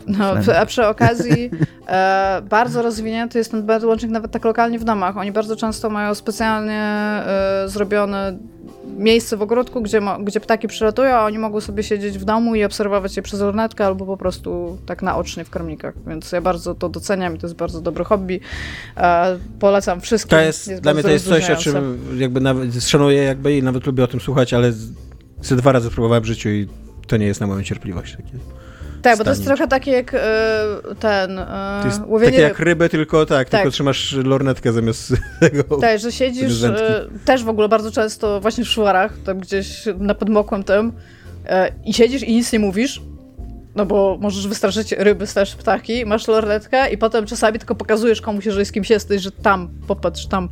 No, 0.06 0.16
Fleming. 0.32 0.48
a 0.48 0.66
przy 0.66 0.86
okazji 0.94 1.50
e, 1.88 2.42
bardzo 2.50 2.82
rozwinięty 2.82 3.38
jest 3.38 3.50
ten 3.50 3.66
birdwatching 3.66 4.12
nawet 4.12 4.30
tak 4.30 4.44
lokalnie 4.44 4.78
w 4.78 4.84
domach. 4.84 5.16
Oni 5.16 5.32
bardzo 5.32 5.56
często 5.56 5.90
mają 5.90 6.14
specjalnie 6.14 6.80
e, 6.82 7.62
zrobione 7.66 8.38
miejsce 8.98 9.36
w 9.36 9.42
ogródku, 9.42 9.82
gdzie, 9.82 10.00
gdzie 10.24 10.40
ptaki 10.40 10.68
przylatują, 10.68 11.10
a 11.10 11.24
oni 11.24 11.38
mogą 11.38 11.60
sobie 11.60 11.82
siedzieć 11.82 12.18
w 12.18 12.24
domu 12.24 12.54
i 12.54 12.64
obserwować 12.64 13.16
je 13.16 13.22
przez 13.22 13.40
lornetkę 13.40 13.86
albo 13.86 14.06
po 14.06 14.16
prostu 14.16 14.78
tak 14.86 15.02
naocznie 15.02 15.44
w 15.44 15.50
karmnikach. 15.50 15.94
Więc 16.06 16.32
ja 16.32 16.40
bardzo 16.40 16.74
to 16.74 16.88
doceniam 16.88 17.36
i 17.36 17.38
to 17.38 17.46
jest 17.46 17.56
bardzo 17.56 17.80
dobre 17.80 18.04
hobby. 18.04 18.40
E, 18.96 19.38
polecam 19.60 20.00
wszystkim. 20.00 20.38
To 20.38 20.40
jest, 20.40 20.74
dla 20.74 20.94
mnie 20.94 21.02
to 21.02 21.10
jest 21.10 21.28
coś, 21.28 21.50
o 21.50 21.56
czym 21.56 21.98
jakby 22.18 22.40
nawet 22.40 22.84
szanuję 22.84 23.22
jakby 23.22 23.56
i 23.56 23.62
nawet 23.62 23.86
lubię 23.86 24.04
o 24.04 24.06
tym 24.06 24.20
słuchać, 24.20 24.54
ale 24.54 24.72
ze 25.42 25.56
dwa 25.56 25.72
razy 25.72 25.90
próbowałem 25.90 26.22
w 26.22 26.26
życiu 26.26 26.48
i 26.48 26.68
to 27.06 27.16
nie 27.16 27.26
jest 27.26 27.40
na 27.40 27.46
moją 27.46 27.62
cierpliwość. 27.62 28.16
Takie. 28.16 28.57
Tak, 29.02 29.18
bo 29.18 29.24
to 29.24 29.30
jest 29.30 29.44
trochę 29.44 29.68
takie 29.68 29.90
jak 29.90 30.14
e, 30.14 30.20
ten 31.00 31.38
e, 31.38 31.78
To 31.80 31.86
jest 31.88 32.00
łowienie 32.06 32.32
takie 32.32 32.42
ryb. 32.42 32.48
jak 32.58 32.58
ryby, 32.66 32.88
tylko 32.88 33.26
tak, 33.26 33.48
Tak. 33.48 33.60
tylko 33.60 33.72
trzymasz 33.72 34.12
lornetkę 34.24 34.72
zamiast 34.72 35.12
tego. 35.40 35.78
Tak, 35.78 35.98
że 36.00 36.12
siedzisz 36.12 36.62
e, 36.62 37.06
też 37.24 37.44
w 37.44 37.48
ogóle 37.48 37.68
bardzo 37.68 37.90
często 37.92 38.40
właśnie 38.40 38.64
w 38.64 38.68
szwarach, 38.68 39.12
tam 39.24 39.38
gdzieś 39.38 39.84
na 39.98 40.14
podmokłym 40.14 40.64
tym 40.64 40.92
i 41.84 41.94
siedzisz 41.94 42.22
i 42.22 42.34
nic 42.34 42.52
nie 42.52 42.58
mówisz, 42.58 43.02
no 43.74 43.86
bo 43.86 44.18
możesz 44.20 44.48
wystraszyć 44.48 44.92
ryby, 44.92 45.26
też 45.26 45.54
ptaki, 45.56 46.06
masz 46.06 46.28
lornetkę 46.28 46.90
i 46.90 46.98
potem 46.98 47.26
czasami 47.26 47.58
tylko 47.58 47.74
pokazujesz 47.74 48.20
komuś, 48.20 48.44
że 48.44 48.64
z 48.64 48.72
kimś 48.72 48.90
jesteś, 48.90 49.22
że 49.22 49.30
tam, 49.32 49.68
popatrz, 49.86 50.26
tam. 50.26 50.48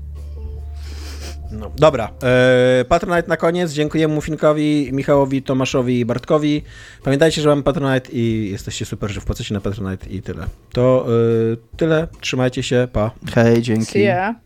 No. 1.51 1.71
Dobra, 1.77 2.11
e, 2.23 2.85
Patronite 2.89 3.29
na 3.29 3.37
koniec. 3.37 3.73
Dziękujemy 3.73 4.15
Mufinkowi, 4.15 4.91
Michałowi, 4.93 5.43
Tomaszowi 5.43 6.01
i 6.01 6.05
Bartkowi. 6.05 6.63
Pamiętajcie, 7.05 7.43
że 7.43 7.49
mamy 7.49 7.63
Patronite 7.63 8.13
i 8.13 8.49
jesteście 8.51 8.85
super, 8.85 9.11
że 9.11 9.21
wpłacacie 9.21 9.55
na 9.55 9.61
Patronite 9.61 10.11
i 10.11 10.23
tyle. 10.23 10.47
To 10.73 11.07
e, 11.53 11.77
tyle, 11.77 12.09
trzymajcie 12.21 12.63
się, 12.63 12.89
pa. 12.93 13.11
Hej, 13.35 13.63
dzięki. 13.63 13.93
See 13.93 14.03
ya. 14.03 14.46